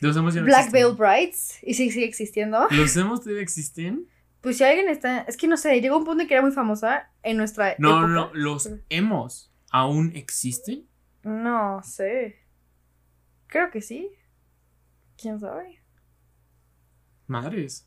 Los 0.00 0.16
emos 0.16 0.32
ya 0.34 0.40
no 0.40 0.46
Black. 0.46 0.70
Veil 0.72 0.94
Brides. 0.96 1.58
Y 1.62 1.74
sí, 1.74 1.90
sigue 1.90 2.06
existiendo. 2.06 2.66
¿Los 2.70 2.96
emos 2.96 3.20
todavía 3.20 3.42
existen? 3.42 4.08
Pues 4.40 4.58
si 4.58 4.64
alguien 4.64 4.88
está. 4.88 5.20
Es 5.22 5.36
que 5.36 5.48
no 5.48 5.56
sé, 5.56 5.80
llegó 5.80 5.98
un 5.98 6.04
punto 6.04 6.22
en 6.22 6.28
que 6.28 6.34
era 6.34 6.42
muy 6.42 6.52
famosa 6.52 7.10
en 7.22 7.36
nuestra 7.36 7.74
No, 7.78 7.90
época. 7.98 8.06
no, 8.08 8.30
los 8.34 8.70
emos 8.88 9.52
aún 9.70 10.12
existen. 10.14 10.86
No 11.22 11.82
sé. 11.82 12.38
Creo 13.48 13.70
que 13.70 13.82
sí. 13.82 14.10
¿Quién 15.20 15.40
sabe? 15.40 15.82
Madres. 17.26 17.86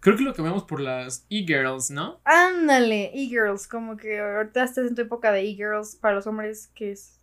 Creo 0.00 0.16
que 0.16 0.22
lo 0.24 0.34
cambiamos 0.34 0.64
por 0.64 0.80
las 0.80 1.26
e-girls, 1.30 1.90
¿no? 1.90 2.20
Ándale, 2.24 3.10
e-girls. 3.14 3.68
Como 3.68 3.96
que 3.96 4.18
ahorita 4.18 4.64
estás 4.64 4.86
en 4.88 4.94
tu 4.94 5.02
época 5.02 5.30
de 5.30 5.42
e-girls 5.42 5.96
para 5.96 6.14
los 6.14 6.26
hombres, 6.26 6.68
que 6.74 6.92
es 6.92 7.20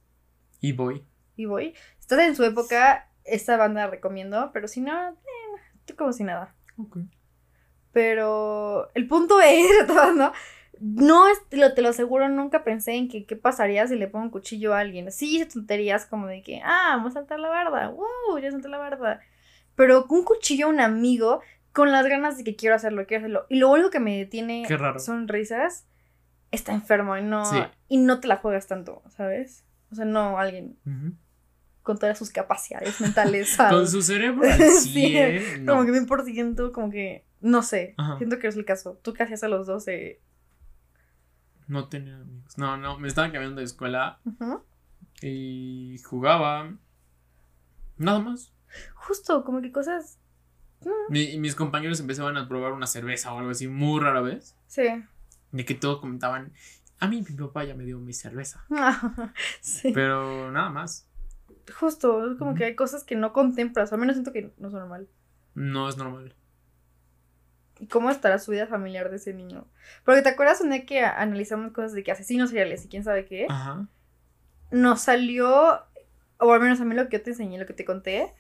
E-boy. 0.62 1.04
e-boy. 1.38 1.74
Estás 2.00 2.20
en 2.20 2.36
su 2.36 2.44
época, 2.44 3.10
esta 3.26 3.58
banda 3.58 3.82
la 3.86 3.92
recomiendo, 3.92 4.52
pero 4.54 4.68
si 4.68 4.82
no, 4.82 5.10
eh, 5.10 5.16
tú 5.86 5.96
como 5.96 6.14
si 6.14 6.24
nada. 6.24 6.56
Ok. 6.78 6.98
Pero 7.92 8.90
el 8.94 9.08
punto 9.08 9.40
es, 9.44 9.66
¿no? 10.16 10.32
No, 10.80 11.26
lo, 11.52 11.74
te 11.74 11.82
lo 11.82 11.90
aseguro, 11.90 12.30
nunca 12.30 12.64
pensé 12.64 12.94
en 12.94 13.08
que 13.10 13.26
qué 13.26 13.36
pasaría 13.36 13.88
si 13.88 13.96
le 13.96 14.08
pongo 14.08 14.26
un 14.26 14.32
cuchillo 14.32 14.76
a 14.76 14.80
alguien. 14.80 15.12
Sí, 15.12 15.38
hice 15.38 15.48
tonterías 15.48 16.06
como 16.06 16.28
de 16.28 16.44
que, 16.44 16.62
ah, 16.64 16.94
vamos 16.98 17.12
a 17.14 17.20
saltar 17.22 17.40
la 17.40 17.50
barda, 17.50 17.90
wow, 17.90 18.38
ya 18.40 18.52
salté 18.52 18.68
la 18.70 18.78
barda. 18.78 19.20
Pero 19.76 20.06
con 20.08 20.20
un 20.20 20.24
cuchillo 20.24 20.68
a 20.68 20.70
un 20.70 20.80
amigo, 20.80 21.42
con 21.72 21.92
las 21.92 22.06
ganas 22.08 22.38
de 22.38 22.44
que 22.44 22.56
quiero 22.56 22.76
hacerlo, 22.76 23.06
quiero 23.08 23.22
hacerlo. 23.24 23.46
Y 23.50 23.58
lo 23.58 23.72
único 23.72 23.90
que 23.90 24.00
me 24.00 24.18
detiene 24.18 24.66
son 25.00 25.28
risas. 25.28 25.88
Está 26.52 26.74
enfermo 26.74 27.18
y 27.18 27.24
no, 27.24 27.44
Sí. 27.46 27.58
y 27.90 27.98
no 27.98 28.20
te 28.20 28.28
la 28.28 28.38
juegas 28.38 28.68
tanto, 28.68 29.02
¿sabes? 29.10 29.66
O 29.92 29.96
sea, 29.96 30.06
no 30.06 30.38
alguien. 30.38 30.78
Con 31.88 31.98
todas 31.98 32.18
sus 32.18 32.30
capacidades 32.30 33.02
mentales. 33.02 33.50
¿sabes? 33.50 33.74
Con 33.74 33.88
su 33.88 34.02
cerebro 34.04 34.44
al 34.52 34.60
Sí, 34.74 34.92
100, 34.92 35.66
no. 35.66 35.74
Como 35.74 35.86
que 35.86 35.92
100%, 35.94 36.72
como 36.72 36.92
que, 36.92 37.26
no 37.42 37.64
sé, 37.64 37.96
Ajá. 37.98 38.18
siento 38.18 38.38
que 38.38 38.48
es 38.48 38.56
el 38.58 38.66
caso. 38.66 39.00
Tú 39.02 39.14
casi 39.14 39.34
a 39.44 39.48
los 39.48 39.66
dos, 39.66 39.88
eh, 39.88 40.22
No 41.68 41.88
tenía 41.90 42.18
amigos. 42.18 42.58
No, 42.58 42.78
no, 42.78 43.00
me 43.00 43.08
estaban 43.08 43.32
cambiando 43.32 43.60
de 43.60 43.66
escuela 43.66 44.20
ujú. 44.26 44.64
y 45.22 45.98
jugaba. 46.04 46.74
Nada 47.98 48.20
más. 48.20 48.54
Justo, 48.96 49.44
como 49.44 49.62
que 49.62 49.72
cosas, 49.72 50.20
Mi- 51.10 51.32
y 51.32 51.40
mis 51.40 51.56
compañeros 51.56 52.00
empezaban 52.00 52.38
a 52.38 52.48
probar 52.48 52.74
una 52.74 52.86
cerveza 52.88 53.34
o 53.34 53.40
algo 53.40 53.52
así 53.52 53.68
muy 53.68 54.00
rara 54.02 54.22
vez. 54.22 54.56
sí. 54.68 54.84
De 55.52 55.64
que 55.64 55.74
todos 55.76 56.02
comentaban, 56.02 56.52
a 57.00 57.08
mí 57.08 57.24
mi 57.28 57.36
papá 57.38 57.64
ya 57.64 57.74
me 57.74 57.86
dio 57.86 57.98
mi 58.00 58.12
cerveza. 58.14 58.66
sí. 59.62 59.92
Pero 59.94 60.52
nada 60.52 60.70
más. 60.70 61.07
Justo, 61.74 62.32
es 62.32 62.38
como 62.38 62.56
que 62.56 62.66
hay 62.66 62.76
cosas 62.76 63.04
que 63.04 63.16
no 63.16 63.34
contemplas, 63.34 63.92
al 63.92 64.00
menos 64.00 64.16
siento 64.16 64.32
que 64.32 64.54
no 64.58 64.68
es 64.68 64.74
normal. 64.74 65.08
No 65.54 65.90
es 65.90 65.98
normal. 65.98 66.34
¿Y 67.80 67.88
cómo 67.88 68.10
estará 68.10 68.40
su 68.40 68.52
vida 68.52 68.68
familiar 68.68 69.10
de 69.10 69.18
ese 69.18 69.34
niño? 69.34 69.68
Porque 70.04 70.22
te 70.22 70.30
acuerdas 70.30 70.62
un 70.62 70.70
día 70.70 70.86
que 70.86 71.02
analizamos 71.02 71.72
cosas 71.74 71.94
de 71.94 72.04
que 72.04 72.12
asesinos 72.12 72.50
seriales 72.50 72.86
y 72.86 72.88
quién 72.88 73.04
sabe 73.04 73.26
qué. 73.26 73.48
Ajá. 73.50 73.88
Nos 74.72 75.02
salió, 75.02 75.82
o 76.40 76.54
al 76.54 76.62
menos 76.62 76.82
a 76.82 76.86
mí 76.86 76.96
lo 76.96 77.08
que 77.10 77.18
yo 77.18 77.24
te 77.24 77.32
enseñé, 77.32 77.60
lo 77.60 77.66
que 77.66 77.74
te 77.74 77.86
conté. 77.86 78.34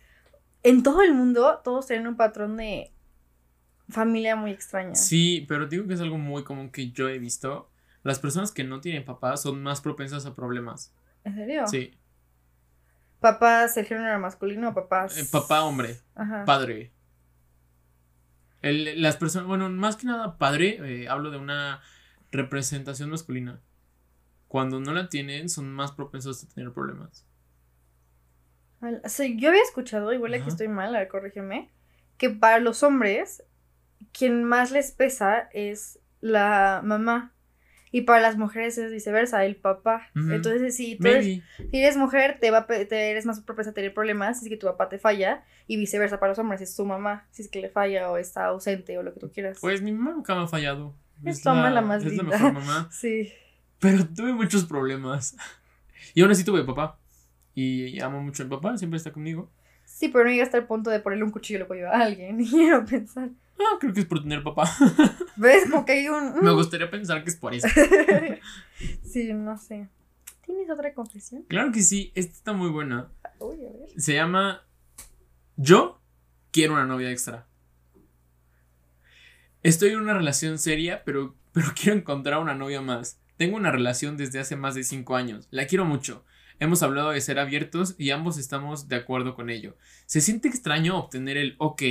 En 0.63 0.83
todo 0.83 1.03
el 1.03 1.13
mundo, 1.13 1.61
todos 1.63 1.87
tienen 1.87 2.07
un 2.07 2.17
patrón 2.17 2.57
de 2.57 2.91
familia 3.89 4.35
muy 4.35 4.51
extraña. 4.51 4.95
Sí, 4.95 5.45
pero 5.47 5.67
digo 5.67 5.87
que 5.87 5.93
es 5.93 6.01
algo 6.01 6.17
muy 6.17 6.43
común 6.43 6.71
que 6.71 6.91
yo 6.91 7.07
he 7.07 7.19
visto. 7.19 7.69
Las 8.03 8.19
personas 8.19 8.51
que 8.51 8.63
no 8.63 8.81
tienen 8.81 9.05
papás 9.05 9.41
son 9.41 9.61
más 9.61 9.81
propensas 9.81 10.25
a 10.25 10.35
problemas. 10.35 10.93
¿En 11.23 11.35
serio? 11.35 11.67
Sí. 11.67 11.97
¿Papás 13.19 13.75
el 13.77 13.85
género 13.85 14.19
masculino 14.19 14.69
o 14.69 14.73
papás? 14.73 15.17
Eh, 15.17 15.25
papá, 15.31 15.63
hombre. 15.63 15.97
Ajá. 16.15 16.45
Padre. 16.45 16.91
El- 18.61 19.01
las 19.01 19.17
personas, 19.17 19.47
bueno, 19.47 19.69
más 19.69 19.95
que 19.95 20.07
nada 20.07 20.37
padre, 20.37 20.79
eh, 21.03 21.07
hablo 21.09 21.31
de 21.31 21.37
una 21.37 21.81
representación 22.31 23.09
masculina. 23.09 23.59
Cuando 24.47 24.79
no 24.79 24.93
la 24.93 25.09
tienen, 25.09 25.49
son 25.49 25.71
más 25.73 25.91
propensos 25.91 26.43
a 26.43 26.47
tener 26.49 26.71
problemas. 26.73 27.25
Al- 28.81 29.01
o 29.03 29.09
sea, 29.09 29.27
yo 29.27 29.49
había 29.49 29.61
escuchado, 29.63 30.13
igual 30.13 30.33
aquí 30.33 30.41
Ajá. 30.41 30.49
estoy 30.51 30.67
mal, 30.67 30.95
a 30.95 30.99
ver, 30.99 31.07
corrígeme, 31.07 31.71
que 32.17 32.29
para 32.29 32.59
los 32.59 32.83
hombres, 32.83 33.43
quien 34.11 34.43
más 34.43 34.71
les 34.71 34.91
pesa 34.91 35.49
es 35.53 35.99
la 36.21 36.81
mamá. 36.83 37.33
Y 37.91 38.01
para 38.01 38.21
las 38.21 38.37
mujeres 38.37 38.77
es 38.77 38.91
viceversa, 38.91 39.45
el 39.45 39.55
papá. 39.55 40.09
Entonces, 40.15 40.75
si 40.75 40.97
tú 40.97 41.07
eres, 41.07 41.25
Maybe. 41.25 41.43
si 41.71 41.77
eres 41.77 41.97
mujer, 41.97 42.37
te 42.39 42.51
va 42.51 42.59
a 42.59 42.67
te 42.67 43.11
eres 43.11 43.25
más 43.25 43.39
propensa 43.41 43.71
a 43.71 43.73
tener 43.73 43.93
problemas 43.93 44.39
si 44.39 44.45
es 44.45 44.49
que 44.49 44.57
tu 44.57 44.67
papá 44.67 44.89
te 44.89 44.99
falla. 44.99 45.43
Y 45.67 45.77
viceversa 45.77 46.19
para 46.19 46.31
los 46.31 46.39
hombres, 46.39 46.61
es 46.61 46.75
tu 46.75 46.85
mamá, 46.85 47.27
si 47.31 47.41
es 47.43 47.49
que 47.49 47.61
le 47.61 47.69
falla 47.69 48.11
o 48.11 48.17
está 48.17 48.45
ausente 48.45 48.97
o 48.97 49.03
lo 49.03 49.13
que 49.13 49.19
tú 49.19 49.31
quieras. 49.31 49.57
Pues 49.61 49.81
mi 49.81 49.91
mamá 49.91 50.11
nunca 50.11 50.35
me 50.35 50.43
ha 50.43 50.47
fallado. 50.47 50.93
Es 51.23 51.41
tu 51.41 51.49
mamá 51.49 51.69
la 51.69 51.81
más 51.81 52.03
es 52.05 52.15
la 52.15 52.23
mejor 52.23 52.53
mamá. 52.53 52.89
Sí. 52.91 53.31
Pero 53.79 54.05
tuve 54.07 54.33
muchos 54.33 54.65
problemas. 54.65 55.35
Y 56.13 56.21
aún 56.21 56.31
así 56.31 56.43
tuve 56.43 56.63
papá. 56.63 56.99
Y 57.53 57.99
amo 58.01 58.21
mucho 58.21 58.43
al 58.43 58.49
papá, 58.49 58.77
siempre 58.77 58.97
está 58.97 59.11
conmigo. 59.11 59.49
Sí, 59.85 60.09
pero 60.09 60.25
no 60.25 60.29
llega 60.31 60.43
hasta 60.43 60.57
el 60.57 60.65
punto 60.65 60.89
de 60.89 60.99
ponerle 60.99 61.23
un 61.23 61.31
cuchillo 61.31 61.57
en 61.57 61.61
el 61.61 61.67
cuello 61.67 61.89
a 61.89 62.01
alguien. 62.01 62.43
Quiero 62.49 62.85
pensar. 62.85 63.29
Ah, 63.59 63.77
creo 63.79 63.93
que 63.93 64.01
es 64.01 64.05
por 64.05 64.21
tener 64.21 64.43
papá. 64.43 64.71
¿Ves? 65.35 65.69
Como 65.69 65.85
que 65.85 65.93
hay 65.93 66.07
un. 66.09 66.43
Me 66.43 66.51
gustaría 66.51 66.89
pensar 66.89 67.23
que 67.23 67.29
es 67.29 67.35
por 67.35 67.53
eso. 67.53 67.67
sí, 69.03 69.33
no 69.33 69.57
sé. 69.57 69.89
¿Tienes 70.45 70.69
otra 70.69 70.93
confesión? 70.93 71.43
Claro 71.43 71.71
que 71.71 71.81
sí, 71.81 72.11
esta 72.15 72.33
está 72.33 72.53
muy 72.53 72.69
buena. 72.69 73.09
Uy, 73.39 73.65
a 73.65 73.71
ver. 73.71 73.89
Se 73.97 74.13
llama 74.13 74.63
Yo 75.55 76.01
quiero 76.51 76.73
una 76.73 76.85
novia 76.85 77.11
extra. 77.11 77.47
Estoy 79.63 79.89
en 79.89 79.99
una 79.99 80.13
relación 80.13 80.57
seria, 80.59 81.03
pero, 81.03 81.35
pero 81.51 81.67
quiero 81.75 81.97
encontrar 81.97 82.39
una 82.39 82.55
novia 82.55 82.81
más. 82.81 83.19
Tengo 83.37 83.57
una 83.57 83.71
relación 83.71 84.17
desde 84.17 84.39
hace 84.39 84.55
más 84.55 84.75
de 84.75 84.83
5 84.83 85.15
años. 85.15 85.47
La 85.51 85.67
quiero 85.67 85.85
mucho. 85.85 86.23
Hemos 86.59 86.81
hablado 86.81 87.11
de 87.11 87.21
ser 87.21 87.37
abiertos 87.37 87.93
y 87.99 88.09
ambos 88.09 88.37
estamos 88.37 88.87
de 88.87 88.95
acuerdo 88.95 89.35
con 89.35 89.49
ello. 89.49 89.75
Se 90.07 90.21
siente 90.21 90.47
extraño 90.47 90.97
obtener 90.97 91.37
el 91.37 91.55
ok 91.59 91.83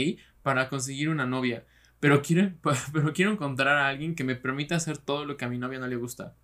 para 0.46 0.68
conseguir 0.68 1.08
una 1.08 1.26
novia, 1.26 1.64
pero 1.98 2.22
quiero, 2.22 2.52
pero 2.92 3.12
quiero 3.12 3.32
encontrar 3.32 3.76
a 3.78 3.88
alguien 3.88 4.14
que 4.14 4.22
me 4.22 4.36
permita 4.36 4.76
hacer 4.76 4.96
todo 4.96 5.24
lo 5.24 5.36
que 5.36 5.44
a 5.44 5.48
mi 5.48 5.58
novia 5.58 5.80
no 5.80 5.88
le 5.88 5.96
gusta. 5.96 6.36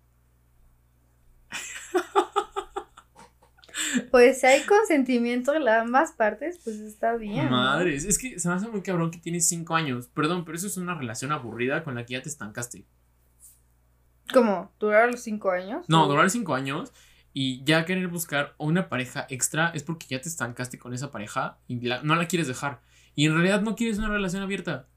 Pues 4.11 4.41
si 4.41 4.45
hay 4.47 4.61
consentimiento 4.65 5.53
de 5.53 5.69
ambas 5.71 6.11
partes, 6.11 6.59
pues 6.65 6.77
está 6.79 7.15
bien. 7.15 7.49
Madres, 7.49 8.03
es 8.03 8.17
que 8.19 8.39
se 8.39 8.49
me 8.49 8.55
hace 8.55 8.67
muy 8.67 8.81
cabrón 8.81 9.09
que 9.09 9.19
tienes 9.19 9.47
5 9.47 9.73
años. 9.75 10.07
Perdón, 10.07 10.43
pero 10.43 10.57
eso 10.57 10.67
es 10.67 10.75
una 10.77 10.95
relación 10.95 11.31
aburrida 11.31 11.83
con 11.85 11.95
la 11.95 12.05
que 12.05 12.13
ya 12.13 12.21
te 12.21 12.27
estancaste. 12.29 12.85
¿Cómo? 14.33 14.73
¿Durar 14.79 15.11
los 15.11 15.21
cinco 15.21 15.51
años? 15.51 15.85
No, 15.87 16.05
¿O- 16.05 16.07
durar 16.09 16.29
5 16.29 16.55
años 16.55 16.91
y 17.33 17.63
ya 17.63 17.85
querer 17.85 18.07
buscar 18.09 18.53
una 18.57 18.89
pareja 18.89 19.25
extra 19.29 19.69
es 19.69 19.83
porque 19.83 20.07
ya 20.09 20.19
te 20.21 20.27
estancaste 20.29 20.77
con 20.77 20.93
esa 20.93 21.09
pareja 21.09 21.57
y 21.67 21.79
la- 21.81 22.01
no 22.03 22.15
la 22.15 22.27
quieres 22.27 22.47
dejar. 22.47 22.81
Y 23.15 23.25
en 23.27 23.33
realidad 23.33 23.61
no 23.61 23.75
quieres 23.75 23.97
una 23.99 24.09
relación 24.09 24.41
abierta. 24.43 24.87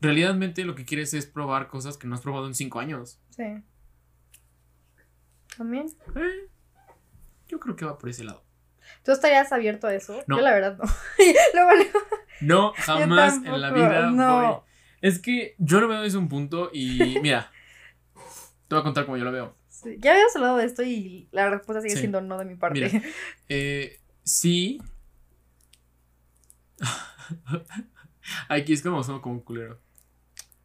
Realmente 0.00 0.64
lo 0.64 0.74
que 0.74 0.84
quieres 0.84 1.14
es 1.14 1.26
probar 1.26 1.68
cosas 1.68 1.96
que 1.96 2.06
no 2.06 2.14
has 2.14 2.20
probado 2.20 2.46
en 2.46 2.54
5 2.54 2.80
años. 2.80 3.20
Sí. 3.30 3.44
También. 5.56 5.86
Eh, 6.16 6.48
yo 7.48 7.58
creo 7.60 7.76
que 7.76 7.84
va 7.84 7.98
por 7.98 8.10
ese 8.10 8.24
lado. 8.24 8.44
¿Tú 9.04 9.12
estarías 9.12 9.50
abierto 9.52 9.86
a 9.86 9.94
eso? 9.94 10.22
No. 10.26 10.36
Yo 10.36 10.42
la 10.42 10.52
verdad 10.52 10.78
no. 10.78 10.84
No, 12.42 12.72
jamás 12.76 13.36
en 13.44 13.60
la 13.62 13.70
vida 13.70 14.10
no. 14.10 14.42
voy. 14.42 14.56
Es 15.00 15.18
que 15.18 15.54
yo 15.58 15.80
lo 15.80 15.88
veo 15.88 16.02
desde 16.02 16.18
un 16.18 16.28
punto 16.28 16.70
y 16.72 17.18
mira, 17.22 17.50
te 18.68 18.74
voy 18.74 18.80
a 18.80 18.84
contar 18.84 19.06
cómo 19.06 19.16
yo 19.16 19.24
lo 19.24 19.32
veo. 19.32 19.56
sí, 19.70 19.96
Ya 20.00 20.12
habíamos 20.12 20.36
hablado 20.36 20.58
de 20.58 20.66
esto 20.66 20.82
y 20.82 21.28
la 21.32 21.48
respuesta 21.48 21.80
sigue 21.80 21.94
Sí. 21.94 22.00
siendo 22.00 22.20
no 22.20 22.36
de 22.38 22.44
mi 22.44 22.54
parte. 22.56 22.80
Mira. 22.92 23.02
Eh, 23.48 24.00
sí. 24.22 24.82
Aquí 28.48 28.72
es 28.72 28.82
como 28.82 29.02
somos 29.02 29.20
como 29.22 29.36
un 29.36 29.40
culero. 29.40 29.78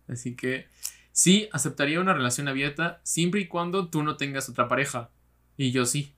Así 0.07 0.35
que 0.35 0.67
sí, 1.11 1.49
aceptaría 1.51 1.99
una 1.99 2.13
relación 2.13 2.47
abierta 2.47 3.01
siempre 3.03 3.41
y 3.41 3.47
cuando 3.47 3.89
tú 3.89 4.03
no 4.03 4.17
tengas 4.17 4.49
otra 4.49 4.67
pareja. 4.67 5.09
Y 5.57 5.71
yo 5.71 5.85
sí. 5.85 6.15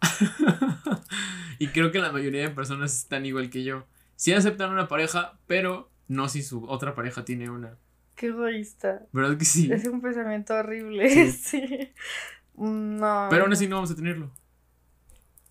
y 1.58 1.68
creo 1.68 1.92
que 1.92 1.98
la 1.98 2.12
mayoría 2.12 2.42
de 2.42 2.50
personas 2.50 2.94
están 2.94 3.26
igual 3.26 3.50
que 3.50 3.64
yo. 3.64 3.86
Sí 4.16 4.32
aceptan 4.32 4.70
una 4.70 4.88
pareja, 4.88 5.38
pero 5.46 5.90
no 6.08 6.28
si 6.28 6.42
su 6.42 6.64
otra 6.64 6.94
pareja 6.94 7.24
tiene 7.24 7.50
una. 7.50 7.76
Qué 8.16 8.26
egoísta. 8.26 9.06
¿Verdad 9.12 9.38
que 9.38 9.44
sí? 9.44 9.70
Es 9.72 9.86
un 9.86 10.00
pensamiento 10.00 10.54
horrible. 10.54 11.08
Sí. 11.30 11.32
Sí. 11.32 11.92
No. 12.56 13.28
Pero 13.30 13.44
aún 13.44 13.52
así 13.52 13.66
no 13.66 13.76
vamos 13.76 13.90
a 13.90 13.96
tenerlo. 13.96 14.30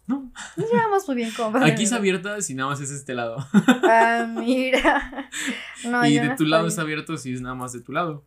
No. 0.10 0.32
Nos 0.57 0.72
llevamos 0.72 1.07
muy 1.07 1.18
bien 1.18 1.32
como 1.38 1.55
Aquí 1.64 1.84
es 1.84 1.93
abierta 1.93 2.41
si 2.41 2.55
nada 2.55 2.72
más 2.72 2.82
es 2.82 2.89
este 2.89 3.14
lado. 3.14 3.38
Ah, 3.53 4.26
mira. 4.28 5.30
No, 5.86 6.05
y 6.05 6.16
de 6.16 6.28
no 6.28 6.36
tu 6.36 6.43
lado 6.43 6.68
está 6.68 6.82
abierto 6.82 7.16
si 7.16 7.34
es 7.34 7.41
nada 7.41 7.55
más 7.55 7.72
de 7.72 7.82
tu 7.82 7.93
lado. 7.93 8.26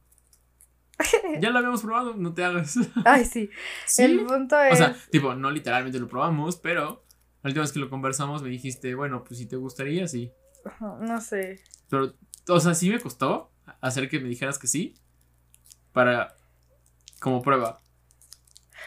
Ya 1.41 1.51
lo 1.51 1.59
habíamos 1.59 1.83
probado, 1.83 2.15
no 2.15 2.33
te 2.33 2.45
hagas. 2.45 2.79
Ay, 3.05 3.25
sí. 3.25 3.51
Sí. 3.85 4.05
El 4.05 4.25
punto 4.25 4.59
es. 4.61 4.75
O 4.75 4.77
sea, 4.77 4.97
tipo, 5.11 5.35
no 5.35 5.51
literalmente 5.51 5.99
lo 5.99 6.09
probamos, 6.09 6.57
pero 6.57 7.05
la 7.43 7.49
última 7.49 7.63
vez 7.63 7.73
que 7.73 7.81
lo 7.81 7.91
conversamos 7.91 8.43
me 8.43 8.49
dijiste, 8.49 8.95
bueno, 8.95 9.25
pues 9.25 9.39
si 9.39 9.47
te 9.47 9.57
gustaría, 9.57 10.07
sí. 10.07 10.33
No 10.81 11.21
sé. 11.21 11.61
Pero, 11.91 12.15
o 12.49 12.61
sea, 12.61 12.75
sí 12.75 12.89
me 12.91 13.01
costó 13.01 13.51
hacer 13.81 14.09
que 14.09 14.21
me 14.21 14.29
dijeras 14.29 14.59
que 14.59 14.69
sí. 14.69 14.95
Para. 15.93 16.37
Como 17.21 17.43
prueba. 17.43 17.82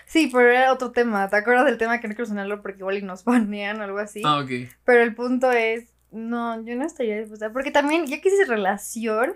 Sí, 0.05 0.29
pero 0.31 0.49
era 0.51 0.71
otro 0.73 0.91
tema. 0.91 1.29
¿Te 1.29 1.35
acuerdas 1.37 1.65
del 1.65 1.77
tema 1.77 1.99
que 1.99 2.07
no 2.07 2.15
quiero 2.15 2.27
sonarlo 2.27 2.61
porque 2.61 2.79
igual 2.79 2.97
y 2.97 3.01
nos 3.01 3.23
banean 3.23 3.79
o 3.79 3.83
algo 3.83 3.97
así? 3.97 4.21
Ah, 4.23 4.39
ok. 4.39 4.49
Pero 4.85 5.01
el 5.03 5.15
punto 5.15 5.51
es, 5.51 5.89
no, 6.11 6.63
yo 6.63 6.75
no 6.75 6.85
estaría 6.85 7.17
dispuesta. 7.19 7.51
Porque 7.51 7.71
también, 7.71 8.05
ya 8.05 8.21
que 8.21 8.29
dices 8.29 8.47
relación, 8.47 9.33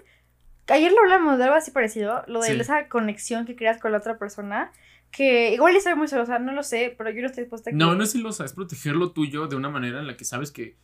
ayer 0.67 0.91
lo 0.91 0.99
hablamos 0.99 1.37
de 1.37 1.45
algo 1.45 1.55
así 1.55 1.71
parecido, 1.71 2.23
lo 2.27 2.41
de 2.41 2.53
Sí. 2.53 2.59
esa 2.59 2.87
conexión 2.87 3.45
que 3.45 3.55
creas 3.55 3.79
con 3.79 3.91
la 3.91 3.97
otra 3.97 4.17
persona, 4.19 4.71
que 5.11 5.53
igual 5.53 5.75
estoy 5.75 5.95
muy 5.95 6.07
celosa, 6.07 6.37
no 6.37 6.51
lo 6.51 6.61
sé, 6.61 6.93
pero 6.97 7.09
yo 7.09 7.21
no 7.21 7.27
estoy 7.27 7.45
dispuesta 7.45 7.69
a 7.69 7.73
que... 7.73 7.77
No, 7.77 7.95
no 7.95 8.03
es 8.03 8.11
celosa, 8.11 8.45
es 8.45 8.53
proteger 8.53 8.95
lo 8.95 9.11
tuyo 9.11 9.47
de 9.47 9.55
una 9.55 9.69
manera 9.69 9.99
en 9.99 10.05
la 10.07 10.15
que 10.15 10.23
sabes 10.25 10.51
que, 10.51 10.77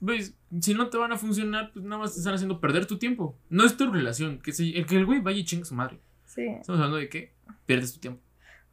ves, 0.00 0.34
si 0.60 0.74
no 0.74 0.88
te 0.88 0.98
van 0.98 1.10
a 1.12 1.16
funcionar, 1.18 1.72
pues 1.72 1.84
nada 1.84 2.02
más 2.02 2.12
te 2.14 2.20
están 2.20 2.34
haciendo 2.34 2.60
perder 2.60 2.86
tu 2.86 2.98
tiempo. 2.98 3.36
No 3.50 3.64
es 3.64 3.76
tu 3.76 3.90
relación, 3.90 4.40
que, 4.40 4.52
se, 4.52 4.68
el, 4.70 4.86
que 4.86 4.96
el 4.96 5.04
güey 5.06 5.20
vaya 5.20 5.38
y 5.38 5.44
chingue 5.44 5.62
a 5.62 5.66
su 5.66 5.74
madre. 5.74 5.98
Sí, 6.26 6.42
Estamos 6.46 6.78
hablando 6.80 6.96
de 6.96 7.08
que 7.08 7.32
pierdes 7.66 7.92
tu 7.92 8.00
tiempo. 8.00 8.20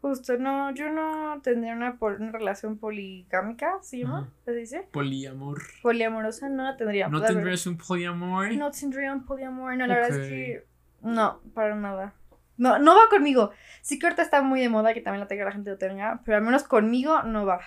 Justo, 0.02 0.38
no, 0.38 0.72
yo 0.74 0.90
no 0.92 1.40
tendría 1.42 1.74
una, 1.74 1.98
pol- 1.98 2.18
una 2.20 2.32
relación 2.32 2.78
poligámica, 2.78 3.78
¿se 3.82 4.00
llama? 4.00 4.30
¿Se 4.46 4.52
dice? 4.54 4.88
Poliamor. 4.92 5.62
Poliamorosa, 5.82 6.50
no 6.50 6.64
la 6.64 6.76
tendría. 6.78 7.08
¿No 7.08 7.22
tendrías 7.22 7.66
un 7.68 7.78
poliamor? 7.78 8.52
No 8.54 8.72
tendría 8.72 9.14
un 9.14 9.26
poliamor, 9.26 9.78
no, 9.78 9.88
la 9.88 9.96
verdad 9.96 10.10
es 10.20 10.28
que 10.28 10.66
no, 11.02 11.42
para 11.54 11.76
nada. 11.76 12.14
No, 12.58 12.78
no 12.80 12.96
va 12.96 13.10
conmigo. 13.10 13.52
Sí 13.82 13.98
que 13.98 14.06
ahorita 14.08 14.22
está 14.22 14.42
muy 14.42 14.60
de 14.62 14.70
moda 14.70 14.94
que 14.94 15.02
también 15.02 15.22
la 15.22 15.28
tenga 15.28 15.46
la 15.46 15.52
gente 15.52 15.72
lo 15.72 15.78
tenga, 15.78 16.22
pero 16.26 16.38
al 16.38 16.44
menos 16.44 16.64
conmigo 16.64 17.24
no 17.24 17.46
va. 17.46 17.60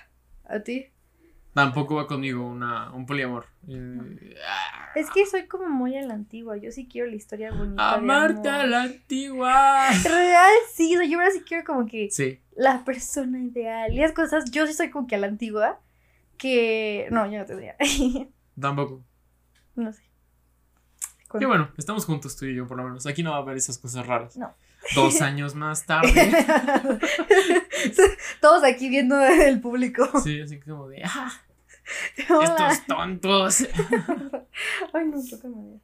¿A 0.45 0.61
ti? 0.61 0.91
Tampoco 1.55 1.95
va 1.95 2.07
conmigo 2.09 2.45
una, 2.45 2.91
un 2.93 3.07
poliamor. 3.07 3.47
Ah, 3.69 4.89
Es 4.97 5.09
que 5.11 5.25
soy 5.25 5.47
como 5.47 5.69
muy 5.69 5.97
a 5.97 6.03
la 6.03 6.15
antigua, 6.15 6.57
yo 6.57 6.73
sí 6.73 6.89
quiero 6.91 7.09
la 7.09 7.15
historia 7.17 7.53
bonita. 7.53 7.93
Amarte 7.95 8.49
a 8.49 8.67
la 8.67 8.83
antigua. 8.83 9.89
Real, 10.05 10.51
sí, 10.73 10.95
o 10.97 10.99
sea, 10.99 11.09
yo 11.09 11.19
ahora 11.19 11.31
sí 11.31 11.43
quiero 11.47 11.65
como 11.65 11.87
que 11.87 12.11
Sí. 12.11 12.41
la 12.57 12.85
persona 12.85 13.39
ideal 13.41 13.93
y 13.93 13.99
las 14.01 14.13
cosas, 14.13 14.51
yo 14.51 14.67
sí 14.67 14.75
soy 14.75 14.91
como 14.91 15.07
que 15.07 15.15
a 15.15 15.19
la 15.19 15.29
antigua, 15.29 15.79
que 16.39 17.07
no, 17.13 17.31
yo 17.31 17.39
no 17.39 17.45
tendría. 17.47 17.77
Tampoco. 18.61 19.05
no 19.77 19.93
sé. 19.93 20.03
Qué 21.39 21.47
bueno, 21.47 21.71
estamos 21.77 22.05
juntos 22.05 22.37
tú 22.37 22.47
y 22.47 22.55
yo, 22.55 22.67
por 22.67 22.77
lo 22.77 22.85
menos. 22.85 23.07
Aquí 23.07 23.23
no 23.25 23.31
va 23.33 23.39
a 23.39 23.41
haber 23.41 23.57
esas 23.57 23.77
cosas 23.79 24.07
raras. 24.07 24.37
No. 24.37 24.55
Dos 24.95 25.21
años 25.21 25.55
más 25.57 25.85
tarde. 25.85 26.13
Todos 28.41 28.63
aquí 28.65 28.89
viendo 28.89 29.21
el 29.21 29.61
público. 29.61 30.09
Sí, 30.23 30.41
así 30.41 30.61
como 30.61 30.89
de. 30.89 31.03
¡Ah! 31.05 31.33
Hola. 32.31 32.69
Estos 32.71 32.87
tontos. 32.87 33.61
Ay, 34.93 35.07
no, 35.07 35.23
toca 35.29 35.49
madera. 35.49 35.81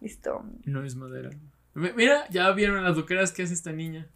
Listo. 0.00 0.44
No 0.64 0.84
es 0.84 0.94
madera. 0.96 1.30
Mi- 1.74 1.92
Mira, 1.92 2.28
ya 2.30 2.50
vieron 2.52 2.82
las 2.84 2.96
loqueras 2.96 3.32
que 3.32 3.42
hace 3.42 3.54
esta 3.54 3.72
niña. 3.72 4.06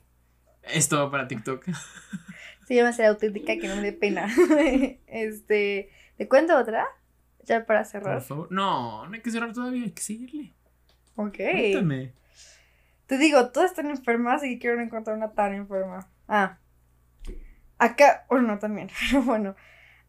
Esto 0.63 0.99
va 0.99 1.11
para 1.11 1.29
TikTok. 1.29 1.65
Se 2.67 2.75
llama 2.75 2.93
ser 2.93 3.07
auténtica 3.07 3.57
que 3.59 3.67
no 3.69 3.77
me 3.77 3.83
dé 3.83 3.93
pena. 3.95 4.29
este, 5.07 5.91
¿te 6.19 6.29
cuento 6.29 6.57
otra? 6.59 6.85
Ya 7.45 7.65
para 7.65 7.81
Por 7.83 7.91
cerrar. 7.91 8.21
favor. 8.21 8.49
No, 8.53 9.07
no 9.07 9.15
hay 9.15 9.23
que 9.23 9.31
cerrar 9.31 9.53
todavía, 9.55 9.85
hay 9.85 9.93
que 9.93 10.03
seguirle. 10.03 10.53
Ok. 11.17 11.37
Cuéntame. 11.39 12.13
Te 13.07 13.17
digo, 13.17 13.49
todas 13.51 13.71
están 13.71 13.89
enfermas 13.89 14.45
y 14.45 14.59
quiero 14.59 14.83
encontrar 14.83 15.17
una 15.17 15.33
tan 15.33 15.55
enferma. 15.55 16.11
Ah. 16.29 16.59
Acá, 17.79 18.27
bueno, 18.29 18.49
no 18.49 18.59
también, 18.59 18.91
pero 19.11 19.23
bueno. 19.23 19.57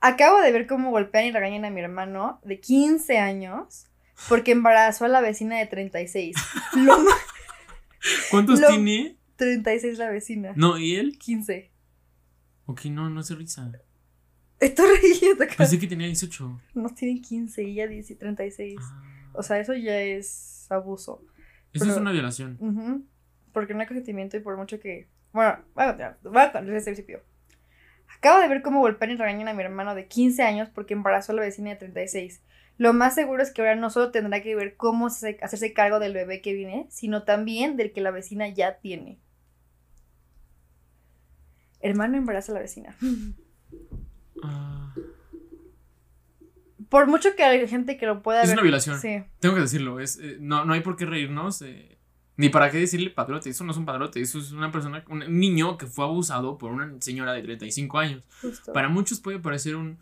Acabo 0.02 0.40
de 0.42 0.52
ver 0.52 0.66
cómo 0.66 0.92
golpean 0.92 1.26
y 1.26 1.32
regañan 1.32 1.66
a 1.66 1.70
mi 1.70 1.82
hermano 1.82 2.40
de 2.44 2.60
15 2.62 3.18
años 3.18 3.88
porque 4.30 4.52
embarazó 4.52 5.06
a 5.06 5.10
la 5.10 5.20
vecina 5.22 5.58
de 5.58 5.66
36. 5.66 6.36
Lo 6.78 6.98
¿Cuántos 8.32 8.60
Lo- 8.62 8.68
tiene? 8.70 9.18
36 9.36 9.98
la 9.98 10.10
vecina. 10.10 10.54
No, 10.56 10.78
¿y 10.78 10.96
él? 10.96 11.18
15. 11.18 11.72
Ok, 12.66 12.86
no, 12.86 13.10
no 13.10 13.22
hace 13.22 13.36
risa. 13.36 13.72
Estoy 14.60 14.88
riendo 15.22 15.44
acá. 15.44 15.56
Pensé 15.58 15.80
que 15.80 15.88
tenía 15.88 16.08
18. 16.08 16.62
Nos 16.76 16.94
tienen 16.96 17.22
15 17.22 17.64
y 17.64 17.72
ella 17.72 17.88
dice 17.88 18.16
36. 18.16 18.78
Ah. 18.82 19.04
O 19.34 19.44
sea, 19.44 19.60
eso 19.60 19.74
ya 19.74 20.00
es 20.02 20.68
abuso. 20.70 21.24
Eso 21.74 21.86
es 21.86 21.90
pero- 21.92 22.02
una 22.02 22.12
violación. 22.12 22.58
Ujú. 22.60 23.06
Porque 23.54 23.74
no 23.74 23.80
hay 23.82 23.88
consentimiento 23.88 24.38
y 24.38 24.42
por 24.42 24.58
mucho 24.58 24.80
que. 24.80 25.10
Bueno, 25.32 25.60
voy 25.74 25.84
a 25.84 25.88
continuar. 25.88 26.20
Voy 26.24 26.38
a 26.38 26.44
contar 26.52 26.66
desde 26.66 26.78
el 26.78 26.84
principio. 26.96 27.22
Acabo 28.20 28.40
de 28.42 28.48
ver 28.50 28.62
cómo 28.62 28.80
golpean 28.82 29.12
y 29.12 29.16
regañan 29.16 29.48
a 29.48 29.54
mi 29.54 29.64
hermano 29.64 29.96
de 29.96 30.08
15 30.08 30.44
años 30.44 30.70
porque 30.74 30.94
embarazó 30.94 31.32
a 31.32 31.36
la 31.36 31.42
vecina 31.42 31.70
de 31.72 31.76
36. 31.78 32.42
Lo 32.78 32.94
más 32.94 33.16
seguro 33.16 33.42
es 33.44 33.52
que 33.52 33.62
ahora 33.62 33.76
no 33.76 33.90
solo 33.90 34.12
tendrá 34.12 34.42
que 34.42 34.56
ver 34.56 34.76
cómo 34.78 35.10
se- 35.10 35.38
hacerse 35.42 35.74
cargo 35.74 36.00
del 36.00 36.14
bebé 36.14 36.42
que 36.42 36.54
viene, 36.54 36.86
sino 36.90 37.24
también 37.24 37.76
del 37.78 37.92
que 37.94 38.02
la 38.02 38.12
vecina 38.12 38.48
ya 38.50 38.80
tiene. 38.80 39.20
Hermano 41.82 42.18
embaraza 42.18 42.52
a 42.52 42.56
la 42.56 42.62
vecina. 42.62 42.96
Ah, 44.44 44.94
Por 46.90 47.08
mucho 47.08 47.36
que 47.36 47.44
hay 47.44 47.66
gente 47.68 47.98
que 47.98 48.06
lo 48.06 48.22
pueda 48.22 48.42
es 48.42 48.48
ver. 48.50 48.56
una 48.56 48.64
violación. 48.64 49.00
Sí. 49.00 49.24
Tengo 49.40 49.56
que 49.56 49.62
decirlo. 49.62 50.00
Es, 50.00 50.18
eh, 50.20 50.38
no, 50.40 50.66
no 50.66 50.74
hay 50.74 50.82
por 50.82 50.96
qué 50.98 51.06
reírnos. 51.06 51.62
eh, 51.62 51.99
ni 52.40 52.48
para 52.48 52.72
qué 52.72 52.78
decirle 52.78 53.10
padrote. 53.10 53.50
Eso 53.50 53.66
no 53.66 53.72
es 53.74 53.78
un 53.78 53.86
padrote. 53.86 54.22
Eso 54.22 54.40
es 54.40 54.54
una 54.54 54.72
persona, 54.72 55.04
un 55.10 55.20
niño 55.40 55.78
que 55.78 55.88
fue 55.88 56.06
abusado 56.06 56.58
por 56.58 56.72
una 56.72 56.90
señora 57.02 57.34
de 57.34 57.42
35 57.42 58.00
años. 58.00 58.24
Justo. 58.42 58.72
Para 58.72 58.88
muchos 58.88 59.20
puede 59.20 59.40
parecer 59.40 59.76
un, 59.76 60.00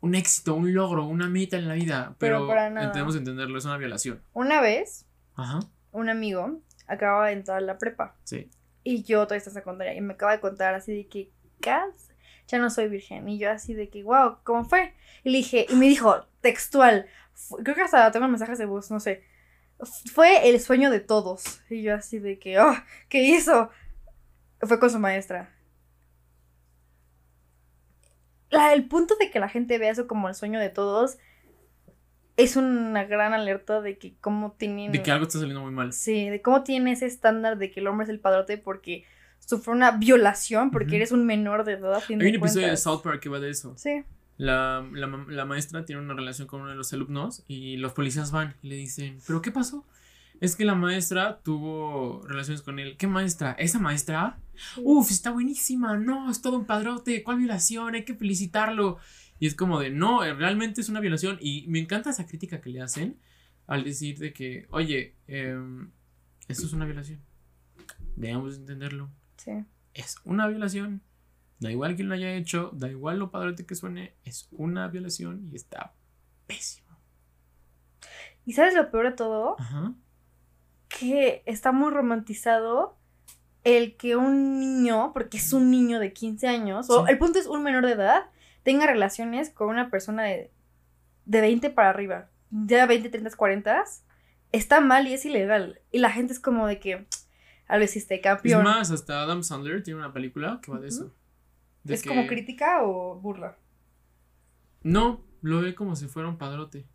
un 0.00 0.16
éxito, 0.16 0.56
un 0.56 0.74
logro, 0.74 1.06
una 1.06 1.28
meta 1.28 1.56
en 1.56 1.68
la 1.68 1.74
vida. 1.74 2.16
Pero 2.18 2.48
tenemos 2.92 3.14
que 3.14 3.18
entenderlo. 3.18 3.56
Es 3.56 3.64
una 3.66 3.76
violación. 3.76 4.20
Una 4.32 4.60
vez, 4.60 5.06
Ajá. 5.36 5.60
un 5.92 6.08
amigo 6.08 6.60
acaba 6.88 7.28
de 7.28 7.34
entrar 7.34 7.58
a 7.58 7.60
la 7.60 7.78
prepa. 7.78 8.16
Sí. 8.24 8.50
Y 8.82 9.04
yo 9.04 9.18
todavía 9.22 9.38
está 9.38 9.50
en 9.50 9.54
secundaria. 9.54 9.94
Y 9.94 10.00
me 10.00 10.14
acaba 10.14 10.32
de 10.32 10.40
contar 10.40 10.74
así 10.74 10.92
de 10.92 11.06
que, 11.06 11.30
"Cas, 11.60 12.10
ya 12.48 12.58
no 12.58 12.68
soy 12.68 12.88
virgen. 12.88 13.28
Y 13.28 13.38
yo 13.38 13.48
así 13.52 13.74
de 13.74 13.90
que, 13.90 14.02
wow, 14.02 14.38
¿cómo 14.42 14.64
fue? 14.64 14.92
Y 15.22 15.30
le 15.30 15.38
dije, 15.38 15.66
y 15.68 15.76
me 15.76 15.86
dijo, 15.88 16.26
textual, 16.40 17.06
creo 17.62 17.76
que 17.76 17.82
hasta 17.82 18.10
tengo 18.10 18.26
mensajes 18.26 18.58
de 18.58 18.66
voz, 18.66 18.90
no 18.90 18.98
sé. 18.98 19.22
"F- 19.80 20.10
Fue 20.12 20.48
el 20.48 20.60
sueño 20.60 20.90
de 20.90 21.00
todos. 21.00 21.60
Y 21.70 21.82
yo 21.82 21.94
así 21.94 22.18
de 22.18 22.38
que, 22.38 22.58
oh, 22.58 22.74
¿qué 23.08 23.22
hizo? 23.22 23.70
Fue 24.60 24.78
con 24.78 24.90
su 24.90 24.98
maestra. 24.98 25.52
La, 28.50 28.72
el 28.72 28.86
punto 28.86 29.16
de 29.18 29.30
que 29.30 29.40
la 29.40 29.48
gente 29.48 29.78
vea 29.78 29.90
eso 29.90 30.06
como 30.06 30.28
el 30.28 30.34
sueño 30.34 30.60
de 30.60 30.70
todos 30.70 31.18
es 32.36 32.56
una 32.56 33.04
gran 33.04 33.32
alerta 33.32 33.80
de 33.80 33.98
que 33.98 34.14
cómo 34.20 34.52
tienen... 34.52 34.92
De 34.92 35.02
que 35.02 35.10
algo 35.10 35.24
está 35.26 35.38
saliendo 35.38 35.62
muy 35.62 35.72
mal. 35.72 35.92
Sí, 35.92 36.28
de 36.28 36.42
cómo 36.42 36.62
tiene 36.62 36.92
ese 36.92 37.06
estándar 37.06 37.58
de 37.58 37.70
que 37.70 37.80
el 37.80 37.86
hombre 37.86 38.04
es 38.04 38.10
el 38.10 38.20
padrote 38.20 38.58
porque 38.58 39.04
sufrió 39.38 39.72
una 39.74 39.92
violación, 39.92 40.70
porque 40.70 40.96
eres 40.96 41.12
un 41.12 41.24
menor 41.26 41.64
de 41.64 41.72
edad. 41.74 42.02
Hay 42.08 42.14
un 42.14 42.22
episodio 42.22 42.68
de. 42.68 42.76
South 42.76 43.00
Park 43.02 43.20
que 43.20 43.28
va 43.30 43.40
de 43.40 43.50
eso. 43.50 43.74
Sí. 43.76 44.04
La, 44.38 44.86
la, 44.92 45.06
la 45.28 45.44
maestra 45.44 45.84
tiene 45.84 46.02
una 46.02 46.14
relación 46.14 46.46
con 46.46 46.60
uno 46.60 46.70
de 46.70 46.76
los 46.76 46.92
alumnos 46.92 47.44
y 47.48 47.76
los 47.78 47.92
policías 47.92 48.30
van 48.30 48.54
y 48.62 48.68
le 48.68 48.76
dicen, 48.76 49.18
¿pero 49.26 49.40
qué 49.40 49.50
pasó? 49.50 49.86
Es 50.40 50.56
que 50.56 50.64
la 50.64 50.74
maestra 50.74 51.40
tuvo 51.42 52.22
relaciones 52.26 52.62
con 52.62 52.78
él. 52.78 52.96
¿Qué 52.98 53.06
maestra? 53.06 53.52
¿Esa 53.52 53.78
maestra? 53.78 54.38
Uf, 54.76 55.10
está 55.10 55.30
buenísima. 55.30 55.96
No, 55.96 56.30
es 56.30 56.42
todo 56.42 56.58
un 56.58 56.66
padrote. 56.66 57.22
¿Cuál 57.22 57.38
violación? 57.38 57.94
Hay 57.94 58.04
que 58.04 58.14
felicitarlo. 58.14 58.98
Y 59.38 59.46
es 59.46 59.54
como 59.54 59.80
de, 59.80 59.90
no, 59.90 60.24
eh, 60.24 60.34
realmente 60.34 60.80
es 60.80 60.88
una 60.88 61.00
violación. 61.00 61.38
Y 61.40 61.66
me 61.68 61.78
encanta 61.78 62.10
esa 62.10 62.26
crítica 62.26 62.60
que 62.60 62.70
le 62.70 62.82
hacen 62.82 63.18
al 63.66 63.84
decir 63.84 64.18
de 64.18 64.32
que, 64.32 64.66
oye, 64.70 65.16
em, 65.26 65.90
esto 66.48 66.66
es 66.66 66.72
una 66.72 66.84
violación. 66.84 67.20
Debemos 68.14 68.56
entenderlo. 68.56 69.10
Sí. 69.36 69.52
Es 69.94 70.16
una 70.24 70.46
violación. 70.48 71.02
Da 71.58 71.70
igual 71.70 71.96
quién 71.96 72.08
lo 72.08 72.14
haya 72.14 72.34
hecho, 72.34 72.70
da 72.74 72.88
igual 72.88 73.18
lo 73.18 73.30
padrote 73.30 73.64
que 73.64 73.74
suene, 73.74 74.14
es 74.24 74.48
una 74.50 74.88
violación 74.88 75.48
y 75.50 75.56
está 75.56 75.94
pésimo. 76.46 76.86
¿Y 78.44 78.52
sabes 78.52 78.74
lo 78.74 78.90
peor 78.90 79.06
de 79.10 79.12
todo? 79.12 79.56
Ajá. 79.58 79.94
Que 80.88 81.42
está 81.46 81.72
muy 81.72 81.90
romantizado 81.90 82.96
el 83.64 83.96
que 83.96 84.14
un 84.16 84.60
niño, 84.60 85.12
porque 85.12 85.38
es 85.38 85.52
un 85.52 85.70
niño 85.70 85.98
de 85.98 86.12
15 86.12 86.46
años, 86.46 86.88
o 86.88 87.08
el 87.08 87.18
punto 87.18 87.38
es 87.40 87.46
un 87.46 87.64
menor 87.64 87.84
de 87.84 87.92
edad, 87.92 88.26
tenga 88.62 88.86
relaciones 88.86 89.50
con 89.50 89.68
una 89.68 89.90
persona 89.90 90.22
de, 90.24 90.52
de 91.24 91.40
20 91.40 91.70
para 91.70 91.90
arriba. 91.90 92.30
Ya 92.50 92.86
20, 92.86 93.08
30, 93.08 93.36
40. 93.36 93.84
Está 94.52 94.80
mal 94.80 95.08
y 95.08 95.14
es 95.14 95.24
ilegal. 95.24 95.80
Y 95.90 95.98
la 95.98 96.10
gente 96.12 96.32
es 96.32 96.38
como 96.38 96.68
de 96.68 96.78
que, 96.78 97.06
a 97.66 97.78
lo 97.78 97.84
hiciste 97.84 98.14
Es 98.14 98.22
campeón. 98.22 98.62
más, 98.62 98.92
hasta 98.92 99.22
Adam 99.22 99.42
Sandler 99.42 99.82
tiene 99.82 99.98
una 99.98 100.12
película 100.12 100.60
que 100.62 100.70
va 100.70 100.78
de 100.78 100.88
eso. 100.88 101.12
¿Es 101.94 102.02
que- 102.02 102.08
como 102.08 102.26
crítica 102.26 102.82
o 102.84 103.18
burla? 103.20 103.58
No, 104.82 105.24
lo 105.42 105.60
ve 105.60 105.74
como 105.74 105.96
si 105.96 106.06
fuera 106.06 106.28
un 106.28 106.38
padrote. 106.38 106.86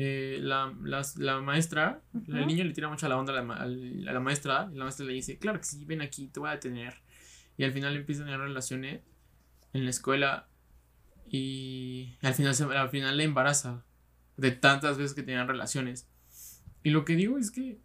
eh, 0.00 0.38
la, 0.40 0.72
las- 0.84 1.16
la 1.16 1.40
maestra, 1.40 2.02
el 2.28 2.46
niño 2.46 2.62
le 2.62 2.72
tira 2.72 2.88
mucho 2.88 3.06
a 3.06 3.08
la 3.08 3.16
onda 3.18 3.36
a 3.36 3.42
la, 3.42 3.54
a 3.64 3.66
la 4.12 4.20
maestra, 4.20 4.68
y 4.72 4.76
la 4.76 4.84
maestra 4.84 5.04
le 5.04 5.12
dice, 5.12 5.38
claro 5.38 5.58
que 5.58 5.64
sí, 5.64 5.84
ven 5.86 6.02
aquí, 6.02 6.28
te 6.28 6.38
voy 6.38 6.50
a 6.50 6.52
detener. 6.52 6.94
Y 7.56 7.64
al 7.64 7.72
final 7.72 7.96
empiezan 7.96 8.28
a 8.28 8.30
tener 8.30 8.40
relaciones 8.46 9.02
en 9.72 9.82
la 9.82 9.90
escuela 9.90 10.46
y 11.28 12.16
al 12.22 12.32
final, 12.34 12.54
se- 12.54 12.62
al 12.64 12.90
final 12.90 13.16
le 13.16 13.24
embaraza 13.24 13.84
de 14.36 14.52
tantas 14.52 14.98
veces 14.98 15.14
que 15.14 15.24
tenían 15.24 15.48
relaciones. 15.48 16.08
Y 16.84 16.90
lo 16.90 17.04
que 17.04 17.16
digo 17.16 17.36
es 17.38 17.50
que 17.50 17.80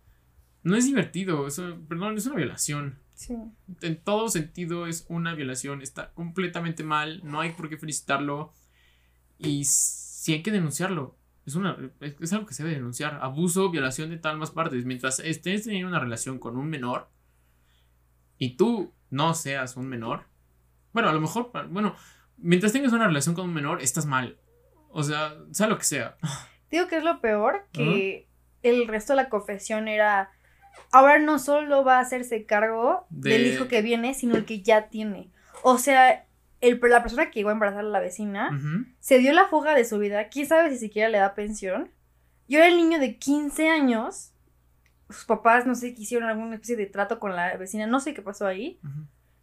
no 0.62 0.76
es 0.76 0.86
divertido, 0.86 1.48
eso, 1.48 1.80
perdón, 1.90 2.16
es 2.16 2.28
una 2.28 2.36
violación. 2.36 3.00
Sí. 3.14 3.38
En 3.82 4.02
todo 4.02 4.30
sentido 4.30 4.88
es 4.88 5.06
una 5.10 5.34
violación, 5.34 5.82
está 5.82 6.12
completamente 6.14 6.84
mal, 6.84 7.22
no 7.24 7.42
hay 7.42 7.52
por 7.52 7.70
qué 7.70 7.78
felicitarlo 7.78 8.54
y 9.38 9.66
sí 9.66 10.34
hay 10.34 10.44
que 10.44 10.52
denunciarlo. 10.52 11.18
Es, 11.46 11.56
una, 11.56 11.78
es, 12.00 12.16
es 12.20 12.34
algo 12.34 12.46
que 12.46 12.54
se 12.54 12.64
debe 12.64 12.76
denunciar. 12.76 13.20
Abuso, 13.22 13.70
violación 13.70 14.10
de 14.10 14.18
tal 14.18 14.38
más 14.38 14.52
partes. 14.52 14.86
Mientras 14.86 15.20
estés 15.20 15.64
teniendo 15.64 15.90
una 15.90 16.00
relación 16.00 16.40
con 16.40 16.58
un 16.58 16.70
menor 16.70 17.10
y 18.38 18.56
tú 18.56 18.94
no 19.10 19.34
seas 19.34 19.76
un 19.78 19.88
menor, 19.88 20.26
bueno, 20.94 21.10
a 21.10 21.14
lo 21.14 21.20
mejor, 21.20 21.52
bueno, 21.70 21.96
mientras 22.38 22.72
tengas 22.72 22.94
una 22.94 23.08
relación 23.08 23.36
con 23.36 23.46
un 23.46 23.54
menor, 23.54 23.82
estás 23.82 24.06
mal. 24.06 24.38
O 24.90 25.04
sea, 25.04 25.36
sea 25.52 25.68
lo 25.68 25.78
que 25.78 25.84
sea. 25.84 26.18
Digo 26.70 26.88
que 26.88 26.98
es 26.98 27.04
lo 27.04 27.20
peor, 27.20 27.68
que 27.72 28.30
el 28.62 28.88
resto 28.88 29.14
de 29.14 29.18
la 29.18 29.30
confesión 29.30 29.88
era, 29.88 30.32
ahora 30.92 31.20
no 31.20 31.40
solo 31.40 31.84
va 31.84 31.98
a 31.98 32.02
hacerse 32.02 32.46
cargo 32.46 33.06
De- 33.10 33.32
del 33.32 33.48
hijo 33.48 33.68
que 33.68 33.82
viene, 33.82 34.14
sino 34.14 34.36
el 34.36 34.46
que 34.46 34.62
ya 34.62 34.90
tiene. 34.90 35.30
O 35.64 35.78
sea, 35.78 36.26
el, 36.62 36.80
la 36.82 37.02
persona 37.02 37.26
que 37.30 37.40
llegó 37.40 37.50
a 37.50 37.54
embarazar 37.54 37.82
a 37.82 37.90
la 37.90 38.00
vecina 38.00 38.50
se 39.00 39.18
dio 39.20 39.34
la 39.34 39.46
fuga 39.48 39.76
de 39.76 39.86
su 39.86 40.00
vida, 40.00 40.30
quién 40.30 40.48
sabe 40.48 40.70
si 40.72 40.78
siquiera 40.78 41.10
le 41.10 41.18
da 41.18 41.36
pensión. 41.36 41.90
Y 42.48 42.56
ahora 42.56 42.68
el 42.68 42.78
niño 42.78 43.00
de 43.00 43.18
15 43.18 43.70
años, 43.70 44.34
sus 45.10 45.26
papás, 45.26 45.66
no 45.66 45.76
sé, 45.76 45.94
que 45.96 46.02
hicieron 46.02 46.30
alguna 46.30 46.56
especie 46.56 46.76
de 46.76 46.86
trato 46.86 47.20
con 47.20 47.36
la 47.36 47.56
vecina, 47.58 47.88
no 47.88 48.00
sé 48.00 48.14
qué 48.14 48.22
pasó 48.22 48.46
ahí, 48.48 48.80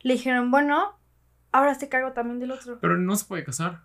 le 0.01 0.15
dijeron, 0.15 0.51
bueno, 0.51 0.98
ahora 1.52 1.74
se 1.74 1.89
cargo 1.89 2.12
también 2.12 2.40
del 2.40 2.51
otro. 2.52 2.78
Pero 2.81 2.97
no 2.98 3.16
se 3.16 3.24
puede 3.24 3.44
casar. 3.44 3.81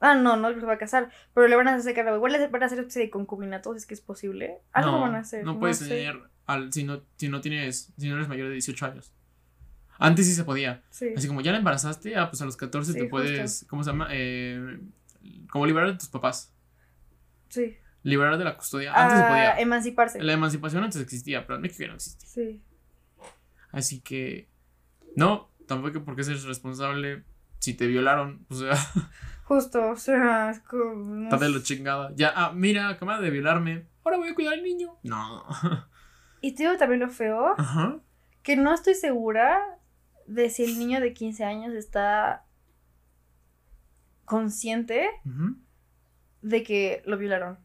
Ah, 0.00 0.14
no, 0.16 0.36
no 0.36 0.52
se 0.52 0.66
va 0.66 0.72
a 0.74 0.78
casar, 0.78 1.10
pero 1.32 1.46
le 1.46 1.54
van 1.54 1.68
a 1.68 1.74
hacer 1.76 1.94
cargo. 1.94 2.16
Igual 2.16 2.32
le 2.32 2.48
van 2.48 2.62
a 2.62 2.66
hacer 2.66 2.80
especie 2.80 3.02
de 3.02 3.10
concubinato, 3.10 3.70
si 3.72 3.76
es 3.78 3.86
que 3.86 3.94
es 3.94 4.00
posible. 4.00 4.58
Algo 4.72 4.92
no, 4.92 5.00
van 5.00 5.14
a 5.14 5.18
hacer. 5.20 5.44
no 5.44 5.60
puedes 5.60 5.78
sé. 5.78 5.86
tener 5.88 6.20
al, 6.52 6.72
si 6.72 6.84
no, 6.84 7.02
si 7.16 7.28
no 7.28 7.40
tienes, 7.40 7.92
si 7.96 8.08
no 8.08 8.16
eres 8.16 8.28
mayor 8.28 8.48
de 8.48 8.54
18 8.54 8.86
años. 8.86 9.12
Antes 9.98 10.26
sí 10.26 10.34
se 10.34 10.44
podía. 10.44 10.82
Sí. 10.90 11.08
Así 11.16 11.28
como 11.28 11.40
ya 11.42 11.52
la 11.52 11.58
embarazaste, 11.58 12.16
ah, 12.16 12.28
pues 12.30 12.42
a 12.42 12.44
los 12.44 12.56
14 12.56 12.92
Sí, 12.92 12.98
te 12.98 13.04
puedes, 13.06 13.64
¿cómo 13.68 13.84
se 13.84 13.90
llama? 13.90 14.08
Eh, 14.10 14.80
como 15.50 15.66
liberar 15.66 15.92
de 15.92 15.98
tus 15.98 16.08
papás. 16.08 16.52
sí. 17.48 17.76
Liberar 18.04 18.36
de 18.36 18.42
la 18.42 18.56
custodia. 18.56 18.92
Antes 18.94 19.16
se 19.18 19.24
Ah, 19.24 19.28
podía. 19.28 19.60
emanciparse. 19.60 20.20
La 20.20 20.32
emancipación 20.32 20.82
antes 20.82 21.00
existía, 21.00 21.46
pero 21.46 21.54
en 21.54 21.62
México 21.62 21.82
ya 21.84 21.88
no 21.90 21.94
existe. 21.94 22.26
Sí. 22.26 22.60
Así 23.70 24.00
que, 24.00 24.48
no, 25.14 25.48
tampoco 25.68 26.02
porque 26.04 26.24
seres 26.24 26.42
responsable 26.42 27.22
si 27.60 27.74
te 27.74 27.86
violaron. 27.86 28.44
O 28.50 28.56
sea, 28.56 28.72
Justo, 29.44 29.90
o 29.90 29.96
sea, 29.96 30.50
es 30.50 30.58
como. 30.60 31.30
de 31.30 31.38
sé. 31.38 31.48
lo 31.48 31.60
chingada. 31.62 32.10
Ya, 32.16 32.32
ah, 32.34 32.50
mira, 32.52 32.88
acaba 32.88 33.20
de 33.20 33.30
violarme. 33.30 33.86
Ahora 34.04 34.16
voy 34.16 34.30
a 34.30 34.34
cuidar 34.34 34.54
al 34.54 34.64
niño. 34.64 34.96
No. 35.04 35.44
Y 36.42 36.52
te 36.54 36.64
digo 36.64 36.76
también 36.76 37.00
lo 37.00 37.08
feo, 37.08 37.54
Ajá. 37.56 37.98
que 38.42 38.56
no 38.56 38.74
estoy 38.74 38.94
segura 38.94 39.78
de 40.26 40.50
si 40.50 40.64
el 40.64 40.78
niño 40.78 41.00
de 41.00 41.14
15 41.14 41.44
años 41.44 41.72
está 41.74 42.44
consciente 44.24 45.08
de 46.42 46.62
que 46.62 47.02
lo 47.06 47.16
violaron. 47.18 47.58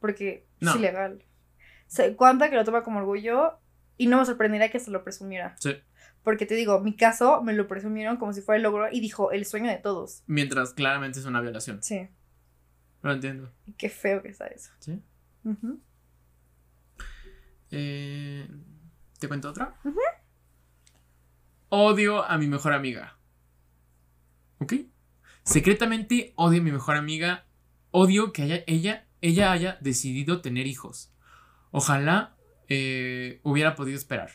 Porque 0.00 0.46
No. 0.60 0.70
es 0.70 0.76
ilegal. 0.76 1.24
Se 1.86 2.16
cuenta 2.16 2.50
que 2.50 2.56
lo 2.56 2.64
toma 2.64 2.82
como 2.82 2.98
orgullo 2.98 3.58
y 3.96 4.06
no 4.06 4.18
me 4.18 4.24
sorprendería 4.24 4.70
que 4.70 4.80
se 4.80 4.90
lo 4.90 5.04
presumiera. 5.04 5.54
Sí. 5.60 5.76
Porque 6.24 6.46
te 6.46 6.54
digo, 6.54 6.80
mi 6.80 6.96
caso 6.96 7.42
me 7.42 7.52
lo 7.52 7.68
presumieron 7.68 8.16
como 8.16 8.32
si 8.32 8.40
fuera 8.42 8.56
el 8.56 8.62
logro 8.62 8.88
y 8.90 9.00
dijo 9.00 9.32
el 9.32 9.44
sueño 9.44 9.68
de 9.70 9.76
todos. 9.78 10.22
Mientras 10.26 10.72
claramente 10.72 11.18
es 11.18 11.26
una 11.26 11.40
violación. 11.40 11.82
Sí. 11.82 12.08
Lo 13.02 13.12
entiendo. 13.12 13.52
Qué 13.76 13.88
feo 13.88 14.22
que 14.22 14.28
está 14.28 14.46
eso. 14.46 14.70
Sí. 14.78 15.02
Ujú. 15.44 15.80
Eh, 17.72 18.48
¿Te 19.18 19.28
cuento 19.28 19.48
otra? 19.48 19.80
Odio 21.70 22.22
a 22.22 22.38
mi 22.38 22.46
mejor 22.46 22.74
amiga. 22.74 23.18
¿Ok? 24.58 24.74
Secretamente 25.42 26.34
odio 26.36 26.60
a 26.60 26.64
mi 26.64 26.70
mejor 26.70 26.96
amiga. 26.96 27.46
Odio 27.90 28.32
que 28.32 28.42
haya, 28.42 28.62
ella, 28.66 29.08
ella 29.20 29.52
haya 29.52 29.78
decidido 29.80 30.40
tener 30.42 30.66
hijos. 30.66 31.12
Ojalá 31.70 32.36
eh, 32.68 33.40
hubiera 33.42 33.74
podido 33.74 33.96
esperar. 33.96 34.32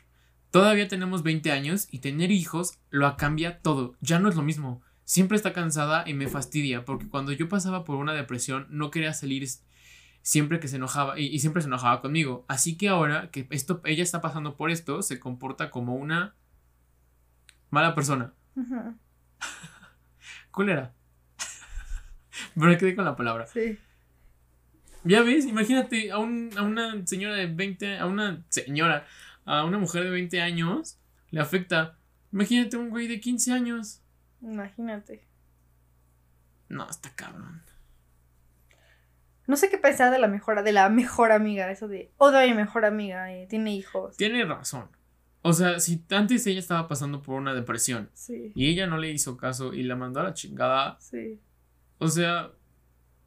Todavía 0.50 0.88
tenemos 0.88 1.22
20 1.22 1.52
años 1.52 1.88
y 1.92 2.00
tener 2.00 2.32
hijos 2.32 2.80
lo 2.90 3.16
cambia 3.18 3.60
todo. 3.60 3.96
Ya 4.02 4.20
no 4.20 4.30
es 4.30 4.36
lo 4.36 4.42
mismo. 4.42 4.82
Siempre 5.04 5.38
está 5.38 5.54
cansada 5.54 6.04
y 6.08 6.14
me 6.14 6.28
fastidia 6.28 6.86
porque 6.86 7.08
cuando 7.08 7.32
yo 7.32 7.48
pasaba 7.48 7.84
por 7.84 7.98
una 7.98 8.14
depresión 8.14 8.66
no 8.70 8.90
quería 8.90 9.14
salir 9.14 9.48
siempre 10.22 10.60
que 10.60 10.68
se 10.68 10.76
enojaba 10.78 11.20
y, 11.20 11.26
y 11.28 11.40
siempre 11.40 11.62
se 11.62 11.68
enojaba 11.68 12.02
conmigo. 12.02 12.46
Así 12.48 12.78
que 12.78 12.90
ahora 12.90 13.30
que 13.32 13.48
esto 13.52 13.82
ella 13.86 14.04
está 14.04 14.22
pasando 14.22 14.56
por 14.58 14.72
esto, 14.72 15.02
se 15.02 15.20
comporta 15.20 15.70
como 15.72 15.96
una 15.96 16.36
mala 17.70 17.96
persona. 17.96 18.34
Ujú. 18.56 18.96
Culera. 20.52 20.94
Pero 22.56 22.68
me 22.68 22.78
quedé 22.78 22.96
con 22.96 23.06
la 23.06 23.16
palabra. 23.16 23.48
Sí. 23.48 23.78
Ya 25.04 25.22
ves, 25.22 25.46
imagínate 25.46 26.12
a, 26.12 26.18
un- 26.18 26.52
a 26.58 26.64
una 26.64 27.06
señora 27.08 27.36
de 27.36 27.48
20, 27.48 27.98
a 28.00 28.06
una 28.08 28.44
señora, 28.50 29.06
a 29.46 29.64
una 29.64 29.78
mujer 29.78 30.04
de 30.04 30.10
20 30.10 30.42
años, 30.42 31.00
le 31.30 31.40
afecta. 31.40 31.98
Imagínate 32.34 32.76
un 32.78 32.90
güey 32.90 33.08
de 33.08 33.20
15 33.22 33.54
años. 33.54 34.02
Imagínate. 34.42 35.26
No, 36.68 36.90
está 36.90 37.10
cabrón. 37.16 37.62
No 39.48 39.56
sé 39.56 39.70
qué 39.70 39.78
pensar 39.78 40.12
de 40.12 40.20
la 40.20 40.28
mejor, 40.28 40.64
de 40.64 40.72
la 40.74 40.90
mejor 40.90 41.32
amiga, 41.32 41.72
eso 41.72 41.88
de 41.88 42.12
odio 42.18 42.40
a 42.40 42.44
mi 42.44 42.54
mejor 42.54 42.86
amiga, 42.86 43.34
eh, 43.34 43.48
tiene 43.50 43.74
hijos. 43.74 44.18
Tiene 44.18 44.44
razón. 44.46 44.90
O 45.42 45.54
sea, 45.54 45.80
si 45.80 46.04
antes 46.10 46.46
ella 46.46 46.60
estaba 46.60 46.90
pasando 46.90 47.22
por 47.22 47.36
una 47.36 47.54
depresión 47.54 48.10
Sí, 48.14 48.52
y 48.54 48.70
ella 48.70 48.88
no 48.88 48.98
le 48.98 49.12
hizo 49.12 49.38
caso 49.38 49.74
y 49.74 49.84
la 49.84 49.96
mandó 49.96 50.20
a 50.20 50.24
la 50.24 50.34
chingada, 50.34 50.98
sí. 51.00 51.40
o 52.00 52.10
sea, 52.10 52.52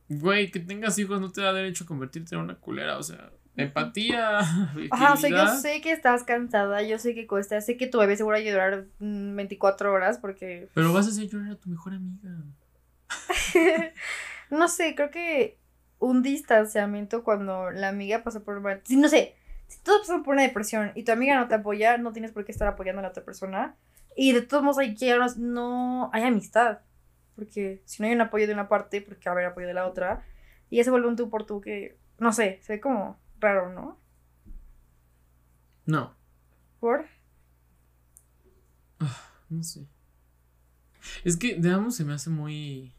güey, 0.08 0.50
que 0.50 0.60
tengas 0.60 0.98
hijos 0.98 1.20
no 1.20 1.32
te 1.32 1.40
da 1.40 1.54
derecho 1.54 1.84
a 1.84 1.86
convertirte 1.86 2.34
en 2.34 2.42
una 2.42 2.56
culera, 2.56 2.98
o 2.98 3.02
sea, 3.02 3.30
empatía. 3.56 4.40
Ajá, 4.90 5.14
o 5.14 5.16
sea, 5.16 5.30
yo 5.30 5.46
sé 5.58 5.80
que 5.80 5.92
estás 5.92 6.24
cansada, 6.24 6.82
yo 6.82 6.98
sé 6.98 7.14
que 7.14 7.26
cuesta, 7.26 7.60
sé 7.60 7.76
que 7.76 7.86
tu 7.86 7.98
bebé 7.98 8.16
seguro 8.16 8.36
va 8.36 8.42
a 8.42 8.44
llorar 8.44 8.86
mm, 8.98 9.36
24 9.36 9.92
horas 9.92 10.18
porque... 10.18 10.68
Pero 10.74 10.92
vas 10.92 11.06
a 11.06 11.10
hacer 11.10 11.28
llorar 11.28 11.52
a 11.52 11.56
tu 11.56 11.70
mejor 11.70 11.94
amiga. 11.94 12.30
no 14.50 14.68
sé, 14.68 14.94
creo 14.94 15.10
que 15.10 15.59
un 16.00 16.22
distanciamiento 16.24 17.22
cuando 17.22 17.70
la 17.70 17.88
amiga 17.88 18.24
pasa 18.24 18.40
por... 18.40 18.58
una- 18.58 18.80
Sí, 18.84 18.96
no 18.96 19.08
sé, 19.08 19.36
si 19.68 19.78
todos 19.82 20.00
pasan 20.00 20.24
por 20.24 20.34
una 20.34 20.42
depresión 20.42 20.90
y 20.96 21.04
tu 21.04 21.12
amiga 21.12 21.36
no 21.36 21.46
te 21.46 21.54
apoya, 21.54 21.96
no 21.98 22.12
tienes 22.12 22.32
por 22.32 22.44
qué 22.44 22.50
estar 22.52 22.66
apoyando 22.66 22.98
a 22.98 23.02
la 23.02 23.10
otra 23.10 23.24
persona. 23.24 23.76
Y 24.16 24.32
de 24.32 24.42
todos 24.42 24.64
modos 24.64 24.78
hay 24.78 24.96
que 24.96 25.16
no, 25.16 25.26
no 25.36 26.10
hay 26.12 26.24
amistad. 26.24 26.80
Porque 27.36 27.80
si 27.84 28.02
no 28.02 28.08
hay 28.08 28.14
un 28.14 28.20
apoyo 28.20 28.46
de 28.48 28.52
una 28.52 28.68
parte, 28.68 29.00
porque 29.00 29.24
va 29.26 29.30
a 29.30 29.34
haber 29.34 29.46
apoyo 29.46 29.66
de 29.68 29.74
la 29.74 29.86
otra. 29.86 30.24
Y 30.68 30.78
ya 30.78 30.84
se 30.84 30.90
vuelve 30.90 31.06
un 31.08 31.16
tú 31.16 31.30
por 31.30 31.46
tú 31.46 31.60
que, 31.60 31.96
no 32.18 32.32
sé, 32.32 32.58
se 32.62 32.74
ve 32.74 32.80
como 32.80 33.18
raro, 33.38 33.72
¿no? 33.72 33.98
No, 35.86 36.14
¿Por? 36.80 37.06
no 39.48 39.62
sé. 39.62 39.86
Es 41.24 41.36
que 41.36 41.56
de 41.56 41.70
ambos 41.70 41.96
se 41.96 42.04
me 42.04 42.12
hace 42.14 42.30
muy. 42.30 42.94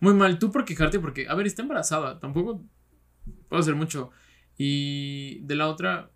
Muy 0.00 0.14
mal. 0.14 0.38
Tú 0.38 0.50
por 0.50 0.64
quejarte, 0.64 0.98
porque, 1.00 1.28
a 1.28 1.34
ver, 1.34 1.46
está 1.46 1.62
embarazada. 1.62 2.20
Tampoco 2.20 2.62
puedo 3.48 3.60
hacer 3.60 3.74
mucho. 3.74 4.10
Y 4.58 5.40
de 5.40 5.54
la 5.54 5.68
otra. 5.68 6.10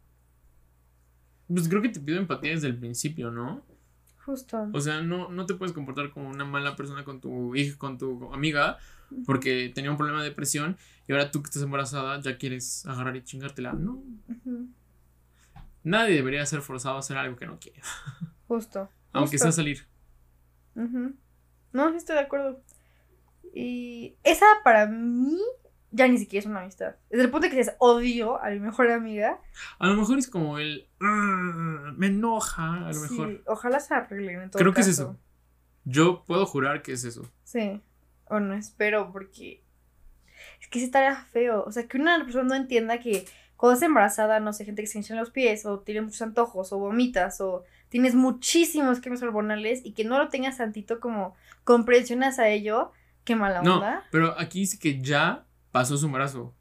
Pues 1.49 1.69
creo 1.69 1.83
que 1.83 1.89
te 1.89 2.01
pido 2.01 2.19
empatía 2.19 2.53
desde 2.53 2.69
el 2.69 2.79
principio, 2.79 3.31
¿no? 3.31 3.65
Justo. 4.25 4.69
O 4.73 4.81
sea, 4.81 5.01
no, 5.03 5.31
no 5.31 5.47
te 5.47 5.55
puedes 5.55 5.73
comportar 5.73 6.11
como 6.11 6.29
una 6.29 6.45
mala 6.45 6.77
persona 6.77 7.05
con 7.05 7.21
tu 7.21 7.57
hija, 7.57 7.77
con 7.79 7.99
tu 7.99 8.33
amiga, 8.33 8.79
porque 9.27 9.73
tenía 9.75 9.91
un 9.91 9.97
problema 9.97 10.23
de 10.23 10.29
depresión 10.29 10.77
y 11.09 11.13
ahora 11.13 11.31
tú 11.33 11.43
que 11.43 11.47
estás 11.49 11.63
embarazada 11.63 12.21
ya 12.21 12.37
quieres 12.39 12.87
agarrar 12.87 13.17
y 13.17 13.25
chingártela. 13.25 13.73
No. 13.73 14.01
Nadie 15.83 16.15
debería 16.15 16.45
ser 16.47 16.61
forzado 16.61 16.97
a 16.97 16.99
hacer 17.01 17.17
algo 17.17 17.37
que 17.37 17.47
no 17.47 17.59
quiere, 17.59 17.81
Justo. 18.47 18.89
aunque 19.13 19.33
justo. 19.33 19.45
sea 19.47 19.53
salir. 19.53 19.87
Ujú. 20.77 21.15
No, 21.73 21.91
sí 21.91 21.97
estoy 21.97 22.17
de 22.17 22.23
acuerdo. 22.23 22.63
Y 23.55 24.17
esa 24.23 24.47
para 24.65 24.87
mí 24.87 25.39
ya 25.93 26.07
ni 26.07 26.19
siquiera 26.19 26.41
es 26.41 26.47
una 26.47 26.61
amistad. 26.63 26.95
Desde 27.11 27.25
el 27.25 27.31
punto 27.31 27.47
de 27.47 27.51
que 27.51 27.57
dices 27.59 27.75
odio 27.79 28.41
a 28.43 28.51
mi 28.51 28.61
mejor 28.61 28.91
amiga. 28.91 29.41
A 29.79 29.87
lo 29.89 29.95
mejor 29.97 30.19
es 30.19 30.29
como 30.29 30.59
el. 30.59 30.87
"Ah, 31.01 31.93
me 31.97 32.07
enoja, 32.09 32.87
a 32.87 32.93
lo 32.93 32.95
sí, 32.95 33.13
mejor. 33.19 33.43
ojalá 33.47 33.81
se 33.81 33.95
arreglen 33.95 34.43
en 34.43 34.51
todo 34.51 34.61
Creo 34.61 34.73
que 34.73 34.83
es 34.83 34.87
eso. 34.89 35.17
Yo 35.85 36.25
puedo 36.25 36.47
jurar 36.47 36.83
que 36.83 36.93
es 36.93 37.05
eso. 37.05 37.29
Sí. 37.45 37.81
O 38.27 38.39
no 38.39 38.55
espero 38.55 39.11
porque 39.13 39.63
Es 40.61 40.69
que 40.69 40.79
sí 40.79 40.85
estaría 40.87 41.17
feo. 41.17 41.65
O 41.65 41.73
sea, 41.73 41.87
que 41.87 41.99
una 41.99 42.23
persona 42.25 42.45
no 42.45 42.55
entienda 42.55 42.99
que 43.01 43.27
cuando 43.57 43.77
es 43.77 43.83
embarazada, 43.83 44.41
no 44.41 44.53
sé, 44.55 44.65
gente 44.65 44.81
que 44.83 44.87
se 44.89 44.97
hincha 44.99 45.13
en 45.13 45.21
los 45.21 45.31
pies, 45.31 45.67
o 45.67 45.81
tiene 45.81 46.01
muchos 46.01 46.23
antojos, 46.23 46.73
o 46.73 46.79
vomitas, 46.79 47.41
o 47.43 47.65
tienes 47.91 48.15
muchísimos 48.15 49.01
químicos 49.01 49.23
hormonales 49.23 49.81
y 49.85 49.93
que 49.93 50.05
no 50.05 50.17
lo 50.19 50.29
tengas 50.29 50.57
tantito 50.57 50.99
como 51.01 51.35
comprensiones 51.65 52.39
a 52.39 52.49
ello, 52.49 52.93
qué 53.25 53.37
mala 53.37 53.61
onda. 53.61 53.95
No, 53.97 54.03
pero 54.11 54.39
aquí 54.39 54.61
dice 54.61 54.79
que 54.79 55.01
ya 55.01 55.47
pasó 55.71 55.97
su 55.97 56.07
embarazo. 56.07 56.55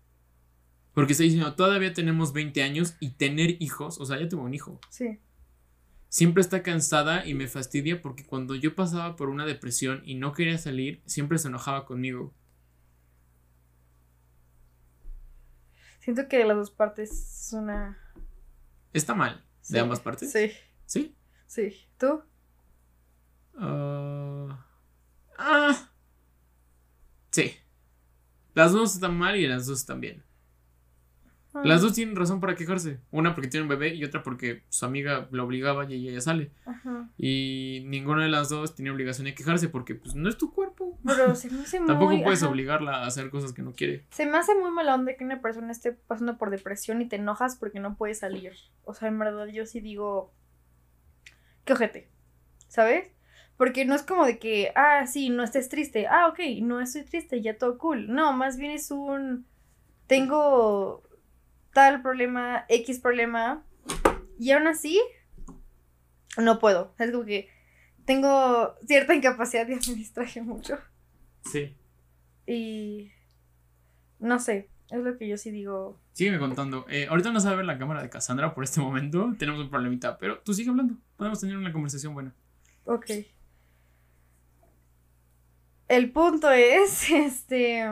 Porque 0.94 1.14
está 1.14 1.24
diciendo, 1.24 1.56
todavía 1.56 1.94
tenemos 1.94 2.34
20 2.34 2.62
años 2.64 2.96
y 3.00 3.12
tener 3.12 3.62
hijos, 3.62 4.00
o 4.00 4.06
sea, 4.06 4.20
ya 4.20 4.28
tengo 4.28 4.44
un 4.44 4.54
hijo. 4.54 4.80
Sí. 4.90 5.20
Siempre 6.10 6.42
está 6.42 6.64
cansada 6.64 7.26
y 7.26 7.36
me 7.36 7.48
fastidia 7.48 8.02
porque 8.02 8.26
cuando 8.26 8.56
yo 8.56 8.76
pasaba 8.76 9.16
por 9.16 9.30
una 9.30 9.46
depresión 9.46 10.02
y 10.04 10.16
no 10.16 10.34
quería 10.34 10.58
salir, 10.58 11.04
siempre 11.06 11.38
se 11.38 11.48
enojaba 11.48 11.86
conmigo. 11.86 12.34
Siento 16.00 16.28
que 16.28 16.40
de 16.40 16.46
las 16.46 16.58
dos 16.58 16.72
partes 16.72 17.12
es 17.12 17.54
una... 17.54 17.98
Está 18.92 19.14
mal, 19.14 19.46
Sí, 19.62 19.74
de 19.74 19.80
ambas 19.80 20.00
partes. 20.00 20.32
Sí, 20.32 20.52
¿Sí? 20.86 21.16
sí. 21.46 21.88
¿Tú? 22.00 22.24
Ah. 23.56 24.66
ah. 25.38 25.89
Sí. 27.32 27.54
Las 28.54 28.72
dos 28.74 28.96
están 28.96 29.18
mal 29.18 29.36
y 29.38 29.48
las 29.48 29.66
dos 29.66 29.80
están 29.80 30.02
bien. 30.02 30.24
Ah, 31.54 31.62
Las 31.64 31.82
dos 31.82 31.94
tienen 31.94 32.16
razón 32.16 32.40
para 32.40 32.56
quejarse. 32.56 33.00
Una 33.10 33.34
porque 33.34 33.48
tiene 33.48 33.64
un 33.64 33.70
bebé 33.70 33.96
y 33.96 34.04
otra 34.04 34.22
porque 34.22 34.64
su 34.70 34.86
amiga 34.86 35.28
la 35.32 35.44
obligaba 35.44 35.90
y 35.90 35.96
ella 35.96 36.12
ya 36.12 36.22
sale. 36.22 36.52
Ajá. 36.66 37.10
Y 37.18 37.84
ninguna 37.88 38.24
de 38.24 38.30
las 38.30 38.50
dos 38.50 38.76
tiene 38.76 38.92
obligación 38.92 39.26
de 39.26 39.34
quejarse 39.34 39.68
porque 39.68 39.96
pues 39.96 40.14
no 40.14 40.30
es 40.30 40.38
tu 40.38 40.54
cuerpo. 40.54 41.00
Pero 41.04 41.34
se 41.36 41.50
me 41.50 41.62
hace 41.62 41.80
muy... 41.80 41.88
Tampoco 41.88 42.22
puedes 42.24 42.44
ajá. 42.44 42.52
obligarla 42.52 42.98
a 42.98 43.08
hacer 43.08 43.32
cosas 43.32 43.54
que 43.54 43.64
no 43.64 43.74
quiere. 43.74 44.06
Se 44.12 44.28
me 44.28 44.38
hace 44.38 44.54
muy 44.54 44.70
mala 44.70 44.94
onda 44.94 45.16
que 45.16 45.24
una 45.24 45.42
persona 45.42 45.72
esté 45.72 45.92
pasando 45.94 46.38
por 46.38 46.52
depresión 46.52 47.02
y 47.02 47.08
te 47.08 47.16
enojas 47.16 47.56
porque 47.56 47.80
no 47.80 47.96
puede 47.98 48.14
salir. 48.14 48.54
O 48.84 48.94
sea, 48.94 49.08
en 49.08 49.18
verdad 49.18 49.48
yo 49.48 49.66
sí 49.66 49.80
digo, 49.80 50.32
qué 51.66 51.74
ojete, 51.74 52.12
¿sabes? 52.68 53.08
Porque 53.60 53.84
no 53.84 53.94
es 53.94 54.04
como 54.04 54.26
de 54.26 54.40
que, 54.40 54.72
ah, 54.76 55.06
sí, 55.06 55.30
no 55.30 55.44
estés 55.44 55.68
triste. 55.68 56.08
Ah, 56.08 56.30
ok, 56.30 56.40
no 56.62 56.80
estoy 56.80 57.04
triste, 57.04 57.42
ya 57.42 57.58
todo 57.58 57.78
cool. 57.78 58.08
No, 58.08 58.32
más 58.32 58.56
bien 58.56 58.72
es 58.72 58.90
un, 58.90 59.46
tengo 60.08 61.04
tal 61.74 62.02
problema, 62.02 62.64
X 62.70 63.00
problema, 63.00 63.66
y 64.40 64.52
aún 64.52 64.66
así, 64.68 64.98
no 66.38 66.58
puedo. 66.58 66.94
Es 67.00 67.12
como 67.12 67.26
que 67.26 67.50
tengo 68.06 68.76
cierta 68.88 69.14
incapacidad 69.14 69.68
de 69.68 69.76
administrar 69.76 70.30
mucho. 70.42 70.78
Sí. 71.44 71.76
Y 72.48 73.12
no 74.20 74.40
sé, 74.40 74.70
es 74.90 75.00
lo 75.00 75.18
que 75.18 75.28
yo 75.28 75.36
sí 75.36 75.52
digo. 75.52 76.00
Sígueme 76.14 76.40
contando. 76.40 76.86
Eh, 76.88 77.08
ahorita 77.10 77.30
no 77.34 77.42
sabe 77.42 77.58
ver 77.58 77.66
la 77.66 77.78
cámara 77.78 78.02
de 78.02 78.10
Cassandra 78.10 78.56
por 78.56 78.64
este 78.64 78.80
momento. 78.80 79.34
Tenemos 79.38 79.60
un 79.60 79.70
problemita. 79.70 80.18
Pero 80.18 80.40
tú 80.40 80.54
sigue 80.54 80.70
hablando. 80.70 80.96
Podemos 81.18 81.42
tener 81.42 81.58
una 81.58 81.74
conversación 81.74 82.14
buena. 82.14 82.34
Ok. 82.86 83.12
El 85.90 86.12
punto 86.12 86.50
es, 86.52 87.10
este... 87.12 87.84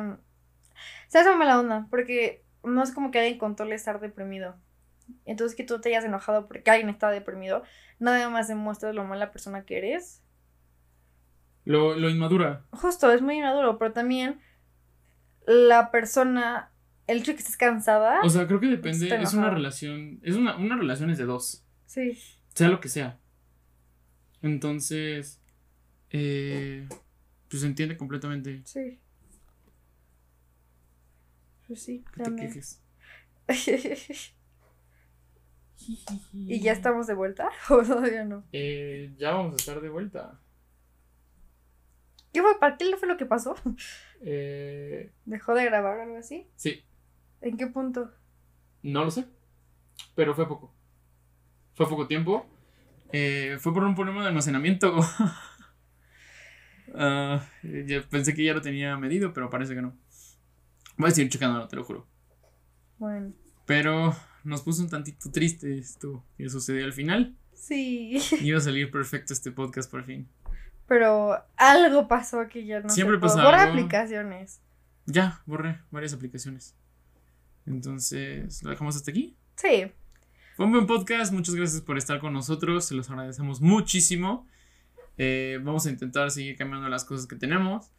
Se 1.10 1.19
hace 1.19 1.36
mala 1.36 1.60
onda, 1.60 1.88
porque 1.90 2.44
no 2.64 2.84
es 2.84 2.91
como 2.91 3.11
que 3.11 3.19
alguien 3.19 3.38
controle 3.38 3.76
estar 3.76 3.99
deprimido. 3.99 4.56
Entonces 5.26 5.56
que 5.56 5.64
tú 5.64 5.80
te 5.80 5.90
hayas 5.90 6.06
enojado 6.06 6.48
porque 6.48 6.69
alguien 6.69 6.90
está 6.90 7.10
deprimido, 7.10 7.64
nada 7.99 8.30
más 8.30 8.48
demuestra 8.48 8.91
lo 8.94 9.06
mala 9.06 9.32
persona 9.32 9.64
que 9.64 9.78
eres. 9.78 10.22
Lo, 11.64 11.95
lo 11.95 12.10
inmadura. 12.10 12.65
Justo, 12.72 13.11
es 13.11 13.22
muy 13.22 13.38
inmaduro, 13.38 13.78
pero 13.78 13.94
también 13.94 14.40
la 15.45 15.91
persona, 15.91 16.72
el 17.07 17.19
hecho 17.19 17.32
de 17.32 17.36
que 17.36 17.41
estés 17.41 17.57
cansada. 17.57 18.22
O 18.22 18.30
sea, 18.30 18.48
creo 18.48 18.60
que 18.60 18.68
depende. 18.68 19.07
Es 19.22 19.34
una 19.34 19.49
relación. 19.49 20.19
Es 20.24 20.36
una, 20.36 20.57
una 20.57 20.76
relación 20.76 21.10
es 21.10 21.18
de 21.18 21.26
dos. 21.26 21.65
sí, 21.86 22.18
Sea 22.53 22.69
lo 22.69 22.80
que 22.80 22.90
sea. 22.90 23.18
Entonces. 24.41 25.41
Eh, 26.10 26.88
pues 27.49 27.61
se 27.61 27.68
entiende 27.68 27.98
completamente. 27.98 28.61
sí. 28.65 28.99
Pues 31.68 31.82
sí, 31.84 32.06
Que 32.14 32.18
te 32.18 32.24
también. 32.24 32.48
quejes. 32.48 32.82
¿Y 36.34 36.60
ya 36.61 36.72
estamos 36.72 37.07
de 37.07 37.14
vuelta? 37.14 37.49
¿O 37.69 37.84
todavía 37.84 38.24
no? 38.26 38.45
Eh, 38.52 39.14
ya 39.18 39.32
vamos 39.32 39.53
a 39.53 39.56
estar 39.57 39.82
de 39.82 39.90
vuelta. 39.90 40.40
¿Qué 42.34 42.41
fue? 42.41 42.57
¿Para 42.60 42.78
qué 42.78 42.95
fue 42.98 43.07
lo 43.07 43.18
que 43.18 43.26
pasó? 43.26 43.56
Eh, 44.22 45.11
¿Dejó 45.26 45.53
de 45.53 45.65
grabar 45.65 45.99
o 45.99 46.02
algo 46.02 46.18
así? 46.18 46.48
sí, 46.56 46.84
¿En 47.40 47.56
qué 47.56 47.68
punto? 47.68 48.11
no 48.82 49.03
lo 49.06 49.11
sé. 49.11 49.26
Pero 50.15 50.34
fue 50.34 50.48
poco. 50.48 50.74
Fue 51.76 51.88
poco 51.88 52.07
tiempo. 52.07 52.48
Eh, 53.11 53.57
fue 53.60 53.76
por 53.76 53.84
un 53.84 53.94
problema 53.94 54.24
de 54.24 54.30
almacenamiento. 54.30 54.95
Ah, 56.99 57.48
ya 57.64 58.02
pensé 58.10 58.34
que 58.34 58.44
ya 58.44 58.53
lo 58.53 58.61
tenía 58.61 58.98
medido, 58.98 59.32
pero 59.34 59.49
parece 59.49 59.76
que 59.76 59.82
no. 59.82 59.95
Voy 60.98 61.10
a 61.10 61.11
seguir 61.11 61.32
checándolo, 61.32 61.68
te 61.68 61.76
lo 61.76 61.84
juro. 61.84 62.07
Bueno. 62.98 63.34
Pero 63.65 64.15
nos 64.44 64.61
puso 64.64 64.82
un 64.82 64.90
tantito 64.90 65.30
triste 65.30 65.78
esto 65.78 66.24
que 66.38 66.49
sucedió 66.49 66.86
al 66.86 66.94
final. 66.94 67.36
Sí. 67.53 68.18
Iba 68.41 68.57
a 68.57 68.61
salir 68.61 68.90
perfecto 68.90 69.34
este 69.34 69.52
podcast 69.52 69.91
por 69.91 70.03
fin. 70.06 70.28
Pero 70.88 71.38
algo 71.57 72.07
pasó 72.07 72.48
que 72.48 72.65
ya 72.65 72.80
no 72.80 72.90
Siempre 72.90 73.19
pasa 73.19 73.44
Borra 73.44 73.64
algo. 73.64 73.74
aplicaciones. 73.74 74.61
Ya, 75.06 75.41
borré 75.45 75.80
varias 75.91 76.14
aplicaciones. 76.14 76.76
Entonces, 77.65 78.64
¿lo 78.64 78.69
dejamos 78.72 78.95
hasta 78.95 79.11
aquí? 79.11 79.38
Sí. 79.56 79.91
Fue 80.56 80.65
un 80.65 80.72
buen 80.72 80.88
podcast, 80.88 81.32
muchas 81.34 81.53
gracias 81.56 81.82
por 81.82 81.98
estar 81.98 82.19
con 82.19 82.34
nosotros, 82.34 82.86
se 82.86 82.95
los 82.95 83.10
agradecemos 83.10 83.61
muchísimo. 83.61 84.48
Eh, 85.18 85.60
vamos 85.64 85.85
a 85.85 85.89
intentar 85.89 86.31
seguir 86.31 86.56
cambiando 86.56 86.88
las 86.89 87.06
cosas 87.06 87.27
que 87.27 87.35
tenemos. 87.35 87.91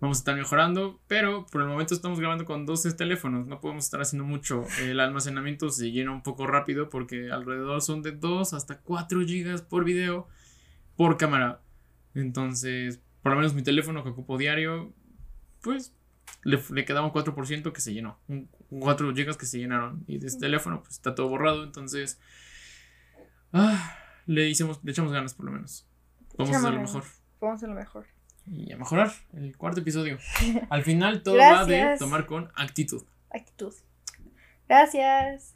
Vamos 0.00 0.18
a 0.18 0.20
estar 0.20 0.36
mejorando, 0.36 1.00
pero 1.06 1.46
por 1.46 1.62
el 1.62 1.68
momento 1.68 1.94
estamos 1.94 2.18
grabando 2.18 2.44
con 2.44 2.66
12 2.66 2.94
teléfonos, 2.94 3.46
no 3.46 3.60
podemos 3.60 3.84
estar 3.84 4.00
haciendo 4.00 4.24
mucho. 4.24 4.66
El 4.80 4.98
almacenamiento 4.98 5.70
se 5.70 5.92
llena 5.92 6.10
un 6.10 6.24
poco 6.24 6.44
rápido 6.48 6.88
porque 6.88 7.30
alrededor 7.30 7.80
son 7.82 8.02
de 8.02 8.10
2 8.10 8.52
hasta 8.52 8.80
4 8.80 9.20
gigas 9.20 9.62
por 9.62 9.84
video 9.84 10.26
por 10.96 11.18
cámara. 11.18 11.62
Entonces, 12.14 13.00
por 13.22 13.30
lo 13.30 13.36
menos 13.36 13.54
mi 13.54 13.62
teléfono 13.62 14.02
que 14.02 14.10
ocupo 14.10 14.38
diario, 14.38 14.92
pues 15.60 15.94
le, 16.42 16.60
le 16.72 16.84
quedaba 16.84 17.06
un 17.06 17.12
4% 17.12 17.72
que 17.72 17.80
se 17.80 17.94
llenó. 17.94 18.18
Un 18.26 18.48
4 18.70 19.14
gigas 19.14 19.36
que 19.36 19.46
se 19.46 19.58
llenaron. 19.58 20.02
Y 20.08 20.18
de 20.18 20.26
este 20.26 20.40
teléfono, 20.40 20.82
pues 20.82 20.94
está 20.94 21.14
todo 21.14 21.28
borrado. 21.28 21.62
Entonces, 21.62 22.18
ah, 23.52 23.96
le, 24.26 24.48
hicimos, 24.48 24.80
le 24.82 24.90
echamos 24.90 25.12
ganas 25.12 25.34
por 25.34 25.46
lo 25.46 25.52
menos. 25.52 25.86
Vamos 26.36 26.54
a 26.54 26.58
hacer 26.58 26.74
lo 26.74 26.80
mejor. 26.80 27.04
Vamos 27.40 27.54
a 27.54 27.56
hacer 27.56 27.68
lo 27.68 27.74
mejor. 27.74 28.06
Y 28.46 28.72
a 28.72 28.76
mejorar 28.76 29.12
el 29.34 29.56
cuarto 29.56 29.80
episodio. 29.80 30.18
Al 30.70 30.82
final 30.82 31.22
todo 31.22 31.36
va 31.36 31.64
de 31.64 31.96
tomar 31.98 32.26
con 32.26 32.50
actitud. 32.54 33.04
Actitud. 33.30 33.74
Gracias. 34.68 35.54